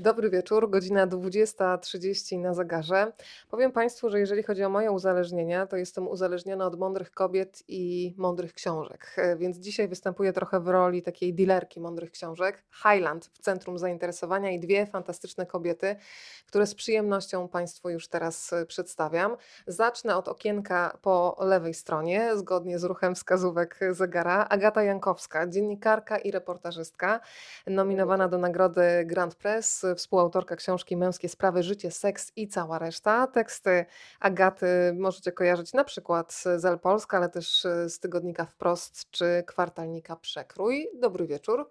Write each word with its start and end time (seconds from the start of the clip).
Dobry 0.00 0.30
wieczór, 0.30 0.70
godzina 0.70 1.06
20.30 1.06 2.38
na 2.38 2.54
zegarze. 2.54 3.12
Powiem 3.50 3.72
Państwu, 3.72 4.10
że 4.10 4.20
jeżeli 4.20 4.42
chodzi 4.42 4.64
o 4.64 4.68
moje 4.68 4.90
uzależnienia, 4.90 5.66
to 5.66 5.76
jestem 5.76 6.08
uzależniona 6.08 6.66
od 6.66 6.78
mądrych 6.78 7.10
kobiet 7.10 7.62
i 7.68 8.14
mądrych 8.16 8.52
książek. 8.54 9.14
E, 9.16 9.36
Więc 9.36 9.58
dzisiaj 9.58 9.88
występuję 9.88 10.32
trochę 10.32 10.60
w 10.60 10.68
roli 10.68 11.02
takiej 11.02 11.34
dealerki 11.34 11.80
mądrych 11.80 12.10
książek. 12.10 12.64
Highland 12.82 13.26
w 13.26 13.38
centrum 13.38 13.78
zainteresowania 13.78 14.50
i 14.50 14.60
dwie 14.60 14.86
fantastyczne 14.86 15.46
kobiety, 15.46 15.96
które 16.46 16.66
z 16.66 16.74
przyjemnością 16.74 17.48
Państwu 17.48 17.90
już 17.90 18.08
teraz 18.08 18.52
e, 18.52 18.66
przedstawiam. 18.66 19.36
Zacznę 19.66 20.16
od 20.16 20.28
okienka 20.28 20.98
po 21.02 21.36
lewej 21.40 21.74
stronie, 21.74 22.36
zgodnie 22.36 22.78
z 22.78 22.84
ruchem 22.84 23.14
wskazówek 23.14 23.80
zegara. 23.90 24.46
Agata 24.48 24.82
Jankowska, 24.82 25.46
dziennikarka 25.46 26.18
i 26.18 26.30
reportażystka, 26.30 27.20
nominowana 27.66 28.28
do 28.28 28.38
nagrody 28.38 28.82
Grand 29.06 29.34
Press, 29.34 29.87
współautorka 29.94 30.56
książki 30.56 30.96
Męskie 30.96 31.28
sprawy, 31.28 31.62
życie, 31.62 31.90
seks 31.90 32.32
i 32.36 32.48
cała 32.48 32.78
reszta. 32.78 33.26
Teksty 33.26 33.86
Agaty 34.20 34.66
możecie 34.98 35.32
kojarzyć 35.32 35.72
na 35.72 35.84
przykład 35.84 36.32
z 36.32 36.64
El 36.64 36.78
Polska, 36.78 37.16
ale 37.16 37.28
też 37.28 37.66
z 37.88 38.00
tygodnika 38.00 38.44
Wprost 38.44 39.10
czy 39.10 39.44
kwartalnika 39.46 40.16
Przekrój. 40.16 40.88
Dobry 40.94 41.26
wieczór. 41.26 41.70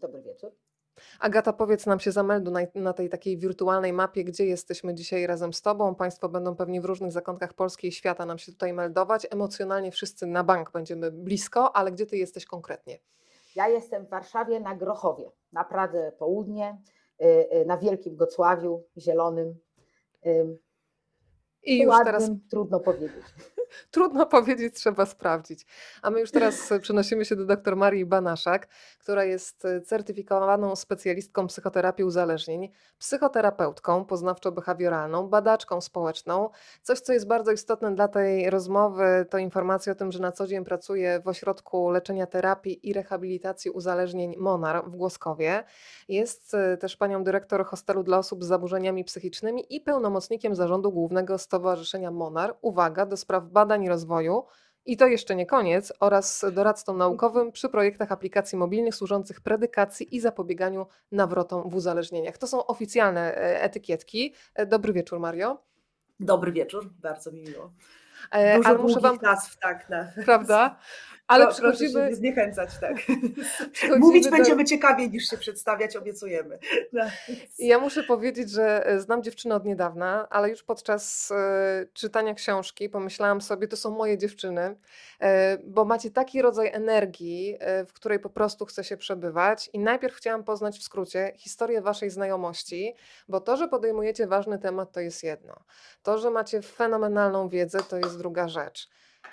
Dobry 0.00 0.22
wieczór. 0.22 0.52
Agata, 1.20 1.52
powiedz 1.52 1.86
nam 1.86 2.00
się 2.00 2.12
zameldu 2.12 2.50
na, 2.50 2.60
na 2.74 2.92
tej 2.92 3.08
takiej 3.08 3.38
wirtualnej 3.38 3.92
mapie, 3.92 4.24
gdzie 4.24 4.46
jesteśmy 4.46 4.94
dzisiaj 4.94 5.26
razem 5.26 5.52
z 5.52 5.62
Tobą. 5.62 5.94
Państwo 5.94 6.28
będą 6.28 6.56
pewnie 6.56 6.80
w 6.80 6.84
różnych 6.84 7.12
zakątkach 7.12 7.54
Polski 7.54 7.88
i 7.88 7.92
świata 7.92 8.26
nam 8.26 8.38
się 8.38 8.52
tutaj 8.52 8.72
meldować. 8.72 9.26
Emocjonalnie 9.30 9.92
wszyscy 9.92 10.26
na 10.26 10.44
bank 10.44 10.70
będziemy 10.72 11.10
blisko, 11.10 11.76
ale 11.76 11.92
gdzie 11.92 12.06
Ty 12.06 12.16
jesteś 12.16 12.46
konkretnie? 12.46 12.98
Ja 13.54 13.68
jestem 13.68 14.06
w 14.06 14.08
Warszawie 14.08 14.60
na 14.60 14.76
Grochowie, 14.76 15.30
na 15.52 15.64
Pradze 15.64 16.12
Południe, 16.18 16.82
na 17.66 17.78
Wielkim 17.78 18.16
Gocławiu, 18.16 18.84
Zielonym. 18.98 19.54
ym, 20.26 20.58
I 21.62 21.78
już 21.78 21.88
ładnym, 21.88 22.04
teraz 22.06 22.30
trudno 22.50 22.80
powiedzieć. 22.80 23.24
Trudno 23.90 24.26
powiedzieć, 24.36 24.74
trzeba 24.74 25.06
sprawdzić. 25.06 25.66
A 26.02 26.10
my 26.10 26.20
już 26.20 26.30
teraz 26.30 26.72
przenosimy 26.82 27.24
się 27.24 27.36
do 27.36 27.44
dr 27.44 27.76
Marii 27.76 28.06
Banaszak, 28.06 28.68
która 28.98 29.24
jest 29.24 29.64
e, 29.64 29.80
certyfikowaną 29.80 30.76
specjalistką 30.76 31.46
psychoterapii 31.46 32.04
uzależnień, 32.04 32.70
psychoterapeutką 32.98 34.04
poznawczo-behawioralną, 34.04 35.28
badaczką 35.28 35.80
społeczną. 35.80 36.50
Coś, 36.82 37.00
co 37.00 37.12
jest 37.12 37.26
bardzo 37.26 37.52
istotne 37.52 37.94
dla 37.94 38.08
tej 38.08 38.50
rozmowy, 38.50 39.26
to 39.30 39.38
informacja 39.38 39.92
o 39.92 39.96
tym, 39.96 40.12
że 40.12 40.18
na 40.18 40.32
co 40.32 40.46
dzień 40.46 40.64
pracuje 40.64 41.20
w 41.20 41.28
Ośrodku 41.28 41.90
Leczenia 41.90 42.26
Terapii 42.26 42.88
i 42.88 42.92
Rehabilitacji 42.92 43.70
Uzależnień 43.70 44.36
Monar 44.38 44.84
w 44.90 44.96
Głoskowie. 44.96 45.64
Jest 46.08 46.54
e, 46.54 46.76
też 46.76 46.96
panią 46.96 47.24
dyrektor 47.24 47.66
hostelu 47.66 48.02
dla 48.02 48.18
osób 48.18 48.44
z 48.44 48.46
zaburzeniami 48.46 49.04
psychicznymi 49.04 49.76
i 49.76 49.80
pełnomocnikiem 49.80 50.54
zarządu 50.54 50.92
głównego 50.92 51.38
Stowarzyszenia 51.38 52.10
Monar. 52.10 52.56
Uwaga, 52.62 53.06
do 53.06 53.16
spraw 53.16 53.44
badań 53.60 53.84
i 53.84 53.88
rozwoju. 53.88 54.44
I 54.86 54.96
to 54.96 55.06
jeszcze 55.06 55.36
nie 55.36 55.46
koniec, 55.46 55.92
oraz 56.00 56.44
doradcą 56.52 56.96
naukowym 56.96 57.52
przy 57.52 57.68
projektach 57.68 58.12
aplikacji 58.12 58.58
mobilnych 58.58 58.94
służących 58.94 59.40
predykacji 59.40 60.16
i 60.16 60.20
zapobieganiu 60.20 60.86
nawrotom 61.12 61.70
w 61.70 61.74
uzależnieniach. 61.74 62.38
To 62.38 62.46
są 62.46 62.66
oficjalne 62.66 63.34
e, 63.34 63.62
etykietki. 63.62 64.34
E, 64.54 64.66
Dobry 64.66 64.92
wieczór, 64.92 65.20
Mario. 65.20 65.62
Dobry 66.20 66.52
wieczór, 66.52 66.90
bardzo 67.02 67.32
mi 67.32 67.42
miło. 67.42 67.72
E, 68.30 68.56
Dużo 68.56 68.68
Ale 68.68 68.78
muszę 68.78 69.00
Wam, 69.00 69.18
nazw, 69.22 69.58
tak. 69.58 69.88
Na... 69.90 70.12
prawda? 70.24 70.76
Ale 71.30 71.44
Pro- 71.46 71.54
Proszę 71.54 71.78
się 71.78 71.84
przychodzimy, 71.84 72.08
nie 72.10 72.16
zniechęcać, 72.16 72.70
tak. 72.80 72.96
przychodzimy 73.72 73.98
Mówić 73.98 74.24
do- 74.24 74.30
będziemy 74.30 74.64
ciekawiej 74.64 75.10
niż 75.10 75.24
się 75.24 75.36
przedstawiać, 75.36 75.96
obiecujemy. 75.96 76.58
No. 76.92 77.04
Ja 77.58 77.78
muszę 77.78 78.02
powiedzieć, 78.02 78.50
że 78.50 78.86
e, 78.86 79.00
znam 79.00 79.22
dziewczynę 79.22 79.54
od 79.54 79.64
niedawna, 79.64 80.26
ale 80.30 80.50
już 80.50 80.62
podczas 80.62 81.30
e, 81.30 81.86
czytania 81.92 82.34
książki 82.34 82.88
pomyślałam 82.88 83.40
sobie, 83.40 83.68
to 83.68 83.76
są 83.76 83.90
moje 83.90 84.18
dziewczyny, 84.18 84.76
e, 85.20 85.58
bo 85.64 85.84
macie 85.84 86.10
taki 86.10 86.42
rodzaj 86.42 86.70
energii, 86.72 87.56
e, 87.60 87.84
w 87.84 87.92
której 87.92 88.18
po 88.18 88.30
prostu 88.30 88.66
chce 88.66 88.84
się 88.84 88.96
przebywać. 88.96 89.70
I 89.72 89.78
najpierw 89.78 90.14
chciałam 90.14 90.44
poznać 90.44 90.78
w 90.78 90.82
skrócie 90.82 91.32
historię 91.36 91.80
waszej 91.82 92.10
znajomości, 92.10 92.94
bo 93.28 93.40
to, 93.40 93.56
że 93.56 93.68
podejmujecie 93.68 94.26
ważny 94.26 94.58
temat, 94.58 94.92
to 94.92 95.00
jest 95.00 95.22
jedno. 95.22 95.54
To, 96.02 96.18
że 96.18 96.30
macie 96.30 96.62
fenomenalną 96.62 97.48
wiedzę, 97.48 97.78
to 97.88 97.96
jest 97.96 98.18
druga 98.18 98.48
rzecz. 98.48 98.88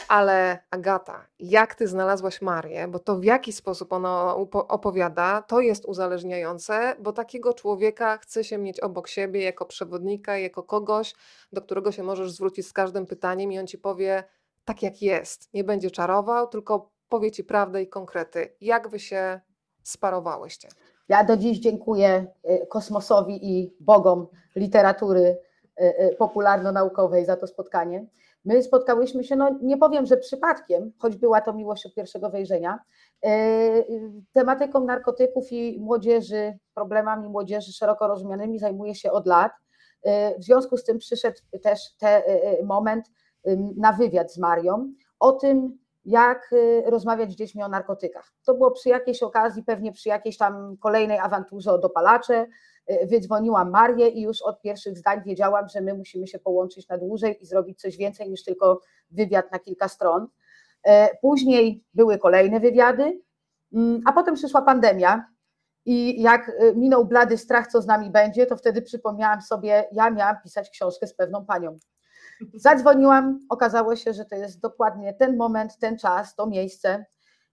Ale 0.08 0.60
Agata, 0.72 1.28
jak 1.40 1.76
ty 1.76 1.88
znalazłaś 1.88 2.42
Marię, 2.42 2.88
bo 2.88 3.00
to 3.00 3.16
w 3.16 3.24
jaki 3.24 3.54
sposób 3.54 3.94
ona 3.94 4.36
opowiada, 4.52 5.42
to 5.42 5.60
jest 5.60 5.86
uzależniające, 5.86 6.96
bo 7.00 7.14
takiego 7.14 7.54
człowieka 7.54 8.18
chce 8.18 8.44
się 8.44 8.58
mieć 8.58 8.80
obok 8.80 9.08
siebie 9.08 9.44
jako 9.44 9.66
przewodnika, 9.66 10.38
jako 10.38 10.64
kogoś, 10.64 11.16
do 11.54 11.62
którego 11.62 11.92
się 11.92 12.04
możesz 12.04 12.32
zwrócić 12.32 12.68
z 12.68 12.74
każdym 12.74 13.06
pytaniem 13.06 13.52
i 13.52 13.60
on 13.60 13.68
ci 13.68 13.78
powie 13.78 14.24
tak 14.66 14.84
jak 14.84 15.02
jest. 15.02 15.54
Nie 15.54 15.64
będzie 15.64 15.92
czarował, 15.92 16.48
tylko 16.48 16.92
powie 17.10 17.32
ci 17.32 17.44
prawdę 17.44 17.82
i 17.82 17.88
konkrety. 17.88 18.56
Jak 18.62 18.90
wy 18.90 19.00
się 19.00 19.40
sparowałyście? 19.84 20.70
Ja 21.10 21.24
do 21.24 21.38
dziś 21.38 21.60
dziękuję 21.60 22.28
y, 22.50 22.68
kosmosowi 22.68 23.54
i 23.54 23.74
bogom 23.80 24.28
literatury 24.56 25.38
y, 25.82 25.84
y, 25.84 26.16
popularno-naukowej 26.20 27.26
za 27.26 27.36
to 27.36 27.48
spotkanie. 27.48 28.06
My 28.46 28.64
spotkałyśmy 28.64 29.24
się, 29.24 29.36
no 29.36 29.60
nie 29.62 29.78
powiem, 29.78 30.06
że 30.06 30.18
przypadkiem, 30.18 30.92
choć 30.98 31.16
była 31.16 31.42
to 31.42 31.54
miłość 31.54 31.86
od 31.86 31.94
pierwszego 31.94 32.30
wejrzenia, 32.30 32.80
y, 33.26 33.86
tematyką 34.34 34.86
narkotyków 34.86 35.52
i 35.52 35.80
młodzieży, 35.80 36.58
problemami 36.74 37.30
młodzieży 37.30 37.74
szeroko 37.74 38.08
rozumianymi 38.08 38.60
zajmuję 38.60 38.96
się 38.96 39.12
od 39.12 39.28
lat. 39.28 39.52
Y, 40.08 40.10
W 40.40 40.44
związku 40.44 40.78
z 40.78 40.84
tym 40.84 40.98
przyszedł 40.98 41.38
też 41.64 41.80
ten 41.98 42.22
moment 42.64 43.06
y, 43.48 43.58
na 43.78 43.94
wywiad 43.94 44.34
z 44.34 44.38
Marią 44.38 44.94
o 45.20 45.32
tym, 45.32 45.78
jak 46.08 46.54
y, 46.54 46.84
rozmawiać 46.86 47.32
z 47.32 47.36
dziećmi 47.36 47.64
o 47.64 47.68
narkotykach. 47.68 48.34
To 48.46 48.54
było 48.54 48.72
przy 48.72 48.90
jakiejś 48.90 49.24
okazji, 49.24 49.64
pewnie 49.64 49.92
przy 49.92 50.10
jakiejś 50.10 50.38
tam 50.38 50.78
kolejnej 50.78 51.20
awanturze 51.20 51.72
o 51.72 51.78
dopalacze. 51.78 52.48
Y, 52.92 53.08
Wydzwoniłam 53.08 53.70
Marię 53.70 54.08
i 54.08 54.22
już 54.22 54.42
od 54.42 54.62
pierwszych 54.62 54.98
zdań 54.98 55.22
wiedziałam, 55.26 55.68
że 55.70 55.82
my 55.82 55.94
musimy 55.94 56.28
się 56.28 56.40
połączyć 56.40 56.88
na 56.88 56.98
dłużej 56.98 57.44
i 57.44 57.46
zrobić 57.46 57.82
coś 57.82 57.98
więcej 57.98 58.30
niż 58.30 58.44
tylko 58.44 58.82
wywiad 59.12 59.52
na 59.52 59.60
kilka 59.60 59.88
stron. 59.88 60.28
E, 60.84 61.10
Później 61.22 61.84
były 61.94 62.18
kolejne 62.18 62.60
wywiady, 62.60 63.22
mm, 63.74 64.02
a 64.06 64.14
potem 64.14 64.36
przyszła 64.36 64.62
pandemia. 64.62 65.26
I 65.86 66.22
jak 66.22 66.50
y, 66.50 66.74
minął 66.76 67.06
blady 67.06 67.38
strach, 67.38 67.68
co 67.68 67.82
z 67.82 67.88
nami 67.88 68.10
będzie, 68.10 68.46
to 68.46 68.58
wtedy 68.58 68.82
przypomniałam 68.82 69.42
sobie, 69.42 69.90
ja 69.92 70.10
miałam 70.10 70.36
pisać 70.44 70.70
książkę 70.70 71.08
z 71.08 71.14
pewną 71.14 71.46
panią. 71.46 71.78
Zadzwoniłam, 72.56 73.40
okazało 73.50 73.96
się, 73.96 74.14
że 74.14 74.26
to 74.26 74.36
jest 74.36 74.60
dokładnie 74.62 75.14
ten 75.14 75.38
moment, 75.38 75.78
ten 75.78 75.98
czas, 75.98 76.36
to 76.36 76.48
miejsce 76.48 77.06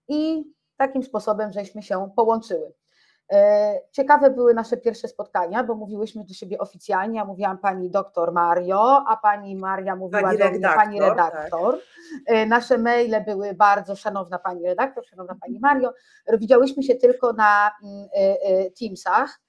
i 0.07 0.43
takim 0.77 1.03
sposobem 1.03 1.51
żeśmy 1.51 1.81
się 1.81 2.09
połączyły. 2.15 2.73
E, 3.31 3.79
Ciekawe 3.91 4.29
były 4.29 4.53
nasze 4.53 4.77
pierwsze 4.77 5.07
spotkania, 5.07 5.63
bo 5.63 5.75
mówiłyśmy 5.75 6.25
do 6.25 6.33
siebie 6.33 6.57
oficjalnie. 6.57 7.17
Ja 7.17 7.25
mówiłam 7.25 7.57
pani 7.57 7.89
doktor 7.89 8.31
Mario, 8.31 9.03
a 9.07 9.17
pani 9.17 9.55
Maria 9.55 9.95
mówiła 9.95 10.21
Pani 10.21 10.37
do 10.37 10.49
mnie 10.49 10.59
pani 10.59 10.99
redaktor, 10.99 11.25
tak. 11.25 11.33
redaktor. 11.33 11.79
E, 12.25 12.45
Nasze 12.45 12.77
maile 12.77 13.23
były 13.25 13.53
bardzo 13.53 13.95
szanowna 13.95 14.39
pani 14.39 14.63
redaktor, 14.63 15.05
szanowna 15.05 15.35
pani 15.41 15.59
Mario. 15.59 15.93
Widziałyśmy 16.27 16.83
się 16.83 16.95
tylko 16.95 17.33
na 17.33 17.71
mm, 17.83 18.07
e, 18.13 18.71
Teamsach 18.71 19.39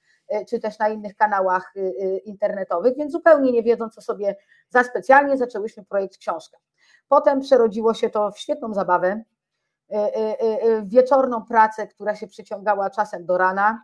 czy 0.49 0.61
też 0.61 0.79
na 0.79 0.89
innych 0.89 1.17
kanałach 1.17 1.73
e, 1.77 1.81
e, 1.81 2.19
internetowych, 2.19 2.97
więc 2.97 3.13
zupełnie 3.13 3.53
nie 3.53 3.63
wiedząc, 3.63 3.95
co 3.95 4.01
sobie 4.01 4.37
za 4.69 4.85
specjalnie 4.85 5.37
zaczęłyśmy 5.37 5.85
projekt 5.85 6.19
książka. 6.19 6.59
Potem 7.09 7.41
przerodziło 7.41 7.95
się 7.95 8.11
to 8.11 8.31
w 8.31 8.39
świetną 8.39 8.75
zabawę, 8.75 9.23
e, 9.91 9.95
e, 9.95 10.41
e, 10.41 10.83
wieczorną 10.83 11.45
pracę, 11.45 11.87
która 11.87 12.15
się 12.15 12.27
przyciągała 12.27 12.91
czasem 12.91 13.27
do 13.27 13.39
rana, 13.39 13.83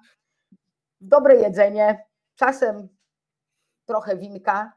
dobre 1.00 1.36
jedzenie, 1.36 2.04
czasem 2.34 2.88
trochę 3.86 4.16
winka. 4.16 4.72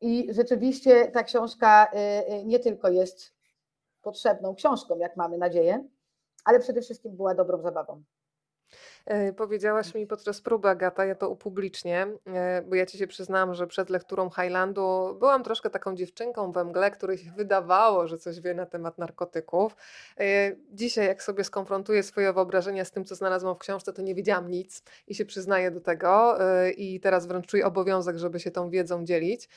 I 0.00 0.34
rzeczywiście 0.34 1.10
ta 1.10 1.22
książka 1.22 1.86
e, 1.86 1.96
e, 2.26 2.44
nie 2.44 2.58
tylko 2.58 2.88
jest 2.88 3.34
potrzebną 4.02 4.54
książką, 4.54 4.98
jak 4.98 5.16
mamy 5.16 5.38
nadzieję, 5.38 5.84
ale 6.44 6.60
przede 6.60 6.80
wszystkim 6.80 7.16
była 7.16 7.34
dobrą 7.34 7.62
zabawą. 7.62 8.02
E, 9.06 9.32
Powiedziałaś 9.32 9.94
mi 9.94 10.06
podczas 10.06 10.40
próby, 10.40 10.68
Agata, 10.68 11.04
ja 11.04 11.14
to 11.14 11.28
upublicznię, 11.28 12.06
e, 12.26 12.62
bo 12.62 12.74
ja 12.74 12.86
ci 12.86 12.98
się 12.98 13.06
przyznam, 13.06 13.54
że 13.54 13.66
przed 13.66 13.90
lekturą 13.90 14.30
Highlandu 14.30 15.16
byłam 15.18 15.42
troszkę 15.42 15.70
taką 15.70 15.94
dziewczynką 15.94 16.52
we 16.52 16.64
mgle, 16.64 16.90
której 16.90 17.18
się 17.18 17.30
wydawało, 17.30 18.06
że 18.06 18.18
coś 18.18 18.40
wie 18.40 18.54
na 18.54 18.66
temat 18.66 18.98
narkotyków. 18.98 19.76
E, 20.20 20.56
Dzisiaj, 20.72 21.06
jak 21.06 21.22
sobie 21.22 21.44
skonfrontuję 21.44 22.02
swoje 22.02 22.32
wyobrażenia 22.32 22.84
z 22.84 22.90
tym, 22.90 23.04
co 23.04 23.14
znalazłam 23.14 23.54
w 23.54 23.58
książce, 23.58 23.92
to 23.92 24.02
nie 24.02 24.14
wiedziałam 24.14 24.50
nic 24.50 24.82
i 25.08 25.14
się 25.14 25.24
przyznaję 25.24 25.70
do 25.70 25.80
tego. 25.80 26.38
I 26.76 27.00
teraz 27.00 27.26
wręcz 27.26 27.46
czuję 27.46 27.66
obowiązek, 27.66 28.18
żeby 28.18 28.40
się 28.40 28.50
tą 28.50 28.70
wiedzą 28.70 29.04
dzielić. 29.04 29.48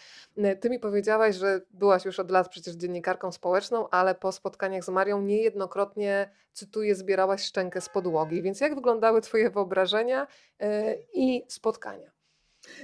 Ty 0.59 0.69
mi 0.69 0.79
powiedziałaś, 0.79 1.35
że 1.35 1.61
byłaś 1.71 2.05
już 2.05 2.19
od 2.19 2.31
lat 2.31 2.49
przecież 2.49 2.75
dziennikarką 2.75 3.31
społeczną, 3.31 3.89
ale 3.89 4.15
po 4.15 4.31
spotkaniach 4.31 4.83
z 4.83 4.89
Marią 4.89 5.21
niejednokrotnie, 5.21 6.29
cytuję, 6.53 6.95
zbierałaś 6.95 7.43
szczękę 7.43 7.81
z 7.81 7.89
podłogi. 7.89 8.41
Więc 8.41 8.61
jak 8.61 8.75
wyglądały 8.75 9.21
Twoje 9.21 9.32
wyobrażenia 9.53 10.27
e, 10.59 10.95
i 11.13 11.45
spotkania? 11.47 12.13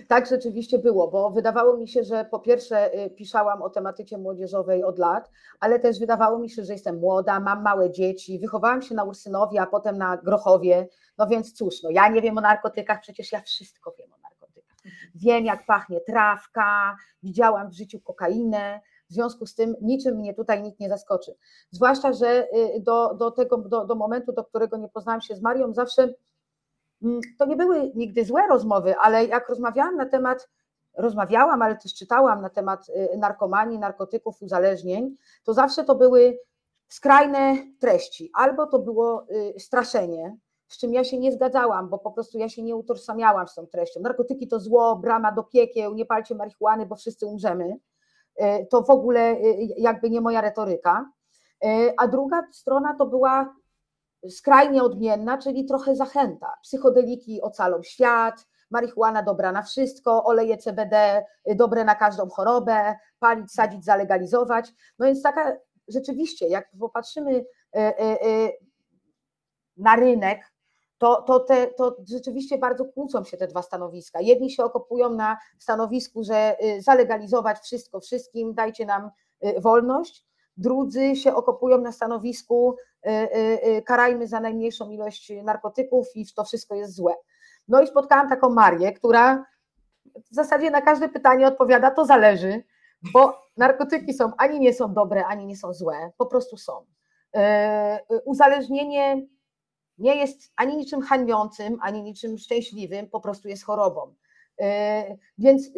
Tak 0.08 0.28
rzeczywiście 0.28 0.80
było, 0.80 1.08
bo 1.08 1.30
wydawało 1.30 1.78
mi 1.78 1.88
się, 1.88 2.04
że 2.04 2.26
po 2.26 2.40
pierwsze 2.40 3.06
y, 3.06 3.10
piszałam 3.10 3.62
o 3.62 3.70
tematyce 3.70 4.18
młodzieżowej 4.18 4.84
od 4.84 5.00
lat, 5.00 5.32
ale 5.60 5.80
też 5.80 6.00
wydawało 6.00 6.40
mi 6.40 6.50
się, 6.50 6.64
że 6.64 6.74
jestem 6.74 7.00
młoda, 7.00 7.40
mam 7.40 7.64
małe 7.64 7.92
dzieci, 7.92 8.40
wychowałam 8.40 8.82
się 8.82 8.96
na 8.96 9.04
Ursynowie, 9.04 9.62
a 9.62 9.68
potem 9.68 9.98
na 9.98 10.18
Grochowie, 10.18 10.88
no 11.18 11.28
więc 11.28 11.54
cóż, 11.54 11.84
no 11.84 11.90
ja 11.90 12.10
nie 12.10 12.22
wiem 12.22 12.38
o 12.38 12.42
narkotykach, 12.42 13.02
przecież 13.02 13.32
ja 13.32 13.42
wszystko 13.42 13.96
wiem 14.00 14.14
o 14.14 14.18
narkotykach. 14.24 14.78
Wiem 15.16 15.46
jak 15.46 15.66
pachnie 15.66 16.02
trawka, 16.02 16.96
widziałam 17.24 17.70
w 17.70 17.74
życiu 17.74 18.00
kokainę, 18.00 18.80
w 19.10 19.14
związku 19.14 19.46
z 19.46 19.56
tym 19.56 19.76
niczym 19.82 20.16
mnie 20.16 20.34
tutaj 20.34 20.64
nikt 20.64 20.80
nie 20.80 20.90
zaskoczy. 20.90 21.36
Zwłaszcza, 21.72 22.14
że 22.14 22.48
y, 22.54 22.80
do, 22.82 23.14
do 23.14 23.32
tego, 23.32 23.58
do, 23.58 23.86
do 23.86 23.96
momentu, 23.96 24.32
do 24.32 24.44
którego 24.44 24.78
nie 24.78 24.90
poznałam 24.90 25.22
się 25.22 25.36
z 25.36 25.42
Marią, 25.42 25.74
zawsze 25.74 26.14
to 27.38 27.46
nie 27.46 27.56
były 27.56 27.92
nigdy 27.96 28.26
złe 28.26 28.48
rozmowy, 28.48 28.96
ale 28.98 29.26
jak 29.26 29.50
rozmawiałam 29.50 29.96
na 29.96 30.06
temat, 30.06 30.50
rozmawiałam, 30.98 31.62
ale 31.62 31.76
też 31.76 31.94
czytałam 31.94 32.42
na 32.42 32.50
temat 32.50 32.90
y, 32.90 33.18
narkomanii, 33.18 33.80
narkotyków, 33.80 34.42
uzależnień, 34.42 35.16
to 35.44 35.54
zawsze 35.54 35.84
to 35.84 35.96
były 35.96 36.40
skrajne 36.88 37.56
treści, 37.80 38.32
albo 38.34 38.68
to 38.68 38.80
było 38.80 39.26
y, 39.56 39.60
straszenie, 39.60 40.38
z 40.68 40.78
czym 40.78 40.94
ja 40.94 41.04
się 41.04 41.20
nie 41.20 41.32
zgadzałam, 41.32 41.90
bo 41.90 41.98
po 41.98 42.12
prostu 42.12 42.38
ja 42.38 42.50
się 42.50 42.64
nie 42.64 42.76
utożsamiałam 42.76 43.48
z 43.48 43.56
tą 43.56 43.68
treścią. 43.68 44.00
Narkotyki 44.00 44.48
to 44.48 44.60
zło, 44.60 44.96
brama 44.96 45.32
do 45.32 45.44
piekieł, 45.44 45.94
nie 45.94 46.06
palcie 46.06 46.36
marihuany, 46.36 46.86
bo 46.86 46.96
wszyscy 46.96 47.26
umrzemy. 47.26 47.78
Y, 48.42 48.68
to 48.70 48.82
w 48.82 48.90
ogóle 48.90 49.36
jakby 49.78 50.10
nie 50.10 50.22
moja 50.22 50.42
retoryka. 50.42 51.12
A 51.98 52.08
druga 52.08 52.48
strona 52.52 52.96
to 52.96 53.06
była 53.06 53.56
skrajnie 54.30 54.84
odmienna, 54.84 55.38
czyli 55.38 55.66
trochę 55.66 55.96
zachęta. 55.96 56.54
Psychodeliki 56.64 57.42
ocalą 57.42 57.84
świat, 57.84 58.48
marihuana 58.70 59.24
dobra 59.24 59.52
na 59.52 59.64
wszystko, 59.64 60.24
oleje 60.24 60.58
CBD 60.58 61.26
dobre 61.56 61.84
na 61.84 61.96
każdą 61.96 62.30
chorobę, 62.30 62.96
palić, 63.20 63.52
sadzić, 63.52 63.86
zalegalizować. 63.86 64.74
No 65.00 65.06
więc 65.06 65.22
taka 65.22 65.58
rzeczywiście, 65.88 66.48
jak 66.48 66.70
popatrzymy 66.80 67.32
y, 67.38 67.46
y, 67.76 68.52
na 69.78 69.96
rynek, 69.96 70.54
to, 70.98 71.22
to, 71.22 71.40
te, 71.40 71.68
to 71.68 71.96
rzeczywiście 72.10 72.58
bardzo 72.58 72.86
kłócą 72.86 73.24
się 73.24 73.38
te 73.38 73.48
dwa 73.48 73.62
stanowiska. 73.62 74.22
Jedni 74.22 74.52
się 74.52 74.64
okopują 74.64 75.10
na 75.10 75.38
stanowisku, 75.60 76.24
że 76.24 76.58
zalegalizować 76.80 77.58
wszystko 77.60 78.00
wszystkim, 78.00 78.54
dajcie 78.54 78.86
nam 78.86 79.10
wolność, 79.58 80.26
drudzy 80.60 81.16
się 81.16 81.36
okopują 81.36 81.78
na 81.78 81.92
stanowisku, 81.92 82.76
y, 83.06 83.10
y, 83.12 83.78
y, 83.78 83.82
karajmy 83.82 84.28
za 84.28 84.40
najmniejszą 84.40 84.90
ilość 84.90 85.32
narkotyków 85.44 86.08
i 86.16 86.26
to 86.36 86.44
wszystko 86.44 86.76
jest 86.76 86.96
złe. 86.96 87.14
No 87.68 87.82
i 87.82 87.88
spotkałam 87.88 88.30
taką 88.30 88.50
Marię, 88.50 88.94
która 88.94 89.46
w 90.32 90.36
zasadzie 90.36 90.72
na 90.72 90.82
każde 90.82 91.10
pytanie 91.10 91.48
odpowiada, 91.48 91.92
to 91.92 92.06
zależy, 92.06 92.64
bo 93.14 93.42
narkotyki 93.58 94.14
są 94.14 94.32
ani 94.38 94.60
nie 94.60 94.74
są 94.74 94.94
dobre, 94.94 95.26
ani 95.26 95.46
nie 95.46 95.58
są 95.58 95.74
złe, 95.74 96.12
po 96.18 96.26
prostu 96.26 96.58
są. 96.58 96.86
Uzależnienie 98.26 99.28
nie 99.98 100.16
jest 100.16 100.52
ani 100.56 100.78
niczym 100.78 101.02
hańbiącym, 101.02 101.78
ani 101.82 102.04
niczym 102.04 102.38
szczęśliwym, 102.38 103.10
po 103.10 103.20
prostu 103.20 103.48
jest 103.48 103.66
chorobą. 103.66 104.16
Więc 105.38 105.70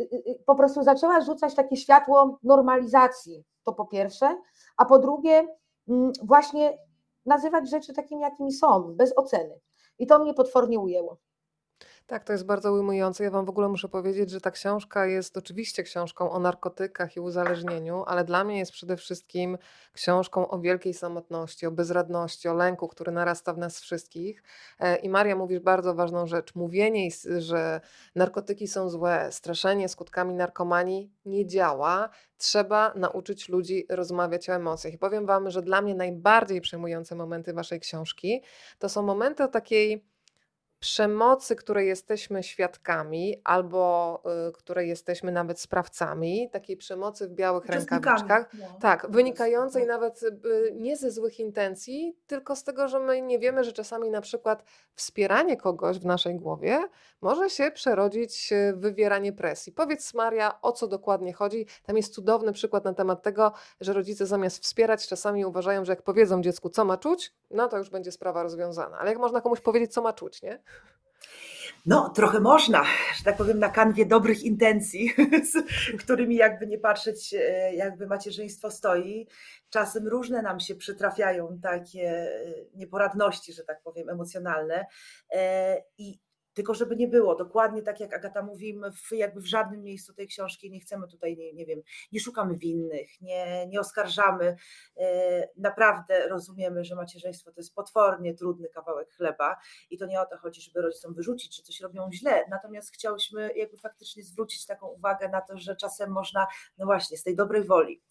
po 0.45 0.55
prostu 0.55 0.83
zaczęła 0.83 1.21
rzucać 1.21 1.55
takie 1.55 1.77
światło 1.77 2.39
normalizacji, 2.43 3.43
to 3.63 3.73
po 3.73 3.85
pierwsze, 3.85 4.35
a 4.77 4.85
po 4.85 4.99
drugie, 4.99 5.47
mm, 5.87 6.11
właśnie 6.23 6.77
nazywać 7.25 7.69
rzeczy 7.69 7.93
takimi, 7.93 8.21
jakimi 8.21 8.51
są, 8.51 8.93
bez 8.95 9.17
oceny. 9.17 9.59
I 9.99 10.07
to 10.07 10.19
mnie 10.19 10.33
potwornie 10.33 10.79
ujęło. 10.79 11.17
Tak, 12.07 12.23
to 12.23 12.33
jest 12.33 12.45
bardzo 12.45 12.73
ujmujące. 12.73 13.23
Ja 13.23 13.31
Wam 13.31 13.45
w 13.45 13.49
ogóle 13.49 13.67
muszę 13.67 13.89
powiedzieć, 13.89 14.29
że 14.29 14.41
ta 14.41 14.51
książka 14.51 15.05
jest 15.05 15.37
oczywiście 15.37 15.83
książką 15.83 16.31
o 16.31 16.39
narkotykach 16.39 17.15
i 17.15 17.19
uzależnieniu, 17.19 18.03
ale 18.07 18.23
dla 18.23 18.43
mnie 18.43 18.59
jest 18.59 18.71
przede 18.71 18.97
wszystkim 18.97 19.57
książką 19.93 20.47
o 20.47 20.59
wielkiej 20.59 20.93
samotności, 20.93 21.65
o 21.65 21.71
bezradności, 21.71 22.47
o 22.49 22.53
lęku, 22.53 22.87
który 22.87 23.11
narasta 23.11 23.53
w 23.53 23.57
nas 23.57 23.79
wszystkich. 23.79 24.43
E, 24.79 24.95
I 24.95 25.09
Maria 25.09 25.35
mówisz 25.35 25.59
bardzo 25.59 25.93
ważną 25.95 26.27
rzecz. 26.27 26.55
Mówienie, 26.55 27.09
że 27.37 27.81
narkotyki 28.15 28.67
są 28.67 28.89
złe, 28.89 29.31
straszenie 29.31 29.89
skutkami 29.89 30.33
narkomanii 30.33 31.11
nie 31.25 31.47
działa. 31.47 32.09
Trzeba 32.37 32.93
nauczyć 32.95 33.49
ludzi 33.49 33.85
rozmawiać 33.89 34.49
o 34.49 34.53
emocjach. 34.53 34.93
I 34.93 34.97
powiem 34.97 35.25
Wam, 35.25 35.49
że 35.49 35.61
dla 35.61 35.81
mnie 35.81 35.95
najbardziej 35.95 36.61
przejmujące 36.61 37.15
momenty 37.15 37.53
Waszej 37.53 37.79
książki 37.79 38.41
to 38.79 38.89
są 38.89 39.01
momenty 39.01 39.43
o 39.43 39.47
takiej 39.47 40.10
przemocy, 40.81 41.55
której 41.55 41.87
jesteśmy 41.87 42.43
świadkami, 42.43 43.41
albo 43.43 44.23
y, 44.49 44.51
której 44.51 44.89
jesteśmy 44.89 45.31
nawet 45.31 45.59
sprawcami, 45.59 46.49
takiej 46.49 46.77
przemocy 46.77 47.27
w 47.27 47.31
białych 47.31 47.65
rękawiczkach, 47.65 48.53
no, 48.53 48.65
tak, 48.81 49.07
wynikającej 49.09 49.85
nawet 49.85 50.23
y, 50.23 50.73
nie 50.75 50.97
ze 50.97 51.11
złych 51.11 51.39
intencji, 51.39 52.15
tylko 52.27 52.55
z 52.55 52.63
tego, 52.63 52.87
że 52.87 52.99
my 52.99 53.21
nie 53.21 53.39
wiemy, 53.39 53.63
że 53.63 53.73
czasami 53.73 54.09
na 54.09 54.21
przykład 54.21 54.63
wspieranie 54.95 55.57
kogoś 55.57 55.99
w 55.99 56.05
naszej 56.05 56.35
głowie 56.35 56.79
może 57.21 57.49
się 57.49 57.71
przerodzić 57.71 58.49
w 58.73 58.79
wywieranie 58.79 59.33
presji. 59.33 59.73
Powiedz 59.73 60.13
Maria, 60.13 60.61
o 60.61 60.71
co 60.71 60.87
dokładnie 60.87 61.33
chodzi? 61.33 61.65
Tam 61.83 61.97
jest 61.97 62.13
cudowny 62.13 62.53
przykład 62.53 62.85
na 62.85 62.93
temat 62.93 63.23
tego, 63.23 63.51
że 63.81 63.93
rodzice 63.93 64.25
zamiast 64.25 64.63
wspierać 64.63 65.07
czasami 65.07 65.45
uważają, 65.45 65.85
że 65.85 65.91
jak 65.91 66.01
powiedzą 66.01 66.41
dziecku, 66.41 66.69
co 66.69 66.85
ma 66.85 66.97
czuć, 66.97 67.33
no 67.51 67.67
to 67.67 67.77
już 67.77 67.89
będzie 67.89 68.11
sprawa 68.11 68.43
rozwiązana. 68.43 68.97
Ale 68.97 69.09
jak 69.09 69.19
można 69.19 69.41
komuś 69.41 69.61
powiedzieć, 69.61 69.93
co 69.93 70.01
ma 70.01 70.13
czuć, 70.13 70.41
nie? 70.41 70.59
No, 71.85 72.09
trochę 72.09 72.39
można, 72.39 72.83
że 73.17 73.23
tak 73.23 73.37
powiem, 73.37 73.59
na 73.59 73.69
kanwie 73.69 74.05
dobrych 74.05 74.43
intencji, 74.43 75.13
z 75.51 75.57
którymi 76.03 76.35
jakby 76.35 76.67
nie 76.67 76.77
patrzeć, 76.77 77.33
e, 77.33 77.73
jakby 77.75 78.07
macierzyństwo 78.07 78.71
stoi. 78.71 79.27
Czasem 79.69 80.07
różne 80.07 80.41
nam 80.41 80.59
się 80.59 80.75
przytrafiają 80.75 81.59
takie 81.61 82.09
e, 82.09 82.37
nieporadności, 82.75 83.53
że 83.53 83.63
tak 83.63 83.81
powiem, 83.81 84.09
emocjonalne. 84.09 84.85
E, 85.31 85.77
I 85.97 86.19
tylko 86.53 86.73
żeby 86.73 86.95
nie 86.95 87.07
było, 87.07 87.35
dokładnie 87.35 87.81
tak 87.81 87.99
jak 87.99 88.13
Agata 88.13 88.43
mówimy, 88.43 88.91
w, 88.91 89.11
jakby 89.11 89.41
w 89.41 89.45
żadnym 89.45 89.83
miejscu 89.83 90.13
tej 90.13 90.27
książki 90.27 90.71
nie 90.71 90.79
chcemy 90.79 91.07
tutaj, 91.07 91.37
nie, 91.37 91.53
nie 91.53 91.65
wiem, 91.65 91.81
nie 92.11 92.19
szukamy 92.19 92.57
winnych, 92.57 93.21
nie, 93.21 93.67
nie 93.67 93.79
oskarżamy. 93.79 94.55
E, 94.97 95.47
naprawdę 95.57 96.27
rozumiemy, 96.27 96.83
że 96.83 96.95
macierzyństwo 96.95 97.51
to 97.51 97.59
jest 97.59 97.75
potwornie 97.75 98.33
trudny 98.33 98.69
kawałek 98.69 99.11
chleba 99.11 99.55
i 99.89 99.97
to 99.97 100.05
nie 100.05 100.21
o 100.21 100.25
to 100.25 100.37
chodzi, 100.37 100.61
żeby 100.61 100.81
rodzicom 100.81 101.13
wyrzucić, 101.13 101.55
że 101.57 101.63
coś 101.63 101.81
robią 101.81 102.09
źle, 102.13 102.45
natomiast 102.49 102.93
chciałyśmy 102.93 103.51
jakby 103.55 103.77
faktycznie 103.77 104.23
zwrócić 104.23 104.65
taką 104.65 104.87
uwagę 104.87 105.29
na 105.29 105.41
to, 105.41 105.57
że 105.57 105.75
czasem 105.75 106.11
można, 106.11 106.47
no 106.77 106.85
właśnie, 106.85 107.17
z 107.17 107.23
tej 107.23 107.35
dobrej 107.35 107.63
woli, 107.63 108.01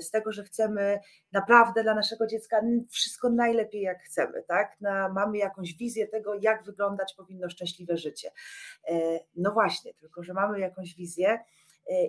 z 0.00 0.10
tego, 0.10 0.32
że 0.32 0.44
chcemy 0.44 0.98
naprawdę 1.32 1.82
dla 1.82 1.94
naszego 1.94 2.26
dziecka 2.26 2.60
wszystko 2.90 3.30
najlepiej 3.30 3.82
jak 3.82 4.02
chcemy, 4.02 4.42
tak? 4.48 4.80
Na, 4.80 5.08
mamy 5.08 5.38
jakąś 5.38 5.74
wizję 5.74 6.08
tego, 6.08 6.34
jak 6.34 6.64
wyglądać 6.64 7.14
powinno 7.14 7.50
szczęśliwe 7.50 7.96
życie. 7.96 8.30
E, 8.88 9.20
no 9.36 9.52
właśnie, 9.52 9.94
tylko 9.94 10.22
że 10.22 10.34
mamy 10.34 10.60
jakąś 10.60 10.94
wizję 10.94 11.38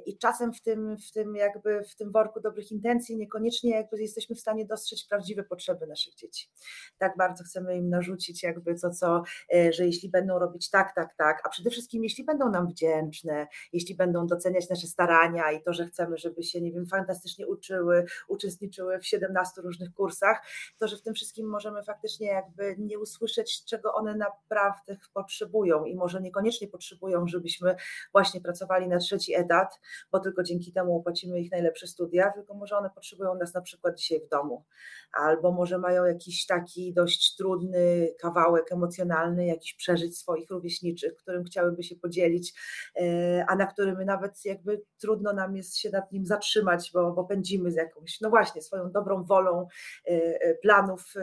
i 0.05 0.17
czasem 0.17 0.53
w 0.53 0.61
tym, 0.61 0.97
w 0.97 1.11
tym 1.11 1.35
jakby 1.35 1.83
w 1.83 1.95
tym 1.95 2.11
worku 2.11 2.41
dobrych 2.41 2.71
intencji 2.71 3.17
niekoniecznie 3.17 3.71
jakby 3.71 4.01
jesteśmy 4.01 4.35
w 4.35 4.39
stanie 4.39 4.65
dostrzec 4.65 5.07
prawdziwe 5.07 5.43
potrzeby 5.43 5.87
naszych 5.87 6.15
dzieci. 6.15 6.49
Tak 6.97 7.17
bardzo 7.17 7.43
chcemy 7.43 7.77
im 7.77 7.89
narzucić 7.89 8.43
jakby 8.43 8.75
to, 8.75 8.89
co, 8.89 9.23
e, 9.55 9.73
że 9.73 9.85
jeśli 9.85 10.09
będą 10.09 10.39
robić 10.39 10.69
tak, 10.69 10.95
tak, 10.95 11.15
tak, 11.17 11.41
a 11.43 11.49
przede 11.49 11.69
wszystkim 11.69 12.03
jeśli 12.03 12.23
będą 12.23 12.49
nam 12.49 12.67
wdzięczne, 12.67 13.47
jeśli 13.73 13.95
będą 13.95 14.27
doceniać 14.27 14.69
nasze 14.69 14.87
starania 14.87 15.51
i 15.51 15.61
to, 15.61 15.73
że 15.73 15.85
chcemy, 15.85 16.17
żeby 16.17 16.43
się, 16.43 16.61
nie 16.61 16.71
wiem, 16.71 16.85
fantastycznie 16.85 17.47
uczyły, 17.47 18.05
uczestniczyły 18.27 18.99
w 18.99 19.05
17 19.05 19.61
różnych 19.61 19.93
kursach, 19.93 20.41
to, 20.77 20.87
że 20.87 20.97
w 20.97 21.01
tym 21.01 21.13
wszystkim 21.13 21.47
możemy 21.47 21.83
faktycznie 21.83 22.27
jakby 22.27 22.75
nie 22.79 22.99
usłyszeć, 22.99 23.65
czego 23.65 23.93
one 23.93 24.15
naprawdę 24.15 24.97
potrzebują 25.13 25.85
i 25.85 25.95
może 25.95 26.21
niekoniecznie 26.21 26.67
potrzebują, 26.67 27.27
żebyśmy 27.27 27.75
właśnie 28.11 28.41
pracowali 28.41 28.87
na 28.87 28.97
trzeci 28.97 29.35
etat, 29.35 29.64
lat, 29.65 29.79
bo 30.11 30.19
tylko 30.19 30.43
dzięki 30.43 30.71
temu 30.71 30.97
opłacimy 30.97 31.39
ich 31.39 31.51
najlepsze 31.51 31.87
studia, 31.87 32.31
tylko 32.31 32.53
może 32.53 32.77
one 32.77 32.89
potrzebują 32.89 33.35
nas 33.35 33.53
na 33.53 33.61
przykład 33.61 33.97
dzisiaj 33.97 34.19
w 34.19 34.29
domu, 34.29 34.65
albo 35.13 35.51
może 35.51 35.77
mają 35.77 36.05
jakiś 36.05 36.45
taki 36.45 36.93
dość 36.93 37.35
trudny 37.35 38.13
kawałek 38.19 38.71
emocjonalny, 38.71 39.45
jakiś 39.45 39.73
przeżyć 39.73 40.17
swoich 40.17 40.49
rówieśniczych, 40.49 41.15
którym 41.15 41.43
chciałyby 41.43 41.83
się 41.83 41.95
podzielić, 41.95 42.53
e, 42.95 43.45
a 43.47 43.55
na 43.55 43.65
którym 43.65 44.05
nawet 44.05 44.45
jakby 44.45 44.81
trudno 45.01 45.33
nam 45.33 45.55
jest 45.55 45.77
się 45.77 45.89
nad 45.89 46.11
nim 46.11 46.25
zatrzymać, 46.25 46.91
bo, 46.93 47.11
bo 47.11 47.23
pędzimy 47.23 47.71
z 47.71 47.75
jakąś, 47.75 48.21
no 48.21 48.29
właśnie, 48.29 48.61
swoją 48.61 48.91
dobrą 48.91 49.23
wolą 49.23 49.67
e, 50.07 50.11
e, 50.41 50.55
planów 50.55 51.13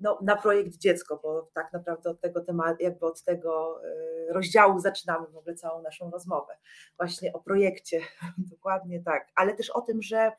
no, 0.00 0.18
na 0.22 0.36
projekt 0.36 0.76
dziecko, 0.76 1.20
bo 1.22 1.50
tak 1.54 1.72
naprawdę 1.72 2.10
od 2.10 2.20
tego 2.20 2.40
tematu, 2.40 2.76
jakby 2.80 3.06
od 3.06 3.22
tego 3.22 3.80
rozdziału 4.28 4.80
zaczynamy 4.80 5.26
w 5.26 5.36
ogóle 5.36 5.54
całą 5.54 5.82
naszą 5.82 6.10
rozmowę. 6.10 6.54
Właśnie 6.96 7.32
o 7.32 7.40
projekcie, 7.40 7.63
dokładnie 8.38 9.02
tak, 9.02 9.32
ale 9.34 9.54
też 9.54 9.70
o 9.70 9.80
tym, 9.80 10.02
że 10.02 10.32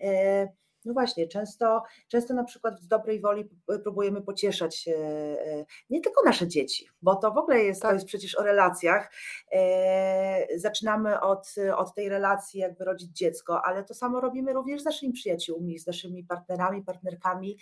e, 0.00 0.48
No 0.84 0.92
właśnie, 0.92 1.28
często, 1.28 1.82
często 2.08 2.34
na 2.34 2.44
przykład 2.44 2.80
w 2.80 2.86
dobrej 2.86 3.20
woli 3.20 3.48
próbujemy 3.84 4.22
pocieszać 4.22 4.88
e, 4.88 5.64
nie 5.90 6.00
tylko 6.00 6.22
nasze 6.24 6.48
dzieci, 6.48 6.88
bo 7.02 7.16
to 7.16 7.30
w 7.30 7.38
ogóle 7.38 7.58
jest, 7.58 7.82
tak. 7.82 7.90
to 7.90 7.94
jest 7.94 8.06
przecież 8.06 8.38
o 8.38 8.42
relacjach. 8.42 9.12
E, 9.52 10.58
zaczynamy 10.58 11.20
od, 11.20 11.54
od 11.76 11.94
tej 11.94 12.08
relacji, 12.08 12.60
jakby 12.60 12.84
rodzić 12.84 13.10
dziecko, 13.16 13.62
ale 13.64 13.84
to 13.84 13.94
samo 13.94 14.20
robimy 14.20 14.52
również 14.52 14.82
z 14.82 14.84
naszymi 14.84 15.12
przyjaciółmi, 15.12 15.78
z 15.78 15.86
naszymi 15.86 16.24
partnerami, 16.24 16.82
partnerkami. 16.82 17.58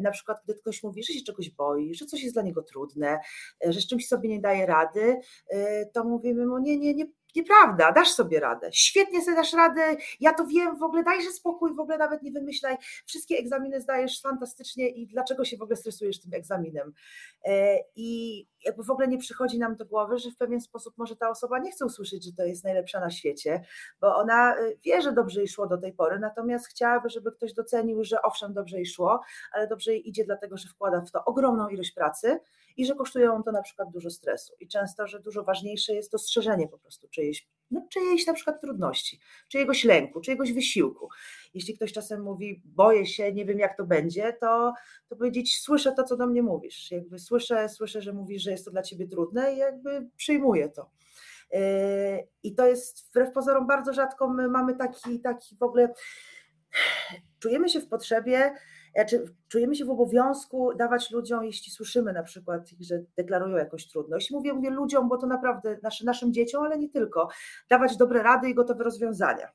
Na 0.00 0.10
przykład, 0.10 0.38
gdy 0.44 0.54
ktoś 0.54 0.82
mówi, 0.82 1.04
że 1.04 1.12
się 1.12 1.24
czegoś 1.24 1.50
boi, 1.50 1.94
że 1.94 2.06
coś 2.06 2.22
jest 2.22 2.34
dla 2.34 2.42
niego 2.42 2.62
trudne, 2.62 3.20
że 3.64 3.80
z 3.80 3.86
czymś 3.86 4.08
sobie 4.08 4.28
nie 4.28 4.40
daje 4.40 4.66
rady, 4.66 5.20
to 5.92 6.04
mówimy 6.04 6.46
mu, 6.46 6.58
nie, 6.58 6.78
nie, 6.78 6.94
nie 6.94 7.04
Nieprawda, 7.36 7.92
dasz 7.92 8.08
sobie 8.10 8.40
radę. 8.40 8.68
Świetnie 8.72 9.22
sobie 9.22 9.36
dasz 9.36 9.52
radę. 9.52 9.96
Ja 10.20 10.34
to 10.34 10.46
wiem, 10.46 10.76
w 10.76 10.82
ogóle 10.82 11.02
dajże 11.02 11.30
spokój, 11.30 11.74
w 11.74 11.80
ogóle 11.80 11.98
nawet 11.98 12.22
nie 12.22 12.32
wymyślaj. 12.32 12.76
Wszystkie 13.06 13.36
egzaminy 13.38 13.80
zdajesz 13.80 14.20
fantastycznie 14.20 14.88
i 14.88 15.06
dlaczego 15.06 15.44
się 15.44 15.56
w 15.56 15.62
ogóle 15.62 15.76
stresujesz 15.76 16.20
tym 16.20 16.34
egzaminem? 16.34 16.92
E, 17.44 17.78
I 17.96 18.46
jakby 18.64 18.84
w 18.84 18.90
ogóle 18.90 19.08
nie 19.08 19.18
przychodzi 19.18 19.58
nam 19.58 19.76
do 19.76 19.86
głowy, 19.86 20.18
że 20.18 20.30
w 20.30 20.36
pewien 20.36 20.60
sposób 20.60 20.94
może 20.98 21.16
ta 21.16 21.30
osoba 21.30 21.58
nie 21.58 21.72
chce 21.72 21.84
usłyszeć, 21.84 22.24
że 22.24 22.32
to 22.32 22.44
jest 22.44 22.64
najlepsza 22.64 23.00
na 23.00 23.10
świecie, 23.10 23.64
bo 24.00 24.16
ona 24.16 24.56
e, 24.56 24.72
wie, 24.84 25.02
że 25.02 25.12
dobrze 25.12 25.40
jej 25.40 25.48
szło 25.48 25.66
do 25.66 25.78
tej 25.78 25.92
pory, 25.92 26.18
natomiast 26.18 26.66
chciałaby, 26.66 27.08
żeby 27.08 27.32
ktoś 27.32 27.52
docenił, 27.52 28.04
że 28.04 28.22
owszem, 28.22 28.54
dobrze 28.54 28.76
jej 28.76 28.86
szło, 28.86 29.20
ale 29.52 29.68
dobrze 29.68 29.92
jej 29.92 30.08
idzie 30.08 30.24
dlatego, 30.24 30.56
że 30.56 30.68
wkłada 30.68 31.00
w 31.00 31.10
to 31.10 31.24
ogromną 31.24 31.68
ilość 31.68 31.92
pracy 31.92 32.40
i 32.76 32.86
że 32.86 32.94
kosztuje 32.94 33.24
ją 33.24 33.42
to 33.42 33.52
na 33.52 33.62
przykład 33.62 33.90
dużo 33.90 34.10
stresu. 34.10 34.54
I 34.60 34.68
często, 34.68 35.06
że 35.06 35.20
dużo 35.20 35.44
ważniejsze 35.44 35.94
jest 35.94 36.12
dostrzeżenie 36.12 36.68
po 36.68 36.78
prostu 36.78 37.08
czyjejś, 37.08 37.48
no, 37.70 37.86
czyjejś 37.90 38.26
na 38.26 38.34
przykład 38.34 38.60
trudności, 38.60 39.20
czyjegoś 39.48 39.84
lęku, 39.84 40.20
czyjegoś 40.20 40.52
wysiłku. 40.52 41.08
Jeśli 41.54 41.76
ktoś 41.76 41.92
czasem 41.92 42.22
mówi, 42.22 42.62
boję 42.64 43.06
się, 43.06 43.32
nie 43.32 43.44
wiem 43.44 43.58
jak 43.58 43.76
to 43.76 43.84
będzie, 43.84 44.32
to, 44.40 44.72
to 45.08 45.16
powiedzieć, 45.16 45.60
słyszę 45.60 45.92
to, 45.92 46.04
co 46.04 46.16
do 46.16 46.26
mnie 46.26 46.42
mówisz. 46.42 46.90
Jakby 46.90 47.18
słyszę, 47.18 47.68
słyszę, 47.68 48.02
że 48.02 48.12
mówisz, 48.12 48.42
że 48.42 48.50
jest 48.50 48.64
to 48.64 48.70
dla 48.70 48.82
ciebie 48.82 49.06
trudne 49.08 49.54
i 49.54 49.56
jakby 49.56 50.08
przyjmuję 50.16 50.68
to. 50.68 50.90
Yy, 51.50 51.60
I 52.42 52.54
to 52.54 52.66
jest 52.66 53.08
wbrew 53.08 53.32
pozorom 53.32 53.66
bardzo 53.66 53.92
rzadko 53.92 54.28
my 54.28 54.48
mamy 54.48 54.76
taki, 54.76 55.20
taki 55.20 55.56
w 55.56 55.62
ogóle, 55.62 55.94
czujemy 57.38 57.68
się 57.68 57.80
w 57.80 57.88
potrzebie 57.88 58.54
znaczy, 58.94 59.24
czujemy 59.48 59.74
się 59.76 59.84
w 59.84 59.90
obowiązku 59.90 60.74
dawać 60.74 61.10
ludziom, 61.10 61.44
jeśli 61.44 61.72
słyszymy 61.72 62.12
na 62.12 62.22
przykład, 62.22 62.68
że 62.80 63.02
deklarują 63.16 63.56
jakąś 63.56 63.88
trudność. 63.88 64.30
Mówię, 64.30 64.52
mówię 64.52 64.70
ludziom, 64.70 65.08
bo 65.08 65.18
to 65.18 65.26
naprawdę 65.26 65.78
naszy, 65.82 66.06
naszym 66.06 66.32
dzieciom, 66.32 66.64
ale 66.64 66.78
nie 66.78 66.88
tylko, 66.88 67.28
dawać 67.70 67.96
dobre 67.96 68.22
rady 68.22 68.48
i 68.50 68.54
gotowe 68.54 68.84
rozwiązania. 68.84 69.48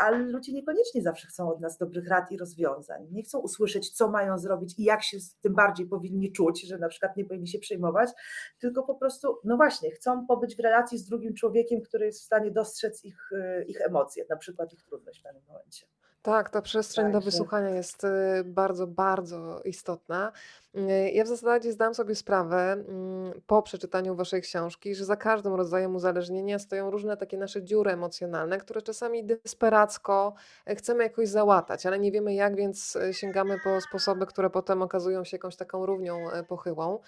Ale 0.00 0.18
ludzie 0.18 0.52
niekoniecznie 0.52 1.02
zawsze 1.02 1.28
chcą 1.28 1.48
od 1.48 1.60
nas 1.60 1.78
dobrych 1.78 2.08
rad 2.08 2.32
i 2.32 2.38
rozwiązań. 2.38 3.08
Nie 3.10 3.22
chcą 3.22 3.38
usłyszeć, 3.38 3.90
co 3.90 4.08
mają 4.08 4.38
zrobić 4.38 4.78
i 4.78 4.84
jak 4.84 5.02
się 5.02 5.18
tym 5.40 5.54
bardziej 5.54 5.86
powinni 5.86 6.32
czuć, 6.32 6.66
że 6.66 6.78
na 6.78 6.88
przykład 6.88 7.16
nie 7.16 7.24
powinni 7.24 7.48
się 7.48 7.58
przejmować, 7.58 8.10
tylko 8.58 8.82
po 8.82 8.94
prostu, 8.94 9.38
no 9.44 9.56
właśnie, 9.56 9.90
chcą 9.90 10.26
pobyć 10.26 10.56
w 10.56 10.60
relacji 10.60 10.98
z 10.98 11.04
drugim 11.04 11.34
człowiekiem, 11.34 11.80
który 11.80 12.06
jest 12.06 12.20
w 12.20 12.24
stanie 12.24 12.50
dostrzec 12.50 13.04
ich, 13.04 13.30
e, 13.32 13.64
ich 13.64 13.80
emocje, 13.80 14.24
na 14.30 14.36
przykład 14.36 14.72
ich 14.72 14.82
trudność 14.82 15.20
w 15.20 15.22
danym 15.22 15.42
momencie. 15.48 15.86
Tak, 16.22 16.50
ta 16.50 16.62
przestrzeń 16.62 17.12
do 17.12 17.20
wysłuchania 17.20 17.70
jest 17.70 18.04
y, 18.04 18.08
bardzo, 18.44 18.86
bardzo 18.86 19.60
istotna. 19.64 20.32
Y, 20.74 21.10
ja 21.10 21.24
w 21.24 21.28
zasadzie 21.28 21.72
zdałam 21.72 21.94
sobie 21.94 22.14
sprawę 22.14 22.72
mm, 22.72 23.40
po 23.46 23.62
przeczytaniu 23.62 24.14
Waszej 24.14 24.42
książki, 24.42 24.94
że 24.94 25.04
za 25.04 25.16
każdym 25.16 25.54
rodzajem 25.54 25.96
uzależnienia 25.96 26.58
stoją 26.58 26.90
różne 26.90 27.16
takie 27.16 27.38
nasze 27.38 27.62
dziury 27.62 27.90
emocjonalne, 27.90 28.58
które 28.58 28.82
czasami 28.82 29.24
desperacko 29.24 30.34
e, 30.66 30.74
chcemy 30.74 31.04
jakoś 31.04 31.28
załatać, 31.28 31.86
ale 31.86 31.98
nie 31.98 32.12
wiemy 32.12 32.34
jak, 32.34 32.56
więc 32.56 32.96
e, 32.96 33.14
sięgamy 33.14 33.58
po 33.64 33.80
sposoby, 33.80 34.26
które 34.26 34.50
potem 34.50 34.82
okazują 34.82 35.24
się 35.24 35.34
jakąś 35.34 35.56
taką 35.56 35.86
równią 35.86 36.30
e, 36.30 36.44
pochyłą. 36.44 36.98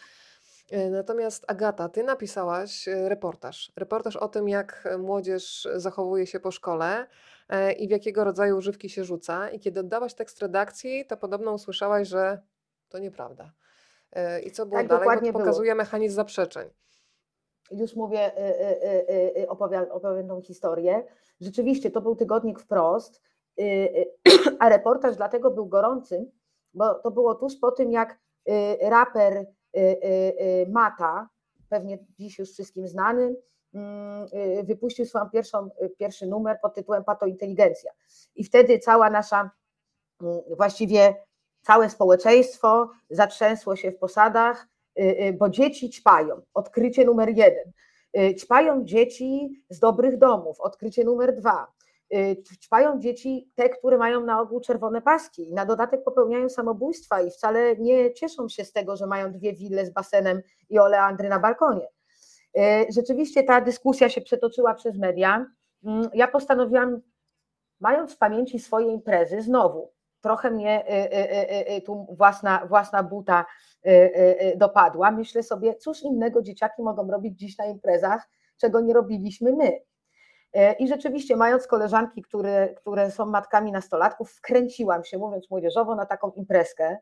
Natomiast 0.90 1.44
Agata, 1.48 1.88
ty 1.88 2.02
napisałaś 2.02 2.86
reportaż. 2.86 3.72
Reportaż 3.76 4.16
o 4.16 4.28
tym, 4.28 4.48
jak 4.48 4.88
młodzież 4.98 5.68
zachowuje 5.76 6.26
się 6.26 6.40
po 6.40 6.50
szkole. 6.50 7.06
E, 7.48 7.72
i 7.72 7.88
w 7.88 7.90
jakiego 7.90 8.24
rodzaju 8.24 8.56
używki 8.56 8.90
się 8.90 9.04
rzuca. 9.04 9.50
I 9.50 9.60
kiedy 9.60 9.80
oddałaś 9.80 10.14
tekst 10.14 10.42
redakcji, 10.42 11.06
to 11.06 11.16
podobno 11.16 11.52
usłyszałaś, 11.52 12.08
że 12.08 12.42
to 12.88 12.98
nieprawda. 12.98 13.52
E, 14.12 14.40
I 14.40 14.50
co 14.50 14.66
było 14.66 14.80
tak, 14.80 14.88
dalej? 14.88 15.32
Bo 15.32 15.38
pokazuje 15.38 15.70
było. 15.70 15.78
mechanizm 15.78 16.14
zaprzeczeń. 16.14 16.70
Już 17.70 17.96
mówię, 17.96 18.38
y, 18.38 18.40
y, 19.10 19.42
y, 19.42 19.48
opowiem, 19.48 19.86
opowiem 19.90 20.28
tą 20.28 20.40
historię. 20.40 21.04
Rzeczywiście 21.40 21.90
to 21.90 22.00
był 22.00 22.16
tygodnik 22.16 22.60
wprost, 22.60 23.22
a 24.58 24.68
reportaż 24.68 25.16
dlatego 25.16 25.50
był 25.50 25.66
gorący, 25.66 26.30
bo 26.74 26.94
to 26.94 27.10
było 27.10 27.34
tuż 27.34 27.56
po 27.56 27.70
tym, 27.70 27.92
jak 27.92 28.18
raper 28.80 29.46
Mata, 30.68 31.28
pewnie 31.68 31.98
dziś 32.18 32.38
już 32.38 32.52
wszystkim 32.52 32.88
znany, 32.88 33.36
wypuścił 34.64 35.06
swoją 35.06 35.30
pierwszą, 35.30 35.70
y, 35.82 35.90
pierwszy 35.98 36.26
numer 36.26 36.58
pod 36.62 36.74
tytułem 36.74 37.04
Patointeligencja. 37.04 37.92
I 38.34 38.44
wtedy 38.44 38.78
cała 38.78 39.10
nasza, 39.10 39.50
mm, 40.22 40.40
właściwie 40.56 41.14
całe 41.62 41.90
społeczeństwo 41.90 42.90
zatrzęsło 43.10 43.76
się 43.76 43.90
w 43.90 43.98
posadach, 43.98 44.66
y, 44.98 45.36
bo 45.38 45.48
dzieci 45.48 45.90
ćpają. 45.90 46.40
Odkrycie 46.54 47.04
numer 47.04 47.28
jeden. 47.28 47.72
Ćpają 48.38 48.84
dzieci 48.84 49.62
z 49.70 49.78
dobrych 49.78 50.18
domów. 50.18 50.60
Odkrycie 50.60 51.04
numer 51.04 51.36
dwa. 51.36 51.66
Ćpają 52.60 53.00
dzieci 53.00 53.50
te, 53.54 53.68
które 53.68 53.98
mają 53.98 54.20
na 54.20 54.40
ogół 54.40 54.60
czerwone 54.60 55.02
paski 55.02 55.48
i 55.48 55.52
na 55.52 55.66
dodatek 55.66 56.04
popełniają 56.04 56.48
samobójstwa 56.48 57.22
i 57.22 57.30
wcale 57.30 57.76
nie 57.76 58.12
cieszą 58.12 58.48
się 58.48 58.64
z 58.64 58.72
tego, 58.72 58.96
że 58.96 59.06
mają 59.06 59.32
dwie 59.32 59.52
wille 59.52 59.86
z 59.86 59.90
basenem 59.90 60.42
i 60.70 60.78
oleandry 60.78 61.28
na 61.28 61.38
balkonie. 61.38 61.88
E, 62.58 62.84
rzeczywiście 62.92 63.42
ta 63.42 63.60
dyskusja 63.60 64.08
się 64.08 64.20
przetoczyła 64.20 64.74
przez 64.74 64.98
media. 64.98 65.46
Mm, 65.84 66.08
ja 66.14 66.28
postanowiłam, 66.28 67.00
mając 67.80 68.14
w 68.14 68.18
pamięci 68.18 68.58
swoje 68.58 68.86
imprezy, 68.92 69.42
znowu 69.42 69.92
trochę 70.20 70.50
mnie 70.50 70.86
e, 70.88 71.12
e, 71.66 71.80
tu 71.80 72.06
własna, 72.10 72.66
własna 72.66 73.02
buta 73.02 73.46
dopadła. 74.56 75.10
Myślę 75.10 75.42
sobie, 75.42 75.74
cóż 75.74 76.02
innego 76.02 76.42
dzieciaki 76.42 76.82
mogą 76.82 77.10
robić 77.10 77.38
dziś 77.38 77.58
na 77.58 77.66
imprezach, 77.66 78.28
czego 78.56 78.80
nie 78.80 78.94
robiliśmy 78.94 79.52
my. 79.52 79.80
I 80.78 80.88
rzeczywiście, 80.88 81.36
mając 81.36 81.66
koleżanki, 81.66 82.22
które, 82.22 82.74
które 82.74 83.10
są 83.10 83.26
matkami 83.26 83.72
nastolatków, 83.72 84.32
wkręciłam 84.32 85.04
się, 85.04 85.18
mówiąc 85.18 85.50
młodzieżowo, 85.50 85.94
na 85.94 86.06
taką 86.06 86.30
imprezkę. 86.30 86.96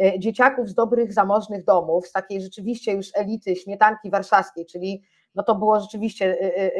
E, 0.00 0.18
dzieciaków 0.18 0.68
z 0.68 0.74
dobrych, 0.74 1.12
zamożnych 1.12 1.64
domów, 1.64 2.06
z 2.06 2.12
takiej 2.12 2.40
rzeczywiście 2.40 2.92
już 2.92 3.10
elity 3.14 3.56
śmietanki 3.56 4.10
warszawskiej, 4.10 4.66
czyli 4.66 5.02
no 5.34 5.42
to 5.42 5.54
było 5.54 5.80
rzeczywiście 5.80 6.38
e, 6.40 6.76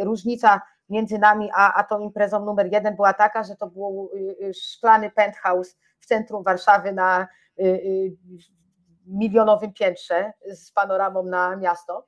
e, 0.00 0.04
różnica 0.04 0.60
między 0.88 1.18
nami 1.18 1.50
a, 1.54 1.74
a 1.74 1.84
tą 1.84 2.00
imprezą 2.00 2.44
numer 2.44 2.72
jeden 2.72 2.96
była 2.96 3.12
taka, 3.12 3.44
że 3.44 3.56
to 3.56 3.66
był 3.66 4.10
szklany 4.54 5.10
penthouse 5.10 5.76
w 5.98 6.06
centrum 6.06 6.42
Warszawy 6.42 6.92
na 6.92 7.28
milionowym 9.06 9.72
piętrze 9.72 10.32
z 10.54 10.72
panoramą 10.72 11.22
na 11.22 11.56
miasto. 11.56 12.06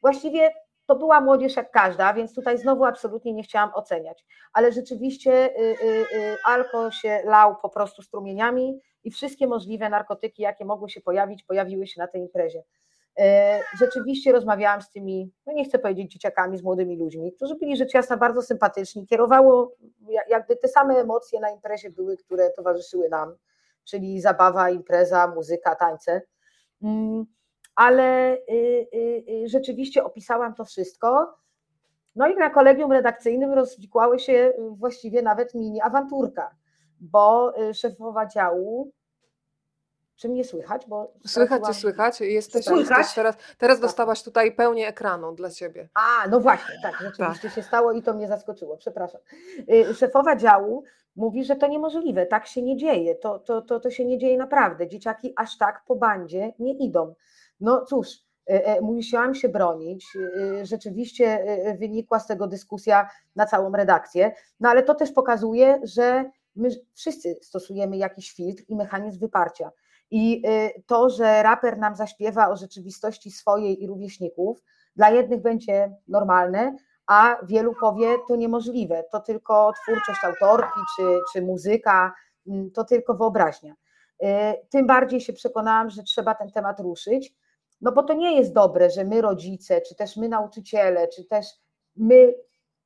Właściwie 0.00 0.50
to 0.88 0.96
była 0.96 1.20
młodzież 1.20 1.56
jak 1.56 1.70
każda, 1.70 2.14
więc 2.14 2.34
tutaj 2.34 2.58
znowu 2.58 2.84
absolutnie 2.84 3.32
nie 3.32 3.42
chciałam 3.42 3.70
oceniać, 3.74 4.24
ale 4.52 4.72
rzeczywiście 4.72 5.50
alko 6.44 6.90
się 6.90 7.20
lał 7.24 7.56
po 7.56 7.68
prostu 7.68 8.02
strumieniami, 8.02 8.80
i 9.04 9.10
wszystkie 9.10 9.46
możliwe 9.46 9.88
narkotyki, 9.88 10.42
jakie 10.42 10.64
mogły 10.64 10.90
się 10.90 11.00
pojawić, 11.00 11.42
pojawiły 11.42 11.86
się 11.86 12.00
na 12.00 12.06
tej 12.06 12.20
imprezie. 12.20 12.62
E, 13.18 13.60
rzeczywiście 13.78 14.32
rozmawiałam 14.32 14.82
z 14.82 14.90
tymi, 14.90 15.32
no 15.46 15.52
nie 15.52 15.64
chcę 15.64 15.78
powiedzieć 15.78 16.12
dzieciakami, 16.12 16.58
z 16.58 16.62
młodymi 16.62 16.96
ludźmi, 16.96 17.32
którzy 17.32 17.54
byli 17.54 17.76
rzecz 17.76 17.94
jasna 17.94 18.16
bardzo 18.16 18.42
sympatyczni. 18.42 19.06
Kierowało, 19.06 19.74
jakby 20.28 20.56
te 20.56 20.68
same 20.68 20.94
emocje 20.94 21.40
na 21.40 21.50
imprezie 21.50 21.90
były, 21.90 22.16
które 22.16 22.50
towarzyszyły 22.50 23.08
nam, 23.08 23.36
czyli 23.84 24.20
zabawa, 24.20 24.70
impreza, 24.70 25.26
muzyka, 25.26 25.74
tańce. 25.74 26.22
Ale 27.78 28.34
y, 28.34 28.88
y, 28.94 29.24
y, 29.44 29.48
rzeczywiście 29.48 30.04
opisałam 30.04 30.54
to 30.54 30.64
wszystko. 30.64 31.36
No 32.16 32.28
i 32.28 32.36
na 32.36 32.50
kolegium 32.50 32.92
redakcyjnym 32.92 33.52
rozwikłały 33.52 34.18
się 34.18 34.52
właściwie 34.70 35.22
nawet 35.22 35.54
mini 35.54 35.80
awanturka 35.80 36.50
bo 37.00 37.52
szefowa 37.74 38.26
działu 38.26 38.92
czy 40.16 40.28
mnie 40.28 40.44
słychać? 40.44 40.86
Bo 40.86 41.12
słychać 41.26 41.66
cię, 41.66 41.74
słychać. 41.74 42.20
Jesteś, 42.20 42.64
słychać? 42.64 43.14
teraz, 43.14 43.36
teraz 43.58 43.76
tak. 43.76 43.82
dostałaś 43.82 44.22
tutaj 44.22 44.52
pełnię 44.52 44.88
ekranu 44.88 45.32
dla 45.32 45.50
ciebie. 45.50 45.88
A, 45.94 46.28
no 46.28 46.40
właśnie, 46.40 46.74
tak, 46.82 46.92
rzeczywiście 46.92 47.48
tak. 47.48 47.54
się 47.54 47.62
stało 47.62 47.92
i 47.92 48.02
to 48.02 48.14
mnie 48.14 48.28
zaskoczyło, 48.28 48.76
przepraszam. 48.76 49.20
Szefowa 49.94 50.36
działu 50.36 50.84
mówi, 51.16 51.44
że 51.44 51.56
to 51.56 51.66
niemożliwe, 51.66 52.26
tak 52.26 52.46
się 52.46 52.62
nie 52.62 52.76
dzieje, 52.76 53.14
to, 53.14 53.38
to, 53.38 53.62
to, 53.62 53.80
to 53.80 53.90
się 53.90 54.04
nie 54.04 54.18
dzieje 54.18 54.38
naprawdę. 54.38 54.88
Dzieciaki 54.88 55.32
aż 55.36 55.58
tak 55.58 55.82
po 55.86 55.96
bandzie 55.96 56.52
nie 56.58 56.72
idą. 56.72 57.14
No 57.60 57.84
cóż, 57.84 58.08
musiałam 58.82 59.34
się 59.34 59.48
bronić. 59.48 60.06
Rzeczywiście 60.62 61.44
wynikła 61.78 62.20
z 62.20 62.26
tego 62.26 62.46
dyskusja 62.46 63.08
na 63.36 63.46
całą 63.46 63.72
redakcję, 63.72 64.32
no 64.60 64.68
ale 64.68 64.82
to 64.82 64.94
też 64.94 65.12
pokazuje, 65.12 65.80
że 65.84 66.30
my 66.56 66.68
wszyscy 66.94 67.38
stosujemy 67.42 67.96
jakiś 67.96 68.32
filtr 68.32 68.62
i 68.68 68.76
mechanizm 68.76 69.20
wyparcia. 69.20 69.70
I 70.10 70.42
to, 70.86 71.10
że 71.10 71.42
raper 71.42 71.78
nam 71.78 71.96
zaśpiewa 71.96 72.48
o 72.48 72.56
rzeczywistości 72.56 73.30
swojej 73.30 73.82
i 73.82 73.86
rówieśników, 73.86 74.62
dla 74.96 75.10
jednych 75.10 75.42
będzie 75.42 75.96
normalne, 76.08 76.76
a 77.06 77.36
wielu 77.42 77.74
powie, 77.80 78.08
to 78.28 78.36
niemożliwe, 78.36 79.04
to 79.12 79.20
tylko 79.20 79.72
twórczość 79.82 80.24
autorki 80.24 80.80
czy, 80.96 81.02
czy 81.32 81.42
muzyka, 81.42 82.14
mm, 82.46 82.70
to 82.70 82.84
tylko 82.84 83.14
wyobraźnia. 83.14 83.74
Tym 84.70 84.86
bardziej 84.86 85.20
się 85.20 85.32
przekonałam, 85.32 85.90
że 85.90 86.02
trzeba 86.02 86.34
ten 86.34 86.50
temat 86.50 86.80
ruszyć, 86.80 87.34
no 87.80 87.92
bo 87.92 88.02
to 88.02 88.14
nie 88.14 88.36
jest 88.36 88.52
dobre, 88.52 88.90
że 88.90 89.04
my 89.04 89.20
rodzice, 89.20 89.80
czy 89.80 89.94
też 89.94 90.16
my 90.16 90.28
nauczyciele, 90.28 91.08
czy 91.08 91.24
też 91.24 91.46
my 91.96 92.34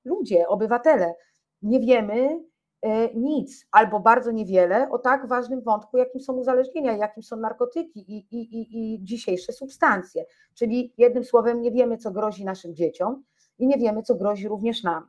ludzie, 0.05 0.49
obywatele, 0.49 1.15
nie 1.63 1.81
wiemy 1.81 2.41
e, 2.83 3.15
nic 3.15 3.67
albo 3.71 4.01
bardzo 4.01 4.31
niewiele 4.31 4.91
o 4.91 4.99
tak 4.99 5.29
ważnym 5.29 5.63
wątku, 5.63 5.97
jakim 5.97 6.21
są 6.21 6.33
uzależnienia, 6.33 6.97
jakim 6.97 7.23
są 7.23 7.37
narkotyki 7.37 8.01
i, 8.01 8.27
i, 8.31 8.41
i, 8.41 8.95
i 8.95 9.05
dzisiejsze 9.05 9.53
substancje. 9.53 10.25
Czyli 10.55 10.95
jednym 10.99 11.25
słowem 11.25 11.63
nie 11.63 11.71
wiemy, 11.71 11.97
co 11.97 12.11
grozi 12.11 12.45
naszym 12.45 12.75
dzieciom 12.75 13.25
i 13.59 13.67
nie 13.67 13.79
wiemy, 13.79 14.03
co 14.03 14.15
grozi 14.15 14.49
również 14.49 14.83
nam. 14.83 15.09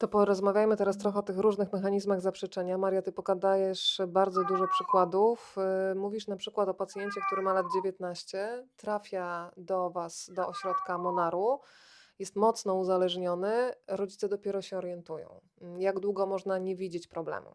To 0.00 0.08
porozmawiajmy 0.08 0.76
teraz 0.76 0.98
trochę 0.98 1.18
o 1.18 1.22
tych 1.22 1.38
różnych 1.38 1.72
mechanizmach 1.72 2.20
zaprzeczenia. 2.20 2.78
Maria, 2.78 3.02
ty 3.02 3.12
pokadajesz 3.12 4.00
bardzo 4.08 4.44
dużo 4.44 4.68
przykładów. 4.68 5.56
Y, 5.92 5.94
mówisz 5.94 6.26
na 6.26 6.36
przykład 6.36 6.68
o 6.68 6.74
pacjencie, 6.74 7.20
który 7.26 7.42
ma 7.42 7.52
lat 7.52 7.66
19, 7.74 8.66
trafia 8.76 9.50
do 9.56 9.90
Was, 9.90 10.30
do 10.34 10.46
ośrodka 10.46 10.98
Monaru, 10.98 11.60
jest 12.18 12.36
mocno 12.36 12.74
uzależniony, 12.74 13.72
rodzice 13.88 14.28
dopiero 14.28 14.62
się 14.62 14.78
orientują. 14.78 15.40
Jak 15.78 16.00
długo 16.00 16.26
można 16.26 16.58
nie 16.58 16.76
widzieć 16.76 17.06
problemu? 17.06 17.52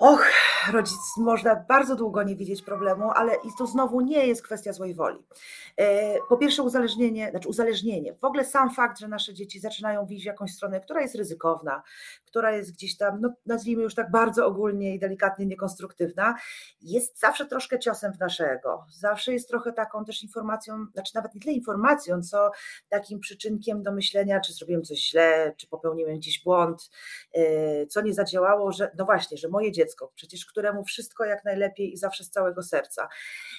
Och, 0.00 0.26
rodzic 0.72 1.16
można 1.16 1.56
bardzo 1.56 1.96
długo 1.96 2.22
nie 2.22 2.36
widzieć 2.36 2.62
problemu, 2.62 3.10
ale 3.10 3.34
i 3.34 3.48
to 3.58 3.66
znowu 3.66 4.00
nie 4.00 4.26
jest 4.26 4.42
kwestia 4.42 4.72
złej 4.72 4.94
woli. 4.94 5.18
E, 5.76 6.14
po 6.28 6.36
pierwsze 6.36 6.62
uzależnienie, 6.62 7.30
znaczy 7.30 7.48
uzależnienie, 7.48 8.14
w 8.14 8.24
ogóle 8.24 8.44
sam 8.44 8.70
fakt, 8.70 8.98
że 8.98 9.08
nasze 9.08 9.34
dzieci 9.34 9.60
zaczynają 9.60 10.06
widzieć 10.06 10.24
jakąś 10.24 10.50
stronę, 10.52 10.80
która 10.80 11.00
jest 11.00 11.14
ryzykowna, 11.14 11.82
która 12.26 12.52
jest 12.52 12.72
gdzieś 12.72 12.96
tam, 12.96 13.20
no 13.20 13.32
nazwijmy 13.46 13.82
już 13.82 13.94
tak 13.94 14.10
bardzo 14.10 14.46
ogólnie 14.46 14.94
i 14.94 14.98
delikatnie 14.98 15.46
niekonstruktywna, 15.46 16.34
jest 16.82 17.20
zawsze 17.20 17.46
troszkę 17.46 17.78
ciosem 17.78 18.12
w 18.12 18.18
naszego. 18.18 18.84
Zawsze 18.90 19.32
jest 19.32 19.48
trochę 19.48 19.72
taką 19.72 20.04
też 20.04 20.22
informacją, 20.22 20.86
znaczy 20.92 21.12
nawet 21.14 21.34
nie 21.34 21.40
tyle 21.40 21.52
informacją, 21.52 22.22
co 22.22 22.50
takim 22.88 23.20
przyczynkiem 23.20 23.82
do 23.82 23.92
myślenia, 23.92 24.40
czy 24.40 24.52
zrobiłem 24.52 24.82
coś 24.82 25.10
źle, 25.10 25.54
czy 25.56 25.66
popełniłem 25.66 26.16
gdzieś 26.16 26.44
błąd, 26.44 26.90
e, 27.34 27.86
co 27.86 28.00
nie 28.00 28.14
zadziałało, 28.14 28.72
że 28.72 28.90
no 28.98 29.04
właśnie, 29.04 29.38
że 29.38 29.48
moje 29.48 29.72
dziecko, 29.72 29.89
przecież 30.14 30.46
któremu 30.46 30.84
wszystko 30.84 31.24
jak 31.24 31.44
najlepiej 31.44 31.92
i 31.92 31.96
zawsze 31.96 32.24
z 32.24 32.30
całego 32.30 32.62
serca. 32.62 33.08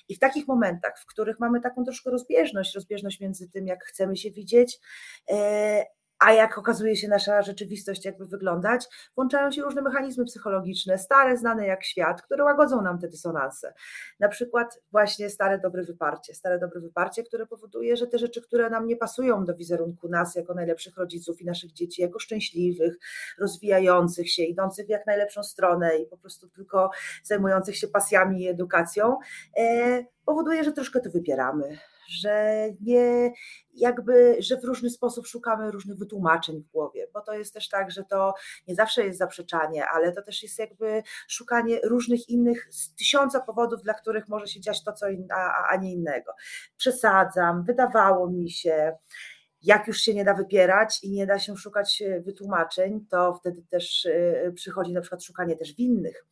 I 0.09 0.15
w 0.15 0.19
takich 0.19 0.47
momentach, 0.47 0.99
w 0.99 1.05
których 1.05 1.39
mamy 1.39 1.61
taką 1.61 1.83
troszkę 1.83 2.11
rozbieżność, 2.11 2.75
rozbieżność 2.75 3.19
między 3.19 3.49
tym, 3.49 3.67
jak 3.67 3.83
chcemy 3.83 4.17
się 4.17 4.31
widzieć, 4.31 4.79
e, 5.31 5.85
a 6.21 6.33
jak 6.33 6.57
okazuje 6.57 6.95
się 6.95 7.07
nasza 7.07 7.41
rzeczywistość 7.41 8.05
jakby 8.05 8.25
wyglądać, 8.25 8.87
włączają 9.15 9.51
się 9.51 9.61
różne 9.61 9.81
mechanizmy 9.81 10.25
psychologiczne, 10.25 10.97
stare, 10.97 11.37
znane 11.37 11.67
jak 11.67 11.83
świat, 11.83 12.21
które 12.21 12.43
łagodzą 12.43 12.81
nam 12.81 12.99
te 12.99 13.07
dysonanse. 13.07 13.73
Na 14.19 14.29
przykład 14.29 14.81
właśnie 14.91 15.29
stare 15.29 15.59
dobre 15.59 15.83
wyparcie, 15.83 16.33
stare 16.33 16.59
dobre 16.59 16.81
wyparcie, 16.81 17.23
które 17.23 17.45
powoduje, 17.45 17.97
że 17.97 18.07
te 18.07 18.17
rzeczy, 18.17 18.41
które 18.41 18.69
nam 18.69 18.87
nie 18.87 18.95
pasują 18.95 19.45
do 19.45 19.55
wizerunku 19.55 20.09
nas 20.09 20.35
jako 20.35 20.53
najlepszych 20.53 20.97
rodziców 20.97 21.41
i 21.41 21.45
naszych 21.45 21.71
dzieci, 21.71 22.01
jako 22.01 22.19
szczęśliwych, 22.19 22.97
rozwijających 23.39 24.31
się, 24.31 24.43
idących 24.43 24.85
w 24.85 24.89
jak 24.89 25.05
najlepszą 25.05 25.43
stronę 25.43 25.97
i 25.97 26.05
po 26.05 26.17
prostu 26.17 26.49
tylko 26.49 26.89
zajmujących 27.23 27.77
się 27.77 27.87
pasjami 27.87 28.41
i 28.41 28.47
edukacją, 28.47 29.17
e, 29.57 30.05
powoduje, 30.25 30.63
że 30.63 30.71
troszkę 30.71 30.99
to 30.99 31.09
wypieramy, 31.09 31.77
że 32.07 32.65
nie 32.81 33.31
jakby, 33.73 34.37
że 34.39 34.57
w 34.57 34.63
różny 34.63 34.89
sposób 34.89 35.27
szukamy 35.27 35.71
różnych 35.71 35.97
wytłumaczeń 35.97 36.63
w 36.63 36.71
głowie, 36.71 37.07
bo 37.13 37.21
to 37.21 37.33
jest 37.33 37.53
też 37.53 37.69
tak, 37.69 37.91
że 37.91 38.03
to 38.03 38.33
nie 38.67 38.75
zawsze 38.75 39.05
jest 39.05 39.19
zaprzeczanie, 39.19 39.85
ale 39.85 40.11
to 40.11 40.21
też 40.21 40.43
jest 40.43 40.59
jakby 40.59 41.03
szukanie 41.27 41.79
różnych 41.83 42.29
innych, 42.29 42.69
tysiąca 42.97 43.39
powodów, 43.39 43.81
dla 43.83 43.93
których 43.93 44.27
może 44.27 44.47
się 44.47 44.61
dziać 44.61 44.83
to, 44.83 44.93
co 44.93 45.09
inna, 45.09 45.53
a 45.69 45.75
nie 45.75 45.93
innego. 45.93 46.31
Przesadzam, 46.77 47.63
wydawało 47.63 48.29
mi 48.29 48.51
się, 48.51 48.97
jak 49.63 49.87
już 49.87 50.01
się 50.01 50.13
nie 50.13 50.25
da 50.25 50.33
wypierać 50.33 51.03
i 51.03 51.11
nie 51.11 51.25
da 51.25 51.39
się 51.39 51.57
szukać 51.57 52.01
e, 52.01 52.21
wytłumaczeń, 52.21 53.05
to 53.09 53.33
wtedy 53.33 53.63
też 53.69 54.05
e, 54.05 54.51
przychodzi 54.55 54.93
na 54.93 55.01
przykład 55.01 55.23
szukanie 55.23 55.55
też 55.55 55.73
winnych. 55.73 56.25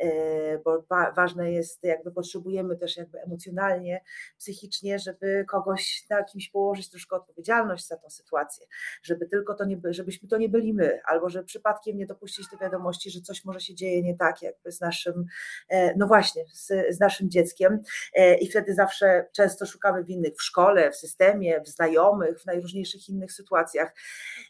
E, 0.00 0.58
bo 0.58 0.84
ważne 1.16 1.52
jest, 1.52 1.84
jakby 1.84 2.12
potrzebujemy 2.12 2.76
też 2.76 2.96
jakby 2.96 3.20
emocjonalnie, 3.20 4.00
psychicznie, 4.38 4.98
żeby 4.98 5.44
kogoś 5.48 6.06
na 6.10 6.24
kimś 6.24 6.50
położyć 6.50 6.90
troszkę 6.90 7.16
odpowiedzialność 7.16 7.86
za 7.86 7.96
tą 7.96 8.10
sytuację, 8.10 8.66
żeby 9.02 9.26
tylko 9.26 9.54
to 9.54 9.64
nie, 9.64 9.80
żebyśmy 9.90 10.28
to 10.28 10.38
nie 10.38 10.48
byli 10.48 10.74
my, 10.74 11.00
albo 11.04 11.28
że 11.28 11.44
przypadkiem 11.44 11.96
nie 11.96 12.06
dopuścić 12.06 12.46
do 12.52 12.58
wiadomości, 12.58 13.10
że 13.10 13.20
coś 13.20 13.44
może 13.44 13.60
się 13.60 13.74
dzieje 13.74 14.02
nie 14.02 14.16
tak 14.16 14.42
jakby 14.42 14.72
z 14.72 14.80
naszym, 14.80 15.26
e, 15.68 15.94
no 15.96 16.06
właśnie, 16.06 16.44
z, 16.52 16.96
z 16.96 17.00
naszym 17.00 17.30
dzieckiem. 17.30 17.82
E, 18.14 18.38
i 18.38 18.48
wtedy 18.48 18.74
zawsze 18.74 19.26
często 19.32 19.66
szukamy 19.66 20.04
winnych 20.04 20.34
w 20.34 20.42
szkole, 20.42 20.90
w 20.90 20.96
systemie, 20.96 21.60
w 21.60 21.68
znajomych, 21.68 22.40
w 22.40 22.46
najróżniejszych 22.46 23.08
innych 23.08 23.32
sytuacjach. 23.32 23.94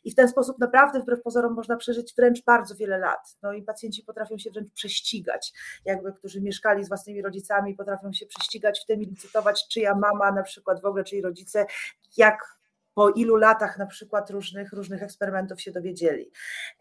I 0.04 0.10
w 0.10 0.14
ten 0.14 0.28
sposób 0.28 0.58
naprawdę 0.58 1.00
wbrew 1.00 1.22
pozorom 1.22 1.54
można 1.54 1.76
przeżyć 1.76 2.14
wręcz 2.16 2.44
bardzo 2.44 2.74
wiele 2.74 2.98
lat, 2.98 3.36
no 3.42 3.52
i 3.52 3.62
pacjenci 3.62 4.02
potrafią 4.02 4.38
się 4.38 4.50
wręcz 4.50 4.72
prześcigać 4.72 5.39
jakby 5.84 6.12
którzy 6.12 6.40
mieszkali 6.40 6.84
z 6.84 6.88
własnymi 6.88 7.22
rodzicami, 7.22 7.74
potrafią 7.74 8.12
się 8.12 8.26
prześcigać 8.26 8.80
w 8.80 8.86
tym 8.86 9.02
i 9.02 9.06
licytować, 9.06 9.68
czyja 9.68 9.94
mama 9.94 10.32
na 10.32 10.42
przykład 10.42 10.82
w 10.82 10.84
ogóle, 10.84 11.04
czyj 11.04 11.22
rodzice, 11.22 11.66
jak 12.16 12.60
po 12.94 13.10
ilu 13.10 13.36
latach 13.36 13.78
na 13.78 13.86
przykład 13.86 14.30
różnych, 14.30 14.72
różnych 14.72 15.02
eksperymentów 15.02 15.60
się 15.60 15.72
dowiedzieli. 15.72 16.30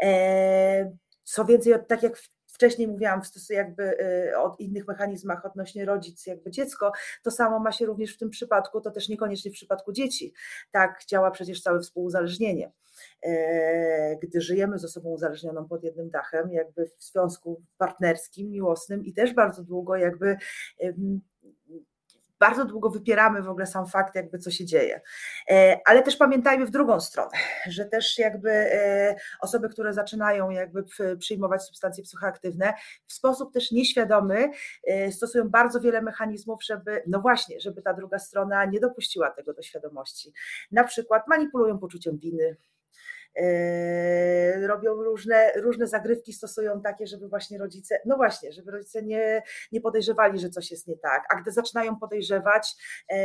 E, 0.03 0.91
co 1.23 1.45
więcej, 1.45 1.73
tak 1.87 2.03
jak 2.03 2.17
wcześniej 2.59 2.87
mówiłam 2.87 3.21
w 3.21 3.49
jakby 3.49 3.83
y, 3.83 4.37
o 4.37 4.55
innych 4.59 4.87
mechanizmach 4.87 5.45
odnośnie 5.45 5.85
rodzic, 5.85 6.25
jakby 6.25 6.51
dziecko, 6.51 6.91
to 7.23 7.31
samo 7.31 7.59
ma 7.59 7.71
się 7.71 7.85
również 7.85 8.15
w 8.15 8.17
tym 8.17 8.29
przypadku, 8.29 8.81
to 8.81 8.91
też 8.91 9.09
niekoniecznie 9.09 9.51
w 9.51 9.53
przypadku 9.53 9.91
dzieci. 9.91 10.33
Tak 10.71 11.05
działa 11.07 11.31
przecież 11.31 11.61
całe 11.61 11.79
współuzależnienie. 11.79 12.71
E, 13.23 14.17
gdy 14.21 14.41
żyjemy 14.41 14.79
z 14.79 14.85
osobą 14.85 15.09
uzależnioną 15.09 15.67
pod 15.67 15.83
jednym 15.83 16.09
dachem, 16.09 16.51
jakby 16.51 16.85
w 16.85 17.03
związku 17.03 17.61
partnerskim, 17.77 18.49
miłosnym 18.49 19.05
i 19.05 19.13
też 19.13 19.33
bardzo 19.33 19.63
długo 19.63 19.95
jakby 19.95 20.37
bardzo 22.39 22.65
długo 22.65 22.89
wypieramy 22.89 23.41
w 23.41 23.49
ogóle 23.49 23.65
sam 23.65 23.87
fakt, 23.87 24.15
jakby 24.15 24.39
co 24.39 24.51
się 24.51 24.65
dzieje. 24.65 25.01
E, 25.49 25.79
ale 25.85 26.03
też 26.03 26.15
pamiętajmy 26.15 26.65
w 26.65 26.71
drugą 26.71 26.99
stronę, 26.99 27.31
że 27.69 27.85
też 27.85 28.17
jakby 28.17 28.51
e, 28.51 29.15
osoby, 29.41 29.69
które 29.69 29.93
zaczynają 29.93 30.49
jakby 30.49 30.83
przyjmować 31.19 31.63
substancje 31.63 32.03
psychoaktywne, 32.03 32.73
w 33.07 33.13
sposób 33.13 33.53
też 33.53 33.71
nieświadomy 33.71 34.51
e, 34.83 35.11
stosują 35.11 35.49
bardzo 35.49 35.81
wiele 35.81 36.01
mechanizmów, 36.01 36.63
żeby, 36.63 37.03
no 37.07 37.19
właśnie, 37.19 37.59
żeby 37.59 37.81
ta 37.81 37.93
druga 37.93 38.19
strona 38.19 38.65
nie 38.65 38.79
dopuściła 38.79 39.31
tego 39.31 39.53
do 39.53 39.61
świadomości. 39.61 40.33
Na 40.71 40.83
przykład 40.83 41.27
manipulują 41.27 41.79
poczuciem 41.79 42.17
winy, 42.17 42.57
robią 44.67 45.03
różne, 45.03 45.51
różne 45.55 45.87
zagrywki, 45.87 46.33
stosują 46.33 46.81
takie, 46.81 47.07
żeby 47.07 47.27
właśnie 47.27 47.57
rodzice, 47.57 47.99
no 48.05 48.15
właśnie, 48.15 48.51
żeby 48.51 48.71
rodzice 48.71 49.03
nie, 49.03 49.43
nie 49.71 49.81
podejrzewali, 49.81 50.39
że 50.39 50.49
coś 50.49 50.71
jest 50.71 50.87
nie 50.87 50.97
tak, 50.97 51.23
a 51.33 51.41
gdy 51.41 51.51
zaczynają 51.51 51.95
podejrzewać, 51.95 52.75
yy, 53.09 53.17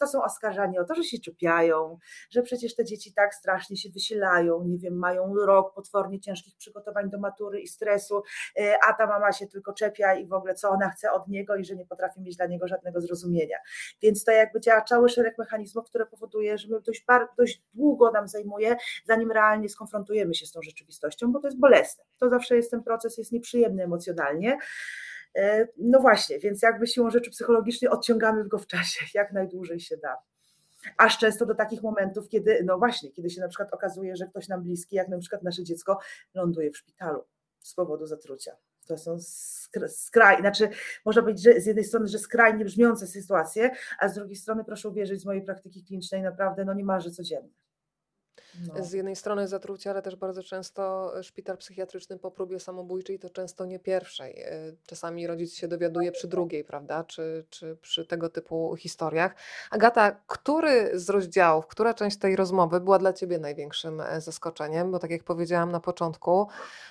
to 0.00 0.06
są 0.06 0.22
oskarżani 0.22 0.78
o 0.78 0.84
to, 0.84 0.94
że 0.94 1.04
się 1.04 1.18
czupiają, 1.18 1.98
że 2.30 2.42
przecież 2.42 2.74
te 2.74 2.84
dzieci 2.84 3.12
tak 3.14 3.34
strasznie 3.34 3.76
się 3.76 3.88
wysilają, 3.90 4.64
nie 4.64 4.78
wiem, 4.78 4.98
mają 4.98 5.34
rok 5.34 5.74
potwornie 5.74 6.20
ciężkich 6.20 6.56
przygotowań 6.56 7.10
do 7.10 7.18
matury 7.18 7.60
i 7.60 7.68
stresu, 7.68 8.22
yy, 8.56 8.64
a 8.88 8.92
ta 8.92 9.06
mama 9.06 9.32
się 9.32 9.46
tylko 9.46 9.72
czepia 9.72 10.14
i 10.14 10.26
w 10.26 10.32
ogóle 10.32 10.54
co 10.54 10.70
ona 10.70 10.90
chce 10.90 11.12
od 11.12 11.28
niego 11.28 11.56
i 11.56 11.64
że 11.64 11.76
nie 11.76 11.86
potrafi 11.86 12.20
mieć 12.20 12.36
dla 12.36 12.46
niego 12.46 12.68
żadnego 12.68 13.00
zrozumienia. 13.00 13.56
Więc 14.02 14.24
to 14.24 14.32
jakby 14.32 14.60
działa 14.60 14.82
cały 14.82 15.08
szereg 15.08 15.38
mechanizmów, 15.38 15.86
które 15.86 16.06
powoduje, 16.06 16.58
że 16.58 16.68
dość, 16.80 17.04
dość 17.38 17.62
długo 17.74 18.10
nam 18.10 18.28
zajmuje, 18.28 18.76
zanim 19.04 19.32
realnie 19.32 19.59
emocjonalnie 19.60 19.68
skonfrontujemy 19.68 20.34
się 20.34 20.46
z 20.46 20.52
tą 20.52 20.62
rzeczywistością, 20.62 21.32
bo 21.32 21.40
to 21.40 21.48
jest 21.48 21.58
bolesne. 21.58 22.04
To 22.18 22.30
zawsze 22.30 22.56
jest 22.56 22.70
ten 22.70 22.82
proces, 22.82 23.18
jest 23.18 23.32
nieprzyjemny 23.32 23.84
emocjonalnie. 23.84 24.58
E, 25.36 25.66
no 25.76 26.00
właśnie, 26.00 26.38
więc 26.38 26.62
jakby 26.62 26.86
siłą 26.86 27.10
rzeczy 27.10 27.30
psychologicznie 27.30 27.90
odciągamy 27.90 28.48
go 28.48 28.58
w 28.58 28.66
czasie, 28.66 29.06
jak 29.18 29.32
najdłużej 29.32 29.80
się 29.80 29.96
da. 29.96 30.16
Aż 30.98 31.18
często 31.18 31.46
do 31.46 31.54
takich 31.54 31.82
momentów, 31.82 32.28
kiedy, 32.28 32.62
no 32.64 32.78
właśnie, 32.78 33.12
kiedy 33.12 33.30
się 33.30 33.40
na 33.40 33.48
przykład 33.48 33.74
okazuje, 33.74 34.16
że 34.16 34.26
ktoś 34.26 34.48
nam 34.48 34.62
bliski, 34.62 34.96
jak 34.96 35.08
na 35.08 35.18
przykład 35.18 35.42
nasze 35.42 35.64
dziecko, 35.64 35.98
ląduje 36.34 36.70
w 36.70 36.76
szpitalu 36.76 37.24
z 37.60 37.74
powodu 37.74 38.06
zatrucia. 38.06 38.56
To 38.86 38.98
są 38.98 39.16
skraj, 39.88 40.40
znaczy 40.40 40.68
można 41.04 41.22
powiedzieć, 41.22 41.44
że 41.44 41.60
z 41.60 41.66
jednej 41.66 41.84
strony, 41.84 42.06
że 42.06 42.18
skrajnie 42.18 42.64
brzmiące 42.64 43.06
sytuacje, 43.06 43.70
a 43.98 44.08
z 44.08 44.14
drugiej 44.14 44.36
strony 44.36 44.64
proszę 44.64 44.88
uwierzyć 44.88 45.20
z 45.20 45.24
mojej 45.24 45.42
praktyki 45.42 45.84
klinicznej 45.84 46.22
naprawdę 46.22 46.64
no 46.64 46.74
niemalże 46.74 47.10
codziennie. 47.10 47.54
No. 48.74 48.84
Z 48.84 48.92
jednej 48.92 49.16
strony 49.16 49.48
zatrucie, 49.48 49.90
ale 49.90 50.02
też 50.02 50.16
bardzo 50.16 50.42
często 50.42 51.12
szpital 51.22 51.56
psychiatryczny 51.56 52.18
po 52.18 52.30
próbie 52.30 52.60
samobójczej 52.60 53.18
to 53.18 53.30
często 53.30 53.64
nie 53.64 53.78
pierwszej. 53.78 54.42
E, 54.42 54.72
czasami 54.86 55.26
rodzic 55.26 55.54
się 55.54 55.68
dowiaduje 55.68 56.12
przy 56.12 56.28
drugiej, 56.28 56.64
prawda? 56.64 57.04
Czy, 57.04 57.44
czy 57.50 57.76
przy 57.76 58.06
tego 58.06 58.28
typu 58.28 58.76
historiach. 58.76 59.34
Agata, 59.70 60.16
który 60.26 60.98
z 60.98 61.10
rozdziałów, 61.10 61.66
która 61.66 61.94
część 61.94 62.16
tej 62.16 62.36
rozmowy 62.36 62.80
była 62.80 62.98
dla 62.98 63.12
Ciebie 63.12 63.38
największym 63.38 64.00
e, 64.00 64.20
zaskoczeniem? 64.20 64.90
Bo 64.90 64.98
tak 64.98 65.10
jak 65.10 65.24
powiedziałam 65.24 65.72
na 65.72 65.80
początku, 65.80 66.48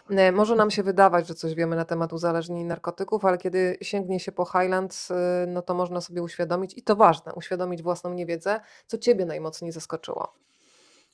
e, 0.09 0.31
może 0.31 0.55
nam 0.55 0.71
się 0.71 0.83
wydawać, 0.83 1.27
że 1.27 1.35
coś 1.35 1.55
wiemy 1.55 1.75
na 1.75 1.85
temat 1.85 2.13
uzależnień 2.13 2.65
narkotyków, 2.65 3.25
ale 3.25 3.37
kiedy 3.37 3.77
sięgnie 3.81 4.19
się 4.19 4.31
po 4.31 4.45
Highland, 4.45 5.07
no 5.47 5.61
to 5.61 5.73
można 5.73 6.01
sobie 6.01 6.23
uświadomić, 6.23 6.77
i 6.77 6.81
to 6.81 6.95
ważne, 6.95 7.33
uświadomić 7.33 7.83
własną 7.83 8.13
niewiedzę, 8.13 8.59
co 8.87 8.97
Ciebie 8.97 9.25
najmocniej 9.25 9.71
zaskoczyło. 9.71 10.33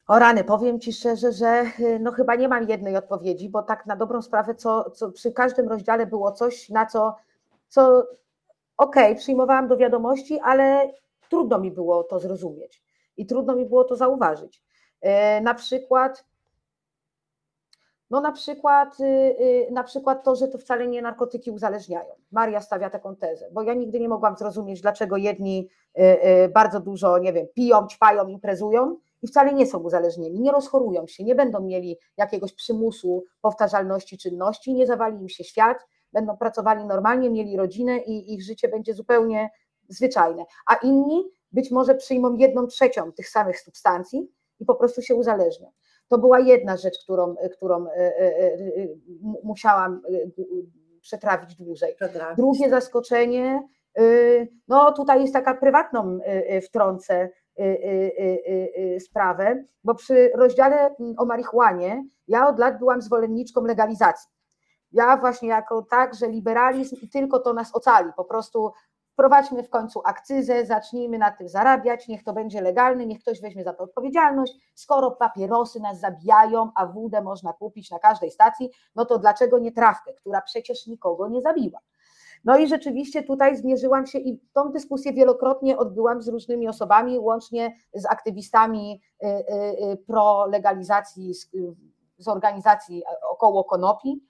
O 0.08 0.20
rany, 0.20 0.44
powiem 0.44 0.80
Ci 0.80 0.94
szczerze, 0.94 1.32
że 1.32 1.64
y, 1.80 2.00
no 2.00 2.12
chyba 2.12 2.36
nie 2.36 2.48
mam 2.48 2.70
jednej 2.70 2.98
odpowiedzi, 2.98 3.50
bo 3.50 3.64
tak 3.64 3.86
na 3.86 3.96
dobrą 3.96 4.22
sprawę, 4.22 4.56
co, 4.56 4.90
co 4.90 5.12
przy 5.12 5.32
każdym 5.32 5.70
rozdziale 5.70 6.06
było 6.06 6.32
coś, 6.32 6.70
na 6.70 6.86
co, 6.86 7.16
co 7.68 7.98
okej, 8.78 9.12
okay, 9.12 9.16
przyjmowałam 9.16 9.68
do 9.68 9.78
wiadomości, 9.78 10.40
ale 10.44 10.92
trudno 11.30 11.60
mi 11.60 11.72
było 11.72 12.04
to 12.04 12.20
zrozumieć 12.20 12.84
i 13.18 13.26
trudno 13.26 13.56
mi 13.56 13.66
było 13.66 13.84
to 13.84 13.96
zauważyć. 13.96 14.64
E, 15.02 15.42
na 15.42 15.54
przykład, 15.54 16.26
no 18.10 18.22
na 18.22 18.32
przykład, 18.32 19.00
y, 19.00 19.04
y, 19.04 19.68
na 19.72 19.84
przykład 19.84 20.24
to, 20.24 20.36
że 20.36 20.48
to 20.48 20.58
wcale 20.58 20.88
nie 20.88 21.02
narkotyki 21.02 21.52
uzależniają. 21.52 22.16
Maria 22.32 22.62
stawia 22.62 22.90
taką 22.90 23.16
tezę, 23.16 23.50
bo 23.52 23.62
ja 23.62 23.74
nigdy 23.74 24.00
nie 24.00 24.10
mogłam 24.10 24.38
zrozumieć, 24.38 24.82
dlaczego 24.82 25.18
jedni 25.18 25.70
bardzo 26.54 26.80
dużo, 26.80 27.18
nie 27.18 27.34
wiem, 27.34 27.48
piją, 27.56 27.88
ćpają, 27.88 28.28
imprezują, 28.28 28.98
i 29.26 29.28
wcale 29.28 29.54
nie 29.54 29.68
są 29.68 29.80
uzależnieni, 29.80 30.42
nie 30.42 30.52
rozchorują 30.52 31.08
się, 31.08 31.24
nie 31.24 31.36
będą 31.36 31.60
mieli 31.60 31.98
jakiegoś 32.18 32.54
przymusu 32.54 33.24
powtarzalności 33.42 34.18
czynności, 34.18 34.74
nie 34.74 34.88
zawali 34.88 35.22
im 35.22 35.30
się 35.30 35.44
świat, 35.44 35.78
będą 36.14 36.38
pracowali 36.38 36.86
normalnie, 36.86 37.30
mieli 37.30 37.58
rodzinę 37.58 37.98
i 37.98 38.34
ich 38.34 38.44
życie 38.44 38.68
będzie 38.68 38.94
zupełnie 38.94 39.50
zwyczajne. 39.88 40.44
A 40.68 40.76
inni 40.76 41.24
być 41.52 41.72
może 41.72 41.96
przyjmą 41.96 42.36
jedną 42.36 42.68
trzecią 42.68 43.12
tych 43.12 43.30
samych 43.30 43.60
substancji 43.60 44.32
i 44.60 44.66
po 44.66 44.76
prostu 44.76 45.02
się 45.02 45.16
uzależnią. 45.16 45.72
To 46.08 46.18
była 46.18 46.40
jedna 46.40 46.78
rzecz, 46.78 47.04
którą, 47.04 47.36
którą 47.54 47.88
e, 47.88 47.92
e, 47.92 48.20
e, 48.20 48.60
musiałam 49.44 50.02
przetrawić 51.02 51.56
dłużej. 51.56 51.96
Drugie 52.38 52.70
zaskoczenie, 52.70 53.68
no 54.68 54.92
tutaj 54.92 55.22
jest 55.22 55.34
taka 55.34 55.54
prywatną 55.54 56.20
wtrącę, 56.62 57.16
Y, 57.20 57.24
y, 57.24 57.30
y, 57.30 57.45
sprawę, 59.00 59.64
bo 59.84 59.96
przy 59.96 60.32
rozdziale 60.36 60.96
mm, 61.00 61.16
o 61.18 61.26
marihuanie 61.26 62.04
ja 62.28 62.48
od 62.48 62.60
lat 62.60 62.80
byłam 62.80 63.02
zwolenniczką 63.02 63.62
legalizacji. 63.62 64.30
Ja 64.92 65.18
właśnie 65.18 65.50
jako 65.50 65.82
tak, 65.82 66.16
że 66.16 66.28
liberalizm 66.28 66.96
i 67.02 67.10
tylko 67.10 67.40
to 67.40 67.54
nas 67.54 67.76
ocali, 67.76 68.12
po 68.18 68.26
prostu 68.26 68.72
wprowadźmy 69.14 69.64
w 69.64 69.70
końcu 69.70 70.02
akcyzę, 70.06 70.66
zacznijmy 70.66 71.18
na 71.18 71.32
tym 71.32 71.50
zarabiać, 71.50 72.08
niech 72.08 72.24
to 72.24 72.34
będzie 72.34 72.62
legalne, 72.62 73.06
niech 73.06 73.20
ktoś 73.20 73.42
weźmie 73.42 73.64
za 73.64 73.74
to 73.74 73.84
odpowiedzialność. 73.84 74.54
Skoro 74.74 75.12
papierosy 75.12 75.80
nas 75.80 76.00
zabijają, 76.00 76.72
a 76.76 76.86
wódę 76.86 77.22
można 77.22 77.54
kupić 77.54 77.92
na 77.92 78.00
każdej 78.00 78.32
stacji, 78.32 78.70
no 78.96 79.06
to 79.06 79.20
dlaczego 79.20 79.60
nie 79.60 79.72
trawkę, 79.72 80.14
która 80.14 80.42
przecież 80.42 80.88
nikogo 80.88 81.28
nie 81.28 81.42
zabiła? 81.42 81.80
No 82.46 82.58
i 82.58 82.68
rzeczywiście 82.68 83.24
tutaj 83.24 83.58
zmierzyłam 83.58 84.06
się 84.06 84.20
i 84.20 84.40
tą 84.54 84.72
dyskusję 84.72 85.14
wielokrotnie 85.14 85.78
odbyłam 85.78 86.22
z 86.22 86.28
różnymi 86.28 86.68
osobami, 86.68 87.20
łącznie 87.20 87.76
z 87.94 88.06
aktywistami 88.06 89.02
y, 89.24 89.28
y, 89.28 89.34
y, 89.92 89.98
pro 90.08 90.46
legalizacji 90.48 91.34
z 92.18 92.28
organizacji 92.28 93.04
około 93.32 93.64
konopi. 93.64 94.24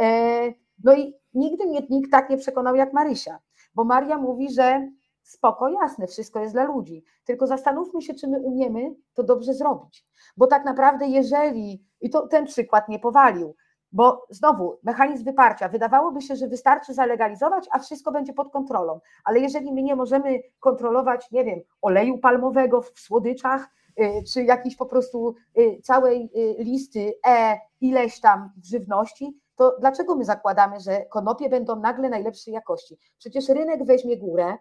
E, 0.00 0.52
no 0.84 0.94
i 0.94 1.14
nigdy 1.34 1.66
mnie 1.66 1.80
nikt 1.90 2.10
tak 2.10 2.30
nie 2.30 2.36
przekonał 2.36 2.74
jak 2.74 2.92
Marysia, 2.92 3.38
bo 3.74 3.84
Maria 3.84 4.18
mówi, 4.18 4.52
że 4.52 4.90
spoko, 5.22 5.68
jasne, 5.68 6.06
wszystko 6.06 6.40
jest 6.40 6.54
dla 6.54 6.64
ludzi, 6.64 7.04
tylko 7.24 7.46
zastanówmy 7.46 8.02
się, 8.02 8.14
czy 8.14 8.28
my 8.28 8.40
umiemy 8.40 8.94
to 9.14 9.22
dobrze 9.22 9.54
zrobić, 9.54 10.06
bo 10.36 10.46
tak 10.46 10.64
naprawdę 10.64 11.06
jeżeli, 11.06 11.84
i 12.00 12.10
to 12.10 12.28
ten 12.28 12.46
przykład 12.46 12.88
nie 12.88 12.98
powalił, 12.98 13.54
bo 13.92 14.26
znowu, 14.30 14.78
mechanizm 14.82 15.24
wyparcia. 15.24 15.68
Wydawałoby 15.68 16.22
się, 16.22 16.36
że 16.36 16.48
wystarczy 16.48 16.94
zalegalizować, 16.94 17.68
a 17.70 17.78
wszystko 17.78 18.12
będzie 18.12 18.32
pod 18.32 18.52
kontrolą. 18.52 19.00
Ale 19.24 19.40
jeżeli 19.40 19.72
my 19.72 19.82
nie 19.82 19.96
możemy 19.96 20.40
kontrolować, 20.60 21.30
nie 21.30 21.44
wiem, 21.44 21.60
oleju 21.82 22.18
palmowego 22.18 22.82
w 22.82 23.00
słodyczach, 23.00 23.68
y, 24.00 24.22
czy 24.32 24.44
jakiejś 24.44 24.76
po 24.76 24.86
prostu 24.86 25.34
y, 25.58 25.80
całej 25.82 26.30
y, 26.36 26.64
listy 26.64 27.14
E 27.26 27.58
ileś 27.80 28.20
tam 28.20 28.50
żywności, 28.64 29.38
to 29.56 29.76
dlaczego 29.80 30.16
my 30.16 30.24
zakładamy, 30.24 30.80
że 30.80 31.04
konopie 31.04 31.48
będą 31.48 31.76
nagle 31.76 32.08
najlepszej 32.08 32.54
jakości? 32.54 32.98
Przecież 33.18 33.48
rynek 33.48 33.84
weźmie 33.84 34.16
górę, 34.16 34.56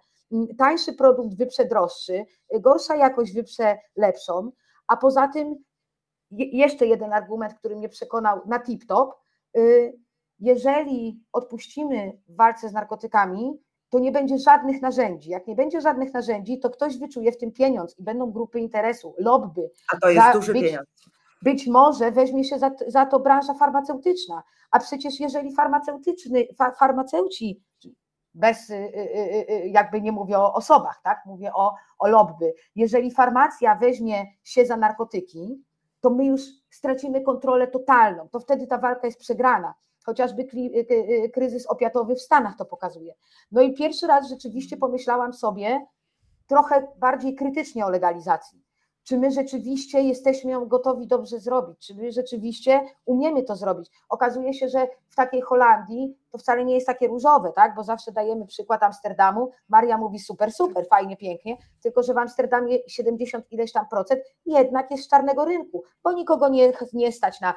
tańszy 0.57 0.93
produkt 0.93 1.37
wyprze 1.37 1.65
droższy, 1.65 2.25
gorsza 2.59 2.95
jakość 2.95 3.33
wyprze 3.33 3.77
lepszą, 3.95 4.51
a 4.87 4.97
poza 4.97 5.27
tym 5.27 5.55
jeszcze 6.31 6.85
jeden 6.85 7.13
argument, 7.13 7.53
który 7.53 7.75
mnie 7.75 7.89
przekonał 7.89 8.41
na 8.45 8.59
tip-top. 8.59 9.11
Y, 9.57 9.99
jeżeli 10.39 11.23
odpuścimy 11.33 12.11
w 12.27 12.35
walce 12.35 12.69
z 12.69 12.73
narkotykami, 12.73 13.59
to 13.89 13.99
nie 13.99 14.11
będzie 14.11 14.37
żadnych 14.37 14.81
narzędzi. 14.81 15.29
Jak 15.29 15.47
nie 15.47 15.55
będzie 15.55 15.81
żadnych 15.81 16.13
narzędzi, 16.13 16.59
to 16.59 16.69
ktoś 16.69 16.97
wyczuje 16.97 17.31
w 17.31 17.37
tym 17.37 17.51
pieniądz 17.51 17.99
i 17.99 18.03
będą 18.03 18.31
grupy 18.31 18.59
interesu, 18.59 19.15
lobby. 19.17 19.71
A 19.93 19.97
to 19.97 20.09
jest 20.09 20.25
za, 20.25 20.33
duży 20.33 20.53
być, 20.53 20.63
pieniądz. 20.63 20.87
Być 21.41 21.67
może 21.67 22.11
weźmie 22.11 22.43
się 22.43 22.59
za, 22.59 22.71
za 22.87 23.05
to 23.05 23.19
branża 23.19 23.53
farmaceutyczna, 23.53 24.43
a 24.71 24.79
przecież 24.79 25.19
jeżeli 25.19 25.55
farmaceutyczny, 25.55 26.47
fa, 26.57 26.71
farmaceuci, 26.71 27.63
bez, 28.33 28.69
y, 28.69 28.73
y, 28.75 29.67
jakby 29.67 30.01
nie 30.01 30.11
mówię 30.11 30.39
o 30.39 30.53
osobach, 30.53 31.01
tak? 31.03 31.17
mówię 31.25 31.53
o, 31.53 31.75
o 31.99 32.07
lobby, 32.07 32.53
jeżeli 32.75 33.11
farmacja 33.11 33.75
weźmie 33.75 34.25
się 34.43 34.65
za 34.65 34.77
narkotyki, 34.77 35.63
to 36.01 36.09
my 36.09 36.25
już 36.25 36.41
stracimy 36.69 37.21
kontrolę 37.21 37.67
totalną, 37.67 38.29
to 38.29 38.39
wtedy 38.39 38.67
ta 38.67 38.77
walka 38.77 39.07
jest 39.07 39.19
przegrana. 39.19 39.73
Chociażby 40.05 40.41
y, 40.41 40.85
y, 41.25 41.29
kryzys 41.29 41.65
opiatowy 41.65 42.15
w 42.15 42.21
Stanach 42.21 42.57
to 42.57 42.65
pokazuje. 42.65 43.13
No 43.51 43.61
i 43.61 43.73
pierwszy 43.73 44.07
raz 44.07 44.29
rzeczywiście 44.29 44.77
pomyślałam 44.77 45.33
sobie 45.33 45.85
trochę 46.47 46.87
bardziej 46.97 47.35
krytycznie 47.35 47.85
o 47.85 47.89
legalizacji 47.89 48.66
czy 49.07 49.17
my 49.17 49.31
rzeczywiście 49.31 50.01
jesteśmy 50.01 50.51
ją 50.51 50.65
gotowi 50.65 51.07
dobrze 51.07 51.39
zrobić, 51.39 51.87
czy 51.87 51.95
my 51.95 52.11
rzeczywiście 52.11 52.81
umiemy 53.05 53.43
to 53.43 53.55
zrobić. 53.55 53.91
Okazuje 54.09 54.53
się, 54.53 54.69
że 54.69 54.87
w 55.09 55.15
takiej 55.15 55.41
Holandii 55.41 56.17
to 56.31 56.37
wcale 56.37 56.65
nie 56.65 56.75
jest 56.75 56.87
takie 56.87 57.07
różowe, 57.07 57.51
tak? 57.51 57.75
bo 57.75 57.83
zawsze 57.83 58.11
dajemy 58.11 58.45
przykład 58.45 58.83
Amsterdamu, 58.83 59.51
Maria 59.69 59.97
mówi 59.97 60.19
super, 60.19 60.51
super, 60.51 60.87
fajnie, 60.89 61.17
pięknie, 61.17 61.57
tylko 61.83 62.03
że 62.03 62.13
w 62.13 62.17
Amsterdamie 62.17 62.77
70 62.87 63.51
ileś 63.51 63.71
tam 63.71 63.87
procent 63.89 64.21
jednak 64.45 64.91
jest 64.91 65.03
z 65.03 65.09
czarnego 65.09 65.45
rynku, 65.45 65.83
bo 66.03 66.11
nikogo 66.11 66.49
nie, 66.49 66.73
nie 66.93 67.11
stać 67.11 67.41
na 67.41 67.53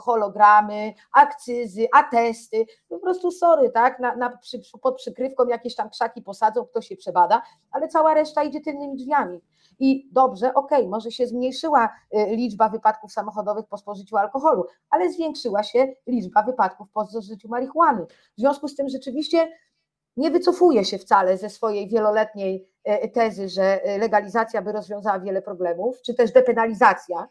hologramy, 0.00 0.94
akcyzy, 1.12 1.86
atesty, 1.94 2.66
po 2.88 2.98
prostu 2.98 3.30
sorry, 3.30 3.70
tak? 3.70 4.00
Na, 4.00 4.16
na, 4.16 4.36
przy, 4.36 4.60
pod 4.82 4.96
przykrywką 4.96 5.46
jakieś 5.46 5.74
tam 5.74 5.90
krzaki 5.90 6.22
posadzą, 6.22 6.66
kto 6.66 6.80
się 6.80 6.96
przebada, 6.96 7.42
ale 7.70 7.88
cała 7.88 8.14
reszta 8.14 8.42
idzie 8.42 8.60
tylnymi 8.60 8.96
drzwiami 8.96 9.40
i 9.78 10.08
dobrze, 10.12 10.54
okej, 10.54 10.78
okay, 10.78 10.90
może 10.90 11.10
się 11.10 11.26
zmniejszyła 11.26 11.90
y, 12.14 12.36
liczba 12.36 12.68
wypadków 12.68 13.12
samochodowych 13.12 13.66
po 13.66 13.76
spożyciu 13.76 14.16
alkoholu, 14.16 14.64
ale 14.90 15.12
zwiększyła 15.12 15.62
się 15.62 15.94
liczba 16.06 16.42
wypadków 16.42 16.90
po 16.90 17.06
spożyciu 17.06 17.48
marihuany. 17.48 18.06
W 18.36 18.40
związku 18.40 18.68
z 18.68 18.76
tym 18.76 18.88
rzeczywiście 18.88 19.48
nie 20.16 20.30
wycofuje 20.30 20.84
się 20.84 20.98
wcale 20.98 21.38
ze 21.38 21.50
swojej 21.50 21.88
wieloletniej 21.88 22.68
e, 22.84 23.08
tezy, 23.08 23.48
że 23.48 23.84
e, 23.84 23.98
legalizacja 23.98 24.62
by 24.62 24.72
rozwiązała 24.72 25.20
wiele 25.20 25.42
problemów, 25.42 26.02
czy 26.02 26.14
też 26.14 26.32
depenalizacja, 26.32 27.28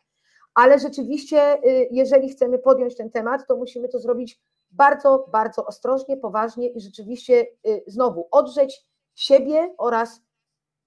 ale 0.54 0.80
rzeczywiście, 0.80 1.58
y, 1.66 1.88
jeżeli 1.92 2.30
chcemy 2.30 2.60
podjąć 2.60 2.96
ten 2.96 3.10
temat, 3.10 3.48
to 3.48 3.56
musimy 3.56 3.90
to 3.90 4.00
zrobić 4.00 4.42
bardzo, 4.72 5.26
bardzo 5.32 5.66
ostrożnie, 5.66 6.18
poważnie 6.18 6.68
i 6.70 6.82
rzeczywiście 6.82 7.46
y, 7.68 7.84
znowu 7.88 8.28
odrzeć 8.32 8.86
siebie 9.16 9.76
oraz 9.78 10.22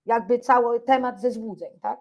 jakby 0.06 0.38
cały 0.38 0.80
temat 0.80 1.20
ze 1.20 1.30
złudzeń, 1.30 1.70
tak? 1.82 1.98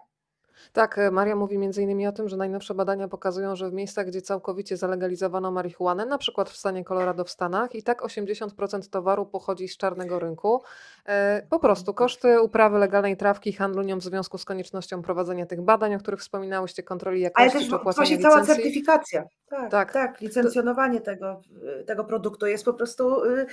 Tak, 0.72 0.98
e, 0.98 1.10
Maria 1.10 1.36
mówi 1.36 1.58
między 1.58 1.82
innymi 1.82 2.06
o 2.06 2.12
tym, 2.12 2.28
że 2.28 2.36
najnowsze 2.36 2.74
badania 2.74 3.08
pokazują, 3.08 3.56
że 3.56 3.70
w 3.70 3.72
miejscach, 3.72 4.06
gdzie 4.06 4.22
całkowicie 4.22 4.76
zalegalizowano 4.76 5.50
marihuanę, 5.50 6.06
na 6.06 6.18
przykład 6.18 6.50
w 6.50 6.56
stanie 6.56 6.84
Colorado 6.84 7.24
w 7.24 7.30
Stanach, 7.30 7.74
i 7.74 7.82
tak 7.82 8.02
80% 8.02 8.88
towaru 8.90 9.26
pochodzi 9.26 9.68
z 9.68 9.76
czarnego 9.76 10.18
rynku. 10.18 10.62
E, 11.06 11.46
po 11.50 11.58
prostu 11.58 11.94
koszty 11.94 12.40
uprawy 12.40 12.78
legalnej 12.78 13.16
trawki 13.16 13.50
i 13.50 13.52
handlu 13.52 13.82
nią 13.82 13.98
w 13.98 14.02
związku 14.02 14.38
z 14.38 14.44
koniecznością 14.44 15.02
prowadzenia 15.02 15.46
tych 15.46 15.60
badań, 15.62 15.94
o 15.94 15.98
których 15.98 16.20
wspominałyście, 16.20 16.82
kontroli 16.82 17.16
Ale 17.16 17.44
jakości 17.44 17.58
też 17.58 17.68
czy 17.68 17.76
opłacenia 17.76 18.06
właśnie 18.06 18.22
cała 18.22 18.40
licencji. 18.40 18.62
certyfikacja. 18.62 19.24
Tak, 19.48 19.70
Tak. 19.70 19.92
tak, 19.92 20.20
licencjonowanie 20.20 21.00
tego, 21.00 21.40
tego 21.86 22.04
produktu 22.04 22.46
jest 22.46 22.64
po 22.64 22.74
prostu 22.74 23.24
y, 23.24 23.46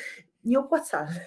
nieopłacalne. 0.45 1.25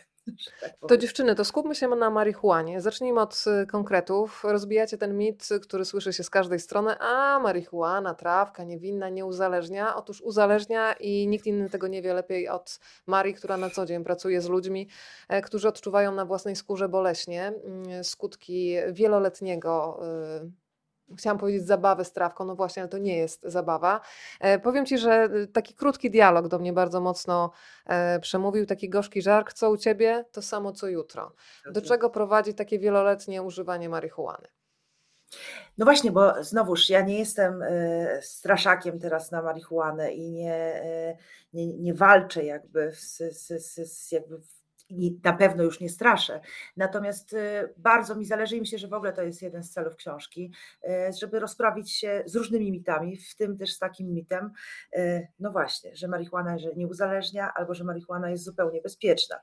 Tak 0.61 0.73
To 0.89 0.97
dziewczyny, 0.97 1.35
to 1.35 1.45
skupmy 1.45 1.75
się 1.75 1.89
na 1.89 2.11
marihuanie. 2.11 2.81
Zacznijmy 2.81 3.21
od 3.21 3.45
y, 3.63 3.67
konkretów. 3.67 4.45
Rozbijacie 4.45 4.99
ten 4.99 5.19
mit, 5.19 5.49
y, 5.51 5.61
który 5.61 5.85
słyszy 5.85 6.13
się 6.13 6.23
z 6.23 6.31
każdej 6.31 6.61
strony. 6.61 6.99
A, 6.99 7.39
marihuana, 7.39 8.15
trawka, 8.15 8.65
niewinna, 8.65 9.09
nie 9.09 9.27
uzależnia. 9.27 9.97
Otóż 9.97 10.21
uzależnia 10.21 10.93
i 10.93 11.27
nikt 11.29 11.47
inny 11.47 11.71
tego 11.71 11.87
nie 11.89 12.03
wie 12.03 12.15
lepiej 12.15 12.49
od 12.49 12.81
Marii, 13.07 13.35
która 13.35 13.57
na 13.57 13.71
co 13.71 13.87
dzień 13.87 14.05
pracuje 14.05 14.41
z 14.41 14.49
ludźmi, 14.49 14.89
e, 15.29 15.43
którzy 15.43 15.69
odczuwają 15.69 16.15
na 16.15 16.25
własnej 16.25 16.57
skórze 16.57 16.89
boleśnie 16.89 17.53
mm, 17.65 18.05
skutki 18.05 18.77
wieloletniego. 18.93 20.01
Chciałam 21.19 21.39
powiedzieć 21.39 21.67
zabawy 21.67 22.05
z 22.05 22.13
trawką, 22.13 22.45
no 22.45 22.55
właśnie, 22.57 22.83
ale 22.83 22.89
to 22.91 22.99
nie 22.99 23.17
jest 23.17 23.43
zabawa. 23.43 24.01
E, 24.41 24.59
powiem 24.59 24.87
Ci, 24.87 24.99
że 24.99 25.29
y, 25.35 25.47
taki 25.47 25.75
krótki 25.75 26.11
dialog 26.11 26.49
do 26.49 26.59
mnie 26.59 26.73
bardzo 26.73 27.01
mocno 27.01 27.51
e, 27.87 28.21
przemówił, 28.21 28.67
taki 28.67 28.89
gorzki 28.89 29.23
żark, 29.23 29.53
co 29.53 29.71
u 29.71 29.77
Ciebie, 29.77 30.25
to 30.33 30.43
samo 30.43 30.73
co 30.73 30.89
jutro. 30.89 31.33
Do 31.73 31.81
czego 31.89 32.11
prowadzi 32.11 32.55
takie 32.55 32.79
wieloletnie 32.79 33.43
używanie 33.43 33.89
marihuany? 33.89 34.49
No 35.79 35.85
właśnie, 35.85 36.13
bo 36.13 36.45
znowuż 36.45 36.91
ja 36.91 37.01
nie 37.01 37.19
jestem 37.19 37.63
e, 37.63 38.23
straszakiem 38.23 38.99
teraz 38.99 39.31
na 39.31 39.43
marihuanę 39.43 40.13
i 40.15 40.31
nie, 40.31 40.55
e, 40.55 41.17
nie, 41.53 41.67
nie 41.67 41.95
walczę 41.95 42.45
jakby 42.45 42.93
z, 42.93 43.17
z, 43.17 43.47
z, 43.67 43.93
z 43.93 44.13
jakby 44.13 44.39
w- 44.39 44.64
i 44.89 45.21
na 45.25 45.33
pewno 45.33 45.63
już 45.63 45.81
nie 45.81 45.89
straszę. 45.89 46.41
Natomiast 46.77 47.35
e, 47.35 47.69
bardzo 47.77 48.15
mi 48.15 48.25
zależy 48.25 48.57
i 48.57 48.61
myślę, 48.61 48.79
że 48.79 48.89
w 48.89 48.93
ogóle 48.93 49.13
to 49.13 49.23
jest 49.23 49.43
jeden 49.43 49.63
z 49.63 49.71
celów 49.71 49.97
książki, 49.97 50.53
e, 50.85 51.13
żeby 51.21 51.41
rozprawić 51.41 51.93
się 51.93 52.23
z 52.27 52.37
różnymi 52.37 52.73
mitami, 52.73 53.17
w 53.17 53.37
tym 53.37 53.57
też 53.57 53.73
z 53.73 53.79
takim 53.79 54.13
mitem, 54.13 54.51
e, 54.93 55.29
no 55.39 55.51
właśnie, 55.51 55.97
że 55.97 56.09
marihuana 56.09 56.59
że 56.59 56.75
nie 56.77 56.87
uzależnia 56.87 57.53
albo 57.55 57.75
że 57.75 57.85
marihuana 57.85 58.31
jest 58.31 58.45
zupełnie 58.45 58.83
bezpieczna. 58.83 59.37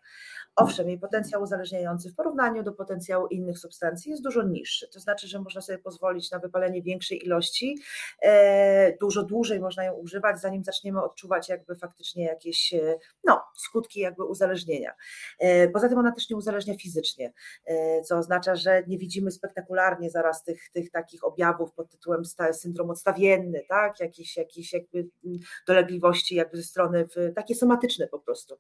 Owszem, 0.56 0.88
jej 0.88 1.00
potencjał 1.00 1.42
uzależniający 1.42 2.10
w 2.10 2.16
porównaniu 2.16 2.64
do 2.64 2.72
potencjału 2.72 3.28
innych 3.28 3.60
substancji 3.60 4.12
jest 4.12 4.24
dużo 4.24 4.44
niższy. 4.44 4.88
To 4.88 5.00
znaczy, 5.00 5.28
że 5.28 5.40
można 5.40 5.62
sobie 5.62 5.80
pozwolić 5.80 6.32
na 6.32 6.40
wypalenie 6.40 6.82
większej 6.82 7.26
ilości, 7.26 7.78
e, 8.22 8.98
dużo 8.98 9.24
dłużej 9.24 9.60
można 9.60 9.84
ją 9.84 9.94
używać, 9.94 10.42
zanim 10.42 10.64
zaczniemy 10.64 11.04
odczuwać 11.04 11.50
jakby 11.50 11.76
faktycznie 11.76 12.26
jakieś 12.26 12.74
e, 12.74 13.00
no, 13.24 13.44
skutki 13.58 14.00
jakby 14.00 14.24
uzależnienia. 14.24 14.94
E, 15.42 15.68
Poza 15.68 15.90
tym 15.90 15.98
ona 15.98 16.12
też 16.12 16.30
nie 16.30 16.36
uzależnia 16.36 16.78
fizycznie, 16.78 17.34
e, 17.66 18.02
co 18.02 18.18
oznacza, 18.18 18.56
że 18.56 18.84
nie 18.88 18.98
widzimy 18.98 19.32
spektakularnie 19.32 20.10
zaraz 20.10 20.44
tych, 20.44 20.70
tych 20.74 20.92
takich 20.92 21.24
objawów 21.24 21.74
pod 21.74 21.90
tytułem 21.90 22.22
syndrom 22.54 22.90
odstawienny, 22.90 23.64
tak? 23.70 24.00
jakieś, 24.00 24.38
jakieś 24.38 24.74
jakby 24.74 25.08
mm, 25.26 25.40
dolegliwości 25.68 26.36
jakby 26.36 26.58
ze 26.58 26.64
strony 26.64 27.08
w, 27.08 27.34
takie 27.36 27.56
somatyczne 27.56 28.08
po 28.08 28.20
prostu. 28.20 28.58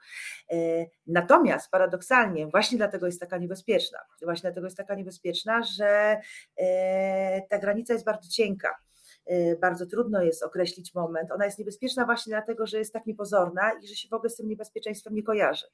E, 0.51 0.85
Natomiast 1.07 1.69
paradoksalnie 1.71 2.47
właśnie 2.47 2.77
dlatego 2.77 3.05
jest 3.05 3.19
taka 3.19 3.37
niebezpieczna, 3.37 3.99
właśnie 4.21 4.41
dlatego 4.41 4.67
jest 4.67 4.77
taka 4.77 4.95
niebezpieczna, 4.95 5.63
że 5.63 6.17
ta 7.49 7.59
granica 7.59 7.93
jest 7.93 8.05
bardzo 8.05 8.29
cienka. 8.29 8.75
E, 9.25 9.55
Bardzo 9.55 9.85
trudno 9.85 10.21
jest 10.21 10.43
określić 10.43 10.93
moment. 10.93 11.31
Ona 11.31 11.45
jest 11.45 11.59
niebezpieczna 11.59 12.05
właśnie 12.05 12.31
dlatego, 12.31 12.67
że 12.67 12.77
jest 12.77 12.93
tak 12.93 13.05
niepozorna 13.05 13.71
i 13.81 13.87
że 13.87 13.95
się 13.95 14.07
w 14.09 14.13
ogóle 14.13 14.29
z 14.29 14.35
tym 14.35 14.47
niebezpieczeństwem 14.47 15.13
nie 15.15 15.23
kojarzy. 15.23 15.65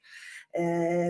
E, 0.52 0.62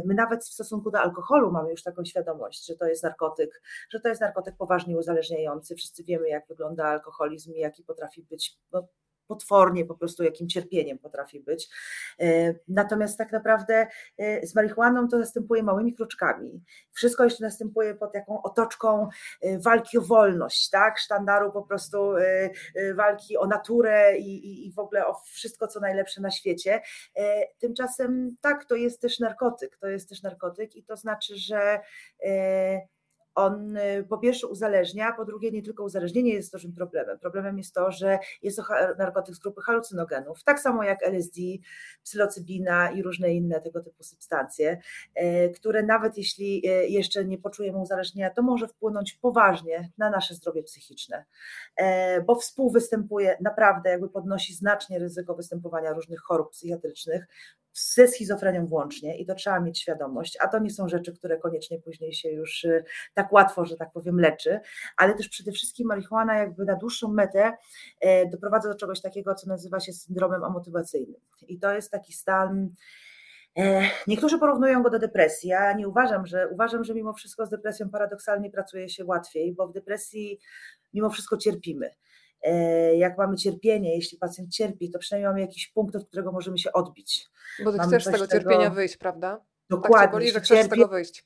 My 0.07 0.14
nawet 0.14 0.44
w 0.44 0.53
stosunku 0.53 0.90
do 0.90 1.01
alkoholu 1.01 1.53
mamy 1.53 1.70
już 1.70 1.83
taką 1.83 2.05
świadomość, 2.05 2.66
że 2.66 2.77
to 2.77 2.87
jest 2.87 3.03
narkotyk, 3.03 3.62
że 3.90 4.01
to 4.01 4.09
jest 4.09 4.20
narkotyk 4.20 4.57
poważnie 4.57 4.98
uzależniający. 4.98 5.74
Wszyscy 5.74 6.05
wiemy, 6.05 6.29
jak 6.29 6.48
wygląda 6.48 6.85
alkoholizm 6.85 7.53
i 7.53 7.59
jaki 7.59 7.85
potrafi 7.85 8.22
być 8.22 8.59
no, 8.72 8.88
potwornie 9.29 9.85
po 9.85 9.95
prostu, 9.95 10.25
jakim 10.25 10.49
cierpieniem 10.49 10.99
potrafi 10.99 11.41
być. 11.41 11.69
E, 12.21 12.55
Natomiast 12.69 13.19
tak 13.19 13.33
naprawdę 13.33 13.87
e, 14.19 14.47
z 14.47 14.55
marihuaną 14.55 15.09
to 15.09 15.19
następuje 15.19 15.62
małymi 15.62 15.95
kroczkami. 15.95 16.64
Wszystko 16.93 17.25
jeszcze 17.25 17.45
następuje 17.45 17.95
pod 17.95 18.12
taką 18.12 18.43
otoczką 18.43 19.09
e, 19.41 19.59
walki 19.59 19.99
o 19.99 20.03
wolność, 20.03 20.71
tak? 20.71 20.99
Sztandaru 20.99 21.53
po 21.53 21.62
prostu 21.62 21.99
walki 22.95 23.37
o 23.37 23.47
naturę 23.47 24.19
i, 24.19 24.47
i, 24.47 24.67
i 24.67 24.73
w 24.73 24.79
ogóle 24.79 25.07
o 25.07 25.14
wszystko, 25.14 25.67
co 25.67 25.81
najlepsze 25.81 26.21
na 26.21 26.31
świecie. 26.31 26.81
Tymczasem 27.59 28.37
tak, 28.41 28.64
to 28.64 28.75
jest 28.75 29.01
też 29.01 29.19
narkotyk, 29.19 29.77
to 29.77 29.87
jest 29.87 30.09
też 30.09 30.23
narkotyk 30.23 30.77
i 30.77 30.85
to 30.85 30.97
znaczy, 30.97 31.37
że 31.37 31.81
on 33.38 33.77
e, 33.77 34.03
po 34.03 34.18
pierwsze 34.18 34.46
uzależnia, 34.46 35.12
po 35.12 35.24
drugie 35.24 35.51
nie 35.51 35.62
tylko 35.62 35.85
uzależnienie 35.85 36.33
jest 36.33 36.53
dużym 36.53 36.72
problemem. 36.72 37.18
Problemem 37.18 37.59
jest 37.59 37.74
to, 37.74 37.92
że 37.92 38.18
jest 38.42 38.57
to 38.57 38.62
narkotyk 38.98 39.35
z 39.35 39.38
grupy 39.38 39.61
halucynogenów, 39.62 40.44
tak 40.44 40.61
samo 40.61 40.85
jak 40.85 41.03
LSD, 41.03 41.40
psylocybina 42.03 42.90
i 42.90 43.03
różne 43.03 43.35
inne 43.35 43.61
tego 43.61 43.81
typu 43.81 44.03
substancje, 44.03 44.81
e, 45.14 45.48
które 45.48 45.83
nawet 45.83 46.18
jeśli 46.18 46.68
e, 46.68 46.88
jeszcze 46.88 47.24
nie 47.24 47.38
poczujemy 47.38 47.79
uzależnienia, 47.79 48.31
to 48.31 48.42
może 48.42 48.68
wpłynąć 48.68 49.14
poważnie 49.14 49.90
na 49.98 50.11
nasze 50.11 50.35
zdrowie 50.35 50.62
psychiczne, 50.62 51.24
e, 51.77 52.20
bo 52.22 52.35
współwystępuje, 52.35 53.37
naprawdę 53.40 53.90
jakby 53.90 54.09
podnosi 54.09 54.55
znacznie 54.55 54.98
ryzyko 54.98 55.35
występowania 55.35 55.92
różnych 55.92 56.20
chorób 56.20 56.51
psychiatrycznych, 56.51 57.27
ze 57.79 58.09
schizofrenią 58.09 58.67
włącznie 58.67 59.19
i 59.19 59.27
to 59.27 59.35
trzeba 59.35 59.61
mieć 59.61 59.81
świadomość, 59.81 60.38
a 60.41 60.49
to 60.49 60.59
nie 60.59 60.71
są 60.71 60.88
rzeczy, 60.88 61.12
które 61.12 61.38
koniecznie 61.38 61.79
później 61.79 62.12
się 62.12 62.31
już 62.31 62.64
y, 62.64 62.85
tak 63.14 63.33
łatwo, 63.33 63.64
że 63.64 63.77
tak 63.77 63.93
powiem, 63.93 64.21
leczy, 64.21 64.61
ale 64.97 65.14
też 65.14 65.29
przede 65.29 65.53
wszystkim 65.53 65.87
marihuana 65.88 66.37
jakby 66.38 66.64
na 66.64 66.77
dłuższą 66.77 67.09
metę 67.09 67.53
e, 68.01 68.27
doprowadza 68.27 68.69
do 68.69 68.75
czegoś 68.75 69.01
takiego, 69.01 69.35
co 69.35 69.49
nazywa 69.49 69.81
się 69.81 69.93
syndromem 69.93 70.45
amotywacyjnym 70.45 71.21
i 71.49 71.59
to 71.59 71.73
jest 71.73 71.91
taki 71.91 72.12
stan, 72.12 72.71
e, 73.59 73.83
Niektórzy 74.07 74.38
porównują 74.38 74.83
go 74.83 74.91
do 74.91 74.99
depresji. 74.99 75.49
Ja 75.49 75.73
nie 75.73 75.88
uważam, 75.88 76.27
że 76.27 76.49
uważam, 76.49 76.85
że 76.85 76.95
mimo 76.95 77.12
wszystko 77.12 77.47
z 77.47 77.51
depresją 77.51 77.91
paradoksalnie 77.91 78.51
pracuje 78.51 78.88
się 78.88 79.05
łatwiej, 79.05 79.55
bo 79.55 79.69
w 79.69 79.73
depresji 79.73 80.38
mimo 80.95 81.11
wszystko 81.11 81.37
cierpimy. 81.37 81.91
E, 82.42 82.96
Jak 82.96 83.18
mamy 83.18 83.37
cierpienie, 83.37 83.94
jeśli 83.96 84.18
pacjent 84.18 84.51
cierpi, 84.55 84.90
to 84.90 84.98
przynajmniej 84.98 85.29
mamy 85.29 85.40
jakiś 85.40 85.68
punkt, 85.68 85.96
od 85.96 86.09
którego 86.09 86.33
możemy 86.33 86.59
się 86.59 86.72
odbić. 86.72 87.27
Bo 87.64 87.70
ty 87.72 87.77
Mamy 87.79 87.88
chcesz 87.88 88.03
z 88.03 88.07
tego 88.07 88.27
tego- 88.27 88.33
cierpienia 88.33 88.70
wyjść, 88.70 88.96
prawda? 88.96 89.31
Tak 89.37 89.46
Dokładnie. 89.70 90.12
boli, 90.12 90.31
że 90.31 90.40
chcesz 90.40 90.66
z 90.66 90.68
tego 90.68 90.88
wyjść. 90.88 91.24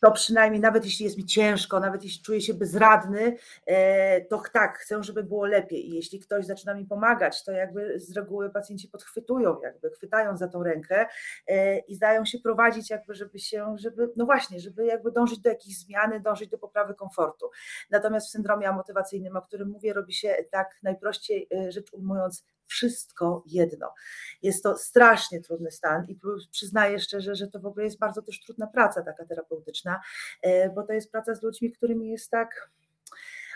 To 0.00 0.12
przynajmniej 0.12 0.60
nawet 0.60 0.84
jeśli 0.84 1.04
jest 1.04 1.18
mi 1.18 1.24
ciężko, 1.24 1.80
nawet 1.80 2.04
jeśli 2.04 2.22
czuję 2.22 2.40
się 2.40 2.54
bezradny, 2.54 3.36
e, 3.66 4.20
to 4.20 4.42
tak, 4.52 4.78
chcę, 4.78 5.02
żeby 5.02 5.22
było 5.22 5.46
lepiej. 5.46 5.88
I 5.88 5.94
jeśli 5.94 6.20
ktoś 6.20 6.46
zaczyna 6.46 6.74
mi 6.74 6.84
pomagać, 6.84 7.44
to 7.44 7.52
jakby 7.52 8.00
z 8.00 8.16
reguły 8.16 8.50
pacjenci 8.50 8.88
podchwytują, 8.88 9.60
jakby 9.62 9.90
chwytają 9.90 10.36
za 10.36 10.48
tą 10.48 10.62
rękę 10.62 11.06
e, 11.46 11.78
i 11.78 11.94
zdają 11.94 12.24
się 12.24 12.38
prowadzić, 12.38 12.90
jakby, 12.90 13.14
żeby 13.14 13.38
się, 13.38 13.76
żeby, 13.78 14.12
no 14.16 14.24
właśnie, 14.24 14.60
żeby 14.60 14.86
jakby 14.86 15.12
dążyć 15.12 15.38
do 15.38 15.50
jakiejś 15.50 15.78
zmiany, 15.78 16.20
dążyć 16.20 16.50
do 16.50 16.58
poprawy 16.58 16.94
komfortu. 16.94 17.50
Natomiast 17.90 18.28
w 18.28 18.30
syndromie 18.30 18.68
amotywacyjnym, 18.68 19.36
o 19.36 19.42
którym 19.42 19.68
mówię, 19.68 19.92
robi 19.92 20.12
się 20.12 20.36
tak 20.50 20.78
najprościej 20.82 21.48
e, 21.54 21.72
rzecz 21.72 21.92
ujmując, 21.92 22.44
wszystko 22.70 23.44
jedno. 23.46 23.94
Jest 24.42 24.62
to 24.62 24.78
strasznie 24.78 25.40
trudny 25.40 25.70
stan 25.70 26.04
i 26.08 26.18
przyznaję 26.50 26.98
szczerze, 26.98 27.34
że 27.34 27.48
to 27.48 27.60
w 27.60 27.66
ogóle 27.66 27.84
jest 27.84 27.98
bardzo 27.98 28.22
też 28.22 28.40
trudna 28.40 28.66
praca 28.66 29.02
taka 29.02 29.24
terapeutyczna, 29.24 30.00
e, 30.42 30.70
bo 30.70 30.82
to 30.82 30.92
jest 30.92 31.12
praca 31.12 31.34
z 31.34 31.42
ludźmi, 31.42 31.72
którymi 31.72 32.10
jest 32.10 32.30
tak. 32.30 32.70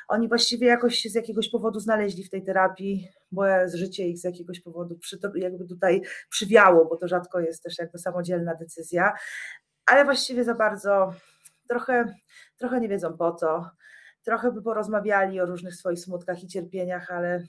Oni 0.09 0.29
właściwie 0.29 0.66
jakoś 0.66 0.98
się 0.98 1.09
z 1.09 1.14
jakiegoś 1.14 1.50
powodu 1.50 1.81
znaleźli 1.81 2.24
w 2.24 2.31
tej 2.31 2.42
terapii, 2.42 3.09
bo 3.33 3.42
życie 3.74 4.09
ich 4.09 4.18
z 4.18 4.24
jakiegoś 4.24 4.61
powodu 4.61 4.98
przy, 4.98 5.18
jakby 5.35 5.64
tutaj 5.64 6.03
przywiało, 6.31 6.85
bo 6.85 6.96
to 6.96 7.09
rzadko 7.09 7.40
jest 7.40 7.62
też 7.62 7.79
jakby 7.79 7.98
samodzielna 7.98 8.55
decyzja, 8.55 9.12
ale 9.87 10.05
właściwie 10.05 10.44
za 10.44 10.55
bardzo 10.55 11.14
trochę, 11.68 12.14
trochę 12.57 12.81
nie 12.81 12.88
wiedzą 12.88 13.16
po 13.16 13.35
co. 13.35 13.70
Trochę 14.22 14.53
by 14.53 14.62
porozmawiali 14.62 15.40
o 15.40 15.46
różnych 15.46 15.74
swoich 15.74 16.00
smutkach 16.00 16.42
i 16.42 16.46
cierpieniach, 16.46 17.11
ale 17.11 17.42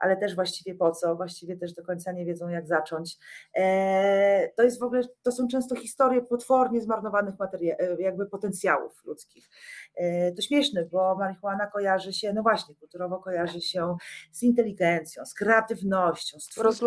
ale 0.00 0.16
też 0.16 0.34
właściwie 0.34 0.74
po 0.74 0.90
co, 0.90 1.16
właściwie 1.16 1.56
też 1.56 1.72
do 1.72 1.84
końca 1.84 2.12
nie 2.12 2.24
wiedzą, 2.24 2.48
jak 2.48 2.66
zacząć. 2.66 3.16
E, 3.56 4.48
To 4.56 4.62
jest 4.62 4.80
w 4.80 4.82
ogóle, 4.82 5.02
to 5.22 5.32
są 5.32 5.48
często 5.48 5.76
historie 5.76 6.22
potwornie 6.22 6.80
zmarnowanych 6.80 7.34
materia- 7.38 7.76
e, 7.78 8.02
jakby 8.02 8.26
potencjałów 8.26 9.04
ludzkich. 9.04 9.48
E, 9.96 10.32
To 10.32 10.42
śmieszne, 10.42 10.84
bo 10.84 11.14
marihuana 11.16 11.66
kojarzy 11.66 12.12
się, 12.12 12.32
no 12.32 12.42
właśnie, 12.42 12.74
kulturowo 12.74 13.18
kojarzy 13.18 13.60
się 13.60 13.96
z 14.32 14.42
inteligencją, 14.42 15.24
z 15.26 15.34
kreatywnością, 15.34 16.40
z 16.40 16.48
twórczością, 16.48 16.86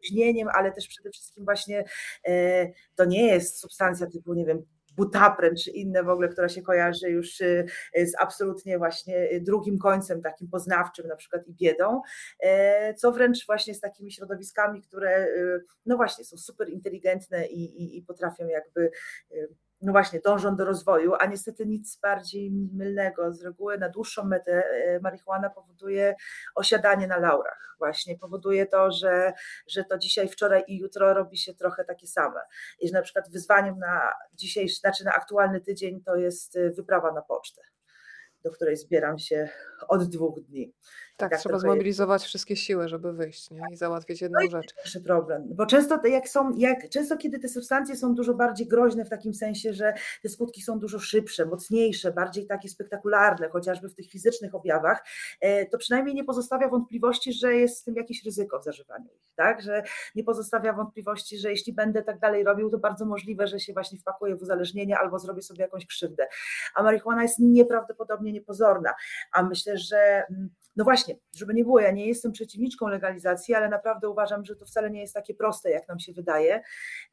rozluźnieniem, 0.00 0.48
ale 0.54 0.72
też 0.72 0.88
przede 0.88 1.10
wszystkim 1.10 1.44
właśnie 1.44 1.84
e, 2.28 2.66
to 2.94 3.04
nie 3.04 3.26
jest 3.26 3.58
substancja 3.60 4.06
typu, 4.06 4.34
nie 4.34 4.46
wiem, 4.46 4.66
butapren 4.96 5.56
czy 5.56 5.70
inne 5.70 6.02
w 6.02 6.08
ogóle, 6.08 6.28
która 6.28 6.48
się 6.48 6.62
kojarzy 6.62 7.10
już 7.10 7.40
y, 7.40 7.66
z 7.96 8.12
absolutnie 8.20 8.78
właśnie 8.78 9.40
drugim 9.40 9.78
końcem 9.78 10.22
takim 10.22 10.48
poznawczym, 10.48 11.06
na 11.06 11.16
przykład 11.16 11.46
i 11.46 11.54
biedą, 11.54 12.00
e, 12.40 12.94
co 12.94 13.12
wręcz 13.12 13.46
właśnie 13.46 13.74
z 13.74 13.80
takimi 13.80 14.12
środowiskami, 14.12 14.82
które 14.82 15.28
no 15.86 15.96
właśnie 15.96 16.24
są 16.24 16.36
super 16.36 16.68
inteligentne 16.68 17.46
i, 17.46 17.82
i, 17.82 17.98
i 17.98 18.02
potrafią 18.02 18.46
jakby 18.46 18.90
no 19.84 19.92
właśnie, 19.92 20.20
dążą 20.20 20.56
do 20.56 20.64
rozwoju, 20.64 21.12
a 21.20 21.26
niestety 21.26 21.66
nic 21.66 21.96
bardziej 21.96 22.50
mylnego. 22.50 23.32
Z 23.32 23.42
reguły 23.42 23.78
na 23.78 23.88
dłuższą 23.88 24.24
metę 24.24 24.52
e, 24.52 25.00
marihuana 25.00 25.50
powoduje 25.50 26.14
osiadanie 26.54 27.06
na 27.06 27.18
laurach. 27.18 27.76
Właśnie 27.78 28.18
powoduje 28.18 28.66
to, 28.66 28.90
że, 28.92 29.32
że 29.68 29.84
to 29.84 29.98
dzisiaj, 29.98 30.28
wczoraj 30.28 30.64
i 30.68 30.78
jutro 30.78 31.14
robi 31.14 31.38
się 31.38 31.54
trochę 31.54 31.84
takie 31.84 32.06
same. 32.06 32.40
I 32.80 32.88
że 32.88 32.94
na 32.94 33.02
przykład 33.02 33.30
wyzwaniem 33.30 33.78
na 33.78 34.12
dzisiejszy, 34.34 34.76
znaczy 34.76 35.04
na 35.04 35.12
aktualny 35.12 35.60
tydzień 35.60 36.02
to 36.02 36.16
jest 36.16 36.56
e, 36.56 36.70
wyprawa 36.70 37.12
na 37.12 37.22
pocztę 37.22 37.62
do 38.44 38.50
której 38.50 38.76
zbieram 38.76 39.18
się 39.18 39.48
od 39.88 40.04
dwóch 40.04 40.40
dni. 40.40 40.74
Tak, 41.16 41.30
tak 41.30 41.40
trzeba 41.40 41.58
zmobilizować 41.58 42.22
jest. 42.22 42.28
wszystkie 42.28 42.56
siły, 42.56 42.88
żeby 42.88 43.12
wyjść 43.12 43.50
nie? 43.50 43.60
i 43.72 43.76
załatwić 43.76 44.22
jedną 44.22 44.38
no 44.44 44.50
rzecz. 44.50 44.74
Pierwszy 44.74 45.00
problem, 45.00 45.42
bo 45.50 45.66
często 45.66 46.06
jak 46.06 46.28
są, 46.28 46.56
jak, 46.56 46.88
często 46.88 47.16
kiedy 47.16 47.38
te 47.38 47.48
substancje 47.48 47.96
są 47.96 48.14
dużo 48.14 48.34
bardziej 48.34 48.66
groźne 48.66 49.04
w 49.04 49.10
takim 49.10 49.34
sensie, 49.34 49.72
że 49.72 49.94
te 50.22 50.28
skutki 50.28 50.62
są 50.62 50.78
dużo 50.78 50.98
szybsze, 50.98 51.46
mocniejsze, 51.46 52.12
bardziej 52.12 52.46
takie 52.46 52.68
spektakularne, 52.68 53.48
chociażby 53.48 53.88
w 53.88 53.94
tych 53.94 54.10
fizycznych 54.10 54.54
objawach, 54.54 55.04
e, 55.40 55.66
to 55.66 55.78
przynajmniej 55.78 56.14
nie 56.14 56.24
pozostawia 56.24 56.68
wątpliwości, 56.68 57.32
że 57.32 57.54
jest 57.54 57.78
z 57.78 57.84
tym 57.84 57.94
jakieś 57.94 58.24
ryzyko 58.24 58.60
w 58.60 58.64
zażywaniu 58.64 59.04
ich, 59.04 59.32
tak? 59.34 59.62
Że 59.62 59.82
nie 60.14 60.24
pozostawia 60.24 60.72
wątpliwości, 60.72 61.38
że 61.38 61.50
jeśli 61.50 61.72
będę 61.72 62.02
tak 62.02 62.18
dalej 62.18 62.44
robił, 62.44 62.70
to 62.70 62.78
bardzo 62.78 63.06
możliwe, 63.06 63.46
że 63.46 63.60
się 63.60 63.72
właśnie 63.72 63.98
wpakuję 63.98 64.36
w 64.36 64.42
uzależnienie 64.42 64.98
albo 64.98 65.18
zrobię 65.18 65.42
sobie 65.42 65.62
jakąś 65.62 65.86
krzywdę. 65.86 66.26
A 66.74 66.82
marihuana 66.82 67.22
jest 67.22 67.38
nieprawdopodobnie 67.38 68.32
niepozorna, 68.32 68.94
a 69.32 69.42
myślę, 69.42 69.78
że 69.78 70.24
mm, 70.30 70.50
no 70.76 70.84
właśnie, 70.84 71.14
żeby 71.36 71.54
nie 71.54 71.64
było, 71.64 71.80
ja 71.80 71.90
nie 71.90 72.06
jestem 72.06 72.32
przeciwniczką 72.32 72.88
legalizacji, 72.88 73.54
ale 73.54 73.68
naprawdę 73.68 74.08
uważam, 74.08 74.44
że 74.44 74.56
to 74.56 74.66
wcale 74.66 74.90
nie 74.90 75.00
jest 75.00 75.14
takie 75.14 75.34
proste, 75.34 75.70
jak 75.70 75.88
nam 75.88 75.98
się 75.98 76.12
wydaje. 76.12 76.62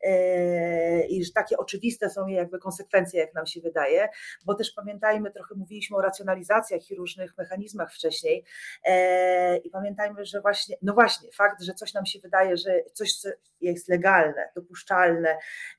E, 0.04 1.08
i 1.08 1.26
że 1.26 1.32
takie 1.32 1.58
oczywiste 1.58 2.10
są 2.10 2.28
jakby 2.28 2.60
konsekwencje, 2.60 3.20
jak 3.20 3.34
nam 3.34 3.46
się 3.46 3.62
wydaje, 3.62 4.10
bo 4.46 4.54
też 4.54 4.72
pamiętajmy, 4.72 5.32
trochę 5.32 5.56
mówiliśmy 5.56 5.98
o 5.98 6.02
racjonalizacjach 6.02 6.92
i 6.92 6.96
różnych 6.96 7.38
mechanizmach 7.38 7.94
wcześniej. 7.94 8.46
E, 8.86 9.58
i 9.58 9.70
pamiętajmy, 9.70 10.26
że 10.26 10.42
właśnie, 10.42 10.78
no 10.82 10.94
właśnie, 10.94 11.30
fakt, 11.32 11.64
że 11.64 11.74
coś 11.74 11.94
nam 11.94 12.06
się 12.06 12.20
wydaje, 12.20 12.58
że 12.58 12.84
coś 12.94 13.14
jest 13.62 13.90
legalne, 13.90 14.50
dopuszczalne, 14.56 15.38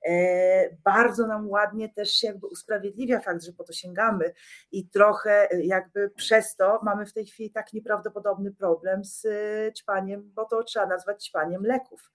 e, 0.08 0.76
bardzo 0.84 1.26
nam 1.26 1.50
ładnie 1.50 1.88
też 1.88 2.22
jakby 2.22 2.46
usprawiedliwia 2.46 3.20
fakt, 3.20 3.44
że 3.44 3.52
po 3.52 3.64
to 3.64 3.72
sięgamy 3.72 4.32
i 4.72 4.88
trochę 4.88 5.48
jakby 5.62 6.10
przez 6.10 6.56
to 6.56 6.80
mamy 6.82 7.06
w 7.06 7.12
tej 7.12 7.26
chwili 7.26 7.50
tak 7.50 7.71
nieprawdopodobny 7.72 8.54
problem 8.54 9.04
z 9.04 9.24
y, 9.24 9.72
ćpaniem, 9.72 10.32
bo 10.34 10.44
to 10.44 10.62
trzeba 10.62 10.86
nazwać 10.86 11.24
ćpaniem 11.24 11.62
leków. 11.62 12.10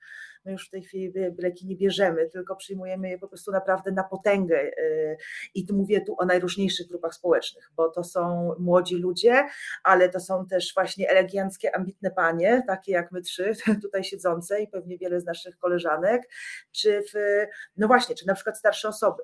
My 0.45 0.51
już 0.51 0.67
w 0.67 0.69
tej 0.69 0.83
chwili 0.83 1.13
leki 1.37 1.65
nie 1.65 1.75
bierzemy, 1.75 2.29
tylko 2.29 2.55
przyjmujemy 2.55 3.09
je 3.09 3.19
po 3.19 3.27
prostu 3.27 3.51
naprawdę 3.51 3.91
na 3.91 4.03
potęgę. 4.03 4.61
Y, 4.61 5.17
I 5.55 5.65
tu 5.65 5.75
mówię 5.75 6.01
tu 6.01 6.15
o 6.19 6.25
najróżniejszych 6.25 6.87
grupach 6.87 7.13
społecznych, 7.13 7.71
bo 7.75 7.89
to 7.89 8.03
są 8.03 8.51
młodzi 8.59 8.95
ludzie, 8.95 9.47
ale 9.83 10.09
to 10.09 10.19
są 10.19 10.45
też 10.45 10.73
właśnie 10.73 11.09
eleganckie, 11.09 11.75
ambitne 11.75 12.11
panie, 12.11 12.63
takie 12.67 12.91
jak 12.91 13.11
my 13.11 13.21
trzy 13.21 13.53
tutaj 13.83 14.03
siedzące 14.03 14.61
i 14.61 14.67
pewnie 14.67 14.97
wiele 14.97 15.21
z 15.21 15.25
naszych 15.25 15.57
koleżanek, 15.57 16.29
czy 16.71 17.03
w, 17.13 17.45
no 17.77 17.87
właśnie, 17.87 18.15
czy 18.15 18.27
na 18.27 18.33
przykład 18.33 18.57
starsze 18.57 18.87
osoby. 18.87 19.23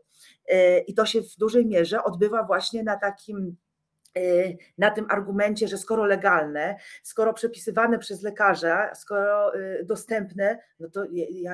Y, 0.51 0.79
I 0.87 0.93
to 0.93 1.05
się 1.05 1.21
w 1.21 1.35
dużej 1.37 1.65
mierze 1.65 2.03
odbywa 2.03 2.43
właśnie 2.43 2.83
na 2.83 2.97
takim 2.97 3.43
Y, 3.43 3.62
na 4.77 4.91
tym 4.91 5.05
argumencie, 5.09 5.67
że 5.67 5.77
skoro 5.77 6.05
legalne, 6.05 6.75
skoro 7.03 7.33
przepisywane 7.33 7.99
przez 7.99 8.21
lekarza, 8.21 8.95
skoro 8.95 9.55
y, 9.55 9.83
dostępne, 9.83 10.59
no 10.79 10.89
to 10.89 11.03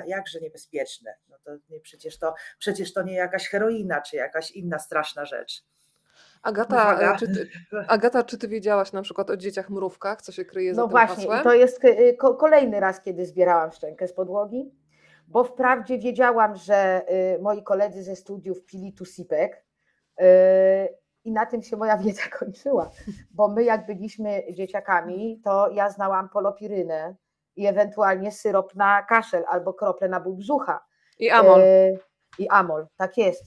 jakże 0.05 0.39
niebezpieczne. 0.39 1.15
No 1.29 1.37
to 1.43 1.51
nie, 1.69 1.79
przecież, 1.79 2.19
to, 2.19 2.33
przecież 2.57 2.93
to 2.93 3.03
nie 3.03 3.13
jakaś 3.13 3.49
heroina 3.49 4.01
czy 4.01 4.15
jakaś 4.15 4.51
inna 4.51 4.79
straszna 4.79 5.25
rzecz. 5.25 5.63
Agata, 6.43 7.17
czy 7.17 7.27
ty, 7.27 7.49
Agata, 7.87 8.23
czy 8.23 8.37
ty 8.37 8.47
wiedziałaś 8.47 8.91
na 8.91 9.01
przykład 9.01 9.29
o 9.29 9.37
dzieciach 9.37 9.69
mrówkach, 9.69 10.21
co 10.21 10.31
się 10.31 10.45
kryje 10.45 10.75
za 10.75 10.81
no 10.81 10.87
tym 10.87 10.91
właśnie, 10.91 11.23
hasłem? 11.23 11.43
to 11.43 11.53
jest 11.53 11.85
y, 11.85 12.17
kolejny 12.37 12.79
raz, 12.79 13.01
kiedy 13.01 13.25
zbierałam 13.25 13.71
szczękę 13.71 14.07
z 14.07 14.13
podłogi, 14.13 14.71
bo 15.27 15.43
wprawdzie 15.43 15.97
wiedziałam, 15.97 16.55
że 16.55 17.01
moi 17.41 17.63
koledzy 17.63 18.03
ze 18.03 18.15
studiów 18.15 18.65
pili 18.65 18.93
tu 18.93 19.05
sipek, 19.05 19.63
i 21.23 21.31
na 21.31 21.45
tym 21.45 21.61
się 21.61 21.77
moja 21.77 21.97
wiedza 21.97 22.21
kończyła, 22.39 22.91
bo 23.31 23.47
my 23.47 23.63
jak 23.63 23.85
byliśmy 23.85 24.43
dzieciakami, 24.53 25.41
to 25.43 25.69
ja 25.69 25.89
znałam 25.89 26.29
polopirynę 26.29 27.15
i 27.55 27.65
ewentualnie 27.65 28.31
syrop 28.31 28.75
na 28.75 29.03
kaszel 29.03 29.45
albo 29.47 29.73
krople 29.73 30.09
na 30.09 30.19
ból 30.19 30.35
brzucha. 30.35 30.85
I 31.19 31.29
amol. 31.29 31.61
E, 31.61 31.91
I 32.39 32.49
amol, 32.49 32.87
tak 32.97 33.17
jest. 33.17 33.43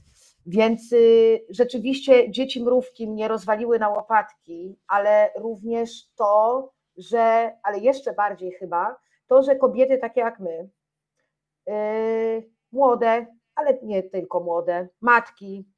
Więc 0.46 0.92
y, 0.92 1.40
rzeczywiście 1.50 2.30
dzieci 2.30 2.64
mrówki 2.64 3.08
mnie 3.08 3.28
rozwaliły 3.28 3.78
na 3.78 3.88
łopatki, 3.88 4.78
ale 4.88 5.30
również 5.38 5.90
to, 6.16 6.70
że, 6.96 7.52
ale 7.62 7.78
jeszcze 7.78 8.12
bardziej 8.12 8.52
chyba, 8.52 8.96
to, 9.26 9.42
że 9.42 9.56
kobiety 9.56 9.98
takie 9.98 10.20
jak 10.20 10.40
my, 10.40 10.68
y, 11.68 12.50
młode, 12.72 13.26
ale 13.54 13.78
nie 13.82 14.02
tylko 14.02 14.40
młode, 14.40 14.88
matki, 15.00 15.68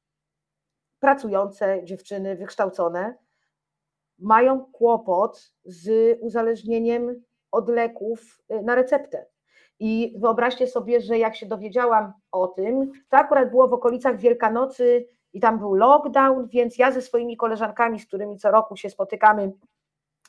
pracujące 1.05 1.85
dziewczyny, 1.85 2.37
wykształcone, 2.37 3.15
mają 4.19 4.65
kłopot 4.73 5.53
z 5.65 6.19
uzależnieniem 6.21 7.23
od 7.51 7.69
leków 7.69 8.39
y, 8.53 8.63
na 8.63 8.75
receptę. 8.75 9.27
I 9.79 10.15
wyobraźcie 10.19 10.67
sobie, 10.67 11.01
że 11.01 11.19
jak 11.19 11.37
się 11.37 11.47
dowiedziałam 11.47 12.13
o 12.33 12.47
tym, 12.47 12.93
to 13.09 13.17
akurat 13.17 13.51
było 13.51 13.69
w 13.69 13.73
okolicach 13.73 14.19
Wielkanocy 14.19 15.07
i 15.33 15.41
tam 15.41 15.59
był 15.59 15.75
lockdown, 15.75 16.49
więc 16.49 16.79
ja 16.79 16.93
ze 16.93 17.03
swoimi 17.03 17.37
koleżankami, 17.37 18.01
z 18.01 18.07
którymi 18.07 18.39
co 18.39 18.51
roku 18.51 18.77
się 18.77 18.91
spotykamy, 18.91 19.53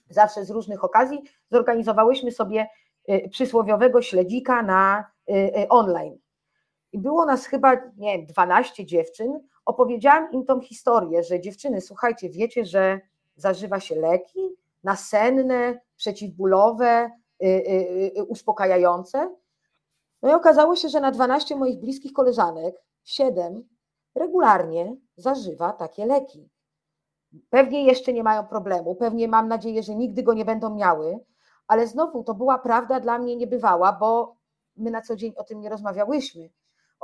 zawsze 0.09 0.45
z 0.45 0.51
różnych 0.51 0.83
okazji, 0.83 1.23
zorganizowałyśmy 1.51 2.31
sobie 2.31 2.67
y, 3.09 3.29
przysłowiowego 3.29 4.01
śledzika 4.01 4.61
na 4.61 5.05
y, 5.29 5.67
online. 5.69 6.17
I 6.91 6.99
było 6.99 7.25
nas 7.25 7.45
chyba, 7.45 7.75
nie 7.97 8.17
wiem, 8.17 8.25
12 8.25 8.85
dziewczyn, 8.85 9.39
opowiedziałam 9.65 10.31
im 10.31 10.45
tą 10.45 10.61
historię, 10.61 11.23
że 11.23 11.39
dziewczyny, 11.39 11.81
słuchajcie, 11.81 12.29
wiecie, 12.29 12.65
że 12.65 13.01
zażywa 13.35 13.79
się 13.79 13.95
leki 13.95 14.55
nasenne, 14.85 15.81
przeciwbólowe, 15.95 17.11
y, 17.43 17.47
y, 17.47 18.11
y, 18.17 18.23
uspokajające. 18.23 19.35
No 20.21 20.29
i 20.29 20.33
okazało 20.33 20.75
się, 20.75 20.89
że 20.89 20.99
na 20.99 21.11
12 21.11 21.55
moich 21.55 21.79
bliskich 21.79 22.13
koleżanek 22.13 22.75
7 23.03 23.67
regularnie 24.15 24.95
zażywa 25.17 25.73
takie 25.73 26.05
leki. 26.05 26.49
Pewnie 27.49 27.85
jeszcze 27.85 28.13
nie 28.13 28.23
mają 28.23 28.47
problemu, 28.47 28.95
pewnie 28.95 29.27
mam 29.27 29.47
nadzieję, 29.47 29.83
że 29.83 29.95
nigdy 29.95 30.23
go 30.23 30.33
nie 30.33 30.45
będą 30.45 30.75
miały, 30.75 31.19
ale 31.67 31.87
znowu 31.87 32.23
to 32.23 32.33
była 32.33 32.59
prawda 32.59 32.99
dla 32.99 33.19
mnie 33.19 33.35
niebywała, 33.35 33.93
bo 33.93 34.35
my 34.77 34.91
na 34.91 35.01
co 35.01 35.15
dzień 35.15 35.33
o 35.35 35.43
tym 35.43 35.59
nie 35.59 35.69
rozmawiałyśmy. 35.69 36.49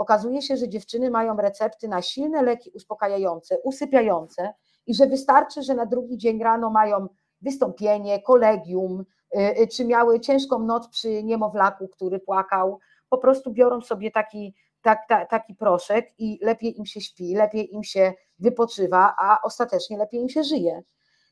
Okazuje 0.01 0.41
się, 0.41 0.57
że 0.57 0.69
dziewczyny 0.69 1.09
mają 1.09 1.37
recepty 1.37 1.87
na 1.87 2.01
silne 2.01 2.41
leki 2.41 2.71
uspokajające, 2.73 3.57
usypiające 3.63 4.53
i 4.87 4.95
że 4.95 5.07
wystarczy, 5.07 5.63
że 5.63 5.75
na 5.75 5.85
drugi 5.85 6.17
dzień 6.17 6.43
rano 6.43 6.69
mają 6.69 7.07
wystąpienie, 7.41 8.21
kolegium, 8.21 9.05
y, 9.35 9.61
y, 9.61 9.67
czy 9.67 9.85
miały 9.85 10.19
ciężką 10.19 10.59
noc 10.59 10.87
przy 10.87 11.23
niemowlaku, 11.23 11.87
który 11.87 12.19
płakał, 12.19 12.79
po 13.09 13.17
prostu 13.17 13.51
biorą 13.51 13.81
sobie 13.81 14.11
taki, 14.11 14.55
tak, 14.81 14.99
ta, 15.09 15.25
taki 15.25 15.55
proszek 15.55 16.09
i 16.17 16.39
lepiej 16.41 16.79
im 16.79 16.85
się 16.85 17.01
śpi, 17.01 17.35
lepiej 17.35 17.73
im 17.73 17.83
się 17.83 18.13
wypoczywa, 18.39 19.15
a 19.19 19.37
ostatecznie 19.43 19.97
lepiej 19.97 20.21
im 20.21 20.29
się 20.29 20.43
żyje. 20.43 20.83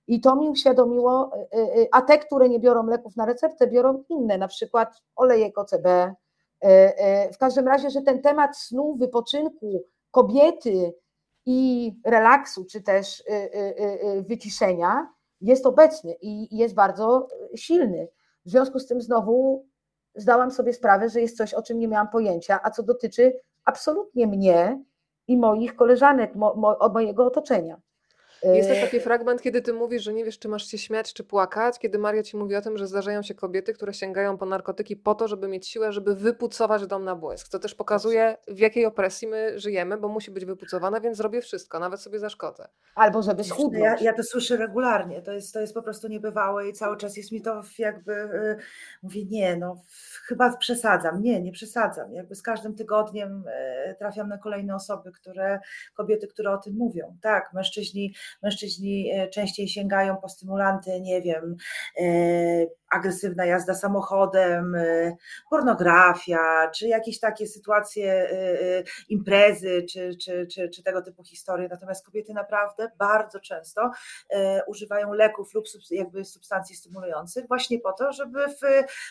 I 0.07 0.21
to 0.21 0.35
mi 0.35 0.49
uświadomiło, 0.49 1.31
y, 1.53 1.87
a 1.91 2.01
te, 2.01 2.17
które 2.17 2.49
nie 2.49 2.59
biorą 2.59 2.85
leków 2.85 3.15
na 3.15 3.25
receptę, 3.25 3.67
biorą 3.67 4.03
inne, 4.09 4.37
na 4.37 4.47
przykład 4.47 5.01
olejek 5.15 5.57
OCB, 5.57 6.15
w 7.33 7.37
każdym 7.39 7.67
razie, 7.67 7.89
że 7.89 8.01
ten 8.01 8.21
temat 8.21 8.57
snu, 8.57 8.95
wypoczynku, 8.95 9.83
kobiety 10.11 10.93
i 11.45 11.91
relaksu, 12.05 12.65
czy 12.65 12.81
też 12.81 13.23
e, 13.27 14.21
wyciszenia 14.21 15.07
jest 15.41 15.65
obecny 15.65 16.15
i 16.21 16.57
jest 16.57 16.75
bardzo 16.75 17.27
silny. 17.55 18.07
W 18.45 18.49
związku 18.49 18.79
z 18.79 18.87
tym 18.87 19.01
znowu 19.01 19.65
zdałam 20.15 20.51
sobie 20.51 20.73
sprawę, 20.73 21.09
że 21.09 21.21
jest 21.21 21.37
coś, 21.37 21.53
o 21.53 21.61
czym 21.61 21.79
nie 21.79 21.87
miałam 21.87 22.09
pojęcia, 22.09 22.59
a 22.63 22.71
co 22.71 22.83
dotyczy 22.83 23.39
absolutnie 23.65 24.27
mnie 24.27 24.83
i 25.27 25.37
moich 25.37 25.75
koleżanek, 25.75 26.35
mo, 26.35 26.55
mo, 26.55 26.89
mojego 26.93 27.25
otoczenia. 27.25 27.81
Jest 28.43 28.69
też 28.69 28.81
taki 28.81 28.99
fragment, 28.99 29.41
kiedy 29.41 29.61
ty 29.61 29.73
mówisz, 29.73 30.03
że 30.03 30.13
nie 30.13 30.25
wiesz, 30.25 30.39
czy 30.39 30.47
masz 30.47 30.67
się 30.67 30.77
śmiać, 30.77 31.13
czy 31.13 31.23
płakać, 31.23 31.79
kiedy 31.79 31.97
Maria 31.97 32.23
ci 32.23 32.37
mówi 32.37 32.55
o 32.55 32.61
tym, 32.61 32.77
że 32.77 32.87
zdarzają 32.87 33.21
się 33.21 33.35
kobiety, 33.35 33.73
które 33.73 33.93
sięgają 33.93 34.37
po 34.37 34.45
narkotyki 34.45 34.95
po 34.95 35.15
to, 35.15 35.27
żeby 35.27 35.47
mieć 35.47 35.67
siłę, 35.67 35.91
żeby 35.91 36.15
wypucować 36.15 36.87
dom 36.87 37.03
na 37.03 37.15
błysk. 37.15 37.49
To 37.49 37.59
też 37.59 37.75
pokazuje, 37.75 38.37
w 38.47 38.59
jakiej 38.59 38.85
opresji 38.85 39.27
my 39.27 39.59
żyjemy, 39.59 39.97
bo 39.97 40.07
musi 40.07 40.31
być 40.31 40.45
wypucowana, 40.45 40.99
więc 40.99 41.17
zrobię 41.17 41.41
wszystko, 41.41 41.79
nawet 41.79 41.99
sobie 42.01 42.19
zaszkodzę. 42.19 42.67
Albo 42.95 43.21
żeby 43.21 43.43
schudnąć. 43.43 43.83
Ja, 43.83 43.95
ja 44.01 44.13
to 44.13 44.23
słyszę 44.23 44.57
regularnie, 44.57 45.21
to 45.21 45.31
jest, 45.31 45.53
to 45.53 45.59
jest 45.59 45.73
po 45.73 45.81
prostu 45.81 46.07
niebywałe 46.07 46.69
i 46.69 46.73
cały 46.73 46.97
czas 46.97 47.17
jest 47.17 47.31
mi 47.31 47.41
to 47.41 47.61
jakby, 47.77 48.13
yy, 48.13 48.57
mówię 49.03 49.25
nie, 49.25 49.57
no 49.57 49.75
chyba 50.23 50.57
przesadzam, 50.57 51.21
nie, 51.21 51.41
nie 51.41 51.51
przesadzam. 51.51 52.13
Jakby 52.13 52.35
z 52.35 52.41
każdym 52.41 52.75
tygodniem 52.75 53.43
yy, 53.87 53.95
trafiam 53.95 54.29
na 54.29 54.37
kolejne 54.37 54.75
osoby, 54.75 55.11
które, 55.11 55.59
kobiety, 55.93 56.27
które 56.27 56.51
o 56.51 56.57
tym 56.57 56.73
mówią. 56.73 57.17
Tak, 57.21 57.53
mężczyźni 57.53 58.13
mężczyźni 58.43 59.11
e, 59.11 59.29
częściej 59.29 59.67
sięgają 59.67 60.17
po 60.17 60.29
stymulanty, 60.29 61.01
nie 61.01 61.21
wiem, 61.21 61.55
e, 62.01 62.05
agresywna 62.91 63.45
jazda 63.45 63.73
samochodem, 63.73 64.75
e, 64.75 65.15
pornografia, 65.49 66.69
czy 66.75 66.87
jakieś 66.87 67.19
takie 67.19 67.47
sytuacje, 67.47 68.29
imprezy, 69.09 69.85
czy, 69.89 70.17
czy, 70.17 70.47
czy, 70.47 70.69
czy 70.69 70.83
tego 70.83 71.01
typu 71.01 71.23
historie. 71.23 71.67
Natomiast 71.71 72.05
kobiety 72.05 72.33
naprawdę 72.33 72.91
bardzo 72.97 73.39
często 73.39 73.91
używają 74.67 75.13
leków 75.13 75.53
lub 75.53 75.65
jakby 75.91 76.25
substancji 76.25 76.75
stymulujących 76.75 77.47
właśnie 77.47 77.79
po 77.79 77.93
to, 77.93 78.13
żeby 78.13 78.39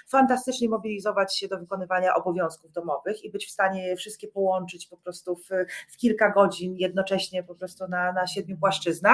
fantastycznie 0.08 0.68
mobilizować 0.68 1.38
się 1.38 1.48
do 1.48 1.58
wykonywania 1.58 2.14
obowiązków 2.14 2.72
domowych 2.72 3.24
i 3.24 3.30
być 3.30 3.46
w 3.46 3.50
stanie 3.50 3.86
je 3.86 3.96
wszystkie 3.96 4.28
połączyć 4.28 4.86
po 4.86 4.96
prostu 4.96 5.36
w, 5.36 5.48
w 5.88 5.96
kilka 5.96 6.30
godzin 6.30 6.76
jednocześnie 6.76 7.42
po 7.42 7.54
prostu 7.54 7.88
na, 7.88 8.12
na 8.12 8.26
siedmiu 8.26 8.56
płaszczyznach. 8.56 9.07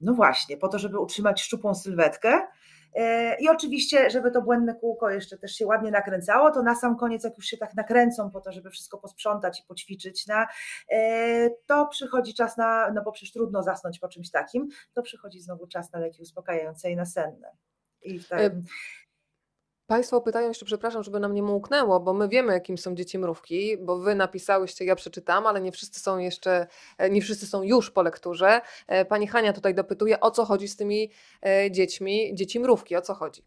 No 0.00 0.14
właśnie, 0.14 0.56
po 0.56 0.68
to, 0.68 0.78
żeby 0.78 0.98
utrzymać 0.98 1.42
szczupłą 1.42 1.74
sylwetkę. 1.74 2.40
E, 2.94 3.36
I 3.40 3.48
oczywiście, 3.48 4.10
żeby 4.10 4.30
to 4.30 4.42
błędne 4.42 4.74
kółko 4.74 5.10
jeszcze 5.10 5.38
też 5.38 5.52
się 5.52 5.66
ładnie 5.66 5.90
nakręcało, 5.90 6.50
to 6.50 6.62
na 6.62 6.74
sam 6.74 6.96
koniec, 6.96 7.24
jak 7.24 7.36
już 7.36 7.46
się 7.46 7.56
tak 7.56 7.74
nakręcą 7.74 8.30
po 8.30 8.40
to, 8.40 8.52
żeby 8.52 8.70
wszystko 8.70 8.98
posprzątać 8.98 9.60
i 9.60 9.62
poćwiczyć, 9.68 10.26
na, 10.26 10.46
e, 10.92 11.50
to 11.66 11.86
przychodzi 11.86 12.34
czas 12.34 12.56
na, 12.56 12.90
no 12.94 13.02
bo 13.02 13.12
przecież 13.12 13.32
trudno 13.32 13.62
zasnąć 13.62 13.98
po 13.98 14.08
czymś 14.08 14.30
takim, 14.30 14.68
to 14.92 15.02
przychodzi 15.02 15.40
znowu 15.40 15.66
czas 15.66 15.92
na 15.92 15.98
leki 15.98 16.22
uspokajające 16.22 16.90
i 16.90 16.96
nasenne. 16.96 17.56
I 18.02 18.20
tak, 18.24 18.52
Państwo 19.92 20.20
pytają 20.20 20.48
jeszcze, 20.48 20.64
przepraszam, 20.64 21.02
żeby 21.02 21.20
nam 21.20 21.34
nie 21.34 21.42
umknęło, 21.42 22.00
bo 22.00 22.12
my 22.12 22.28
wiemy, 22.28 22.52
jakim 22.52 22.78
są 22.78 22.94
dzieci 22.94 23.18
mrówki, 23.18 23.78
bo 23.78 23.98
wy 23.98 24.14
napisałyście, 24.14 24.84
ja 24.84 24.96
przeczytam, 24.96 25.46
ale 25.46 25.60
nie 25.60 25.72
wszyscy 25.72 26.00
są 26.00 26.18
jeszcze, 26.18 26.66
e, 26.98 27.10
nie 27.10 27.22
wszyscy 27.22 27.46
są 27.46 27.62
już 27.62 27.90
po 27.90 28.02
lekturze. 28.02 28.60
E, 28.86 29.04
pani 29.04 29.26
Hania 29.26 29.52
tutaj 29.52 29.74
dopytuje, 29.74 30.20
o 30.20 30.30
co 30.30 30.44
chodzi 30.44 30.68
z 30.68 30.76
tymi 30.76 31.10
e, 31.42 31.70
dziećmi, 31.70 32.34
dzieci 32.34 32.60
mrówki, 32.60 32.96
o 32.96 33.02
co 33.02 33.14
chodzi? 33.14 33.42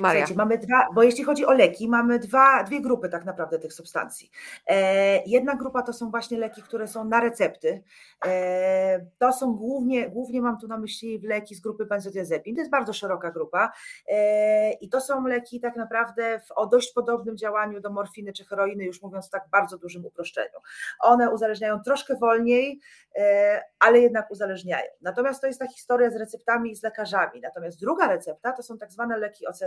Maria. 0.00 0.26
Mamy 0.36 0.58
dwa, 0.58 0.88
bo 0.94 1.02
jeśli 1.02 1.24
chodzi 1.24 1.46
o 1.46 1.52
leki, 1.52 1.88
mamy 1.88 2.18
dwa, 2.18 2.62
dwie 2.62 2.80
grupy 2.80 3.08
tak 3.08 3.24
naprawdę 3.24 3.58
tych 3.58 3.72
substancji. 3.72 4.30
E, 4.66 5.22
jedna 5.26 5.54
grupa 5.54 5.82
to 5.82 5.92
są 5.92 6.10
właśnie 6.10 6.38
leki, 6.38 6.62
które 6.62 6.88
są 6.88 7.04
na 7.04 7.20
recepty. 7.20 7.82
E, 8.26 9.06
to 9.18 9.32
są 9.32 9.54
głównie, 9.54 10.10
głównie 10.10 10.42
mam 10.42 10.58
tu 10.58 10.68
na 10.68 10.78
myśli 10.78 11.20
leki 11.22 11.54
z 11.54 11.60
grupy 11.60 11.86
benzodiazepin. 11.86 12.54
To 12.54 12.60
jest 12.60 12.70
bardzo 12.70 12.92
szeroka 12.92 13.30
grupa 13.30 13.72
e, 14.08 14.72
i 14.72 14.88
to 14.88 15.00
są 15.00 15.26
leki 15.26 15.60
tak 15.60 15.76
naprawdę 15.76 16.40
w, 16.40 16.52
o 16.52 16.66
dość 16.66 16.92
podobnym 16.92 17.36
działaniu 17.36 17.80
do 17.80 17.90
morfiny 17.90 18.32
czy 18.32 18.44
heroiny, 18.44 18.84
już 18.84 19.02
mówiąc 19.02 19.26
w 19.26 19.30
tak 19.30 19.44
bardzo 19.50 19.78
dużym 19.78 20.06
uproszczeniu. 20.06 20.58
One 21.00 21.30
uzależniają 21.30 21.80
troszkę 21.80 22.16
wolniej, 22.16 22.80
e, 23.16 23.62
ale 23.78 23.98
jednak 23.98 24.30
uzależniają. 24.30 24.90
Natomiast 25.00 25.40
to 25.40 25.46
jest 25.46 25.58
ta 25.58 25.66
historia 25.66 26.10
z 26.10 26.16
receptami 26.16 26.70
i 26.70 26.76
z 26.76 26.82
lekarzami. 26.82 27.40
Natomiast 27.40 27.80
druga 27.80 28.08
recepta 28.08 28.52
to 28.52 28.62
są 28.62 28.78
tak 28.78 28.92
zwane 28.92 29.18
leki 29.18 29.46
OC, 29.46 29.62
e, 29.62 29.63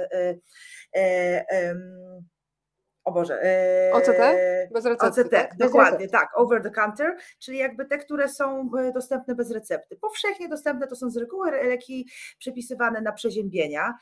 o 3.04 3.12
Boże. 3.12 3.42
OCT? 3.94 4.20
Bez 4.74 4.86
recepty. 4.86 5.22
OCT, 5.22 5.32
tak? 5.32 5.58
dokładnie, 5.58 6.10
tak. 6.10 6.30
Over 6.36 6.64
the 6.64 6.72
counter, 6.72 7.16
czyli 7.40 7.58
jakby 7.58 7.86
te, 7.86 7.98
które 7.98 8.30
są 8.30 8.70
dostępne 8.94 9.36
bez 9.36 9.52
recepty. 9.52 9.96
Powszechnie 9.96 10.50
dostępne 10.50 10.88
to 10.88 10.96
są 10.96 11.10
z 11.10 11.18
reguły 11.18 11.52
leki 11.52 12.10
przepisywane 12.40 13.02
na 13.02 13.12
przeziębienia, 13.12 13.94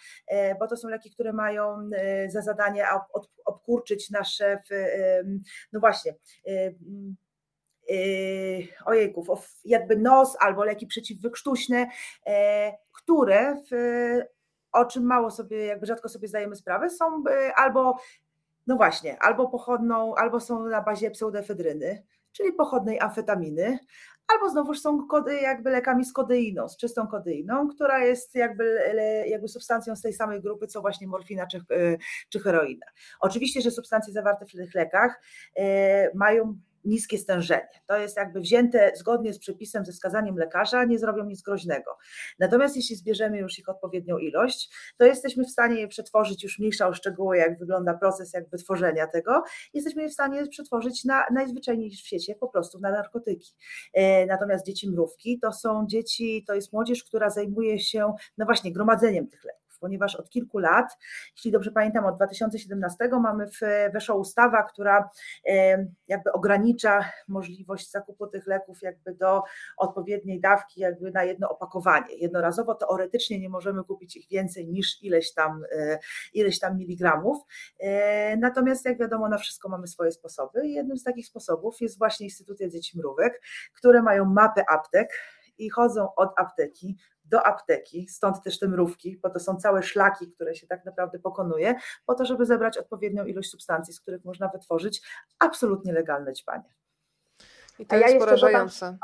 bo 0.60 0.68
to 0.68 0.78
są 0.78 0.88
leki, 0.88 1.12
które 1.12 1.34
mają 1.34 1.90
za 2.28 2.42
zadanie 2.42 2.86
obkurczyć 3.46 4.10
nasze, 4.10 4.62
no 5.74 5.80
właśnie, 5.80 6.14
Yy, 7.90 8.68
ojejków, 8.86 9.28
jakby 9.66 9.98
nos 9.98 10.38
albo 10.40 10.64
leki 10.64 10.88
przeciwwykrztuśne, 10.88 11.88
e, 12.28 12.74
które 12.92 13.62
w, 13.72 13.76
o 14.76 14.86
czym 14.86 15.04
mało 15.04 15.32
sobie, 15.32 15.66
jakby 15.66 15.86
rzadko 15.86 16.10
sobie 16.10 16.28
zdajemy 16.28 16.56
sprawę, 16.56 16.90
są 16.90 17.24
e, 17.30 17.56
albo, 17.56 17.98
no 18.68 18.76
właśnie, 18.76 19.20
albo 19.20 19.50
pochodną, 19.50 20.16
albo 20.16 20.40
są 20.40 20.66
na 20.66 20.82
bazie 20.82 21.12
pseudefedryny, 21.12 22.04
czyli 22.32 22.54
pochodnej 22.54 23.00
amfetaminy, 23.00 23.80
albo 24.28 24.50
znowuż 24.50 24.82
są 24.82 25.08
kody, 25.08 25.36
jakby 25.36 25.70
lekami 25.70 26.06
z 26.06 26.14
kodeiną, 26.14 26.70
z 26.70 26.78
czystą 26.78 27.08
kodeiną, 27.08 27.68
która 27.68 28.00
jest 28.00 28.36
jakby, 28.36 28.80
jakby 29.28 29.48
substancją 29.48 29.96
z 29.96 30.02
tej 30.02 30.14
samej 30.14 30.42
grupy, 30.42 30.68
co 30.68 30.82
właśnie 30.82 31.08
morfina 31.08 31.48
czy, 31.48 31.58
e, 31.58 31.98
czy 32.30 32.40
heroina. 32.40 32.86
Oczywiście, 33.20 33.62
że 33.62 33.72
substancje 33.72 34.14
zawarte 34.14 34.46
w 34.46 34.52
tych 34.52 34.74
lekach 34.74 35.22
mają 36.14 36.58
niskie 36.86 37.18
stężenie. 37.18 37.68
To 37.86 37.98
jest 37.98 38.18
jakby 38.18 38.40
wzięte 38.40 38.92
zgodnie 38.96 39.34
z 39.34 39.40
przepisem, 39.40 39.86
ze 39.86 39.92
wskazaniem 39.92 40.38
lekarza, 40.38 40.84
nie 40.84 41.00
zrobią 41.00 41.26
nic 41.26 41.42
groźnego. 41.42 41.98
Natomiast 42.40 42.76
jeśli 42.76 42.96
zbierzemy 42.96 43.38
już 43.38 43.60
ich 43.60 43.70
odpowiednią 43.70 44.18
ilość, 44.18 44.70
to 44.98 45.06
jesteśmy 45.06 45.44
w 45.44 45.50
stanie 45.50 45.80
je 45.80 45.88
przetworzyć, 45.88 46.44
już 46.44 46.60
mniejsza 46.60 46.88
o 46.88 46.94
szczegóły, 46.94 47.38
jak 47.38 47.60
wygląda 47.60 47.94
proces 47.94 48.34
jakby 48.34 48.58
tworzenia 48.58 49.08
tego, 49.08 49.44
jesteśmy 49.74 50.02
je 50.02 50.10
w 50.10 50.14
stanie 50.14 50.48
przetworzyć 50.48 51.06
na 51.06 51.26
najzwyczajniej 51.32 51.92
w 51.92 51.96
świecie 51.96 52.36
po 52.36 52.48
prostu 52.48 52.80
na 52.80 52.92
narkotyki. 52.92 53.54
E, 53.94 54.26
natomiast 54.26 54.66
dzieci 54.66 54.92
mrówki 54.92 55.40
to 55.40 55.54
są 55.54 55.86
dzieci, 55.88 56.44
to 56.48 56.54
jest 56.54 56.74
młodzież, 56.74 57.04
która 57.04 57.30
zajmuje 57.30 57.80
się 57.80 58.14
no 58.38 58.46
właśnie 58.46 58.74
gromadzeniem 58.74 59.28
tych 59.28 59.44
leków 59.44 59.65
ponieważ 59.80 60.16
od 60.16 60.30
kilku 60.30 60.60
lat, 60.60 60.98
jeśli 61.36 61.52
dobrze 61.52 61.72
pamiętam, 61.72 62.06
od 62.06 62.16
2017 62.16 63.10
mamy 63.22 63.48
w, 63.48 63.60
weszła 63.94 64.16
ustawa, 64.16 64.64
która 64.64 65.10
jakby 66.08 66.32
ogranicza 66.32 67.06
możliwość 67.28 67.92
zakupu 67.92 68.28
tych 68.28 68.48
leków 68.48 68.82
jakby 68.82 69.14
do 69.14 69.44
odpowiedniej 69.78 70.40
dawki 70.40 70.82
jakby 70.82 71.12
na 71.12 71.24
jedno 71.24 71.50
opakowanie. 71.50 72.16
Jednorazowo 72.16 72.76
teoretycznie 72.76 73.40
nie 73.40 73.50
możemy 73.50 73.84
kupić 73.84 74.16
ich 74.16 74.28
więcej 74.30 74.68
niż 74.68 75.04
ileś 75.04 75.34
tam, 75.34 75.64
e, 75.72 76.00
ileś 76.34 76.60
tam 76.60 76.78
miligramów. 76.78 77.38
E, 77.80 78.38
natomiast 78.38 78.86
jak 78.86 79.00
wiadomo, 79.00 79.30
na 79.30 79.38
wszystko 79.38 79.70
mamy 79.70 79.88
swoje 79.88 80.12
sposoby 80.12 80.68
jednym 80.68 80.98
z 80.98 81.04
takich 81.04 81.28
sposobów 81.28 81.82
jest 81.82 81.98
właśnie 81.98 82.26
instytucja 82.26 82.70
dzieci 82.70 82.98
mrówek, 82.98 83.42
które 83.74 84.02
mają 84.02 84.26
mapę 84.26 84.64
aptek, 84.70 85.10
i 85.58 85.70
chodzą 85.70 86.16
od 86.16 86.30
apteki 86.38 86.98
do 87.26 87.46
apteki, 87.46 88.08
stąd 88.08 88.44
też 88.44 88.60
te 88.60 88.68
mrówki, 88.68 89.18
bo 89.18 89.30
to 89.30 89.40
są 89.40 89.56
całe 89.56 89.84
szlaki, 89.84 90.28
które 90.28 90.56
się 90.56 90.68
tak 90.68 90.86
naprawdę 90.86 91.20
pokonuje, 91.20 91.76
po 92.06 92.16
to, 92.16 92.26
żeby 92.26 92.46
zebrać 92.46 92.78
odpowiednią 92.78 93.26
ilość 93.26 93.50
substancji, 93.50 93.94
z 93.94 94.02
których 94.02 94.26
można 94.26 94.48
wytworzyć 94.48 95.02
absolutnie 95.40 95.94
legalne 95.94 96.34
ćpanie. 96.34 96.76
I 97.80 97.86
to 97.86 97.96
A 97.96 98.00
jest 98.00 98.14
ja 98.14 98.20
porażające. 98.20 98.98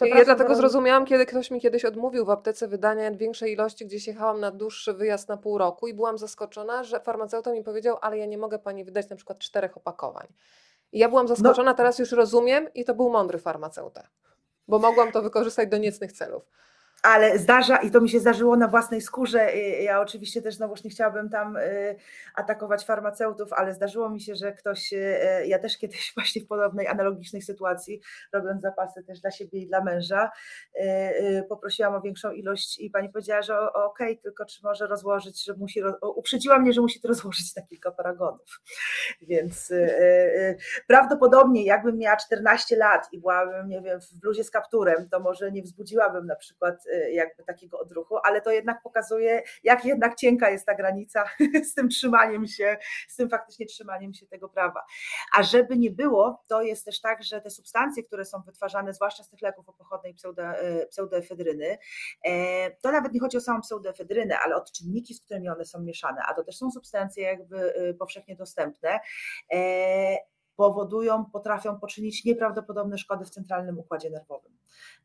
Ja 0.00 0.24
dlatego 0.24 0.54
zrozumiałam, 0.54 1.04
kiedy 1.04 1.26
ktoś 1.26 1.50
mi 1.50 1.60
kiedyś 1.60 1.84
odmówił 1.84 2.24
w 2.24 2.30
aptece 2.30 2.68
wydania 2.68 3.10
większej 3.10 3.52
ilości, 3.52 3.86
gdzieś 3.86 4.06
jechałam 4.06 4.40
na 4.40 4.50
dłuższy 4.50 4.92
wyjazd 4.92 5.28
na 5.28 5.36
pół 5.36 5.58
roku 5.58 5.88
i 5.88 5.94
byłam 5.94 6.18
zaskoczona, 6.18 6.84
że 6.84 7.00
farmaceuta 7.00 7.52
mi 7.52 7.64
powiedział, 7.64 7.96
ale 8.00 8.18
ja 8.18 8.26
nie 8.26 8.38
mogę 8.38 8.58
pani 8.58 8.84
wydać 8.84 9.08
na 9.08 9.16
przykład 9.16 9.38
czterech 9.38 9.76
opakowań. 9.76 10.26
I 10.92 10.98
ja 10.98 11.08
byłam 11.08 11.26
no 11.26 11.36
zaskoczona, 11.36 11.70
no. 11.70 11.76
teraz 11.76 11.98
już 11.98 12.12
rozumiem 12.12 12.68
i 12.74 12.84
to 12.84 12.94
był 12.94 13.10
mądry 13.10 13.38
farmaceuta, 13.38 14.08
bo 14.68 14.78
mogłam 14.78 15.12
to 15.12 15.22
wykorzystać 15.22 15.68
do 15.68 15.78
niecnych 15.78 16.12
celów 16.12 16.42
ale 17.02 17.38
zdarza 17.38 17.76
i 17.76 17.90
to 17.90 18.00
mi 18.00 18.08
się 18.08 18.20
zdarzyło 18.20 18.56
na 18.56 18.68
własnej 18.68 19.00
skórze. 19.00 19.52
Ja 19.82 20.00
oczywiście 20.00 20.42
też 20.42 20.54
znowuż 20.54 20.84
nie 20.84 20.90
chciałabym 20.90 21.30
tam 21.30 21.56
y, 21.56 21.96
atakować 22.34 22.84
farmaceutów, 22.84 23.52
ale 23.52 23.74
zdarzyło 23.74 24.10
mi 24.10 24.20
się, 24.20 24.34
że 24.34 24.52
ktoś, 24.52 24.92
y, 24.92 25.18
ja 25.46 25.58
też 25.58 25.78
kiedyś 25.78 26.12
właśnie 26.16 26.42
w 26.42 26.46
podobnej 26.46 26.86
analogicznej 26.86 27.42
sytuacji, 27.42 28.00
robiąc 28.32 28.62
zapasy 28.62 29.04
też 29.04 29.20
dla 29.20 29.30
siebie 29.30 29.58
i 29.58 29.66
dla 29.66 29.84
męża, 29.84 30.30
y, 30.76 31.44
poprosiłam 31.48 31.94
o 31.94 32.00
większą 32.00 32.30
ilość 32.30 32.80
i 32.80 32.90
pani 32.90 33.08
powiedziała, 33.08 33.42
że 33.42 33.72
okej, 33.72 34.12
okay, 34.12 34.22
tylko 34.22 34.44
czy 34.44 34.60
może 34.62 34.86
rozłożyć, 34.86 35.44
że 35.44 35.54
musi, 35.54 35.82
uprzedziła 36.16 36.58
mnie, 36.58 36.72
że 36.72 36.80
musi 36.80 37.00
to 37.00 37.08
rozłożyć 37.08 37.56
na 37.56 37.62
kilka 37.62 37.90
paragonów. 37.90 38.60
Więc 39.22 39.72
prawdopodobnie 40.86 41.64
jakbym 41.64 41.98
miała 41.98 42.16
14 42.16 42.76
lat 42.76 43.08
i 43.12 43.20
byłabym, 43.20 43.68
nie 43.68 43.80
wiem, 43.82 44.00
w 44.00 44.14
bluzie 44.14 44.44
z 44.44 44.50
kapturem, 44.50 45.08
to 45.08 45.20
może 45.20 45.52
nie 45.52 45.62
wzbudziłabym 45.62 46.26
na 46.26 46.36
przykład 46.36 46.86
y, 46.86 46.87
jakby 47.12 47.44
takiego 47.44 47.78
odruchu, 47.78 48.18
ale 48.24 48.40
to 48.40 48.50
jednak 48.50 48.82
pokazuje, 48.82 49.42
jak 49.64 49.84
jednak 49.84 50.14
cienka 50.14 50.50
jest 50.50 50.66
ta 50.66 50.74
granica 50.74 51.24
z 51.70 51.74
tym 51.74 51.88
trzymaniem 51.88 52.46
się, 52.46 52.76
z 53.08 53.16
tym 53.16 53.28
faktycznie 53.28 53.66
trzymaniem 53.66 54.14
się 54.14 54.26
tego 54.26 54.48
prawa. 54.48 54.84
A 55.36 55.42
żeby 55.42 55.78
nie 55.78 55.90
było, 55.90 56.42
to 56.48 56.62
jest 56.62 56.84
też 56.84 57.00
tak, 57.00 57.22
że 57.22 57.40
te 57.40 57.50
substancje, 57.50 58.02
które 58.02 58.24
są 58.24 58.42
wytwarzane, 58.42 58.94
zwłaszcza 58.94 59.24
z 59.24 59.30
tych 59.30 59.42
leków 59.42 59.68
o 59.68 59.72
pochodnej 59.72 60.14
pseudo, 60.14 60.42
pseudoefedryny, 60.90 61.78
to 62.80 62.92
nawet 62.92 63.12
nie 63.12 63.20
chodzi 63.20 63.36
o 63.36 63.40
samą 63.40 63.60
pseudoefedrynę, 63.60 64.38
ale 64.38 64.56
od 64.56 64.72
czynniki, 64.72 65.14
z 65.14 65.20
którymi 65.20 65.48
one 65.48 65.64
są 65.64 65.80
mieszane, 65.80 66.22
a 66.28 66.34
to 66.34 66.44
też 66.44 66.56
są 66.56 66.70
substancje 66.70 67.24
jakby 67.24 67.74
powszechnie 67.98 68.36
dostępne 68.36 69.00
powodują, 70.58 71.24
potrafią 71.24 71.80
poczynić 71.80 72.24
nieprawdopodobne 72.24 72.98
szkody 72.98 73.24
w 73.24 73.30
centralnym 73.30 73.78
układzie 73.78 74.10
nerwowym. 74.10 74.52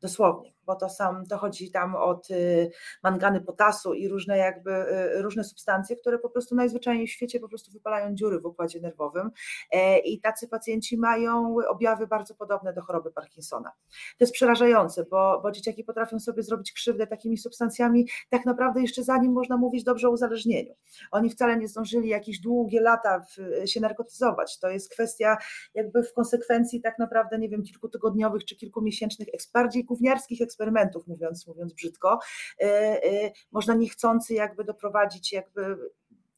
Dosłownie, 0.01 0.53
bo 0.65 0.75
to, 0.75 0.89
sam, 0.89 1.25
to 1.25 1.37
chodzi 1.37 1.71
tam 1.71 1.95
od 1.95 2.31
y, 2.31 2.71
mangany 3.03 3.41
potasu 3.41 3.93
i 3.93 4.07
różne 4.07 4.37
jakby 4.37 4.71
y, 4.71 5.21
różne 5.21 5.43
substancje, 5.43 5.95
które 5.95 6.19
po 6.19 6.29
prostu 6.29 6.55
najzwyczajniej 6.55 7.07
w 7.07 7.11
świecie 7.11 7.39
po 7.39 7.49
prostu 7.49 7.71
wypalają 7.71 8.15
dziury 8.15 8.39
w 8.39 8.45
układzie 8.45 8.81
nerwowym 8.81 9.31
e, 9.71 9.99
i 9.99 10.19
tacy 10.19 10.47
pacjenci 10.47 10.97
mają 10.97 11.55
objawy 11.69 12.07
bardzo 12.07 12.35
podobne 12.35 12.73
do 12.73 12.81
choroby 12.81 13.11
Parkinsona. 13.11 13.71
To 13.89 14.17
jest 14.19 14.33
przerażające, 14.33 15.03
bo, 15.03 15.39
bo 15.43 15.51
dzieciaki 15.51 15.83
potrafią 15.83 16.19
sobie 16.19 16.43
zrobić 16.43 16.71
krzywdę 16.71 17.07
takimi 17.07 17.37
substancjami 17.37 18.07
tak 18.29 18.45
naprawdę 18.45 18.81
jeszcze 18.81 19.03
zanim 19.03 19.31
można 19.31 19.57
mówić 19.57 19.83
dobrze 19.83 20.07
o 20.07 20.11
uzależnieniu. 20.11 20.75
Oni 21.11 21.29
wcale 21.29 21.57
nie 21.57 21.67
zdążyli 21.67 22.09
jakieś 22.09 22.39
długie 22.39 22.81
lata 22.81 23.19
w, 23.19 23.67
się 23.69 23.79
narkotyzować. 23.79 24.59
To 24.59 24.69
jest 24.69 24.89
kwestia 24.89 25.37
jakby 25.73 26.03
w 26.03 26.13
konsekwencji 26.13 26.81
tak 26.81 26.99
naprawdę, 26.99 27.39
nie 27.39 27.49
wiem, 27.49 27.63
kilkutygodniowych 27.63 28.45
czy 28.45 28.55
kilkumiesięcznych, 28.55 29.27
bardziej 29.53 29.83
gówniarskich 29.83 30.41
eksperymentów, 30.41 31.07
mówiąc, 31.07 31.47
mówiąc 31.47 31.73
brzydko, 31.73 32.19
e, 32.61 32.65
e, 33.03 33.31
można 33.51 33.73
niechcący 33.73 34.33
jakby 34.33 34.63
doprowadzić 34.63 35.33
jakby 35.33 35.77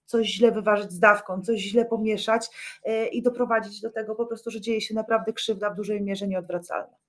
coś 0.05 0.27
źle 0.27 0.51
wyważyć 0.51 0.91
z 0.91 0.99
dawką, 0.99 1.41
coś 1.41 1.59
źle 1.59 1.85
pomieszać 1.85 2.47
e, 2.83 3.07
i 3.07 3.21
doprowadzić 3.21 3.81
do 3.81 3.91
tego 3.91 4.15
po 4.15 4.25
prostu, 4.25 4.51
że 4.51 4.61
dzieje 4.61 4.81
się 4.81 4.95
naprawdę 4.95 5.33
krzywda 5.33 5.69
w 5.69 5.75
dużej 5.75 6.01
mierze 6.01 6.27
nieodwracalna. 6.27 7.04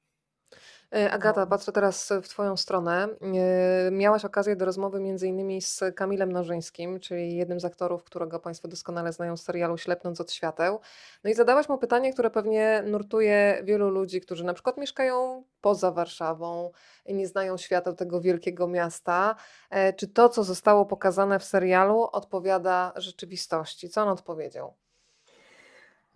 E, 0.97 1.13
Agata, 1.13 1.47
patrzę 1.47 1.73
teraz 1.73 2.13
w 2.23 2.29
Twoją 2.29 2.57
stronę. 2.57 3.09
E, 3.87 3.91
miałaś 3.91 4.25
okazję 4.25 4.57
do 4.57 4.65
rozmowy 4.65 5.01
między 5.01 5.29
innymi 5.29 5.63
z 5.63 5.81
Kamilem 5.97 6.33
Nożyńskim, 6.33 7.01
czyli 7.01 7.37
jednym 7.37 7.61
z 7.61 7.65
aktorów, 7.65 8.05
którego 8.05 8.41
Państwo 8.41 8.69
doskonale 8.69 9.13
znają 9.13 9.37
z 9.37 9.43
serialu 9.43 9.79
Ślepnąc 9.79 10.21
od 10.21 10.33
świateł. 10.33 10.81
No 11.25 11.31
i 11.31 11.35
zadałaś 11.35 11.69
mu 11.69 11.79
pytanie, 11.79 12.13
które 12.13 12.31
pewnie 12.31 12.83
nurtuje 12.87 13.61
wielu 13.65 13.91
ludzi, 13.91 14.21
którzy 14.21 14.45
na 14.45 14.55
przykład 14.55 14.77
mieszkają 14.77 15.45
poza 15.61 15.91
Warszawą 15.91 16.71
i 17.07 17.15
nie 17.15 17.27
znają 17.27 17.57
świata 17.57 17.93
tego 17.93 18.21
wielkiego 18.21 18.69
miasta. 18.69 19.37
E, 19.71 19.93
czy 19.93 20.09
to, 20.09 20.29
co 20.29 20.45
zostało 20.45 20.87
pokazane 20.87 21.39
w 21.39 21.45
serialu, 21.45 22.09
odpowiada 22.13 22.93
rzeczywistości? 22.97 23.89
Co 23.89 24.03
on 24.03 24.09
odpowiedział? 24.09 24.86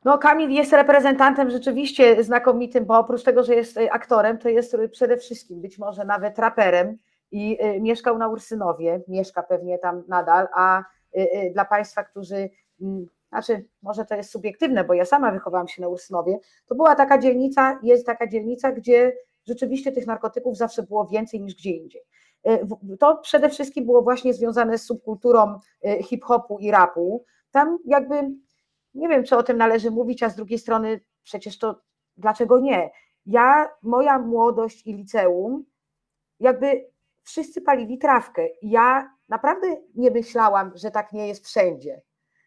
No, 0.04 0.18
Kamil 0.18 0.50
jest 0.50 0.72
reprezentantem 0.72 1.50
rzeczywiście 1.50 2.24
znakomitym, 2.24 2.84
bo 2.84 2.98
oprócz 2.98 3.22
tego, 3.22 3.42
że 3.42 3.54
jest 3.54 3.76
y, 3.76 3.92
aktorem, 3.92 4.38
to 4.38 4.48
jest 4.48 4.76
przede 4.92 5.16
wszystkim 5.16 5.60
być 5.60 5.78
może 5.78 6.04
nawet 6.04 6.38
raperem 6.38 6.98
i 7.30 7.58
y, 7.64 7.80
mieszkał 7.80 8.18
na 8.18 8.28
Ursynowie, 8.28 9.00
mieszka 9.08 9.42
pewnie 9.42 9.78
tam 9.78 10.02
nadal, 10.08 10.48
a 10.54 10.82
y, 11.16 11.50
dla 11.52 11.64
Państwa, 11.64 12.04
którzy, 12.04 12.50
mm, 12.80 13.06
znaczy 13.28 13.64
może 13.82 14.04
to 14.04 14.14
jest 14.14 14.30
subiektywne, 14.30 14.84
bo 14.84 14.94
ja 14.94 15.04
sama 15.04 15.32
wychowałam 15.32 15.68
się 15.68 15.82
na 15.82 15.88
Ursynowie, 15.88 16.38
to 16.66 16.74
była 16.74 16.94
taka 16.94 17.18
dzielnica, 17.18 17.78
jest 17.82 18.06
taka 18.06 18.26
dzielnica, 18.26 18.72
gdzie 18.72 19.12
rzeczywiście 19.46 19.92
tych 19.92 20.06
narkotyków 20.06 20.56
zawsze 20.56 20.82
było 20.82 21.06
więcej 21.06 21.40
niż 21.40 21.54
gdzie 21.54 21.70
indziej. 21.70 22.02
To 23.00 23.16
przede 23.16 23.48
wszystkim 23.48 23.86
było 23.86 24.02
właśnie 24.02 24.34
związane 24.34 24.78
z 24.78 24.82
subkulturą 24.82 25.58
hip-hopu 26.04 26.58
i 26.58 26.70
rapu. 26.70 27.24
Tam 27.50 27.78
jakby 27.84 28.30
nie 28.94 29.08
wiem, 29.08 29.24
czy 29.24 29.36
o 29.36 29.42
tym 29.42 29.56
należy 29.56 29.90
mówić, 29.90 30.22
a 30.22 30.28
z 30.28 30.36
drugiej 30.36 30.58
strony 30.58 31.00
przecież 31.22 31.58
to 31.58 31.80
dlaczego 32.16 32.60
nie? 32.60 32.90
Ja, 33.26 33.68
moja 33.82 34.18
młodość 34.18 34.86
i 34.86 34.94
liceum, 34.94 35.64
jakby 36.40 36.90
wszyscy 37.22 37.60
palili 37.60 37.98
trawkę. 37.98 38.48
Ja 38.62 39.14
naprawdę 39.28 39.76
nie 39.94 40.10
myślałam, 40.10 40.72
że 40.74 40.90
tak 40.90 41.12
nie 41.12 41.28
jest 41.28 41.46
wszędzie. 41.46 42.02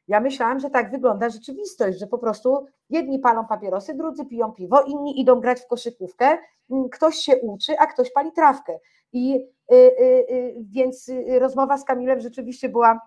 Ja 0.07 0.19
myślałam, 0.19 0.59
że 0.59 0.69
tak 0.69 0.91
wygląda 0.91 1.29
rzeczywistość, 1.29 1.99
że 1.99 2.07
po 2.07 2.17
prostu 2.17 2.65
jedni 2.89 3.19
palą 3.19 3.45
papierosy, 3.45 3.93
drudzy 3.93 4.25
piją 4.25 4.51
piwo, 4.51 4.81
inni 4.81 5.21
idą 5.21 5.39
grać 5.39 5.61
w 5.61 5.67
koszykówkę, 5.67 6.37
mm, 6.71 6.89
ktoś 6.89 7.15
się 7.15 7.37
uczy, 7.37 7.79
a 7.79 7.87
ktoś 7.87 8.11
pali 8.11 8.31
trawkę. 8.31 8.79
I 9.13 9.35
y, 9.71 9.75
y, 9.75 10.03
y, 10.31 10.55
więc 10.59 11.09
y, 11.09 11.39
rozmowa 11.39 11.77
z 11.77 11.85
Kamilem 11.85 12.19
rzeczywiście 12.19 12.69
była 12.69 12.99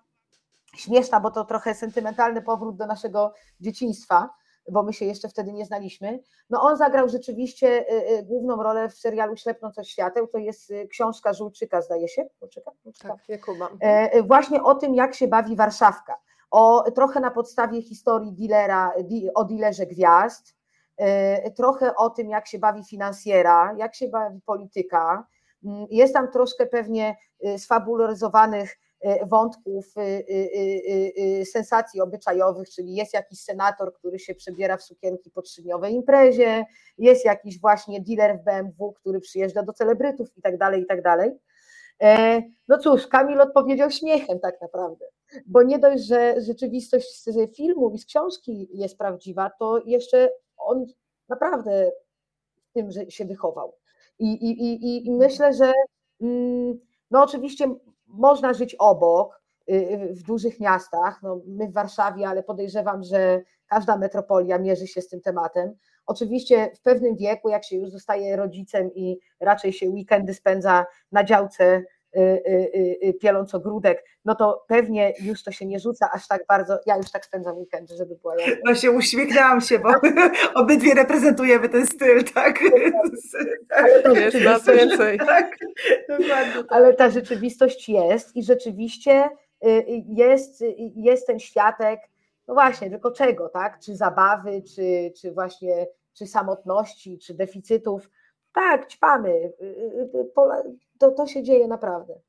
śmieszna, 0.77 1.21
bo 1.21 1.31
to 1.31 1.45
trochę 1.45 1.75
sentymentalny 1.75 2.43
powrót 2.43 2.77
do 2.77 2.87
naszego 2.87 3.33
dzieciństwa, 3.61 4.31
bo 4.71 4.83
my 4.83 4.93
się 4.93 5.05
jeszcze 5.05 5.29
wtedy 5.29 5.53
nie 5.53 5.65
znaliśmy. 5.65 6.21
No 6.51 6.63
on 6.63 6.77
zagrał 6.77 7.09
rzeczywiście 7.09 7.93
y, 7.93 8.19
y, 8.19 8.23
główną 8.23 8.63
rolę 8.63 8.89
w 8.89 8.95
serialu 8.95 9.37
Ślepnąc 9.37 9.79
od 9.79 9.89
świateł, 9.89 10.27
to 10.27 10.39
jest 10.39 10.71
y, 10.71 10.89
książka 10.89 11.33
Żółczyka, 11.33 11.83
zdaje 11.83 12.09
się. 12.09 12.27
Żółczyka? 12.41 12.71
Tak, 13.03 13.29
Jakuba. 13.29 13.69
E, 13.81 14.23
właśnie 14.23 14.63
o 14.63 14.75
tym, 14.75 14.95
jak 14.95 15.15
się 15.15 15.29
bawi 15.29 15.57
Warszawka. 15.57 16.15
O, 16.51 16.91
trochę 16.91 17.21
na 17.21 17.31
podstawie 17.31 17.83
historii 17.83 18.33
dealera, 18.33 18.93
o 19.35 19.45
dealerze 19.45 19.87
gwiazd, 19.87 20.57
e, 20.97 21.51
trochę 21.51 21.97
o 21.97 22.11
tym, 22.11 22.31
jak 22.31 22.47
się 22.47 22.59
bawi 22.59 22.85
finansjera, 22.85 23.75
jak 23.77 23.95
się 23.95 24.09
bawi 24.09 24.41
polityka. 24.41 25.27
Mm, 25.65 25.87
jest 25.91 26.15
tam 26.15 26.31
troszkę 26.31 26.67
pewnie 26.67 27.17
sfabularyzowanych 27.59 28.79
wątków 29.27 29.95
e, 29.97 30.01
e, 30.01 31.45
sensacji 31.45 32.01
obyczajowych, 32.01 32.71
czyli 32.71 32.95
jest 32.95 33.15
jakiś 33.15 33.41
senator, 33.41 33.95
który 33.95 34.19
się 34.19 34.35
przebiera 34.35 34.77
w 34.77 34.83
sukienki 34.83 35.31
po 35.31 35.43
trzydniowej 35.43 35.95
imprezie, 35.95 36.65
jest 36.99 37.25
jakiś 37.25 37.61
właśnie 37.61 38.01
dealer 38.01 38.39
w 38.39 38.45
BMW, 38.45 38.93
który 38.93 39.21
przyjeżdża 39.21 39.63
do 39.63 39.73
celebrytów 39.73 40.37
i 40.37 40.43
tak 40.43 40.59
dalej, 40.59 40.83
i 40.83 40.87
tak 40.87 41.03
dalej. 41.03 41.31
No 42.69 42.79
cóż, 42.79 43.07
Kamil 43.07 43.41
odpowiedział 43.41 43.91
śmiechem 43.91 44.41
tak 44.41 44.61
naprawdę, 44.61 45.07
bo 45.47 45.63
nie 45.63 45.79
dość, 45.79 46.05
że 46.05 46.41
rzeczywistość 46.41 47.23
z 47.23 47.57
filmu 47.57 47.91
i 47.91 47.99
z 47.99 48.07
książki 48.07 48.69
jest 48.73 48.99
prawdziwa, 48.99 49.51
to 49.59 49.83
jeszcze 49.87 50.31
on 50.57 50.87
naprawdę 51.29 51.93
w 52.71 52.73
tym 52.73 52.91
się 53.09 53.25
wychował. 53.25 53.75
I, 54.19 54.33
i, 54.33 54.65
i, 54.65 55.07
i 55.07 55.11
myślę, 55.11 55.53
że 55.53 55.73
mm, 56.21 56.79
no 57.11 57.23
oczywiście 57.23 57.75
można 58.07 58.55
żyć 58.55 58.75
obok, 58.75 59.41
y, 59.71 59.75
y, 59.75 60.15
w 60.15 60.23
dużych 60.23 60.61
miastach. 60.61 61.23
No, 61.23 61.41
my 61.47 61.69
w 61.69 61.73
Warszawie, 61.73 62.29
ale 62.29 62.43
podejrzewam, 62.43 63.03
że 63.03 63.43
każda 63.67 63.97
metropolia 63.97 64.59
mierzy 64.59 64.87
się 64.87 65.03
z 65.03 65.09
tym 65.09 65.21
tematem. 65.21 65.75
Oczywiście 66.07 66.71
w 66.75 66.83
pewnym 66.83 67.17
wieku, 67.17 67.49
jak 67.49 67.65
się 67.65 67.77
już 67.77 67.91
zostaje 67.91 68.37
rodzicem 68.37 68.95
i 68.95 69.19
raczej 69.41 69.73
się 69.73 69.89
weekendy 69.91 70.35
spędza 70.35 70.87
na 71.13 71.25
działce 71.25 71.85
pieląc 73.21 73.55
ogródek, 73.55 74.05
no 74.25 74.35
to 74.35 74.65
pewnie 74.69 75.13
już 75.21 75.43
to 75.43 75.53
się 75.53 75.67
nie 75.67 75.81
rzuca 75.81 76.11
aż 76.13 76.29
tak 76.29 76.47
bardzo. 76.49 76.79
Ja 76.87 76.97
już 76.97 77.11
tak 77.11 77.25
spędzam 77.25 77.59
weekendy, 77.59 77.97
żeby 77.97 78.15
była 78.15 78.35
jasna. 78.37 78.57
No 78.65 78.75
się 78.75 78.91
uśmiechnęłam 78.91 79.61
się, 79.61 79.79
bo 79.79 79.89
obydwie 80.61 80.95
reprezentujemy 80.95 81.69
ten 81.69 81.87
styl, 81.87 82.25
tak? 82.25 82.59
Ale 83.71 84.03
ta 84.03 84.15
rzeczywistość, 84.15 84.79
więcej. 84.79 85.19
Tak. 85.27 85.57
Tak. 86.29 86.65
Ale 86.69 86.95
ta 86.95 87.11
rzeczywistość 87.11 87.89
jest 87.89 88.37
i 88.37 88.43
rzeczywiście 88.43 89.29
jest, 90.07 90.65
jest 90.97 91.27
ten 91.27 91.39
światek, 91.39 92.01
no 92.49 92.55
właśnie, 92.55 92.91
tylko 92.91 93.11
czego, 93.11 93.49
tak? 93.49 93.79
Czy 93.81 93.97
zabawy, 93.97 94.63
czy, 94.75 95.13
czy 95.21 95.33
właśnie 95.33 95.87
czy 96.17 96.27
samotności, 96.27 97.19
czy 97.19 97.35
deficytów. 97.35 98.11
Tak, 98.57 98.87
ćpamy 98.87 99.53
to, 100.99 101.11
to 101.11 101.27
się 101.27 101.43
dzieje 101.43 101.69
naprawdę. 101.69 102.21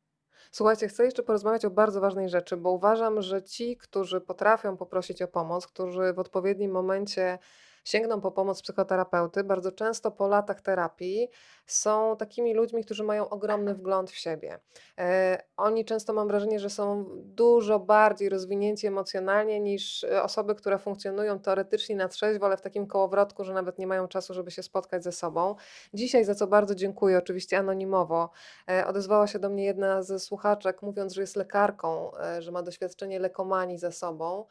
Słuchajcie, 0.52 0.88
chcę 0.88 1.06
jeszcze 1.06 1.24
porozmawiać 1.24 1.66
o 1.66 1.70
bardzo 1.70 2.02
ważnej 2.02 2.30
rzeczy, 2.30 2.58
bo 2.58 2.72
uważam, 2.72 3.22
że 3.22 3.44
ci, 3.44 3.78
którzy 3.78 4.22
potrafią 4.22 4.78
poprosić 4.78 5.22
o 5.22 5.28
pomoc, 5.28 5.68
którzy 5.68 6.14
w 6.14 6.20
odpowiednim 6.20 6.72
momencie 6.72 7.40
sięgną 7.86 8.22
po 8.22 8.32
pomoc 8.32 8.62
psychoterapeuty, 8.62 9.44
bardzo 9.44 9.72
często 9.72 10.12
po 10.12 10.28
latach 10.28 10.62
terapii 10.62 11.28
są 11.68 12.16
takimi 12.18 12.54
ludźmi, 12.54 12.84
którzy 12.84 13.04
mają 13.04 13.30
ogromny 13.30 13.76
wgląd 13.76 14.12
w 14.12 14.16
siebie. 14.16 14.60
E, 14.98 15.38
oni 15.58 15.86
często 15.86 16.14
mam 16.14 16.28
wrażenie, 16.28 16.60
że 16.60 16.70
są 16.70 17.06
dużo 17.24 17.80
bardziej 17.80 18.30
rozwinięci 18.30 18.88
emocjonalnie 18.88 19.60
niż 19.60 20.04
e, 20.04 20.24
osoby, 20.24 20.56
które 20.56 20.80
funkcjonują 20.80 21.40
teoretycznie 21.40 21.96
na 21.96 22.08
trzeźwo, 22.08 22.46
ale 22.46 22.58
w 22.58 22.62
takim 22.62 22.88
kołowrotku, 22.88 23.44
że 23.44 23.54
nawet 23.54 23.80
nie 23.80 23.88
mają 23.88 24.08
czasu, 24.08 24.34
żeby 24.34 24.52
się 24.52 24.64
spotkać 24.64 25.04
ze 25.04 25.12
sobą. 25.12 25.56
Dzisiaj, 25.94 26.26
za 26.26 26.36
co 26.36 26.48
bardzo 26.48 26.76
dziękuję, 26.76 27.18
oczywiście 27.18 27.58
anonimowo, 27.58 28.30
e, 28.70 28.88
odezwała 28.88 29.28
się 29.28 29.40
do 29.40 29.50
mnie 29.50 29.66
jedna 29.66 30.04
ze 30.04 30.20
słuchaczek, 30.20 30.82
mówiąc, 30.82 31.14
że 31.14 31.22
jest 31.22 31.36
lekarką, 31.36 32.12
że 32.40 32.52
ma 32.52 32.64
doświadczenie 32.64 33.20
lekomanii 33.20 33.78
ze 33.78 33.92
sobą 33.92 34.46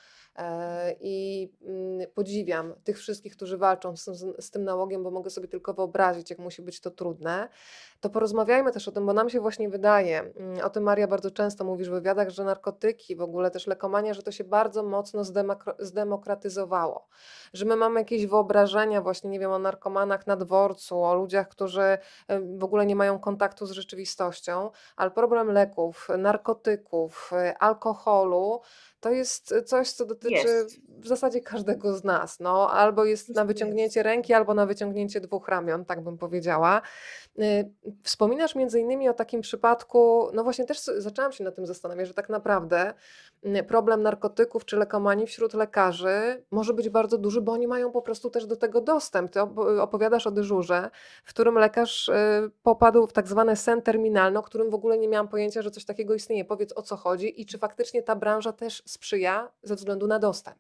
i 1.01 1.49
mm, 1.63 2.07
podziwiam 2.15 2.75
tych 2.85 2.99
wszystkich, 2.99 3.37
którzy 3.37 3.59
walczą 3.59 3.97
z, 3.97 4.05
z 4.45 4.51
tym 4.51 4.65
nałogiem, 4.65 5.03
bo 5.03 5.11
mogę 5.11 5.31
sobie 5.31 5.49
tylko 5.49 5.75
wyobrazić, 5.75 6.31
jak 6.31 6.39
musi 6.39 6.63
być 6.63 6.81
to 6.81 6.91
trudne, 6.91 7.06
to 7.15 7.49
to 8.07 8.11
porozmawiajmy 8.11 8.73
też 8.73 8.89
o 8.89 8.93
tym, 8.93 9.07
bo 9.07 9.13
nam 9.13 9.31
się 9.31 9.41
właśnie 9.41 9.69
wydaje, 9.69 10.21
mm, 10.21 10.65
o 10.65 10.71
tym 10.71 10.83
Maria 10.83 11.07
bardzo 11.07 11.31
często 11.31 11.65
mówisz 11.65 11.89
w 11.89 11.93
wywiadach, 11.93 12.31
że 12.31 12.45
narkotyki, 12.45 13.17
w 13.17 13.21
ogóle 13.21 13.51
też 13.51 13.67
lekomania, 13.67 14.15
że 14.15 14.23
to 14.23 14.33
się 14.33 14.45
bardzo 14.45 14.83
mocno 14.83 15.23
zdemokratyzowało, 15.79 17.09
że 17.53 17.65
my 17.65 17.77
mamy 17.77 18.01
jakieś 18.01 18.27
wyobrażenia 18.27 19.03
właśnie, 19.03 19.31
nie 19.31 19.41
wiem, 19.41 19.51
o 19.51 19.59
narkomanach 19.59 20.27
na 20.27 20.37
dworcu, 20.37 21.03
o 21.03 21.15
ludziach, 21.15 21.49
którzy 21.49 21.99
w 22.59 22.65
ogóle 22.65 22.87
nie 22.87 22.97
mają 22.97 23.19
kontaktu 23.19 23.67
z 23.67 23.71
rzeczywistością, 23.71 24.71
ale 24.97 25.11
problem 25.11 25.53
leków, 25.53 26.09
narkotyków, 26.19 27.31
y, 27.33 27.57
alkoholu 27.59 28.61
to 29.01 29.11
jest 29.11 29.55
coś, 29.65 29.93
co 29.93 30.07
dotyczy 30.07 30.49
Jest. 30.49 30.81
w 30.89 31.07
zasadzie 31.07 31.41
każdego 31.41 31.97
z 31.97 32.05
nas. 32.05 32.41
No, 32.41 32.71
albo 32.71 33.05
jest 33.05 33.29
na 33.29 33.45
wyciągnięcie 33.45 34.03
ręki, 34.03 34.35
albo 34.35 34.55
na 34.55 34.67
wyciągnięcie 34.67 35.21
dwóch 35.21 35.49
ramion, 35.49 35.85
tak 35.85 36.01
bym 36.01 36.19
powiedziała. 36.19 36.83
Y, 37.39 37.71
Wspominasz 38.03 38.55
między 38.55 38.81
innymi 38.81 39.09
o 39.09 39.15
takim 39.15 39.41
przypadku, 39.41 40.31
no 40.33 40.45
właśnie 40.45 40.65
też 40.65 40.79
zaczęłam 40.79 41.33
się 41.33 41.45
nad 41.45 41.55
tym 41.55 41.67
zastanawiać, 41.67 42.09
że 42.09 42.15
tak 42.15 42.29
naprawdę 42.29 42.95
y, 43.47 43.63
problem 43.63 44.03
narkotyków 44.03 44.65
czy 44.65 44.77
lekomanii 44.77 45.27
wśród 45.27 45.55
lekarzy 45.55 46.43
może 46.51 46.75
być 46.75 46.89
bardzo 46.89 47.19
duży, 47.19 47.41
bo 47.41 47.53
oni 47.53 47.67
mają 47.67 47.93
po 47.93 48.03
prostu 48.03 48.31
też 48.31 48.47
do 48.47 48.57
tego 48.57 48.81
dostęp. 48.81 49.31
Ty 49.31 49.39
op- 49.39 49.81
opowiadasz 49.81 50.27
o 50.27 50.31
dyżurze, 50.31 50.91
w 51.25 51.31
którym 51.31 51.55
lekarz 51.55 52.09
y, 52.09 52.13
popadł 52.63 53.07
w 53.07 53.13
tak 53.13 53.29
zwane 53.29 53.57
sen 53.57 53.83
terminalne, 53.83 54.39
o 54.39 54.43
którym 54.43 54.71
w 54.71 54.75
ogóle 54.75 54.99
nie 54.99 55.09
miałam 55.09 55.29
pojęcia, 55.29 55.63
że 55.63 55.71
coś 55.71 55.85
takiego 55.85 56.15
istnieje. 56.15 56.45
Powiedz 56.45 56.73
o 56.77 56.83
co 56.83 56.97
chodzi 56.97 57.41
i 57.41 57.47
czy 57.47 57.59
faktycznie 57.59 58.03
ta 58.03 58.17
branża 58.17 58.53
też 58.53 58.83
sprzyja 58.87 59.53
ze 59.63 59.75
względu 59.75 60.07
na 60.07 60.19
dostęp. 60.19 60.59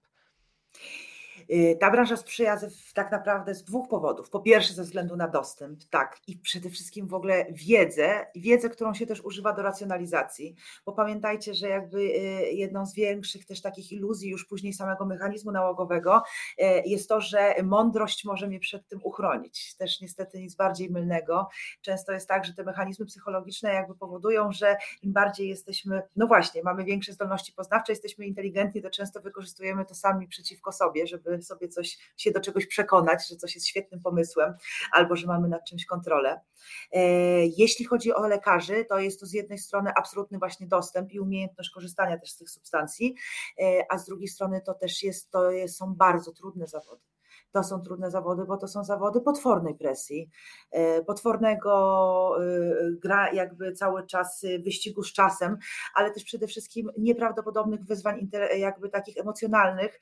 Y, 1.51 1.77
Ta 1.81 1.91
branża 1.91 2.17
sprzyja 2.17 2.57
ze, 2.57 2.69
tak 2.95 3.13
naprawdę 3.13 3.55
z 3.55 3.65
dwóch 3.65 3.89
powodów. 3.89 4.31
Po 4.31 4.41
pierwsze, 4.41 4.75
ze 4.75 4.83
względu 4.83 5.17
na 5.17 5.29
dostęp, 5.29 5.85
tak, 5.91 6.21
i 6.27 6.39
przede 6.39 6.71
wszystkim 6.71 7.07
w 7.07 7.15
ogóle 7.15 7.47
wiedzę, 7.51 8.27
wiedzę, 8.35 8.71
którą 8.71 8.95
się 8.95 9.07
też 9.07 9.21
używa 9.21 9.53
do 9.53 9.63
racjonalizacji. 9.63 10.57
Bo 10.87 10.93
pamiętajcie, 10.93 11.55
że 11.55 11.69
jakby 11.69 11.99
y, 11.99 12.53
jedną 12.53 12.87
z 12.87 12.95
większych 12.95 13.47
też 13.47 13.61
takich 13.61 13.93
iluzji 13.93 14.31
już 14.31 14.45
później 14.45 14.73
samego 14.73 15.05
mechanizmu 15.07 15.53
nałogowego 15.53 16.23
y, 16.59 16.65
jest 16.87 17.09
to, 17.09 17.21
że 17.21 17.55
mądrość 17.63 18.25
może 18.25 18.49
mnie 18.49 18.61
przed 18.61 18.89
tym 18.89 19.01
uchronić. 19.03 19.77
Też 19.77 20.01
niestety 20.01 20.41
nic 20.41 20.55
bardziej 20.55 20.91
mylnego. 20.91 21.49
Często 21.81 22.13
jest 22.13 22.29
tak, 22.29 22.45
że 22.45 22.55
te 22.55 22.65
mechanizmy 22.65 23.07
psychologiczne 23.07 23.75
jakby 23.75 23.95
powodują, 23.95 24.53
że 24.53 24.77
im 25.03 25.13
bardziej 25.13 25.49
jesteśmy, 25.49 26.03
no 26.17 26.27
właśnie, 26.27 26.63
mamy 26.63 26.85
większe 26.85 27.13
zdolności 27.13 27.53
poznawcze, 27.53 27.93
jesteśmy 27.93 28.27
inteligentni, 28.27 28.83
to 28.83 28.91
często 28.91 29.21
wykorzystujemy 29.21 29.85
to 29.85 29.95
sami 29.95 30.29
przeciwko 30.29 30.73
sobie, 30.73 31.07
żeby 31.07 31.36
sobie 31.43 31.69
coś, 31.69 31.99
się 32.17 32.31
do 32.31 32.41
czegoś 32.41 32.67
przekonać, 32.67 33.29
że 33.29 33.37
coś 33.37 33.55
jest 33.55 33.67
świetnym 33.67 34.01
pomysłem, 34.01 34.55
albo 34.93 35.17
że 35.17 35.27
mamy 35.27 35.49
nad 35.49 35.65
czymś 35.65 35.87
kontrolę. 35.87 36.41
E, 36.93 37.01
Jeśli 37.47 37.85
chodzi 37.85 38.15
o 38.15 38.27
lekarzy, 38.27 38.85
to 38.85 38.99
jest 38.99 39.21
to 39.21 39.27
z 39.27 39.33
jednej 39.33 39.59
strony 39.59 39.91
absolutny 39.97 40.39
właśnie 40.39 40.67
dostęp 40.67 41.13
i 41.13 41.21
umiejętność 41.21 41.71
korzystania 41.71 42.19
też 42.19 42.31
z 42.31 42.37
tych 42.37 42.51
substancji, 42.51 43.15
e, 43.61 43.85
a 43.91 43.99
z 43.99 44.07
drugiej 44.07 44.29
strony 44.29 44.61
to 44.61 44.75
też 44.75 45.03
jest, 45.03 45.31
to 45.31 45.51
są 45.69 45.95
bardzo 45.95 46.33
trudne 46.33 46.67
zawody. 46.67 47.16
To 47.53 47.65
są 47.65 47.81
trudne 47.81 48.11
zawody, 48.11 48.45
bo 48.45 48.57
to 48.57 48.69
są 48.69 48.85
zawody 48.85 49.21
potwornej 49.21 49.75
presji, 49.75 50.31
e, 50.71 51.05
potwornego 51.05 52.37
e, 52.41 52.93
gra 52.93 53.33
jakby 53.33 53.73
cały 53.73 54.07
czas 54.07 54.45
e, 54.45 54.59
wyścigu 54.59 55.03
z 55.03 55.13
czasem, 55.13 55.59
ale 55.95 56.11
też 56.11 56.25
przede 56.25 56.47
wszystkim 56.47 56.91
nieprawdopodobnych 56.99 57.85
wyzwań 57.85 58.29
jakby 58.59 58.89
takich 58.89 59.17
emocjonalnych, 59.17 60.01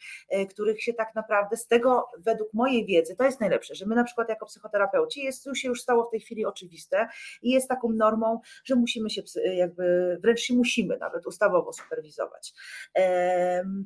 których 0.51 0.83
się 0.83 0.93
tak 0.95 1.15
naprawdę 1.15 1.57
z 1.57 1.67
tego 1.67 2.07
według 2.19 2.55
mojej 2.55 2.87
wiedzy, 2.87 3.17
to 3.17 3.25
jest 3.25 3.41
najlepsze, 3.41 3.75
że 3.75 3.87
my 3.87 3.95
na 3.95 4.05
przykład 4.05 4.29
jako 4.29 4.47
psychoterapeuci, 4.47 5.25
jest, 5.25 5.47
już 5.47 5.59
się 5.59 5.69
już 5.69 5.83
stało 5.83 6.05
w 6.05 6.11
tej 6.11 6.21
chwili 6.21 6.47
oczywiste 6.47 7.09
i 7.43 7.51
jest 7.51 7.69
taką 7.69 7.89
normą, 7.89 8.41
że 8.65 8.75
musimy 8.75 9.11
się 9.11 9.23
jakby, 9.55 10.19
wręcz 10.23 10.41
się 10.41 10.55
musimy 10.55 10.99
nawet 10.99 11.27
ustawowo 11.27 11.73
superwizować. 11.73 12.55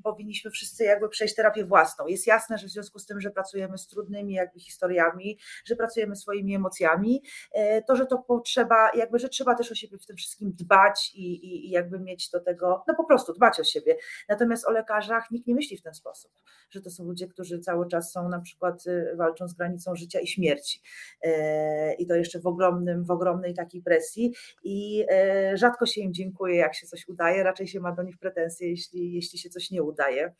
Powinniśmy 0.02 0.50
wszyscy 0.50 0.84
jakby 0.84 1.09
przejść 1.09 1.34
terapię 1.34 1.64
własną. 1.64 2.06
Jest 2.06 2.26
jasne, 2.26 2.59
że 2.59 2.66
w 2.66 2.70
związku 2.70 2.98
z 2.98 3.06
tym, 3.06 3.20
że 3.20 3.30
pracujemy 3.30 3.47
z 3.76 3.86
trudnymi 3.86 4.34
jakby 4.34 4.61
historiami, 4.61 5.38
że 5.64 5.76
pracujemy 5.76 6.16
swoimi 6.16 6.55
emocjami, 6.55 7.22
e, 7.53 7.82
to, 7.82 7.96
że 7.96 8.07
to 8.07 8.18
potrzeba, 8.18 8.90
jakby, 8.94 9.18
że 9.18 9.28
trzeba 9.28 9.55
też 9.55 9.72
o 9.72 9.74
siebie 9.74 9.99
w 9.99 10.07
tym 10.07 10.16
wszystkim 10.16 10.53
dbać 10.53 11.12
i, 11.14 11.34
i, 11.34 11.66
i 11.66 11.70
jakby 11.70 12.01
mieć 12.01 12.30
do 12.30 12.40
tego, 12.40 12.84
no 12.88 12.94
po 12.94 13.05
prostu 13.05 13.32
dbać 13.32 13.61
o 13.61 13.64
siebie. 13.64 13.96
Natomiast 14.28 14.66
o 14.66 14.70
lekarzach 14.70 15.30
nikt 15.30 15.46
nie 15.46 15.55
myśli 15.55 15.76
w 15.76 15.82
ten 15.82 15.94
sposób, 15.94 16.32
że 16.70 16.80
to 16.80 16.90
są 16.90 17.05
ludzie, 17.05 17.28
którzy 17.28 17.59
cały 17.59 17.88
czas 17.88 18.12
są 18.12 18.28
na 18.28 18.40
przykład 18.40 18.86
y, 18.86 19.16
walczą 19.16 19.49
z 19.49 19.55
granicą 19.55 19.96
życia 19.96 20.20
i 20.20 20.26
śmierci. 20.26 20.80
E, 21.22 21.94
I 21.94 22.07
to 22.07 22.14
jeszcze 22.14 22.40
w 22.40 22.46
ogromnym, 22.46 23.05
w 23.05 23.11
ogromnej 23.11 23.55
takiej 23.55 23.82
presji 23.82 24.34
i 24.64 25.05
e, 25.11 25.57
rzadko 25.57 25.86
się 25.86 26.01
im 26.01 26.14
dziękuję, 26.14 26.57
jak 26.57 26.74
się 26.74 26.86
coś 26.86 27.09
udaje, 27.09 27.42
raczej 27.42 27.68
się 27.68 27.80
ma 27.80 27.92
do 27.92 28.03
nich 28.03 28.18
pretensje, 28.18 28.70
jeśli, 28.70 29.12
jeśli 29.14 29.38
się 29.38 29.49
coś 29.49 29.70
nie 29.70 29.82
udaje. 29.82 30.34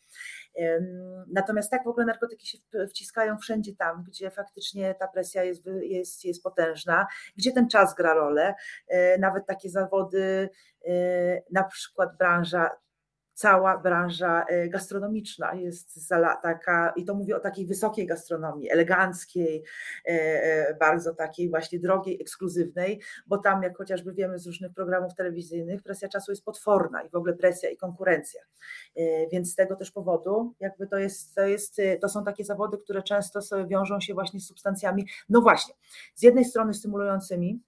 Natomiast 1.26 1.70
tak 1.70 1.84
w 1.84 1.88
ogóle 1.88 2.06
narkotyki 2.06 2.46
się 2.46 2.59
wciskają 2.88 3.38
wszędzie 3.38 3.76
tam, 3.76 4.04
gdzie 4.09 4.30
faktycznie 4.30 4.94
ta 4.94 5.09
presja 5.09 5.44
jest, 5.44 5.66
jest, 5.82 6.24
jest 6.24 6.42
potężna, 6.42 7.06
gdzie 7.36 7.52
ten 7.52 7.68
czas 7.68 7.94
gra 7.94 8.14
rolę. 8.14 8.54
E, 8.88 9.18
Nawet 9.18 9.46
takie 9.46 9.70
zawody, 9.70 10.48
e, 10.86 10.90
na 11.50 11.64
przykład 11.64 12.16
branża 12.18 12.70
cała 13.39 13.78
branża 13.78 14.45
e, 14.45 14.68
gastronomiczna 14.68 15.55
jest 15.55 16.09
taka, 16.43 16.93
i 16.97 17.05
to 17.05 17.14
mówię 17.14 17.36
o 17.36 17.41
takiej 17.41 17.66
wysokiej 17.66 18.07
gastronomii, 18.07 18.70
eleganckiej, 18.70 19.64
e, 20.07 20.11
e, 20.11 20.74
bardzo 20.74 21.14
takiej 21.14 21.51
właśnie 21.51 21.78
drogiej, 21.78 22.20
ekskluzywnej, 22.20 23.01
bo 23.26 23.39
tam, 23.39 23.62
jak 23.62 23.76
chociażby 23.76 24.12
wiemy 24.12 24.39
z 24.39 24.47
różnych 24.47 24.72
programów 24.72 25.14
telewizyjnych, 25.14 25.82
presja 25.82 26.09
czasu 26.09 26.32
jest 26.32 26.45
potworna 26.45 27.03
i 27.03 27.11
w 27.11 27.14
ogóle 27.14 27.32
presja 27.32 27.70
i 27.70 27.76
konkurencja. 27.76 28.41
Więc 29.32 29.53
z 29.53 29.55
tego 29.55 29.76
też 29.76 29.91
powodu, 29.91 30.55
jakby 30.61 30.86
to 30.86 30.99
jest, 30.99 31.34
to 31.34 31.43
jest, 31.43 31.76
to 32.01 32.09
są 32.09 32.24
takie 32.24 32.45
zawody, 32.45 32.78
które 32.78 33.03
często 33.03 33.41
wiążą 33.66 34.01
się 34.01 34.14
właśnie 34.14 34.41
z 34.41 34.47
substancjami, 34.47 35.07
no 35.28 35.41
właśnie, 35.41 35.74
z 36.14 36.22
jednej 36.22 36.45
strony 36.45 36.74
stymulującymi, 36.74 37.61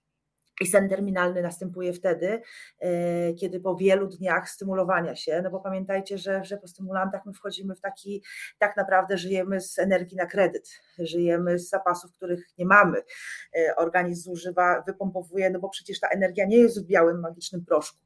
i 0.61 0.67
sen 0.67 0.89
terminalny 0.89 1.43
następuje 1.43 1.93
wtedy, 1.93 2.43
e, 2.81 3.35
kiedy 3.35 3.61
po 3.61 3.77
wielu 3.77 4.07
dniach 4.07 4.51
stymulowania 4.51 5.17
się, 5.17 5.41
no 5.45 5.51
bo 5.51 5.61
pamiętajcie, 5.61 6.19
że, 6.19 6.45
że 6.45 6.57
po 6.57 6.69
stymulantach 6.69 7.27
my 7.27 7.33
wchodzimy 7.33 7.75
w 7.75 7.81
taki, 7.81 8.23
tak 8.59 8.77
naprawdę 8.77 9.19
żyjemy 9.19 9.61
z 9.61 9.79
energii 9.79 10.17
na 10.17 10.27
kredyt, 10.27 10.71
żyjemy 10.99 11.59
z 11.59 11.69
zapasów, 11.69 12.13
których 12.13 12.45
nie 12.59 12.67
mamy. 12.67 13.03
E, 13.57 13.77
Organizm 13.77 14.23
zużywa, 14.23 14.83
wypompowuje, 14.87 15.51
no 15.51 15.59
bo 15.59 15.69
przecież 15.69 16.01
ta 16.01 16.09
energia 16.09 16.47
nie 16.47 16.57
jest 16.57 16.85
w 16.85 16.87
białym, 16.87 17.21
magicznym 17.21 17.65
proszku. 17.65 17.99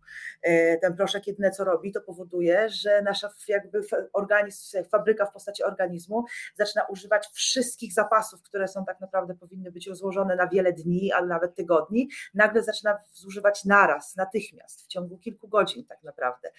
E, 0.43 0.79
Ten 0.79 0.97
proszek 0.97 1.27
jedyne 1.27 1.51
co 1.51 1.65
robi, 1.65 1.93
to 1.93 2.01
powoduje, 2.01 2.69
że 2.69 3.03
nasza 3.03 3.29
jakby 3.49 3.81
organizm, 4.13 4.85
fabryka 4.85 5.27
w 5.27 5.33
postaci 5.33 5.65
organizmu 5.65 6.25
zaczyna 6.55 6.85
używać 6.85 7.27
wszystkich 7.33 7.93
zapasów, 7.93 8.43
które 8.43 8.69
są 8.69 8.85
tak 8.85 9.01
naprawdę 9.01 9.35
powinny 9.35 9.73
być 9.73 9.87
rozłożone 9.87 10.37
na 10.37 10.49
wiele 10.49 10.73
dni, 10.73 11.13
ale 11.13 11.27
nawet 11.27 11.55
tygodni, 11.55 12.09
nagle 12.47 12.63
zaczyna 12.63 12.99
zużywać 13.13 13.65
naraz, 13.65 14.17
natychmiast, 14.17 14.83
w 14.83 14.87
ciągu 14.87 15.19
kilku 15.19 15.49
godzin 15.49 15.85
tak 15.87 16.03
naprawdę. 16.03 16.51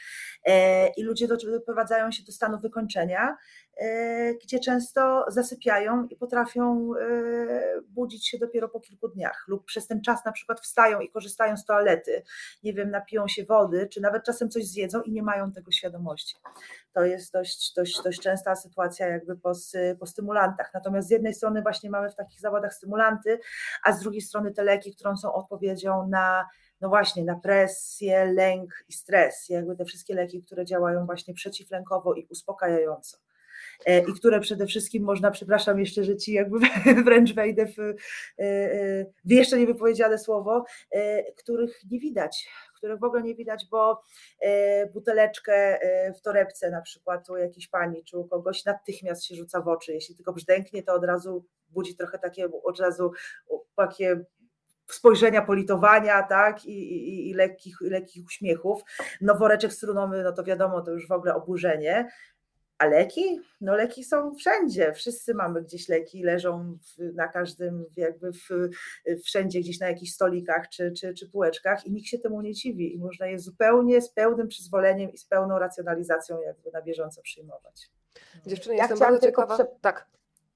E, 0.46 0.88
I 0.88 1.04
ludzie 1.04 1.28
do- 1.28 1.38
doprowadzają 1.38 2.12
się 2.12 2.24
do 2.24 2.32
stanu 2.32 2.60
wykończenia, 2.60 3.38
e, 3.78 4.34
gdzie 4.34 4.60
często 4.60 5.26
zasypiają 5.28 6.08
i 6.08 6.16
potrafią 6.16 6.92
e, 6.96 7.82
budzić 7.88 8.28
się 8.28 8.38
dopiero 8.38 8.70
po 8.70 8.80
kilku 8.80 9.08
dniach 9.08 9.46
lub 9.48 9.66
przez 9.66 9.88
ten 9.88 10.02
czas 10.02 10.26
na 10.26 10.32
przykład 10.32 10.62
wstają 10.62 11.00
i 11.00 11.10
korzystają 11.12 11.58
z 11.58 11.66
toalety, 11.66 12.24
nie 12.64 12.74
wiem, 12.74 12.92
napiją 12.92 13.28
się 13.28 13.46
wody, 13.46 13.88
czy 13.92 14.02
nawet 14.02 14.24
czasem 14.24 14.50
coś 14.50 14.66
zjedzą 14.66 15.02
i 15.02 15.12
nie 15.12 15.24
mają 15.24 15.52
tego 15.52 15.72
świadomości. 15.72 16.36
To 16.96 17.06
jest 17.06 17.34
dość, 17.34 17.74
dość, 17.76 18.04
dość 18.04 18.20
częsta 18.20 18.56
sytuacja 18.56 19.08
jakby 19.08 19.38
po, 19.38 19.52
po 20.00 20.06
stymulantach. 20.06 20.72
Natomiast 20.74 21.08
z 21.08 21.12
jednej 21.12 21.34
strony 21.34 21.62
właśnie 21.62 21.90
mamy 21.90 22.10
w 22.10 22.16
takich 22.16 22.40
zawodach 22.40 22.74
stymulanty, 22.74 23.40
a 23.84 23.92
z 23.92 24.00
drugiej 24.00 24.22
strony 24.22 24.52
te 24.52 24.64
leki, 24.64 24.96
które 24.96 25.18
są 25.18 25.34
odpowiedzią 25.34 26.08
na 26.08 26.46
no 26.82 26.90
właśnie, 26.90 27.24
na 27.24 27.36
presję, 27.36 28.26
lęk 28.26 28.86
i 28.90 28.94
stres, 28.94 29.50
jakby 29.50 29.76
te 29.76 29.86
wszystkie 29.86 30.16
leki, 30.16 30.44
które 30.44 30.66
działają 30.66 31.06
właśnie 31.06 31.34
przeciwlękowo 31.34 32.14
i 32.14 32.26
uspokajająco. 32.30 33.18
E, 33.86 34.00
I 34.00 34.14
które 34.14 34.40
przede 34.40 34.68
wszystkim 34.68 35.04
można, 35.04 35.32
przepraszam 35.32 35.80
jeszcze, 35.80 36.04
że 36.04 36.18
ci 36.18 36.34
jakby 36.34 36.60
wręcz 37.06 37.34
wejdę 37.34 37.66
w, 37.66 37.80
e, 37.80 37.94
e, 38.40 39.06
w 39.26 39.32
jeszcze 39.32 39.58
niewypowiedziane 39.58 40.18
słowo, 40.18 40.66
których 41.38 41.80
nie 41.92 42.00
widać, 42.00 42.50
których 42.86 43.00
w 43.00 43.04
ogóle 43.04 43.24
nie 43.24 43.36
widać, 43.36 43.66
bo 43.72 44.02
e, 44.40 44.86
buteleczkę 44.86 45.82
e, 45.82 46.14
w 46.14 46.22
torebce 46.22 46.72
na 46.72 46.82
przykład 46.82 47.30
u 47.30 47.38
jakiejś 47.38 47.68
pani 47.68 48.04
czy 48.04 48.18
u 48.18 48.28
kogoś 48.28 48.66
natychmiast 48.66 49.26
się 49.26 49.36
rzuca 49.36 49.62
w 49.62 49.68
oczy. 49.68 49.94
Jeśli 49.94 50.16
tylko 50.16 50.34
brzdęknie, 50.34 50.84
to 50.84 50.94
od 50.94 51.04
razu 51.04 51.46
budzi 51.70 51.96
trochę 51.96 52.20
takie 52.20 52.48
od 52.64 52.80
razu 52.80 53.12
takie 53.76 54.26
spojrzenia 54.88 55.42
politowania, 55.42 56.24
tak, 56.24 56.66
i, 56.66 56.72
i, 56.72 57.30
i 57.30 57.34
lekkich, 57.34 57.78
i 57.82 57.90
lekkich 57.90 58.26
uśmiechów. 58.26 58.82
No 59.22 59.36
woreczek 59.36 59.74
strunowy, 59.74 60.24
no 60.24 60.32
to 60.32 60.44
wiadomo, 60.44 60.82
to 60.82 60.92
już 60.92 61.08
w 61.08 61.12
ogóle 61.12 61.36
oburzenie. 61.36 62.10
A 62.78 62.86
leki? 62.86 63.42
No 63.62 63.76
leki 63.76 64.04
są 64.04 64.36
wszędzie. 64.36 64.94
Wszyscy 64.94 65.34
mamy 65.34 65.62
gdzieś 65.62 65.90
leki, 65.90 66.24
leżą 66.24 66.78
w, 66.82 67.14
na 67.16 67.28
każdym, 67.28 67.86
jakby 67.98 68.32
w, 68.34 68.50
wszędzie 69.24 69.60
gdzieś 69.60 69.80
na 69.80 69.88
jakichś 69.88 70.12
stolikach 70.12 70.70
czy, 70.70 70.92
czy, 70.92 71.14
czy 71.14 71.30
półeczkach 71.30 71.86
i 71.86 71.92
nikt 71.92 72.08
się 72.08 72.20
temu 72.20 72.42
nie 72.42 72.54
dziwi. 72.54 72.96
I 72.96 73.00
można 73.00 73.28
je 73.28 73.40
zupełnie 73.40 74.02
z 74.02 74.10
pełnym 74.10 74.48
przyzwoleniem 74.48 75.12
i 75.14 75.18
z 75.18 75.26
pełną 75.26 75.60
racjonalizacją 75.60 76.42
jakby 76.42 76.72
na 76.72 76.82
bieżąco 76.82 77.22
przyjmować. 77.22 77.90
Dziewczyny, 78.46 78.76
ja 78.76 78.84
jestem 78.84 79.00
bardzo 79.00 79.28
ciekawa. 79.28 79.56
Prze... 79.56 79.68
Tak. 79.82 80.08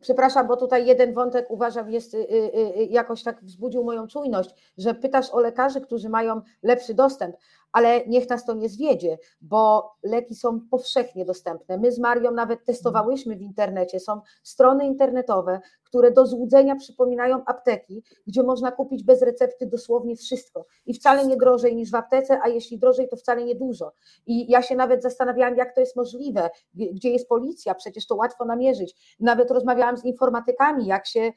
Przepraszam, 0.01 0.47
bo 0.47 0.57
tutaj 0.57 0.85
jeden 0.85 1.13
wątek 1.13 1.51
uważam 1.51 1.91
jest 1.91 2.13
y, 2.13 2.17
y, 2.17 2.77
y, 2.77 2.85
jakoś 2.85 3.23
tak 3.23 3.43
wzbudził 3.43 3.83
moją 3.83 4.07
czujność, 4.07 4.73
że 4.77 4.93
pytasz 4.93 5.29
o 5.29 5.39
lekarzy, 5.39 5.81
którzy 5.81 6.09
mają 6.09 6.41
lepszy 6.63 6.93
dostęp 6.93 7.35
ale 7.71 8.07
niech 8.07 8.29
nas 8.29 8.45
to 8.45 8.53
nie 8.53 8.69
zwiedzie, 8.69 9.17
bo 9.41 9.91
leki 10.03 10.35
są 10.35 10.59
powszechnie 10.71 11.25
dostępne. 11.25 11.77
My 11.77 11.91
z 11.91 11.99
Marią 11.99 12.31
nawet 12.31 12.65
testowałyśmy 12.65 13.35
w 13.35 13.41
internecie, 13.41 13.99
są 13.99 14.21
strony 14.43 14.85
internetowe, 14.85 15.61
które 15.89 16.11
do 16.11 16.25
złudzenia 16.25 16.75
przypominają 16.75 17.45
apteki, 17.45 18.03
gdzie 18.27 18.43
można 18.43 18.71
kupić 18.71 19.03
bez 19.03 19.21
recepty 19.21 19.65
dosłownie 19.65 20.15
wszystko 20.15 20.65
i 20.85 20.93
wcale 20.93 21.25
nie 21.25 21.37
drożej 21.37 21.75
niż 21.75 21.91
w 21.91 21.95
aptece, 21.95 22.39
a 22.43 22.47
jeśli 22.47 22.79
drożej, 22.79 23.09
to 23.09 23.15
wcale 23.15 23.43
nie 23.43 23.55
dużo. 23.55 23.91
I 24.27 24.51
ja 24.51 24.61
się 24.61 24.75
nawet 24.75 25.03
zastanawiałam, 25.03 25.55
jak 25.57 25.75
to 25.75 25.81
jest 25.81 25.95
możliwe, 25.95 26.49
gdzie 26.73 27.09
jest 27.09 27.29
policja, 27.29 27.75
przecież 27.75 28.07
to 28.07 28.15
łatwo 28.15 28.45
namierzyć. 28.45 29.15
Nawet 29.19 29.51
rozmawiałam 29.51 29.97
z 29.97 30.05
informatykami, 30.05 30.85
jak 30.85 31.07
się, 31.07 31.31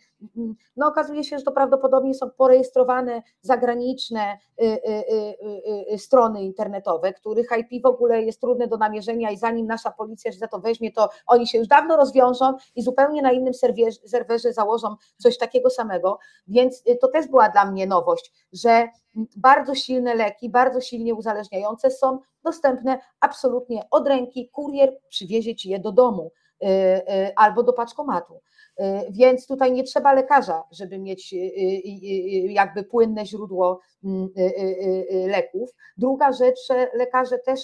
no 0.77 0.89
okazuje 0.89 1.25
się, 1.25 1.39
że 1.39 1.45
to 1.45 1.53
prawdopodobnie 1.53 2.15
są 2.15 2.31
porejestrowane 2.31 3.23
zagraniczne 3.41 4.39
y, 4.63 4.65
y, 4.65 5.95
y, 5.95 5.99
strony 5.99 6.43
internetowe, 6.43 7.13
których 7.13 7.47
IP 7.59 7.83
w 7.83 7.87
ogóle 7.87 8.23
jest 8.23 8.41
trudne 8.41 8.69
do 8.69 8.77
namierzenia 8.77 9.31
i 9.31 9.37
zanim 9.37 9.67
nasza 9.67 9.91
policja 9.91 10.33
się 10.33 10.39
za 10.39 10.49
to 10.49 10.59
weźmie, 10.59 10.93
to 10.93 11.09
oni 11.27 11.47
się 11.47 11.59
już 11.59 11.69
dawno 11.69 11.97
rozwiążą 11.97 12.55
i 12.77 12.83
zupełnie 12.83 13.23
na 13.23 13.33
innym 13.33 13.55
serwerze 14.07 14.41
że 14.43 14.53
założą 14.53 14.97
coś 15.18 15.38
takiego 15.38 15.70
samego, 15.70 16.18
więc 16.47 16.82
y, 16.88 16.97
to 16.97 17.09
też 17.09 17.28
była 17.28 17.49
dla 17.49 17.70
mnie 17.70 17.86
nowość, 17.86 18.32
że 18.53 18.88
bardzo 19.36 19.74
silne 19.74 20.14
leki, 20.14 20.51
bardzo 20.51 20.80
silnie 20.80 21.14
uzależniające 21.14 21.90
są 21.90 22.18
dostępne 22.45 22.99
absolutnie 23.20 23.82
od 23.90 24.09
ręki, 24.09 24.51
kurier 24.51 24.99
przywiezie 25.09 25.57
ci 25.57 25.70
je 25.70 25.78
do 25.78 25.93
domu 25.93 26.32
y, 26.62 26.66
y, 26.66 27.34
albo 27.36 27.62
do 27.62 27.72
paczkomatu. 27.72 28.40
Więc 29.11 29.47
tutaj 29.47 29.72
nie 29.72 29.84
trzeba 29.84 30.12
lekarza, 30.12 30.64
żeby 30.70 30.99
mieć 30.99 31.34
jakby 32.49 32.84
płynne 32.84 33.26
źródło 33.26 33.80
mm, 34.05 34.28
leków. 35.28 35.70
Druga 35.97 36.32
rzecz, 36.32 36.66
że 36.68 36.90
lekarze 36.95 37.38
też 37.38 37.61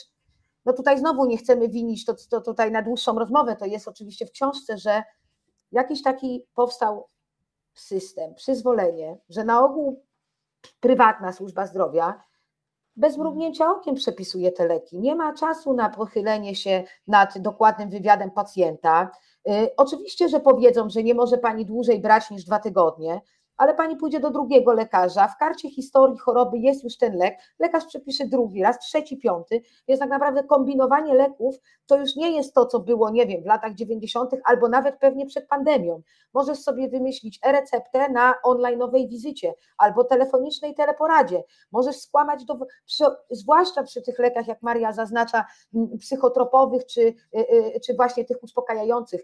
no 0.69 0.75
tutaj 0.75 0.99
znowu 0.99 1.27
nie 1.27 1.37
chcemy 1.37 1.69
winić, 1.69 2.05
to, 2.05 2.15
to 2.31 2.41
tutaj 2.41 2.73
na 2.73 2.83
dłuższą 2.83 3.19
rozmowę, 3.19 3.57
to 3.57 3.67
jest 3.67 3.89
oczywiście 3.89 4.27
w 4.27 4.31
książce, 4.31 4.79
że 4.79 5.03
jakiś 5.73 6.03
taki 6.03 6.47
powstał 6.55 7.09
system, 7.75 8.35
przyzwolenie, 8.35 9.19
że 9.29 9.45
na 9.45 9.65
ogół 9.65 10.05
prywatna 10.81 11.33
służba 11.33 11.67
zdrowia 11.67 12.29
bez 12.99 13.13
mhm. 13.13 13.21
mrugnięcia 13.21 13.71
okiem 13.71 13.95
przepisuje 13.95 14.53
te 14.53 14.67
leki. 14.67 14.99
Nie 14.99 15.15
ma 15.15 15.35
czasu 15.35 15.75
na 15.75 15.91
pochylenie 15.91 16.55
się 16.55 16.85
nad 17.07 17.39
dokładnym 17.39 17.91
wywiadem 17.91 18.31
pacjenta. 18.31 19.11
Y, 19.49 19.71
oczywiście, 19.77 20.29
że 20.29 20.41
powiedzą, 20.41 20.91
że 20.91 21.03
nie 21.03 21.15
może 21.15 21.39
pani 21.39 21.67
dłużej 21.67 22.01
brać 22.01 22.31
niż 22.31 22.45
dwa 22.45 22.59
tygodnie, 22.59 23.21
ale 23.59 23.75
pani 23.75 23.97
pójdzie 23.97 24.21
do 24.21 24.31
drugiego 24.31 24.73
lekarza, 24.73 25.29
w 25.29 25.37
karcie 25.37 25.71
historii 25.71 26.19
choroby 26.19 26.59
jest 26.59 26.85
już 26.85 26.97
ten 26.97 27.17
lek, 27.17 27.39
lekarz 27.59 27.87
przepisze 27.87 28.27
drugi 28.27 28.63
raz, 28.63 28.79
trzeci, 28.79 29.17
piąty, 29.17 29.63
więc 29.89 30.01
tak 30.01 30.11
naprawdę 30.11 30.45
kombinowanie 30.45 31.15
leków 31.15 31.57
to 31.87 31.97
już 31.97 32.17
nie 32.17 32.37
jest 32.37 32.55
to, 32.55 32.67
co 32.67 32.81
było, 32.81 33.11
nie 33.11 33.27
wiem, 33.27 33.43
w 33.43 33.47
latach 33.47 33.75
90. 33.75 34.31
albo 34.45 34.69
nawet 34.69 34.99
pewnie 34.99 35.27
przed 35.27 35.49
pandemią. 35.49 36.03
Możesz 36.35 36.59
sobie 36.59 36.89
wymyślić 36.89 37.39
e-receptę 37.43 38.09
na 38.09 38.35
online'owej 38.47 39.09
wizycie 39.09 39.55
albo 39.79 40.05
telefonicznej 40.05 40.75
teleporadzie. 40.75 41.43
Możesz 41.73 41.97
skłamać, 41.97 42.45
do, 42.45 42.59
przy, 42.87 43.05
zwłaszcza 43.31 43.83
przy 43.83 44.03
tych 44.03 44.19
lekach, 44.19 44.49
jak 44.49 44.63
Maria 44.63 44.93
zaznacza, 44.93 45.45
psychotropowych 46.01 46.87
czy, 46.87 47.01
y, 47.01 47.15
y, 47.35 47.81
czy 47.81 47.95
właśnie 47.95 48.25
tych 48.25 48.43
uspokajających 48.43 49.21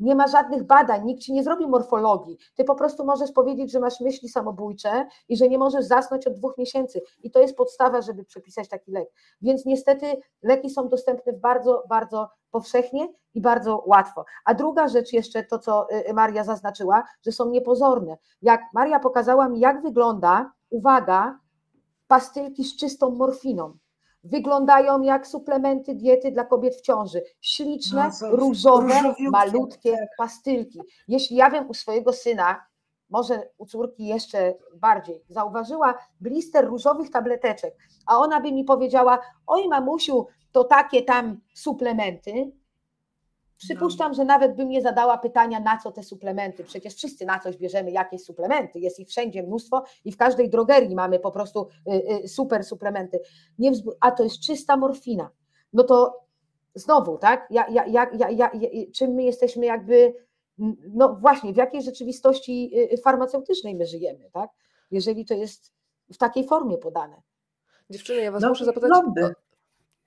nie 0.00 0.14
ma 0.14 0.28
żadnych 0.28 0.64
badań, 0.64 1.04
nikt 1.04 1.22
ci 1.22 1.32
nie 1.32 1.42
zrobi 1.42 1.66
morfologii. 1.66 2.38
Ty 2.54 2.64
po 2.64 2.74
prostu 2.74 3.04
możesz 3.04 3.32
powiedzieć, 3.32 3.72
że 3.72 3.80
masz 3.80 4.00
myśli 4.00 4.28
samobójcze 4.28 5.06
i 5.28 5.36
że 5.36 5.48
nie 5.48 5.58
możesz 5.58 5.84
zasnąć 5.84 6.26
od 6.26 6.34
dwóch 6.34 6.58
miesięcy. 6.58 7.02
I 7.22 7.30
to 7.30 7.40
jest 7.40 7.56
podstawa, 7.56 8.02
żeby 8.02 8.24
przepisać 8.24 8.68
taki 8.68 8.92
lek. 8.92 9.08
Więc 9.42 9.64
niestety 9.64 10.06
leki 10.42 10.70
są 10.70 10.88
dostępne 10.88 11.32
bardzo, 11.32 11.84
bardzo 11.88 12.28
powszechnie 12.50 13.08
i 13.34 13.40
bardzo 13.40 13.82
łatwo. 13.86 14.24
A 14.44 14.54
druga 14.54 14.88
rzecz 14.88 15.12
jeszcze 15.12 15.44
to, 15.44 15.58
co 15.58 15.90
y, 15.92 16.10
y, 16.10 16.12
Maria 16.14 16.44
zaznaczyła, 16.44 17.04
że 17.22 17.32
są 17.32 17.50
niepozorne. 17.50 18.18
Jak 18.42 18.60
Maria 18.74 19.00
pokazała 19.00 19.48
mi, 19.48 19.60
jak 19.60 19.82
wygląda, 19.82 20.52
uwaga, 20.70 21.38
pastylki 22.08 22.64
z 22.64 22.76
czystą 22.76 23.10
morfiną 23.10 23.78
wyglądają 24.30 25.02
jak 25.02 25.26
suplementy 25.26 25.94
diety 25.94 26.32
dla 26.32 26.44
kobiet 26.44 26.76
w 26.76 26.80
ciąży. 26.80 27.22
Śliczne, 27.40 28.10
no, 28.22 28.30
różowe, 28.30 29.14
malutkie 29.30 29.92
tak. 29.92 30.08
pastylki. 30.18 30.80
Jeśli 31.08 31.36
ja 31.36 31.50
wiem 31.50 31.68
u 31.68 31.74
swojego 31.74 32.12
syna, 32.12 32.66
może 33.10 33.48
u 33.58 33.66
córki 33.66 34.06
jeszcze 34.06 34.54
bardziej, 34.76 35.24
zauważyła 35.28 35.98
blister 36.20 36.66
różowych 36.66 37.10
tableteczek, 37.10 37.76
a 38.06 38.18
ona 38.18 38.40
by 38.40 38.52
mi 38.52 38.64
powiedziała: 38.64 39.18
Oj, 39.46 39.68
mamusiu, 39.68 40.26
to 40.52 40.64
takie 40.64 41.02
tam 41.02 41.40
suplementy, 41.54 42.52
Przypuszczam, 43.58 44.14
że 44.14 44.24
nawet 44.24 44.56
bym 44.56 44.68
nie 44.68 44.82
zadała 44.82 45.18
pytania, 45.18 45.60
na 45.60 45.78
co 45.78 45.92
te 45.92 46.02
suplementy. 46.02 46.64
Przecież 46.64 46.94
wszyscy 46.94 47.26
na 47.26 47.38
coś 47.38 47.56
bierzemy 47.56 47.90
jakieś 47.90 48.24
suplementy. 48.24 48.78
Jest 48.78 49.00
ich 49.00 49.08
wszędzie 49.08 49.42
mnóstwo 49.42 49.84
i 50.04 50.12
w 50.12 50.16
każdej 50.16 50.50
drogerii 50.50 50.94
mamy 50.94 51.18
po 51.18 51.30
prostu 51.30 51.68
y, 51.88 52.24
y, 52.24 52.28
super 52.28 52.64
suplementy. 52.64 53.20
Nie 53.58 53.72
a 54.00 54.10
to 54.10 54.24
jest 54.24 54.40
czysta 54.40 54.76
morfina. 54.76 55.30
No 55.72 55.84
to 55.84 56.24
znowu, 56.74 57.18
tak? 57.18 57.46
Ja, 57.50 57.66
ja, 57.70 57.86
ja, 57.86 58.06
ja, 58.18 58.30
ja, 58.30 58.50
czym 58.94 59.10
my 59.10 59.22
jesteśmy 59.22 59.66
jakby, 59.66 60.14
no 60.88 61.16
właśnie, 61.20 61.52
w 61.52 61.56
jakiej 61.56 61.82
rzeczywistości 61.82 62.70
y, 62.92 62.98
farmaceutycznej 62.98 63.74
my 63.74 63.86
żyjemy, 63.86 64.30
tak? 64.32 64.50
Jeżeli 64.90 65.24
to 65.24 65.34
jest 65.34 65.72
w 66.12 66.18
takiej 66.18 66.46
formie 66.46 66.78
podane. 66.78 67.22
Dziewczyny, 67.90 68.22
ja 68.22 68.32
Was 68.32 68.42
no, 68.42 68.48
muszę 68.48 68.64
zapytać. 68.64 68.90
Lobby. 68.90 69.34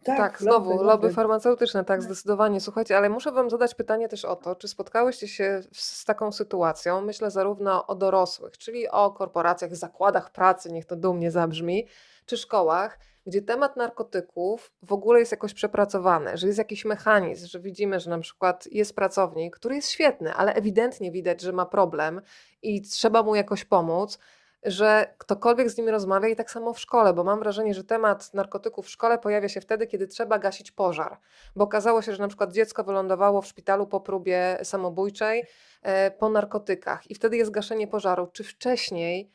Tak, 0.03 0.17
tak 0.17 0.41
znowu, 0.41 0.69
lobby, 0.69 0.83
lobby 0.83 1.13
farmaceutyczne, 1.13 1.85
tak, 1.85 2.01
zdecydowanie. 2.01 2.61
Słuchajcie, 2.61 2.97
ale 2.97 3.09
muszę 3.09 3.31
Wam 3.31 3.49
zadać 3.49 3.75
pytanie 3.75 4.09
też 4.09 4.25
o 4.25 4.35
to, 4.35 4.55
czy 4.55 4.67
spotkałyście 4.67 5.27
się 5.27 5.61
z 5.71 6.05
taką 6.05 6.31
sytuacją, 6.31 7.01
myślę 7.01 7.31
zarówno 7.31 7.87
o 7.87 7.95
dorosłych, 7.95 8.57
czyli 8.57 8.89
o 8.89 9.11
korporacjach, 9.11 9.75
zakładach 9.75 10.31
pracy, 10.31 10.71
niech 10.71 10.85
to 10.85 10.95
dumnie 10.95 11.31
zabrzmi, 11.31 11.87
czy 12.25 12.37
szkołach, 12.37 12.99
gdzie 13.25 13.41
temat 13.41 13.77
narkotyków 13.77 14.71
w 14.83 14.93
ogóle 14.93 15.19
jest 15.19 15.31
jakoś 15.31 15.53
przepracowany, 15.53 16.37
że 16.37 16.47
jest 16.47 16.59
jakiś 16.59 16.85
mechanizm, 16.85 17.47
że 17.47 17.59
widzimy, 17.59 17.99
że 17.99 18.09
na 18.09 18.19
przykład 18.19 18.67
jest 18.71 18.95
pracownik, 18.95 19.55
który 19.55 19.75
jest 19.75 19.89
świetny, 19.89 20.33
ale 20.33 20.53
ewidentnie 20.53 21.11
widać, 21.11 21.41
że 21.41 21.51
ma 21.51 21.65
problem 21.65 22.21
i 22.61 22.81
trzeba 22.81 23.23
mu 23.23 23.35
jakoś 23.35 23.65
pomóc, 23.65 24.19
że 24.64 25.14
ktokolwiek 25.18 25.70
z 25.70 25.78
nimi 25.78 25.91
rozmawia 25.91 26.28
i 26.28 26.36
tak 26.36 26.51
samo 26.51 26.74
w 26.74 26.80
szkole, 26.80 27.14
bo 27.14 27.24
mam 27.24 27.39
wrażenie, 27.39 27.74
że 27.74 27.84
temat 27.84 28.34
narkotyków 28.34 28.86
w 28.86 28.89
szkole 28.89 29.18
pojawia 29.18 29.49
się 29.49 29.62
wtedy, 29.62 29.88
kiedy 29.88 30.07
trzeba 30.07 30.39
gasić 30.39 30.72
pożar, 30.72 31.18
bo 31.55 31.64
okazało 31.64 32.01
się, 32.01 32.14
że 32.14 32.22
na 32.22 32.28
przykład 32.28 32.53
dziecko 32.53 32.84
wylądowało 32.84 33.41
w 33.41 33.47
szpitalu 33.47 33.88
po 33.88 34.01
próbie 34.01 34.57
samobójczej, 34.64 35.43
e, 35.82 36.12
po 36.12 36.30
narkotykach 36.30 37.12
i 37.12 37.16
wtedy 37.16 37.38
jest 37.38 37.51
gaszenie 37.51 37.88
pożaru. 37.88 38.28
Czy 38.28 38.43
wcześniej 38.43 39.32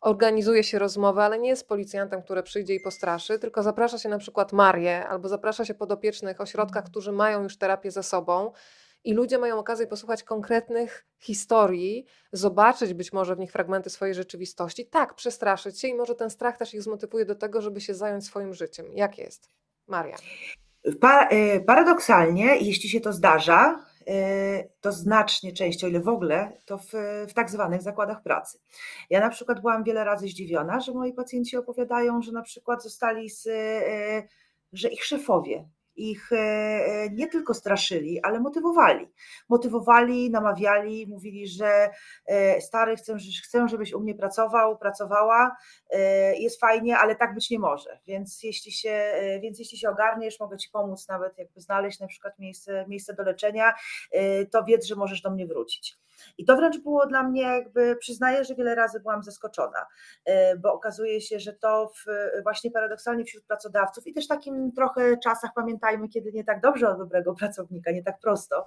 organizuje 0.00 0.64
się 0.64 0.78
rozmowę, 0.78 1.22
ale 1.22 1.38
nie 1.38 1.48
jest 1.48 1.68
policjantem, 1.68 2.22
który 2.22 2.42
przyjdzie 2.42 2.74
i 2.74 2.80
postraszy, 2.80 3.38
tylko 3.38 3.62
zaprasza 3.62 3.98
się 3.98 4.08
na 4.08 4.18
przykład 4.18 4.52
Marię 4.52 5.08
albo 5.08 5.28
zaprasza 5.28 5.64
się 5.64 5.74
podopiecznych 5.74 6.40
ośrodkach, 6.40 6.80
mhm. 6.80 6.90
którzy 6.90 7.12
mają 7.12 7.42
już 7.42 7.58
terapię 7.58 7.90
za 7.90 8.02
sobą 8.02 8.52
i 9.04 9.14
ludzie 9.14 9.38
mają 9.38 9.58
okazję 9.58 9.86
posłuchać 9.86 10.22
konkretnych 10.22 11.06
historii, 11.18 12.06
zobaczyć 12.32 12.94
być 12.94 13.12
może 13.12 13.36
w 13.36 13.38
nich 13.38 13.52
fragmenty 13.52 13.90
swojej 13.90 14.14
rzeczywistości, 14.14 14.86
tak, 14.86 15.14
przestraszyć 15.14 15.80
się 15.80 15.88
i 15.88 15.94
może 15.94 16.14
ten 16.14 16.30
strach 16.30 16.56
też 16.56 16.74
ich 16.74 16.82
zmotywuje 16.82 17.24
do 17.24 17.34
tego, 17.34 17.62
żeby 17.62 17.80
się 17.80 17.94
zająć 17.94 18.24
swoim 18.24 18.54
życiem. 18.54 18.86
Jak 18.94 19.18
jest? 19.18 19.48
Maria. 19.86 20.16
E, 20.84 21.60
paradoksalnie, 21.60 22.56
jeśli 22.56 22.88
się 22.88 23.00
to 23.00 23.12
zdarza, 23.12 23.86
e, 24.06 24.68
to 24.80 24.92
znacznie 24.92 25.52
częściej, 25.52 25.86
o 25.86 25.90
ile 25.90 26.00
w 26.00 26.08
ogóle, 26.08 26.52
to 26.64 26.78
w, 26.78 26.92
w 27.28 27.32
tak 27.34 27.50
zwanych 27.50 27.82
zakładach 27.82 28.22
pracy. 28.22 28.58
Ja 29.10 29.20
na 29.20 29.30
przykład 29.30 29.60
byłam 29.60 29.84
wiele 29.84 30.04
razy 30.04 30.26
zdziwiona, 30.26 30.80
że 30.80 30.92
moi 30.92 31.12
pacjenci 31.12 31.56
opowiadają, 31.56 32.22
że 32.22 32.32
na 32.32 32.42
przykład 32.42 32.82
zostali 32.82 33.30
z, 33.30 33.46
e, 33.46 34.28
że 34.72 34.88
ich 34.88 35.04
szefowie 35.04 35.68
ich 35.96 36.32
e, 36.32 37.10
nie 37.10 37.28
tylko 37.28 37.54
straszyli, 37.54 38.20
ale 38.22 38.40
motywowali. 38.40 39.08
Motywowali, 39.48 40.30
namawiali, 40.30 41.06
mówili, 41.06 41.48
że 41.48 41.90
stary, 42.60 42.96
chcę, 42.96 43.16
chcę 43.44 43.68
żebyś 43.68 43.92
u 43.92 44.00
mnie 44.00 44.14
pracował, 44.14 44.78
pracowała, 44.78 45.56
jest 46.38 46.60
fajnie, 46.60 46.98
ale 46.98 47.16
tak 47.16 47.34
być 47.34 47.50
nie 47.50 47.58
może. 47.58 47.98
Więc 48.06 48.42
jeśli 48.42 48.72
się, 48.72 49.12
więc 49.42 49.58
jeśli 49.58 49.78
się 49.78 49.90
ogarniesz, 49.90 50.40
mogę 50.40 50.58
ci 50.58 50.70
pomóc 50.70 51.08
nawet 51.08 51.38
jakby 51.38 51.60
znaleźć 51.60 52.00
na 52.00 52.06
przykład 52.06 52.38
miejsce, 52.38 52.84
miejsce 52.88 53.14
do 53.14 53.22
leczenia, 53.22 53.74
to 54.52 54.64
wiedz, 54.64 54.86
że 54.86 54.96
możesz 54.96 55.22
do 55.22 55.30
mnie 55.30 55.46
wrócić. 55.46 55.96
I 56.38 56.44
to 56.44 56.56
wręcz 56.56 56.78
było 56.78 57.06
dla 57.06 57.22
mnie, 57.22 57.42
jakby 57.42 57.96
przyznaję, 57.96 58.44
że 58.44 58.54
wiele 58.54 58.74
razy 58.74 59.00
byłam 59.00 59.22
zaskoczona, 59.22 59.86
e, 60.24 60.56
bo 60.56 60.72
okazuje 60.72 61.20
się, 61.20 61.40
że 61.40 61.52
to 61.52 61.92
w, 61.96 62.04
właśnie 62.42 62.70
paradoksalnie 62.70 63.24
wśród 63.24 63.44
pracodawców 63.44 64.06
i 64.06 64.12
też 64.12 64.26
takim 64.28 64.72
trochę 64.72 65.16
czasach, 65.16 65.50
pamiętajmy, 65.54 66.08
kiedy 66.08 66.32
nie 66.32 66.44
tak 66.44 66.60
dobrze 66.60 66.88
o 66.88 66.98
dobrego 66.98 67.34
pracownika, 67.34 67.90
nie 67.90 68.02
tak 68.02 68.18
prosto 68.18 68.66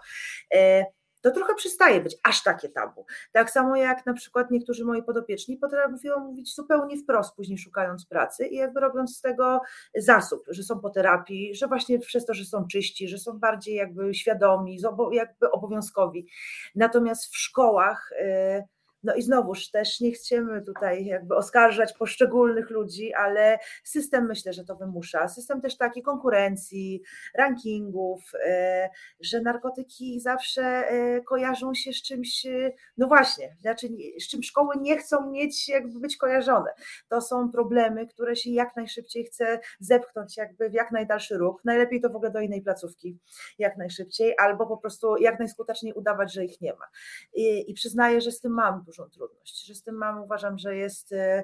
e, 0.56 0.86
to 1.24 1.32
trochę 1.32 1.55
przestaje 1.55 2.01
być 2.01 2.17
aż 2.24 2.43
takie 2.43 2.69
tabu. 2.69 3.05
Tak 3.32 3.51
samo 3.51 3.76
jak 3.76 4.05
na 4.05 4.13
przykład 4.13 4.51
niektórzy 4.51 4.86
moi 4.86 5.03
podopieczni 5.03 5.57
potrafią 5.57 6.19
mówić 6.19 6.55
zupełnie 6.55 6.97
wprost, 6.97 7.36
później 7.36 7.57
szukając 7.57 8.05
pracy 8.05 8.45
i 8.45 8.55
jakby 8.55 8.80
robiąc 8.80 9.17
z 9.17 9.21
tego 9.21 9.61
zasób, 9.97 10.43
że 10.47 10.63
są 10.63 10.80
po 10.80 10.89
terapii, 10.89 11.55
że 11.55 11.67
właśnie 11.67 11.99
przez 11.99 12.26
to, 12.26 12.34
że 12.34 12.45
są 12.45 12.67
czyści, 12.67 13.07
że 13.07 13.17
są 13.17 13.39
bardziej 13.39 13.76
jakby 13.76 14.13
świadomi, 14.13 14.80
jakby 15.11 15.51
obowiązkowi. 15.51 16.28
Natomiast 16.76 17.26
w 17.26 17.38
szkołach, 17.38 18.09
yy, 18.19 18.63
no 19.04 19.14
i 19.14 19.22
znowuż 19.22 19.72
też 19.72 19.99
nie 19.99 20.12
chcemy 20.12 20.62
tutaj 20.62 21.06
jakby 21.06 21.36
oskarżać 21.36 21.93
poszczególnych 21.93 22.70
ludzi, 22.70 23.14
ale 23.14 23.60
system 23.84 24.26
myślę, 24.26 24.54
że 24.54 24.66
to 24.66 24.76
wymusza. 24.76 25.28
System 25.28 25.62
też 25.62 25.78
takiej 25.78 26.04
konkurencji, 26.04 27.01
rankingów, 27.36 28.24
e, 28.45 28.89
że 29.20 29.41
narkotyki 29.41 30.20
zawsze 30.20 30.64
e, 30.64 31.22
kojarzą 31.22 31.74
się 31.74 31.93
z 31.93 32.01
czymś, 32.01 32.45
e, 32.45 32.72
no 32.97 33.08
właśnie, 33.08 33.56
znaczy 33.62 33.88
z 34.20 34.28
czym 34.28 34.43
szkoły 34.43 34.76
nie 34.82 34.97
chcą 34.97 35.32
mieć, 35.32 35.70
jakby 35.70 35.99
być 35.99 36.18
kojarzone. 36.18 36.74
To 37.10 37.22
są 37.22 37.51
problemy, 37.51 38.08
które 38.08 38.36
się 38.36 38.51
jak 38.51 38.76
najszybciej 38.76 39.26
chce 39.26 39.60
zepchnąć 39.80 40.38
jakby 40.38 40.70
w 40.70 40.74
jak 40.74 40.91
najdalszy 40.91 41.38
ruch. 41.38 41.62
Najlepiej 41.66 42.01
to 42.01 42.10
w 42.10 42.16
ogóle 42.16 42.32
do 42.32 42.39
innej 42.39 42.62
placówki 42.62 43.18
jak 43.60 43.78
najszybciej, 43.78 44.34
albo 44.39 44.68
po 44.68 44.78
prostu 44.78 45.18
jak 45.18 45.39
najskuteczniej 45.39 45.93
udawać, 45.93 46.34
że 46.34 46.45
ich 46.45 46.62
nie 46.62 46.74
ma. 46.74 46.86
I, 47.34 47.72
i 47.72 47.74
przyznaję, 47.74 48.22
że 48.22 48.32
z 48.32 48.41
tym 48.41 48.51
mam 48.51 48.86
dużą 48.94 49.10
trudność, 49.10 49.66
że 49.66 49.76
z 49.76 49.84
tym 49.84 49.96
mam, 49.96 50.24
uważam, 50.24 50.58
że 50.58 50.76
jest, 50.76 51.12
e, 51.12 51.44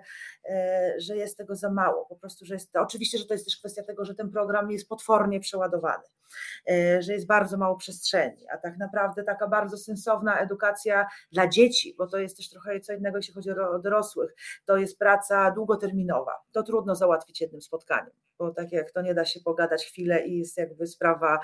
e, 0.50 0.93
że 0.97 1.18
jest 1.18 1.38
tego 1.38 1.56
za 1.56 1.70
mało, 1.70 2.06
po 2.06 2.16
prostu, 2.16 2.45
że 2.45 2.54
jest, 2.54 2.76
oczywiście, 2.76 3.18
że 3.18 3.26
to 3.26 3.34
jest 3.34 3.45
też 3.45 3.58
kwestia 3.58 3.84
tego, 3.84 4.06
że 4.06 4.16
ten 4.16 4.30
program 4.30 4.72
jest 4.72 4.89
potwornie 4.89 5.39
przeładowany, 5.39 6.04
e, 6.70 7.02
że 7.02 7.14
jest 7.14 7.28
bardzo 7.28 7.58
mało 7.58 7.76
przestrzeni, 7.76 8.47
a 8.54 8.58
tak 8.58 8.78
naprawdę 8.78 9.24
taka 9.24 9.47
bardzo 9.47 9.78
sensowna 9.78 10.39
edukacja 10.39 11.08
dla 11.32 11.47
dzieci, 11.47 11.95
bo 11.97 12.08
to 12.08 12.18
jest 12.18 12.38
też 12.38 12.50
trochę 12.50 12.80
co 12.80 12.93
innego, 12.93 13.18
jeśli 13.18 13.34
chodzi 13.34 13.52
o 13.52 13.80
dorosłych, 13.80 14.36
to 14.66 14.78
jest 14.78 15.00
praca 15.00 15.52
długoterminowa, 15.52 16.34
to 16.52 16.64
trudno 16.64 16.95
załatwić 16.95 17.41
jednym 17.41 17.62
spotkaniem 17.62 18.12
bo 18.39 18.52
tak 18.52 18.72
jak 18.72 18.91
to 18.91 19.02
nie 19.02 19.14
da 19.14 19.26
się 19.26 19.39
pogadać 19.39 19.86
chwilę 19.86 20.26
i 20.26 20.38
jest 20.38 20.58
jakby 20.58 20.88
sprawa, 20.88 21.39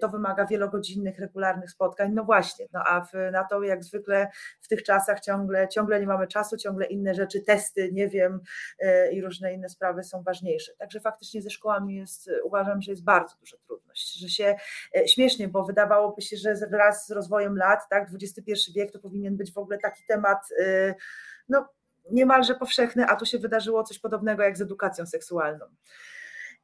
to 0.00 0.08
wymaga 0.08 0.46
wielogodzinnych, 0.46 1.18
regularnych 1.18 1.70
spotkań. 1.70 2.12
No 2.14 2.24
właśnie, 2.24 2.66
no 2.72 2.80
a 2.86 3.00
w, 3.00 3.12
na 3.32 3.44
to 3.44 3.62
jak 3.62 3.84
zwykle 3.84 4.30
w 4.60 4.68
tych 4.68 4.82
czasach 4.82 5.07
ciągle, 5.14 5.68
ciągle 5.68 6.00
nie 6.00 6.06
mamy 6.06 6.26
czasu, 6.26 6.56
ciągle 6.56 6.86
inne 6.86 7.14
rzeczy, 7.14 7.40
testy, 7.40 7.92
nie 7.92 8.08
wiem, 8.08 8.40
e, 8.78 9.12
i 9.12 9.20
różne 9.20 9.52
inne 9.54 9.68
sprawy 9.68 10.04
są 10.04 10.22
ważniejsze. 10.22 10.72
Także 10.78 11.00
faktycznie 11.00 11.42
ze 11.42 11.50
szkołami 11.50 11.96
jest, 11.96 12.30
uważam, 12.44 12.82
że 12.82 12.92
jest 12.92 13.04
bardzo 13.04 13.36
duża 13.36 13.56
trudność, 13.66 14.18
że 14.18 14.28
się 14.28 14.56
e, 14.96 15.08
śmiesznie, 15.08 15.48
bo 15.48 15.64
wydawałoby 15.64 16.22
się, 16.22 16.36
że 16.36 16.54
wraz 16.70 17.06
z 17.06 17.10
rozwojem 17.10 17.56
lat, 17.56 17.80
tak, 17.90 18.08
XXI 18.22 18.72
wiek 18.74 18.92
to 18.92 18.98
powinien 18.98 19.36
być 19.36 19.52
w 19.52 19.58
ogóle 19.58 19.78
taki 19.78 20.02
temat, 20.08 20.38
no 21.48 21.68
niemalże 22.10 22.54
powszechny, 22.54 23.06
a 23.06 23.16
tu 23.16 23.26
się 23.26 23.38
wydarzyło 23.38 23.84
coś 23.84 23.98
podobnego 23.98 24.42
jak 24.42 24.58
z 24.58 24.60
edukacją 24.60 25.06
seksualną. 25.06 25.66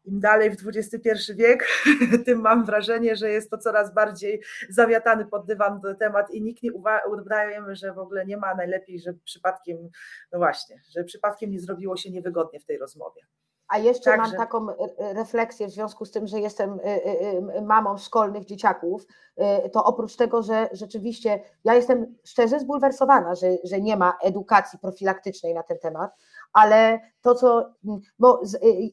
Im 0.05 0.21
dalej 0.21 0.51
w 0.51 0.69
XXI 0.69 1.35
wiek, 1.35 1.67
tym 2.27 2.41
mam 2.41 2.65
wrażenie, 2.65 3.17
że 3.17 3.31
jest 3.31 3.51
to 3.51 3.59
coraz 3.59 3.95
bardziej 3.95 4.43
zawiatany 4.69 5.27
pod 5.27 5.47
dywan 5.47 5.81
temat 5.99 6.31
i 6.31 6.43
nikt 6.43 6.63
nie 6.63 6.71
udajemy, 7.11 7.77
że 7.77 7.93
w 7.93 7.99
ogóle 7.99 8.27
nie 8.27 8.37
ma 8.37 8.55
najlepiej, 8.55 9.01
że 9.01 9.13
przypadkiem, 9.25 9.79
no 10.33 10.39
właśnie, 10.39 10.83
że 10.91 11.05
przypadkiem 11.05 11.51
nie 11.51 11.61
zrobiło 11.61 11.97
się 11.97 12.11
niewygodnie 12.11 12.61
w 12.61 12.65
tej 12.65 12.79
rozmowie. 12.79 13.23
A 13.69 13.79
jeszcze 13.79 14.11
Także... 14.11 14.31
mam 14.31 14.37
taką 14.37 14.71
e, 14.71 14.75
e, 14.99 15.15
refleksję 15.15 15.67
w 15.67 15.71
związku 15.71 16.05
z 16.05 16.11
tym, 16.11 16.27
że 16.27 16.41
jestem 16.41 16.81
e, 16.83 17.61
mamą 17.63 17.99
szkolnych 17.99 18.45
dzieciaków, 18.45 19.07
to 19.73 19.85
oprócz 19.85 20.17
tego, 20.17 20.43
że 20.43 20.69
rzeczywiście 20.73 21.41
ja 21.65 21.75
jestem 21.75 22.17
szczerze 22.25 22.61
zbulwersowana, 22.61 23.35
że, 23.35 23.47
że 23.65 23.81
nie 23.81 23.97
ma 23.97 24.19
edukacji 24.23 24.79
profilaktycznej 24.79 25.55
na 25.55 25.63
ten 25.63 25.79
temat, 25.79 26.11
ale 26.55 27.01
to, 27.23 27.35
co 27.35 27.71
bo 28.19 28.41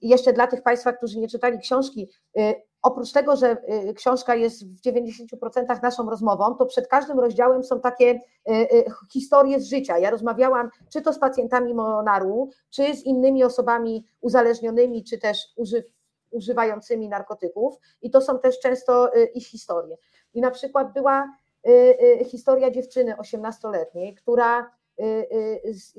jeszcze 0.01 0.33
dla 0.33 0.47
tych 0.47 0.63
Państwa, 0.63 0.93
którzy 0.93 1.19
nie 1.19 1.27
czytali 1.27 1.59
książki, 1.59 2.09
oprócz 2.81 3.11
tego, 3.11 3.35
że 3.35 3.57
y, 3.89 3.93
książka 3.93 4.35
jest 4.35 4.67
w 4.67 4.81
90% 4.81 5.81
naszą 5.83 6.09
rozmową, 6.09 6.55
to 6.55 6.65
przed 6.65 6.87
każdym 6.87 7.19
rozdziałem 7.19 7.63
są 7.63 7.79
takie 7.79 8.05
y, 8.09 8.19
y, 8.53 8.85
historie 9.13 9.59
z 9.59 9.69
życia. 9.69 9.97
Ja 9.97 10.09
rozmawiałam 10.09 10.69
czy 10.89 11.01
to 11.01 11.13
z 11.13 11.19
pacjentami 11.19 11.73
Monaru, 11.73 12.49
czy 12.69 12.95
z 12.95 13.03
innymi 13.03 13.43
osobami 13.43 14.05
uzależnionymi, 14.21 15.03
czy 15.03 15.17
też 15.17 15.37
używającymi 16.31 17.09
narkotyków 17.09 17.75
i 18.01 18.11
to 18.11 18.21
są 18.21 18.39
też 18.39 18.59
często 18.59 19.11
ich 19.33 19.47
historie. 19.47 19.97
I 20.33 20.41
na 20.41 20.51
przykład 20.51 20.93
była 20.93 21.27
historia 22.25 22.71
dziewczyny 22.71 23.15
18-letniej, 23.15 24.15
która 24.15 24.71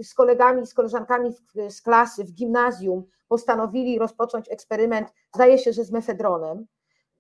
z 0.03 0.15
kolegami, 0.15 0.67
z 0.67 0.75
koleżankami 0.75 1.35
z 1.69 1.83
klasy 1.83 2.25
w 2.25 2.33
gimnazjum 2.33 3.05
postanowili 3.29 3.99
rozpocząć 3.99 4.53
eksperyment, 4.53 5.09
zdaje 5.35 5.59
się, 5.59 5.73
że 5.73 5.85
z 5.85 5.91
mefedronem, 5.91 6.67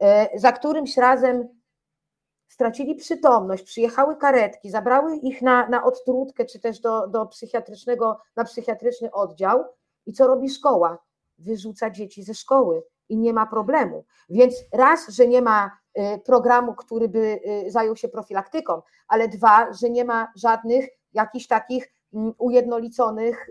e, 0.01 0.39
za 0.39 0.53
którymś 0.53 0.97
razem 0.97 1.49
stracili 2.49 2.95
przytomność, 2.95 3.63
przyjechały 3.63 4.17
karetki, 4.17 4.71
zabrały 4.71 5.17
ich 5.17 5.43
na, 5.43 5.69
na 5.69 5.85
odtrutkę, 5.85 6.45
czy 6.45 6.61
też 6.61 6.81
do, 6.81 7.07
do 7.09 7.27
psychiatrycznego, 7.27 8.19
na 8.37 8.45
psychiatryczny 8.45 9.11
oddział. 9.13 9.65
I 10.07 10.13
co 10.13 10.27
robi 10.27 10.51
szkoła? 10.51 10.99
Wyrzuca 11.39 11.91
dzieci 11.91 12.23
ze 12.23 12.35
szkoły 12.35 12.83
i 13.09 13.19
nie 13.19 13.33
ma 13.33 13.47
problemu. 13.47 14.05
Więc 14.29 14.55
raz, 14.73 15.09
że 15.09 15.27
nie 15.27 15.43
ma 15.43 15.71
e, 15.95 16.19
programu, 16.19 16.75
który 16.75 17.09
by 17.09 17.41
e, 17.45 17.71
zajął 17.71 17.97
się 17.97 18.09
profilaktyką, 18.09 18.83
ale 19.09 19.29
dwa, 19.29 19.73
że 19.73 19.91
nie 19.91 20.05
ma 20.05 20.33
żadnych 20.37 20.89
jakichś 21.15 21.47
takich 21.47 21.93
mm, 22.15 22.35
ujednoliconych 22.39 23.51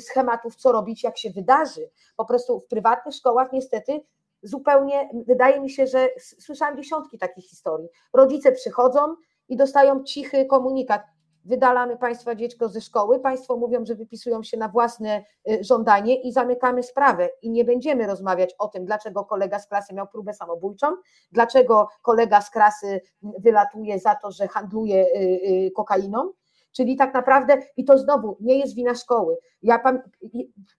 schematów, 0.00 0.56
co 0.56 0.72
robić, 0.72 1.04
jak 1.04 1.18
się 1.18 1.30
wydarzy. 1.30 1.90
Po 2.16 2.24
prostu 2.24 2.60
w 2.60 2.66
prywatnych 2.66 3.14
szkołach 3.14 3.52
niestety 3.52 4.00
zupełnie, 4.42 5.10
wydaje 5.26 5.60
mi 5.60 5.70
się, 5.70 5.86
że 5.86 6.08
słyszałam 6.18 6.76
dziesiątki 6.76 7.18
takich 7.18 7.44
historii. 7.44 7.88
Rodzice 8.12 8.52
przychodzą 8.52 9.00
i 9.48 9.56
dostają 9.56 10.04
cichy 10.04 10.46
komunikat. 10.46 11.02
Wydalamy 11.48 11.96
Państwa 11.96 12.34
dziecko 12.34 12.68
ze 12.68 12.80
szkoły, 12.80 13.20
Państwo 13.20 13.56
mówią, 13.56 13.84
że 13.86 13.94
wypisują 13.94 14.42
się 14.42 14.56
na 14.56 14.68
własne 14.68 15.24
y, 15.50 15.64
żądanie 15.64 16.22
i 16.22 16.32
zamykamy 16.32 16.82
sprawę. 16.82 17.28
I 17.42 17.50
nie 17.50 17.64
będziemy 17.64 18.06
rozmawiać 18.06 18.54
o 18.58 18.68
tym, 18.68 18.84
dlaczego 18.84 19.24
kolega 19.24 19.58
z 19.58 19.66
klasy 19.66 19.94
miał 19.94 20.08
próbę 20.08 20.34
samobójczą, 20.34 20.86
dlaczego 21.32 21.88
kolega 22.02 22.40
z 22.40 22.50
klasy 22.50 23.00
wylatuje 23.22 23.98
za 23.98 24.14
to, 24.14 24.30
że 24.30 24.48
handluje 24.48 25.06
y, 25.06 25.18
y, 25.66 25.70
kokainą, 25.76 26.32
Czyli 26.72 26.96
tak 26.96 27.14
naprawdę, 27.14 27.58
i 27.76 27.84
to 27.84 27.98
znowu 27.98 28.36
nie 28.40 28.58
jest 28.58 28.74
wina 28.74 28.94
szkoły. 28.94 29.38
Ja 29.62 29.82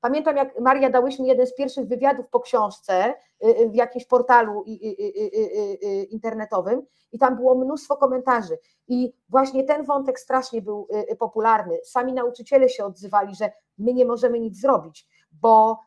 pamiętam, 0.02 0.38
jak 0.38 0.60
Maria 0.60 0.90
dałyśmy 0.90 1.28
jeden 1.28 1.48
z 1.48 1.56
pierwszych 1.56 1.88
wywiadów 1.88 2.26
po 2.32 2.40
książce 2.40 3.14
y, 3.44 3.48
y, 3.48 3.70
w 3.70 3.76
jakimś 3.76 4.06
portalu 4.06 4.64
internetowym, 6.10 6.82
i 7.12 7.20
tam 7.20 7.36
było 7.36 7.56
mnóstwo 7.56 7.98
komentarzy. 7.98 8.58
I 8.88 9.14
właśnie 9.30 9.64
ten 9.64 9.86
wątek 9.86 10.20
strasznie 10.20 10.62
był 10.62 10.88
y, 11.12 11.16
popularny. 11.16 11.78
Sami 11.84 12.14
nauczyciele 12.14 12.70
się 12.70 12.86
odzywali, 12.86 13.36
że 13.36 13.52
my 13.78 13.94
nie 13.94 14.06
możemy 14.06 14.40
nic 14.40 14.62
zrobić, 14.62 15.08
bo 15.32 15.80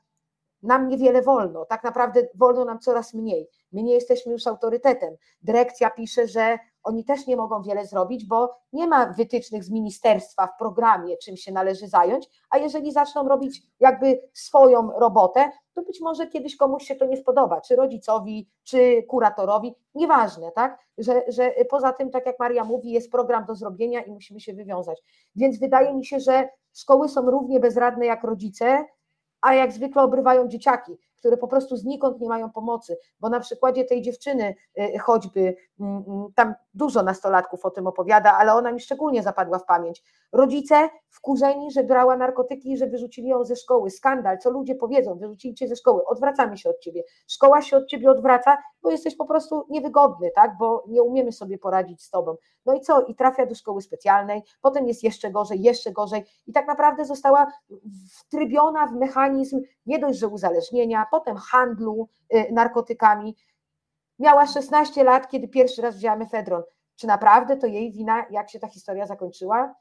nam 0.62 0.88
niewiele 0.88 1.22
wolno, 1.22 1.64
tak 1.64 1.84
naprawdę 1.84 2.28
wolno 2.34 2.64
nam 2.64 2.78
coraz 2.78 3.14
mniej. 3.14 3.48
My 3.72 3.82
nie 3.82 3.94
jesteśmy 3.94 4.32
już 4.32 4.46
autorytetem. 4.46 5.16
Dyrekcja 5.42 5.90
pisze, 5.90 6.28
że 6.28 6.58
oni 6.82 7.04
też 7.04 7.26
nie 7.26 7.36
mogą 7.36 7.62
wiele 7.62 7.86
zrobić, 7.86 8.26
bo 8.26 8.54
nie 8.72 8.86
ma 8.86 9.06
wytycznych 9.06 9.64
z 9.64 9.70
ministerstwa 9.70 10.46
w 10.46 10.58
programie, 10.58 11.16
czym 11.16 11.36
się 11.36 11.52
należy 11.52 11.88
zająć, 11.88 12.28
a 12.50 12.58
jeżeli 12.58 12.92
zaczną 12.92 13.28
robić 13.28 13.62
jakby 13.80 14.20
swoją 14.32 14.90
robotę, 14.90 15.50
to 15.74 15.82
być 15.82 16.00
może 16.00 16.26
kiedyś 16.26 16.56
komuś 16.56 16.84
się 16.84 16.94
to 16.94 17.06
nie 17.06 17.16
spodoba, 17.16 17.60
czy 17.60 17.76
rodzicowi, 17.76 18.48
czy 18.64 19.02
kuratorowi, 19.02 19.74
nieważne, 19.94 20.52
tak? 20.52 20.78
Że, 20.98 21.22
że 21.28 21.54
poza 21.70 21.92
tym, 21.92 22.10
tak 22.10 22.26
jak 22.26 22.38
Maria 22.38 22.64
mówi, 22.64 22.90
jest 22.90 23.10
program 23.10 23.44
do 23.44 23.54
zrobienia 23.54 24.02
i 24.02 24.10
musimy 24.10 24.40
się 24.40 24.54
wywiązać. 24.54 25.02
Więc 25.36 25.58
wydaje 25.58 25.94
mi 25.94 26.06
się, 26.06 26.20
że 26.20 26.48
szkoły 26.74 27.08
są 27.08 27.30
równie 27.30 27.60
bezradne 27.60 28.06
jak 28.06 28.24
rodzice, 28.24 28.84
a 29.40 29.54
jak 29.54 29.72
zwykle 29.72 30.02
obrywają 30.02 30.48
dzieciaki 30.48 30.98
które 31.22 31.36
po 31.36 31.48
prostu 31.48 31.76
znikąd 31.76 32.20
nie 32.20 32.28
mają 32.28 32.50
pomocy, 32.50 32.96
bo 33.20 33.28
na 33.28 33.40
przykładzie 33.40 33.84
tej 33.84 34.02
dziewczyny 34.02 34.54
y, 34.78 34.98
choćby, 34.98 35.56
mm, 35.80 36.04
mm, 36.08 36.26
tam 36.34 36.54
dużo 36.74 37.02
nastolatków 37.02 37.64
o 37.64 37.70
tym 37.70 37.86
opowiada, 37.86 38.36
ale 38.38 38.54
ona 38.54 38.72
mi 38.72 38.80
szczególnie 38.80 39.22
zapadła 39.22 39.58
w 39.58 39.64
pamięć. 39.64 40.02
Rodzice 40.32 40.88
wkurzeni, 41.10 41.70
że 41.70 41.84
brała 41.84 42.16
narkotyki 42.16 42.72
i 42.72 42.76
że 42.76 42.86
wyrzucili 42.86 43.28
ją 43.28 43.44
ze 43.44 43.56
szkoły. 43.56 43.90
Skandal, 43.90 44.38
co 44.38 44.50
ludzie 44.50 44.74
powiedzą, 44.74 45.18
wyrzucili 45.18 45.54
cię 45.54 45.68
ze 45.68 45.76
szkoły, 45.76 46.04
odwracamy 46.06 46.58
się 46.58 46.70
od 46.70 46.78
ciebie. 46.78 47.02
Szkoła 47.28 47.62
się 47.62 47.76
od 47.76 47.86
ciebie 47.86 48.10
odwraca, 48.10 48.58
bo 48.82 48.90
jesteś 48.90 49.16
po 49.16 49.24
prostu 49.24 49.66
niewygodny, 49.70 50.30
tak? 50.34 50.56
bo 50.58 50.84
nie 50.88 51.02
umiemy 51.02 51.32
sobie 51.32 51.58
poradzić 51.58 52.02
z 52.02 52.10
tobą. 52.10 52.36
No 52.66 52.74
i 52.74 52.80
co? 52.80 53.00
I 53.00 53.14
trafia 53.14 53.46
do 53.46 53.54
szkoły 53.54 53.82
specjalnej, 53.82 54.42
potem 54.60 54.88
jest 54.88 55.02
jeszcze 55.02 55.30
gorzej, 55.30 55.62
jeszcze 55.62 55.92
gorzej 55.92 56.24
i 56.46 56.52
tak 56.52 56.66
naprawdę 56.66 57.04
została 57.04 57.46
wtrybiona 58.18 58.86
w 58.86 58.92
mechanizm 58.92 59.60
nie 59.86 59.98
dość, 59.98 60.18
że 60.18 60.28
uzależnienia, 60.28 61.06
potem 61.12 61.36
handlu 61.36 62.08
y, 62.34 62.52
narkotykami. 62.52 63.36
Miała 64.18 64.46
16 64.46 65.04
lat, 65.04 65.28
kiedy 65.28 65.48
pierwszy 65.48 65.82
raz 65.82 65.96
wzięła 65.96 66.16
mefedron. 66.16 66.62
Czy 66.96 67.06
naprawdę 67.06 67.56
to 67.56 67.66
jej 67.66 67.92
wina, 67.92 68.26
jak 68.30 68.50
się 68.50 68.58
ta 68.58 68.68
historia 68.68 69.06
zakończyła? 69.06 69.74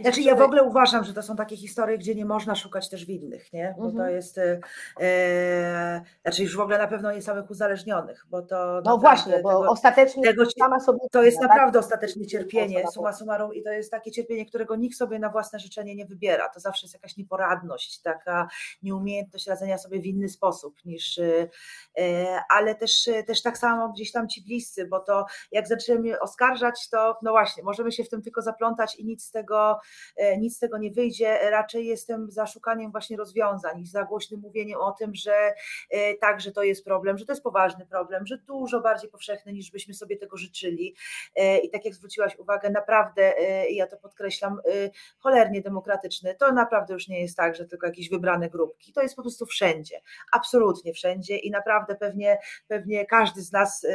Znaczy 0.00 0.20
ja 0.22 0.34
w 0.34 0.40
ogóle 0.42 0.62
uważam, 0.62 1.04
że 1.04 1.14
to 1.14 1.22
są 1.22 1.36
takie 1.36 1.56
historie, 1.56 1.98
gdzie 1.98 2.14
nie 2.14 2.24
można 2.24 2.54
szukać 2.54 2.88
też 2.88 3.04
winnych, 3.04 3.52
nie? 3.52 3.74
Bo 3.78 3.84
to 3.84 3.90
Mhm. 3.90 4.14
jest, 4.14 4.38
e, 4.38 4.60
e, 5.00 6.02
znaczy 6.22 6.42
już 6.42 6.56
w 6.56 6.60
ogóle 6.60 6.78
na 6.78 6.86
pewno 6.86 7.12
nie 7.12 7.22
samych 7.22 7.50
uzależnionych, 7.50 8.26
bo 8.30 8.42
to 8.42 8.82
No 8.84 8.98
właśnie, 8.98 9.40
bo 9.42 9.60
tego, 9.60 9.70
ostatecznie 9.72 10.22
tego 10.22 10.44
sama 10.58 10.80
sobie 10.80 10.98
to 11.12 11.22
jest 11.22 11.38
tak? 11.38 11.48
naprawdę 11.48 11.78
ostatecznie 11.78 12.26
cierpienie, 12.26 12.84
suma 12.92 13.12
summarum 13.12 13.54
i 13.54 13.62
to 13.62 13.70
jest 13.70 13.90
takie 13.90 14.10
cierpienie, 14.10 14.46
którego 14.46 14.76
nikt 14.76 14.96
sobie 14.98 15.18
na 15.18 15.28
własne 15.28 15.58
życzenie 15.58 15.94
nie 15.94 16.06
wybiera, 16.06 16.48
to 16.48 16.60
zawsze 16.60 16.84
jest 16.86 16.94
jakaś 16.94 17.16
nieporadność, 17.16 18.00
taka 18.02 18.48
nieumiejętność 18.82 19.46
radzenia 19.46 19.78
sobie 19.78 20.00
w 20.00 20.06
inny 20.06 20.28
sposób 20.28 20.74
niż, 20.84 21.18
e, 21.18 21.48
e, 21.98 22.38
ale 22.50 22.74
też, 22.74 23.08
też 23.26 23.42
tak 23.42 23.58
samo 23.58 23.88
gdzieś 23.88 24.12
tam 24.12 24.28
ci 24.28 24.42
bliscy, 24.42 24.86
bo 24.86 25.00
to 25.00 25.24
jak 25.52 25.68
zaczniemy 25.68 26.20
oskarżać, 26.20 26.88
to 26.90 27.18
no 27.22 27.30
właśnie, 27.30 27.62
możemy 27.62 27.92
się 27.92 28.04
w 28.04 28.08
tym 28.08 28.22
tylko 28.22 28.42
zaplątać 28.42 28.96
i 28.96 29.04
nic 29.04 29.24
z 29.24 29.30
tego, 29.30 29.77
e, 30.16 30.38
nic 30.38 30.56
z 30.56 30.58
tego 30.58 30.78
nie 30.78 30.90
wyjdzie. 30.90 31.38
Raczej 31.50 31.86
jestem 31.86 32.30
za 32.30 32.46
szukaniem 32.46 32.90
właśnie 32.90 33.16
rozwiązań 33.16 33.80
i 33.80 33.86
za 33.86 34.04
głośnym 34.04 34.40
mówieniem 34.40 34.80
o 34.80 34.92
tym, 34.92 35.14
że 35.14 35.54
e, 35.90 36.14
tak, 36.14 36.40
że 36.40 36.52
to 36.52 36.62
jest 36.62 36.84
problem, 36.84 37.18
że 37.18 37.26
to 37.26 37.32
jest 37.32 37.42
poważny 37.42 37.86
problem, 37.86 38.26
że 38.26 38.38
dużo 38.38 38.80
bardziej 38.80 39.10
powszechny 39.10 39.52
niż 39.52 39.70
byśmy 39.70 39.94
sobie 39.94 40.16
tego 40.16 40.36
życzyli. 40.36 40.94
E, 41.36 41.58
I 41.58 41.70
tak 41.70 41.84
jak 41.84 41.94
zwróciłaś 41.94 42.36
uwagę, 42.38 42.70
naprawdę, 42.70 43.34
ja 43.70 43.86
to 43.86 43.96
podkreślam, 43.96 44.60
cholernie 45.18 45.62
demokratyczny. 45.62 46.34
To 46.34 46.52
naprawdę 46.52 46.94
już 46.94 47.08
nie 47.08 47.20
jest 47.20 47.36
tak, 47.36 47.54
że 47.54 47.66
tylko 47.66 47.86
jakieś 47.86 48.10
wybrane 48.10 48.50
grupki. 48.50 48.92
To 48.92 49.02
jest 49.02 49.16
po 49.16 49.22
prostu 49.22 49.46
wszędzie, 49.46 50.00
absolutnie 50.32 50.92
wszędzie 50.92 51.36
i 51.36 51.50
naprawdę 51.50 51.94
pewnie, 51.94 52.38
pewnie 52.68 53.06
każdy 53.06 53.42
z 53.42 53.52
nas 53.52 53.86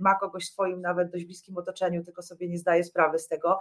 ma 0.00 0.14
kogoś 0.14 0.44
w 0.44 0.52
swoim 0.52 0.80
nawet 0.80 1.10
dość 1.10 1.24
bliskim 1.24 1.56
otoczeniu, 1.56 2.04
tylko 2.04 2.22
sobie 2.22 2.48
nie 2.48 2.58
zdaje 2.58 2.84
sprawy 2.84 3.18
z 3.18 3.28
tego. 3.28 3.58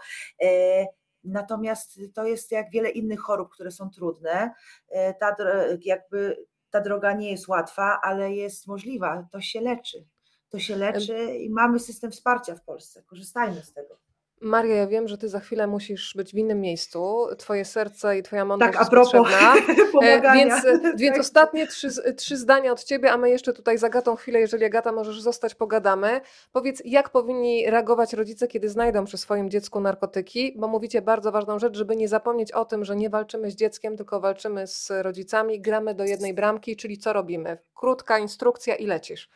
Natomiast 1.24 2.00
to 2.14 2.26
jest 2.26 2.52
jak 2.52 2.72
wiele 2.72 2.90
innych 2.90 3.20
chorób, 3.20 3.50
które 3.54 3.72
są 3.72 3.90
trudne. 3.90 4.54
E, 4.90 5.14
Ta, 5.14 5.36
jakby, 5.82 6.46
ta 6.70 6.82
droga 6.82 7.14
nie 7.14 7.32
jest 7.32 7.48
łatwa, 7.48 8.00
ale 8.04 8.34
jest 8.34 8.68
możliwa. 8.68 9.28
To 9.32 9.42
się 9.42 9.62
leczy. 9.62 10.06
To 10.50 10.60
się 10.60 10.76
leczy 10.76 11.36
i 11.36 11.50
mamy 11.50 11.80
system 11.80 12.12
wsparcia 12.12 12.56
w 12.56 12.64
Polsce. 12.64 13.04
Korzystajmy 13.04 13.64
z 13.64 13.74
tego. 13.74 14.11
Maria, 14.42 14.76
ja 14.76 14.88
wiem, 14.88 15.08
że 15.08 15.18
ty 15.18 15.30
za 15.30 15.40
chwilę 15.40 15.68
musisz 15.68 16.14
być 16.16 16.34
w 16.34 16.38
innym 16.38 16.62
miejscu. 16.62 17.28
Twoje 17.38 17.66
serce 17.66 18.18
i 18.18 18.24
twoja 18.24 18.46
mądrość 18.46 18.74
Tak, 18.74 18.82
a 18.82 18.82
jest 18.82 18.92
propos 18.92 19.12
potrzebna. 19.12 19.56
E, 19.84 19.92
pomagania. 19.92 20.34
Więc, 20.34 20.66
e, 20.66 20.80
więc 20.98 21.14
Tak. 21.14 21.22
ostatnie 21.22 21.68
trzy, 21.68 22.14
trzy 22.16 22.38
zdania 22.38 22.72
od 22.72 22.84
Ciebie, 22.84 23.12
a 23.12 23.18
my 23.18 23.30
jeszcze 23.30 23.54
tutaj 23.54 23.78
z 23.78 23.84
Agatą 23.84 24.16
chwilę, 24.16 24.40
jeżeli 24.40 24.66
Agata 24.66 24.92
możesz 24.92 25.22
zostać, 25.22 25.56
pogadamy. 25.56 26.22
Powiedz, 26.52 26.82
jak 26.86 27.10
powinni 27.10 27.70
reagować 27.70 28.14
rodzice, 28.14 28.48
kiedy 28.48 28.70
znajdą 28.70 29.06
przy 29.06 29.18
swoim 29.18 29.50
dziecku 29.50 29.80
narkotyki, 29.80 30.54
bo 30.58 30.68
mówicie 30.68 31.02
bardzo 31.02 31.32
ważną 31.32 31.60
rzecz, 31.60 31.78
żeby 31.78 31.96
nie 31.96 32.08
zapomnieć 32.08 32.52
o 32.52 32.66
tym, 32.66 32.86
że 32.86 32.96
nie 32.96 33.10
walczymy 33.10 33.52
z 33.52 33.56
dzieckiem, 33.56 33.98
tylko 33.98 34.20
walczymy 34.20 34.68
z 34.68 34.92
rodzicami, 35.02 35.62
gramy 35.62 35.96
do 35.96 36.04
jednej 36.04 36.34
bramki, 36.34 36.76
czyli 36.76 36.98
co 36.98 37.14
robimy? 37.14 37.58
Krótka 37.76 38.20
instrukcja 38.20 38.76
i 38.76 38.86
lecisz. 38.86 39.30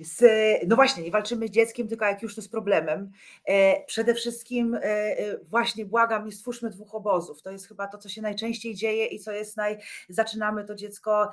Z, 0.00 0.24
no 0.66 0.76
właśnie, 0.76 1.02
nie 1.02 1.10
walczymy 1.10 1.48
z 1.48 1.50
dzieckiem, 1.50 1.88
tylko 1.88 2.04
jak 2.04 2.22
już 2.22 2.34
to 2.34 2.42
z 2.42 2.48
problemem. 2.48 3.12
E, 3.44 3.84
przede 3.84 4.14
wszystkim 4.14 4.74
e, 4.74 4.80
e, 4.82 5.38
właśnie 5.38 5.86
błagam, 5.86 6.24
nie 6.24 6.32
stwórzmy 6.32 6.70
dwóch 6.70 6.94
obozów. 6.94 7.42
To 7.42 7.50
jest 7.50 7.68
chyba 7.68 7.86
to, 7.86 7.98
co 7.98 8.08
się 8.08 8.22
najczęściej 8.22 8.74
dzieje 8.74 9.06
i 9.06 9.18
co 9.18 9.32
jest 9.32 9.56
naj... 9.56 9.78
Zaczynamy 10.08 10.64
to 10.64 10.74
dziecko 10.74 11.30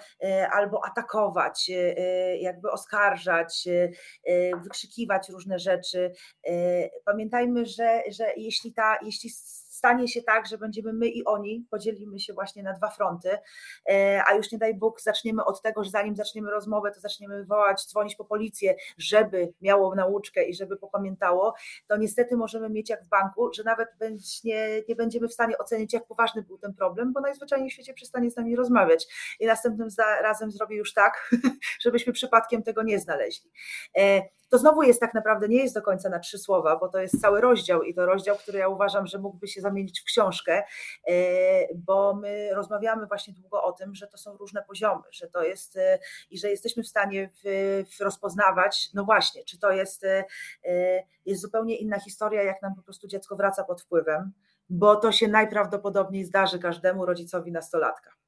albo 0.51 0.85
atakować, 0.85 1.71
jakby 2.39 2.71
oskarżać, 2.71 3.67
wykrzykiwać 4.63 5.29
różne 5.29 5.59
rzeczy. 5.59 6.11
Pamiętajmy, 7.05 7.65
że, 7.65 8.01
że 8.11 8.33
jeśli, 8.37 8.73
ta, 8.73 8.97
jeśli 9.01 9.29
stanie 9.79 10.07
się 10.07 10.21
tak, 10.21 10.47
że 10.47 10.57
będziemy 10.57 10.93
my 10.93 11.07
i 11.07 11.25
oni, 11.25 11.65
podzielimy 11.71 12.19
się 12.19 12.33
właśnie 12.33 12.63
na 12.63 12.73
dwa 12.73 12.89
fronty, 12.89 13.37
e, 13.89 14.21
a 14.27 14.33
już 14.33 14.51
nie 14.51 14.57
daj 14.57 14.75
Bóg, 14.75 15.01
zaczniemy 15.01 15.45
od 15.45 15.61
tego, 15.61 15.83
że 15.83 15.89
zanim 15.89 16.15
zaczniemy 16.15 16.51
rozmowę, 16.51 16.91
to 16.91 16.99
zaczniemy 16.99 17.45
wołać, 17.45 17.87
dzwonić 17.87 18.15
po 18.15 18.25
policję, 18.25 18.75
żeby 18.97 19.53
miało 19.61 19.95
nauczkę 19.95 20.43
i 20.43 20.55
żeby 20.55 20.77
popamiętało, 20.77 21.53
to 21.87 21.97
niestety 21.97 22.37
możemy 22.37 22.69
mieć 22.69 22.89
jak 22.89 23.03
w 23.03 23.09
banku, 23.09 23.53
że 23.53 23.63
nawet 23.63 23.89
nie, 24.43 24.81
nie 24.89 24.95
będziemy 24.95 25.27
w 25.27 25.33
stanie 25.33 25.57
ocenić, 25.57 25.93
jak 25.93 26.07
poważny 26.07 26.41
był 26.41 26.57
ten 26.57 26.73
problem, 26.73 27.13
bo 27.13 27.21
najzwyczajniej 27.21 27.69
w 27.69 27.73
świecie 27.73 27.93
przestanie 27.93 28.31
z 28.31 28.35
nami 28.35 28.55
rozmawiać 28.55 29.07
i 29.39 29.45
następnym 29.45 29.89
razem 30.21 30.51
zrobi 30.51 30.75
już 30.75 30.93
tak, 30.93 31.31
żebyśmy 31.83 32.13
przypadkiem 32.13 32.63
tego 32.63 32.83
nie 32.83 32.99
znaleźli. 32.99 33.51
To 34.49 34.57
znowu 34.57 34.83
jest 34.83 34.99
tak 34.99 35.13
naprawdę, 35.13 35.47
nie 35.47 35.63
jest 35.63 35.75
do 35.75 35.81
końca 35.81 36.09
na 36.09 36.19
trzy 36.19 36.37
słowa, 36.37 36.75
bo 36.75 36.89
to 36.89 36.99
jest 36.99 37.21
cały 37.21 37.41
rozdział 37.41 37.83
i 37.83 37.93
to 37.93 38.05
rozdział, 38.05 38.35
który 38.35 38.59
ja 38.59 38.67
uważam, 38.67 39.07
że 39.07 39.19
mógłby 39.19 39.47
się 39.47 39.61
zamienić 39.61 40.01
w 40.01 40.03
książkę, 40.03 40.63
e, 41.07 41.13
bo 41.75 42.13
my 42.13 42.49
rozmawiamy 42.53 43.07
właśnie 43.07 43.33
długo 43.33 43.63
o 43.63 43.71
tym, 43.71 43.95
że 43.95 44.07
to 44.07 44.17
są 44.17 44.37
różne 44.37 44.63
poziomy, 44.63 45.03
że 45.11 45.27
to 45.27 45.43
jest 45.43 45.77
e, 45.77 45.99
i 46.29 46.39
że 46.39 46.49
jesteśmy 46.49 46.83
w 46.83 46.87
stanie 46.87 47.29
w, 47.43 47.83
w 47.97 48.01
rozpoznawać, 48.01 48.89
no 48.93 49.05
właśnie, 49.05 49.43
czy 49.43 49.59
to 49.59 49.71
jest, 49.71 50.03
e, 50.03 51.03
jest 51.25 51.41
zupełnie 51.41 51.75
inna 51.75 51.99
historia, 51.99 52.43
jak 52.43 52.61
nam 52.61 52.75
po 52.75 52.81
prostu 52.81 53.07
dziecko 53.07 53.35
wraca 53.35 53.63
pod 53.63 53.81
wpływem, 53.81 54.31
bo 54.69 54.95
to 54.95 55.11
się 55.11 55.27
najprawdopodobniej 55.27 56.25
zdarzy 56.25 56.59
każdemu 56.59 57.05
rodzicowi 57.05 57.51
nastolatka. 57.51 58.18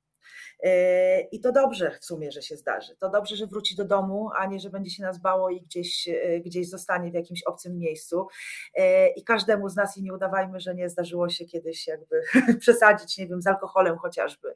I 1.31 1.39
to 1.39 1.51
dobrze 1.51 1.91
w 2.01 2.05
sumie, 2.05 2.31
że 2.31 2.41
się 2.41 2.57
zdarzy. 2.57 2.95
To 2.95 3.09
dobrze, 3.09 3.35
że 3.35 3.47
wróci 3.47 3.75
do 3.75 3.85
domu, 3.85 4.29
a 4.37 4.45
nie, 4.45 4.59
że 4.59 4.69
będzie 4.69 4.89
się 4.91 5.03
nas 5.03 5.21
bało 5.21 5.49
i 5.49 5.61
gdzieś, 5.61 6.07
e, 6.07 6.39
gdzieś 6.39 6.69
zostanie 6.69 7.11
w 7.11 7.13
jakimś 7.13 7.43
obcym 7.43 7.77
miejscu. 7.77 8.27
E, 8.75 9.07
I 9.09 9.23
każdemu 9.23 9.69
z 9.69 9.75
nas 9.75 9.97
i 9.97 10.03
nie 10.03 10.13
udawajmy, 10.13 10.59
że 10.59 10.75
nie 10.75 10.89
zdarzyło 10.89 11.29
się 11.29 11.45
kiedyś 11.45 11.87
jakby 11.87 12.21
przesadzić, 12.59 13.17
nie 13.17 13.27
wiem, 13.27 13.41
z 13.41 13.47
alkoholem 13.47 13.97
chociażby. 13.97 14.55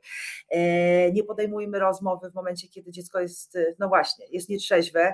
E, 0.50 1.12
Nie 1.12 1.24
podejmujmy 1.24 1.80
rozmowy 1.80 2.32
w 2.32 2.34
momencie, 2.34 2.68
kiedy 2.68 2.92
dziecko 2.92 3.20
jest, 3.20 3.58
no 3.80 3.88
właśnie, 3.88 4.26
jest 4.30 4.50
nietrzeźwe, 4.50 5.14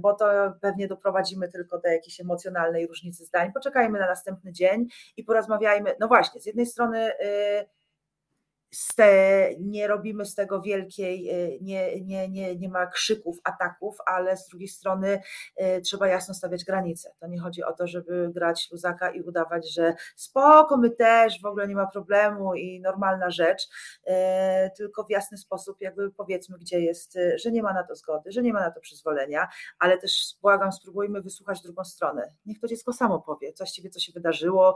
bo 0.00 0.14
to 0.14 0.26
pewnie 0.60 0.88
doprowadzimy 0.88 1.48
tylko 1.48 1.78
do 1.78 1.88
jakiejś 1.88 2.20
emocjonalnej 2.20 2.86
różnicy 2.86 3.24
zdań. 3.24 3.52
Poczekajmy 3.52 3.98
na 3.98 4.06
następny 4.06 4.52
dzień 4.52 4.86
i 5.16 5.24
porozmawiajmy. 5.24 5.94
No 6.00 6.08
właśnie, 6.08 6.40
z 6.40 6.46
jednej 6.46 6.66
strony 6.66 7.12
te, 8.96 9.50
nie 9.60 9.86
robimy 9.86 10.24
z 10.24 10.34
tego 10.34 10.60
wielkiej, 10.60 11.30
y, 11.30 11.58
nie, 11.60 12.00
nie, 12.00 12.28
nie, 12.28 12.56
nie 12.56 12.68
ma 12.68 12.86
krzyków, 12.86 13.36
ataków, 13.44 13.96
ale 14.06 14.36
z 14.36 14.48
drugiej 14.48 14.68
strony 14.68 15.20
y, 15.60 15.80
trzeba 15.80 16.08
jasno 16.08 16.34
stawiać 16.34 16.64
granice. 16.64 17.10
To 17.20 17.26
nie 17.26 17.40
chodzi 17.40 17.62
o 17.62 17.72
to, 17.72 17.86
żeby 17.86 18.30
grać 18.34 18.68
luzaka 18.72 19.10
i 19.10 19.22
udawać, 19.22 19.74
że 19.74 19.94
spoko, 20.16 20.76
my 20.76 20.90
też, 20.90 21.40
w 21.42 21.46
ogóle 21.46 21.68
nie 21.68 21.74
ma 21.74 21.86
problemu 21.86 22.54
i 22.54 22.80
normalna 22.80 23.30
rzecz, 23.30 23.62
y, 24.06 24.10
tylko 24.76 25.04
w 25.04 25.10
jasny 25.10 25.38
sposób 25.38 25.80
jakby 25.80 26.10
powiedzmy, 26.10 26.58
gdzie 26.58 26.80
jest, 26.80 27.18
że 27.36 27.52
nie 27.52 27.62
ma 27.62 27.72
na 27.72 27.84
to 27.84 27.94
zgody, 27.94 28.32
że 28.32 28.42
nie 28.42 28.52
ma 28.52 28.60
na 28.60 28.70
to 28.70 28.80
przyzwolenia, 28.80 29.48
ale 29.78 29.98
też 29.98 30.34
błagam, 30.42 30.72
spróbujmy 30.72 31.22
wysłuchać 31.22 31.62
drugą 31.62 31.84
stronę. 31.84 32.32
Niech 32.46 32.60
to 32.60 32.66
dziecko 32.66 32.92
samo 32.92 33.20
powie, 33.20 33.52
co 33.52 33.64
właściwie 33.64 33.90
co 33.90 34.00
się 34.00 34.12
wydarzyło 34.12 34.74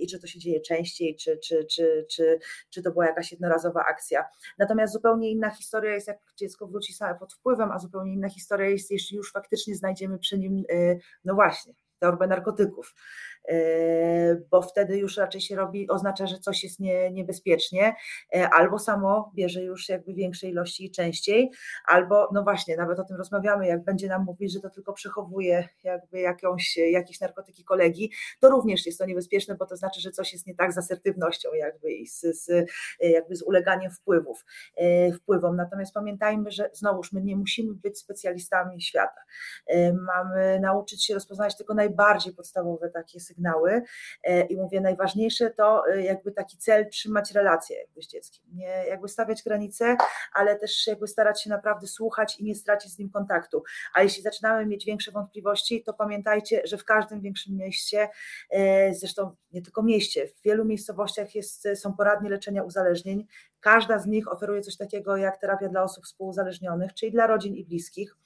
i 0.00 0.06
czy 0.06 0.20
to 0.20 0.26
się 0.26 0.38
dzieje 0.38 0.60
częściej, 0.60 1.16
czy, 1.16 1.38
czy, 1.38 1.64
czy, 1.64 2.06
czy, 2.10 2.38
czy 2.70 2.82
to 2.82 2.90
była 2.90 3.06
jakaś 3.06 3.32
jednorazowa 3.32 3.84
akcja. 3.84 4.24
Natomiast 4.58 4.92
zupełnie 4.92 5.30
inna 5.30 5.50
historia 5.50 5.92
jest, 5.94 6.08
jak 6.08 6.18
dziecko 6.36 6.66
wróci 6.66 6.92
same 6.92 7.14
pod 7.14 7.32
wpływem, 7.32 7.72
a 7.72 7.78
zupełnie 7.78 8.12
inna 8.12 8.28
historia 8.28 8.68
jest, 8.68 8.90
jeśli 8.90 9.16
już 9.16 9.32
faktycznie 9.32 9.74
znajdziemy 9.74 10.18
przy 10.18 10.38
nim, 10.38 10.64
y, 10.72 11.00
no 11.24 11.34
właśnie, 11.34 11.74
torbę 11.98 12.26
narkotyków. 12.26 12.94
Bo 14.50 14.62
wtedy 14.62 14.98
już 14.98 15.16
raczej 15.16 15.40
się 15.40 15.56
robi, 15.56 15.88
oznacza, 15.88 16.26
że 16.26 16.38
coś 16.38 16.64
jest 16.64 16.80
nie, 16.80 17.10
niebezpiecznie, 17.10 17.94
albo 18.52 18.78
samo 18.78 19.32
bierze 19.34 19.62
już 19.62 19.88
jakby 19.88 20.14
większej 20.14 20.50
ilości 20.50 20.84
i 20.84 20.90
częściej, 20.90 21.50
albo 21.86 22.28
no 22.32 22.42
właśnie, 22.42 22.76
nawet 22.76 22.98
o 22.98 23.04
tym 23.04 23.16
rozmawiamy, 23.16 23.66
jak 23.66 23.84
będzie 23.84 24.08
nam 24.08 24.24
mówić, 24.24 24.52
że 24.52 24.60
to 24.60 24.70
tylko 24.70 24.92
przechowuje 24.92 25.68
jakby 25.84 26.20
jakąś, 26.20 26.76
jakieś 26.76 27.20
narkotyki 27.20 27.64
kolegi, 27.64 28.12
to 28.40 28.50
również 28.50 28.86
jest 28.86 28.98
to 28.98 29.06
niebezpieczne, 29.06 29.54
bo 29.54 29.66
to 29.66 29.76
znaczy, 29.76 30.00
że 30.00 30.10
coś 30.10 30.32
jest 30.32 30.46
nie 30.46 30.54
tak 30.54 30.72
z 30.72 30.78
asertywnością 30.78 31.52
jakby 31.54 31.92
i 31.92 32.06
z, 32.06 32.20
z 32.20 32.70
jakby 33.00 33.36
z 33.36 33.42
uleganiem 33.42 33.90
wpływów, 33.90 34.44
wpływom. 35.16 35.56
Natomiast 35.56 35.94
pamiętajmy, 35.94 36.50
że 36.50 36.70
znowuż 36.72 37.12
my 37.12 37.22
nie 37.22 37.36
musimy 37.36 37.74
być 37.74 37.98
specjalistami 37.98 38.82
świata. 38.82 39.20
Mamy 40.06 40.60
nauczyć 40.60 41.06
się 41.06 41.14
rozpoznać 41.14 41.56
tylko 41.56 41.74
najbardziej 41.74 42.34
podstawowe 42.34 42.90
takie 42.90 43.20
sygnały 43.20 43.37
i 44.48 44.56
mówię, 44.56 44.80
najważniejsze 44.80 45.50
to 45.50 45.82
jakby 45.86 46.32
taki 46.32 46.58
cel 46.58 46.88
trzymać 46.88 47.32
relacje 47.32 47.78
jakby 47.78 48.02
z 48.02 48.08
dzieckiem, 48.08 48.44
nie 48.52 48.84
jakby 48.88 49.08
stawiać 49.08 49.42
granice, 49.42 49.96
ale 50.32 50.56
też 50.56 50.86
jakby 50.86 51.06
starać 51.06 51.42
się 51.42 51.50
naprawdę 51.50 51.86
słuchać 51.86 52.40
i 52.40 52.44
nie 52.44 52.54
stracić 52.54 52.92
z 52.92 52.98
nim 52.98 53.10
kontaktu. 53.10 53.62
A 53.94 54.02
jeśli 54.02 54.22
zaczynamy 54.22 54.66
mieć 54.66 54.84
większe 54.84 55.12
wątpliwości, 55.12 55.82
to 55.82 55.94
pamiętajcie, 55.94 56.62
że 56.64 56.78
w 56.78 56.84
każdym 56.84 57.20
większym 57.20 57.56
mieście, 57.56 58.08
zresztą 58.92 59.36
nie 59.52 59.62
tylko 59.62 59.82
mieście, 59.82 60.28
w 60.28 60.42
wielu 60.42 60.64
miejscowościach 60.64 61.34
jest, 61.34 61.68
są 61.74 61.92
poradnie 61.92 62.30
leczenia 62.30 62.62
uzależnień. 62.62 63.26
Każda 63.60 63.98
z 63.98 64.06
nich 64.06 64.32
oferuje 64.32 64.60
coś 64.60 64.76
takiego 64.76 65.16
jak 65.16 65.40
terapia 65.40 65.68
dla 65.68 65.82
osób 65.82 66.04
współuzależnionych, 66.04 66.94
czyli 66.94 67.12
dla 67.12 67.26
rodzin 67.26 67.56
i 67.56 67.64
bliskich. 67.64 68.16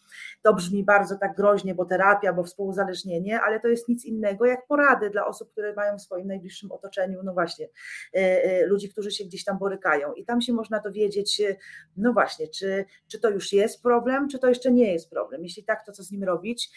To 0.43 0.55
brzmi 0.55 0.85
bardzo 0.85 1.16
tak 1.18 1.37
groźnie, 1.37 1.74
bo 1.74 1.85
terapia, 1.85 2.33
bo 2.33 2.45
współuzależnienie, 2.45 3.41
ale 3.41 3.61
to 3.61 3.68
jest 3.68 3.89
nic 3.89 4.05
innego 4.05 4.47
jak 4.47 4.66
porady 4.66 5.11
dla 5.11 5.26
osób, 5.26 5.51
które 5.53 5.74
mają 5.74 5.99
w 5.99 6.03
swoim 6.03 6.26
najbliższym 6.26 6.72
otoczeniu, 6.72 7.22
no 7.22 7.33
właśnie, 7.33 7.68
e, 8.14 8.18
e, 8.18 8.66
ludzi, 8.66 8.89
którzy 8.89 9.11
się 9.11 9.24
gdzieś 9.24 9.45
tam 9.45 9.59
borykają. 9.59 10.12
I 10.12 10.24
tam 10.24 10.41
się 10.41 10.53
można 10.53 10.80
dowiedzieć, 10.80 11.41
e, 11.41 11.57
no 11.97 12.12
właśnie, 12.12 12.49
czy, 12.49 12.85
czy 13.09 13.20
to 13.20 13.30
już 13.30 13.53
jest 13.53 13.83
problem, 13.83 14.28
czy 14.28 14.39
to 14.39 14.49
jeszcze 14.49 14.72
nie 14.72 14.93
jest 14.93 15.11
problem. 15.11 15.43
Jeśli 15.43 15.64
tak, 15.64 15.87
to 15.87 15.93
co 15.93 16.03
z 16.03 16.11
nim 16.11 16.24
robić. 16.24 16.70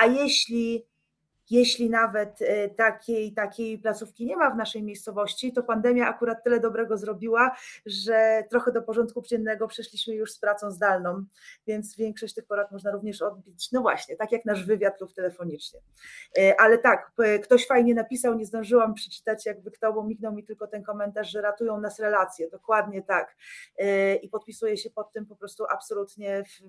A 0.00 0.06
jeśli 0.06 0.86
jeśli 1.50 1.90
nawet 1.90 2.42
e, 2.42 2.68
takiej, 2.68 3.32
takiej 3.32 3.78
placówki 3.78 4.26
nie 4.26 4.36
ma 4.36 4.50
w 4.50 4.56
naszej 4.56 4.82
miejscowości, 4.82 5.52
to 5.52 5.62
pandemia 5.62 6.08
akurat 6.08 6.44
tyle 6.44 6.60
dobrego 6.60 6.98
zrobiła, 6.98 7.56
że 7.86 8.44
trochę 8.50 8.72
do 8.72 8.82
porządku 8.82 9.22
dziennego 9.22 9.68
przeszliśmy 9.68 10.14
już 10.14 10.32
z 10.32 10.38
pracą 10.38 10.70
zdalną, 10.70 11.24
więc 11.66 11.96
większość 11.96 12.34
tych 12.34 12.46
porad 12.46 12.72
można 12.72 12.90
również 12.90 13.22
odbić, 13.22 13.72
no 13.72 13.80
właśnie, 13.80 14.16
tak 14.16 14.32
jak 14.32 14.44
nasz 14.44 14.64
wywiad 14.64 15.00
lub 15.00 15.12
telefonicznie. 15.12 15.80
E, 16.38 16.60
ale 16.60 16.78
tak, 16.78 17.12
ktoś 17.42 17.66
fajnie 17.66 17.94
napisał, 17.94 18.34
nie 18.34 18.46
zdążyłam 18.46 18.94
przeczytać 18.94 19.46
jakby 19.46 19.70
kto, 19.70 19.92
bo 19.92 20.04
mignął 20.04 20.32
mi 20.32 20.44
tylko 20.44 20.66
ten 20.66 20.82
komentarz, 20.82 21.30
że 21.30 21.42
ratują 21.42 21.80
nas 21.80 21.98
relacje, 21.98 22.50
dokładnie 22.50 23.02
tak. 23.02 23.36
E, 23.78 24.14
I 24.14 24.28
podpisuję 24.28 24.76
się 24.76 24.90
pod 24.90 25.12
tym 25.12 25.26
po 25.26 25.36
prostu 25.36 25.64
absolutnie 25.70 26.44
w, 26.44 26.62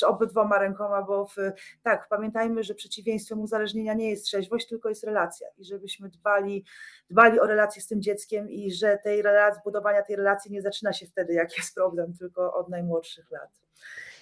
w 0.00 0.02
obydwoma 0.04 0.58
rękoma, 0.58 1.02
bo 1.02 1.26
w, 1.26 1.36
tak, 1.82 2.08
pamiętajmy, 2.08 2.64
że 2.64 2.74
przeciwieństwem 2.74 3.40
uzależnienia 3.40 3.94
nie 3.94 4.09
jest 4.10 4.24
trzeźwość, 4.24 4.68
tylko 4.68 4.88
jest 4.88 5.04
relacja 5.04 5.48
i 5.58 5.64
żebyśmy 5.64 6.08
dbali, 6.08 6.64
dbali 7.10 7.40
o 7.40 7.46
relację 7.46 7.82
z 7.82 7.86
tym 7.86 8.02
dzieckiem 8.02 8.50
i 8.50 8.72
że 8.72 8.98
tej 9.04 9.22
relacji, 9.22 9.62
budowania 9.64 10.02
tej 10.02 10.16
relacji 10.16 10.52
nie 10.52 10.62
zaczyna 10.62 10.92
się 10.92 11.06
wtedy, 11.06 11.32
jak 11.32 11.56
jest 11.56 11.74
problem, 11.74 12.14
tylko 12.18 12.54
od 12.54 12.68
najmłodszych 12.68 13.30
lat. 13.30 13.50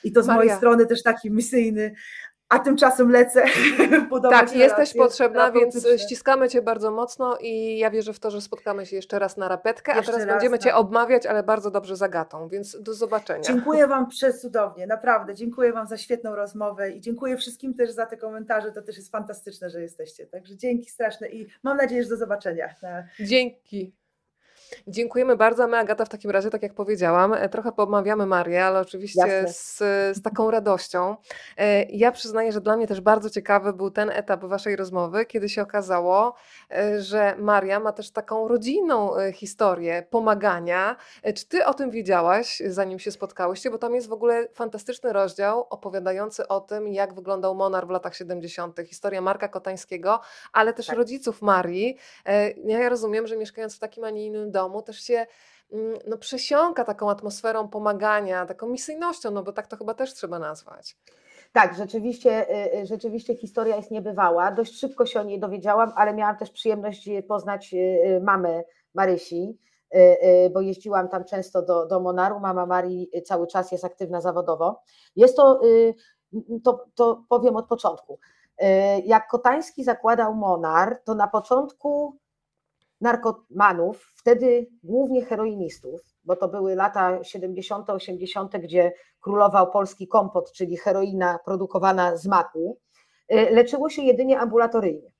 I 0.04 0.12
to 0.12 0.22
z 0.22 0.26
Maria. 0.26 0.38
mojej 0.38 0.56
strony 0.56 0.86
też 0.86 1.02
taki 1.02 1.30
misyjny 1.30 1.94
a 2.48 2.58
tymczasem 2.58 3.10
lecę 3.10 3.44
Tak, 4.30 4.56
jesteś 4.56 4.94
potrzebna, 4.94 5.52
więc 5.52 5.86
ściskamy 5.96 6.48
Cię 6.48 6.62
bardzo 6.62 6.90
mocno 6.90 7.38
i 7.40 7.78
ja 7.78 7.90
wierzę 7.90 8.12
w 8.12 8.20
to, 8.20 8.30
że 8.30 8.40
spotkamy 8.40 8.86
się 8.86 8.96
jeszcze 8.96 9.18
raz 9.18 9.36
na 9.36 9.48
rapetkę, 9.48 9.96
jeszcze 9.96 10.12
a 10.12 10.14
teraz 10.14 10.28
będziemy 10.28 10.58
Cię 10.58 10.74
obmawiać, 10.74 11.26
ale 11.26 11.42
bardzo 11.42 11.70
dobrze 11.70 11.96
zagatą, 11.96 12.48
więc 12.48 12.82
do 12.82 12.94
zobaczenia. 12.94 13.42
Dziękuję 13.42 13.86
Wam 13.86 14.08
przecudownie, 14.16 14.86
naprawdę, 14.86 15.34
dziękuję 15.34 15.72
Wam 15.72 15.86
za 15.86 15.96
świetną 15.96 16.34
rozmowę 16.34 16.90
i 16.90 17.00
dziękuję 17.00 17.36
wszystkim 17.36 17.74
też 17.74 17.90
za 17.90 18.06
te 18.06 18.16
komentarze, 18.16 18.72
to 18.72 18.82
też 18.82 18.96
jest 18.96 19.10
fantastyczne, 19.10 19.70
że 19.70 19.82
jesteście, 19.82 20.26
także 20.26 20.56
dzięki 20.56 20.90
straszne 20.90 21.28
i 21.28 21.46
mam 21.62 21.76
nadzieję, 21.76 22.02
że 22.02 22.08
do 22.08 22.16
zobaczenia. 22.16 22.74
Dzięki. 23.20 23.92
Dziękujemy 24.86 25.36
bardzo. 25.36 25.68
My, 25.68 25.78
Agata, 25.78 26.04
w 26.04 26.08
takim 26.08 26.30
razie, 26.30 26.50
tak 26.50 26.62
jak 26.62 26.74
powiedziałam, 26.74 27.34
e, 27.34 27.48
trochę 27.48 27.72
pomawiamy 27.72 28.26
Marię, 28.26 28.64
ale 28.64 28.80
oczywiście 28.80 29.44
z, 29.48 29.78
z, 30.16 30.22
taką 30.22 30.50
radością. 30.50 31.16
E, 31.56 31.82
ja 31.82 32.12
przyznaję, 32.12 32.52
że 32.52 32.60
dla 32.60 32.76
mnie 32.76 32.86
też 32.86 33.00
bardzo 33.00 33.30
ciekawy 33.30 33.72
był 33.72 33.90
ten 33.90 34.10
etap 34.10 34.44
waszej 34.44 34.76
rozmowy, 34.76 35.26
kiedy 35.26 35.48
się 35.48 35.62
okazało, 35.62 36.34
e, 36.70 37.00
że 37.00 37.34
Maria 37.38 37.80
ma 37.80 37.92
też 37.92 38.10
taką 38.10 38.48
rodzinną 38.48 39.12
historię 39.32 40.06
pomagania. 40.10 40.96
Czy 41.34 41.48
ty 41.48 41.66
o 41.66 41.74
tym 41.74 41.90
wiedziałaś, 41.90 42.62
zanim 42.66 42.98
się 42.98 43.10
spotkałyście? 43.10 43.70
Bo 43.70 43.78
tam 43.78 43.94
jest 43.94 44.08
w 44.08 44.12
ogóle 44.12 44.48
fantastyczny 44.54 45.12
rozdział 45.12 45.66
opowiadający 45.70 46.48
o 46.48 46.60
tym, 46.60 46.88
jak 46.88 47.14
wyglądał 47.14 47.54
Monar 47.54 47.86
w 47.86 47.90
latach 47.90 48.14
70., 48.14 48.80
historia 48.86 49.20
Marka 49.20 49.48
Kotańskiego, 49.48 50.20
ale 50.52 50.72
też 50.72 50.86
tak. 50.86 50.96
rodziców 50.96 51.42
Marii. 51.42 51.96
Ja 52.64 52.88
rozumiem, 52.88 53.26
że 53.26 53.36
mieszkając 53.36 53.76
w 53.76 53.78
takim, 53.78 54.04
a 54.04 54.10
nie 54.10 54.26
innym 54.26 54.50
domu, 54.50 54.57
domu 54.58 54.82
też 54.82 55.00
się 55.00 55.26
mm, 55.72 55.98
no, 56.06 56.18
przesiąka 56.18 56.84
taką 56.84 57.10
atmosferą 57.10 57.68
pomagania, 57.68 58.46
taką 58.46 58.68
misyjnością, 58.68 59.30
no 59.30 59.42
bo 59.42 59.52
tak 59.52 59.66
to 59.66 59.76
chyba 59.76 59.94
też 59.94 60.14
trzeba 60.14 60.38
nazwać. 60.38 60.96
Tak, 61.52 61.74
rzeczywiście, 61.74 62.50
y, 62.50 62.80
y, 62.80 62.86
rzeczywiście 62.86 63.34
historia 63.34 63.76
jest 63.76 63.90
niebywała. 63.90 64.52
Dość 64.52 64.78
szybko 64.80 65.06
się 65.06 65.20
o 65.20 65.22
niej 65.22 65.40
dowiedziałam, 65.40 65.92
ale 65.96 66.14
miałam 66.14 66.36
też 66.36 66.50
przyjemność 66.50 67.08
y, 67.08 67.22
poznać 67.22 67.74
mamę 68.22 68.62
Marysi, 68.94 69.58
bo 70.52 70.60
jeździłam 70.60 71.08
tam 71.08 71.24
często 71.24 71.62
do, 71.62 71.86
do 71.86 72.00
Monaru. 72.00 72.40
Mama 72.40 72.66
Marii 72.66 73.10
cały 73.24 73.46
czas 73.46 73.72
jest 73.72 73.84
aktywna 73.84 74.20
zawodowo. 74.20 74.82
Jest 75.16 75.36
to, 75.36 75.60
to, 76.64 76.86
to 76.94 77.24
powiem 77.28 77.56
od 77.56 77.66
początku. 77.66 78.18
Jak 79.04 79.28
Kotański 79.28 79.84
zakładał 79.84 80.34
Monar, 80.34 81.02
to 81.04 81.14
na 81.14 81.28
początku 81.28 82.18
narkomanów, 83.00 84.12
wtedy 84.16 84.66
głównie 84.82 85.24
heroinistów, 85.24 86.00
bo 86.24 86.36
to 86.36 86.48
były 86.48 86.74
lata 86.74 87.24
70., 87.24 87.90
80., 87.90 88.56
gdzie 88.56 88.92
królował 89.20 89.70
polski 89.70 90.08
kompot, 90.08 90.52
czyli 90.52 90.76
heroina 90.76 91.38
produkowana 91.44 92.16
z 92.16 92.26
maku, 92.26 92.78
y, 93.32 93.50
leczyło 93.50 93.90
się 93.90 94.02
jedynie 94.02 94.40
ambulatoryjnie. 94.40 95.10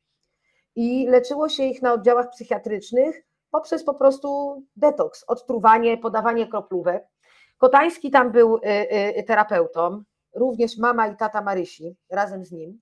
I 0.76 1.06
leczyło 1.06 1.48
się 1.48 1.62
ich 1.62 1.82
na 1.82 1.92
oddziałach 1.92 2.30
psychiatrycznych 2.30 3.22
poprzez 3.50 3.84
po 3.84 3.94
prostu 3.94 4.62
detoks, 4.76 5.24
odtruwanie, 5.26 5.98
podawanie 5.98 6.46
kroplówek. 6.46 7.04
Kotański 7.58 8.10
tam 8.10 8.32
był 8.32 8.56
y, 8.56 8.60
y, 9.18 9.22
terapeutą, 9.22 10.02
również 10.34 10.78
mama 10.78 11.08
i 11.08 11.16
tata 11.16 11.42
Marysi 11.42 11.96
razem 12.10 12.44
z 12.44 12.52
nim. 12.52 12.80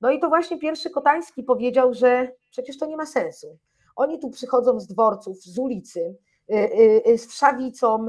No 0.00 0.10
i 0.10 0.20
to 0.20 0.28
właśnie 0.28 0.58
pierwszy 0.58 0.90
Kotański 0.90 1.42
powiedział, 1.42 1.94
że 1.94 2.32
przecież 2.50 2.78
to 2.78 2.86
nie 2.86 2.96
ma 2.96 3.06
sensu. 3.06 3.58
Oni 3.98 4.18
tu 4.18 4.30
przychodzą 4.30 4.80
z 4.80 4.86
dworców, 4.86 5.42
z 5.42 5.58
ulicy, 5.58 6.16
y, 6.50 6.54
y, 6.54 7.02
y, 7.08 7.18
z 7.18 7.26
wszawicą, 7.26 8.06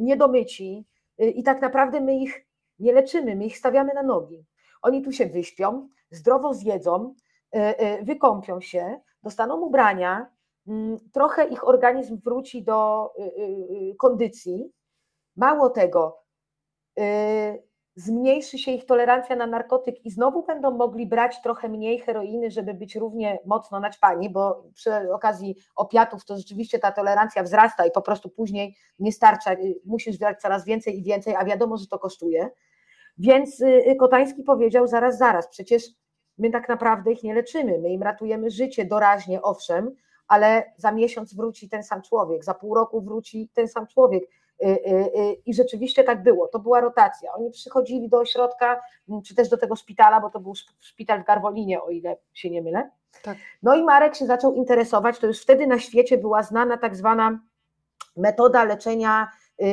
niedomyci 0.00 0.86
i 1.18 1.42
tak 1.42 1.60
naprawdę 1.60 2.00
my 2.00 2.16
ich 2.16 2.46
nie 2.78 2.92
leczymy, 2.92 3.36
my 3.36 3.46
ich 3.46 3.58
stawiamy 3.58 3.94
na 3.94 4.02
nogi. 4.02 4.44
Oni 4.82 5.02
tu 5.02 5.12
się 5.12 5.26
wyśpią, 5.26 5.88
zdrowo 6.10 6.54
zjedzą, 6.54 7.14
wykąpią 8.02 8.60
się, 8.60 9.00
dostaną 9.22 9.60
ubrania, 9.60 10.30
mm, 10.66 10.98
trochę 11.12 11.48
ich 11.48 11.68
organizm 11.68 12.20
wróci 12.24 12.62
do 12.62 13.10
kondycji. 13.98 14.72
Mało 15.36 15.70
tego, 15.70 16.18
zmniejszy 17.96 18.58
się 18.58 18.70
ich 18.70 18.86
tolerancja 18.86 19.36
na 19.36 19.46
narkotyk 19.46 20.04
i 20.04 20.10
znowu 20.10 20.42
będą 20.42 20.70
mogli 20.70 21.06
brać 21.06 21.42
trochę 21.42 21.68
mniej 21.68 21.98
heroiny, 21.98 22.50
żeby 22.50 22.74
być 22.74 22.96
równie 22.96 23.38
mocno 23.46 23.80
naćpani, 23.80 24.30
bo 24.30 24.64
przy 24.74 25.12
okazji 25.12 25.56
opiatów 25.76 26.24
to 26.24 26.36
rzeczywiście 26.36 26.78
ta 26.78 26.92
tolerancja 26.92 27.42
wzrasta 27.42 27.86
i 27.86 27.90
po 27.90 28.02
prostu 28.02 28.30
później 28.30 28.76
nie 28.98 29.12
starcza, 29.12 29.52
y, 29.52 29.80
musisz 29.84 30.18
brać 30.18 30.40
coraz 30.40 30.64
więcej 30.64 30.98
i 30.98 31.02
więcej, 31.02 31.34
a 31.34 31.44
wiadomo, 31.44 31.76
że 31.76 31.86
to 31.86 31.98
kosztuje. 31.98 32.48
Więc 33.18 33.60
y, 33.60 33.66
y, 33.66 33.96
Kotański 33.96 34.42
powiedział 34.42 34.86
zaraz, 34.86 35.18
zaraz, 35.18 35.48
przecież 35.48 35.82
my 36.38 36.50
tak 36.50 36.68
naprawdę 36.68 37.12
ich 37.12 37.22
nie 37.22 37.34
leczymy, 37.34 37.78
my 37.78 37.90
im 37.90 38.02
ratujemy 38.02 38.50
życie 38.50 38.84
doraźnie, 38.84 39.42
owszem, 39.42 39.96
ale 40.28 40.72
za 40.76 40.92
miesiąc 40.92 41.34
wróci 41.34 41.68
ten 41.68 41.82
sam 41.82 42.02
człowiek, 42.02 42.44
za 42.44 42.54
pół 42.54 42.74
roku 42.74 43.00
wróci 43.00 43.50
ten 43.54 43.68
sam 43.68 43.86
człowiek 43.86 44.24
I 45.46 45.54
rzeczywiście 45.54 46.04
tak 46.04 46.22
było, 46.22 46.48
to 46.48 46.58
była 46.58 46.80
rotacja. 46.80 47.32
Oni 47.32 47.50
przychodzili 47.50 48.08
do 48.08 48.18
ośrodka, 48.18 48.80
mm, 49.08 49.22
czy 49.22 49.34
też 49.34 49.48
do 49.48 49.56
tego 49.56 49.76
szpitala, 49.76 50.20
bo 50.20 50.30
to 50.30 50.40
był 50.40 50.54
szpital 50.80 51.22
w 51.22 51.26
Garwolinie, 51.26 51.82
o 51.82 51.90
ile 51.90 52.16
się 52.32 52.50
nie 52.50 52.62
mylę. 52.62 52.90
Tak. 53.22 53.38
No 53.62 53.74
i 53.74 53.82
Marek 53.82 54.14
się 54.14 54.26
zaczął 54.26 54.54
interesować, 54.54 55.18
to 55.18 55.26
już 55.26 55.42
wtedy 55.42 55.66
na 55.66 55.78
świecie 55.78 56.18
była 56.18 56.42
znana 56.42 56.76
tak 56.76 56.96
zwana 56.96 57.40
metoda 58.16 58.64
leczenia 58.64 59.30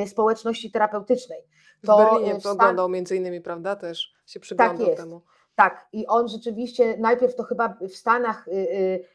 społeczności 0.07 0.71
terapeutycznej. 0.71 1.41
To 1.85 1.97
w 1.97 1.99
Berlinie 1.99 2.39
w 2.39 2.45
oglądał 2.45 2.89
między 2.89 3.15
innymi, 3.15 3.41
prawda, 3.41 3.75
też 3.75 4.13
się 4.25 4.39
przyglądał 4.39 4.87
tak 4.87 4.97
temu. 4.97 5.21
Tak, 5.55 5.87
i 5.93 6.07
on 6.07 6.27
rzeczywiście, 6.27 6.97
najpierw 6.97 7.35
to 7.35 7.43
chyba 7.43 7.77
w 7.81 7.95
Stanach 7.95 8.45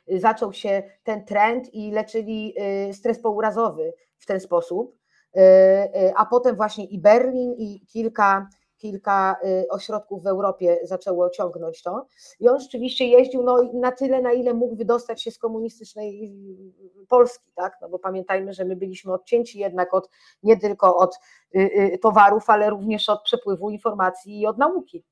zaczął 0.08 0.52
się 0.52 0.82
ten 1.04 1.24
trend 1.24 1.74
i 1.74 1.90
leczyli 1.90 2.54
stres 2.92 3.20
pourazowy 3.20 3.94
w 4.18 4.26
ten 4.26 4.40
sposób, 4.40 4.97
a 6.16 6.26
potem 6.26 6.56
właśnie 6.56 6.84
i 6.84 6.98
Berlin 6.98 7.54
i 7.58 7.86
kilka 7.86 8.48
kilka 8.78 9.36
y, 9.44 9.68
ośrodków 9.68 10.22
w 10.22 10.26
Europie 10.26 10.78
zaczęło 10.82 11.30
ciągnąć 11.30 11.82
to. 11.82 12.06
I 12.40 12.48
on 12.48 12.60
rzeczywiście 12.60 13.06
jeździł 13.06 13.42
no, 13.42 13.62
na 13.74 13.92
tyle, 13.92 14.22
na 14.22 14.32
ile 14.32 14.54
mógł 14.54 14.76
wydostać 14.76 15.22
się 15.22 15.30
z 15.30 15.38
komunistycznej 15.38 16.24
y, 17.02 17.06
Polski, 17.06 17.52
tak? 17.54 17.76
No 17.80 17.88
bo 17.88 17.98
pamiętajmy, 17.98 18.52
że 18.52 18.64
my 18.64 18.76
byliśmy 18.76 19.12
odcięci 19.12 19.58
jednak 19.58 19.94
od 19.94 20.10
nie 20.42 20.56
tylko 20.56 20.96
od 20.96 21.18
y, 21.56 21.98
towarów, 22.02 22.50
ale 22.50 22.70
również 22.70 23.08
od 23.08 23.22
przepływu 23.22 23.70
informacji 23.70 24.40
i 24.40 24.46
od 24.46 24.58
nauki. 24.58 25.04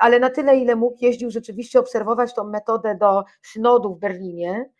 Ale 0.00 0.18
na 0.18 0.30
tyle, 0.30 0.56
ile 0.56 0.76
mógł, 0.76 0.96
jeździł 1.00 1.30
rzeczywiście 1.30 1.80
obserwować 1.80 2.34
tą 2.34 2.44
metodę 2.44 2.94
do 2.94 3.24
synodu 3.42 3.94
w 3.94 3.98
Berlinie. 3.98 4.70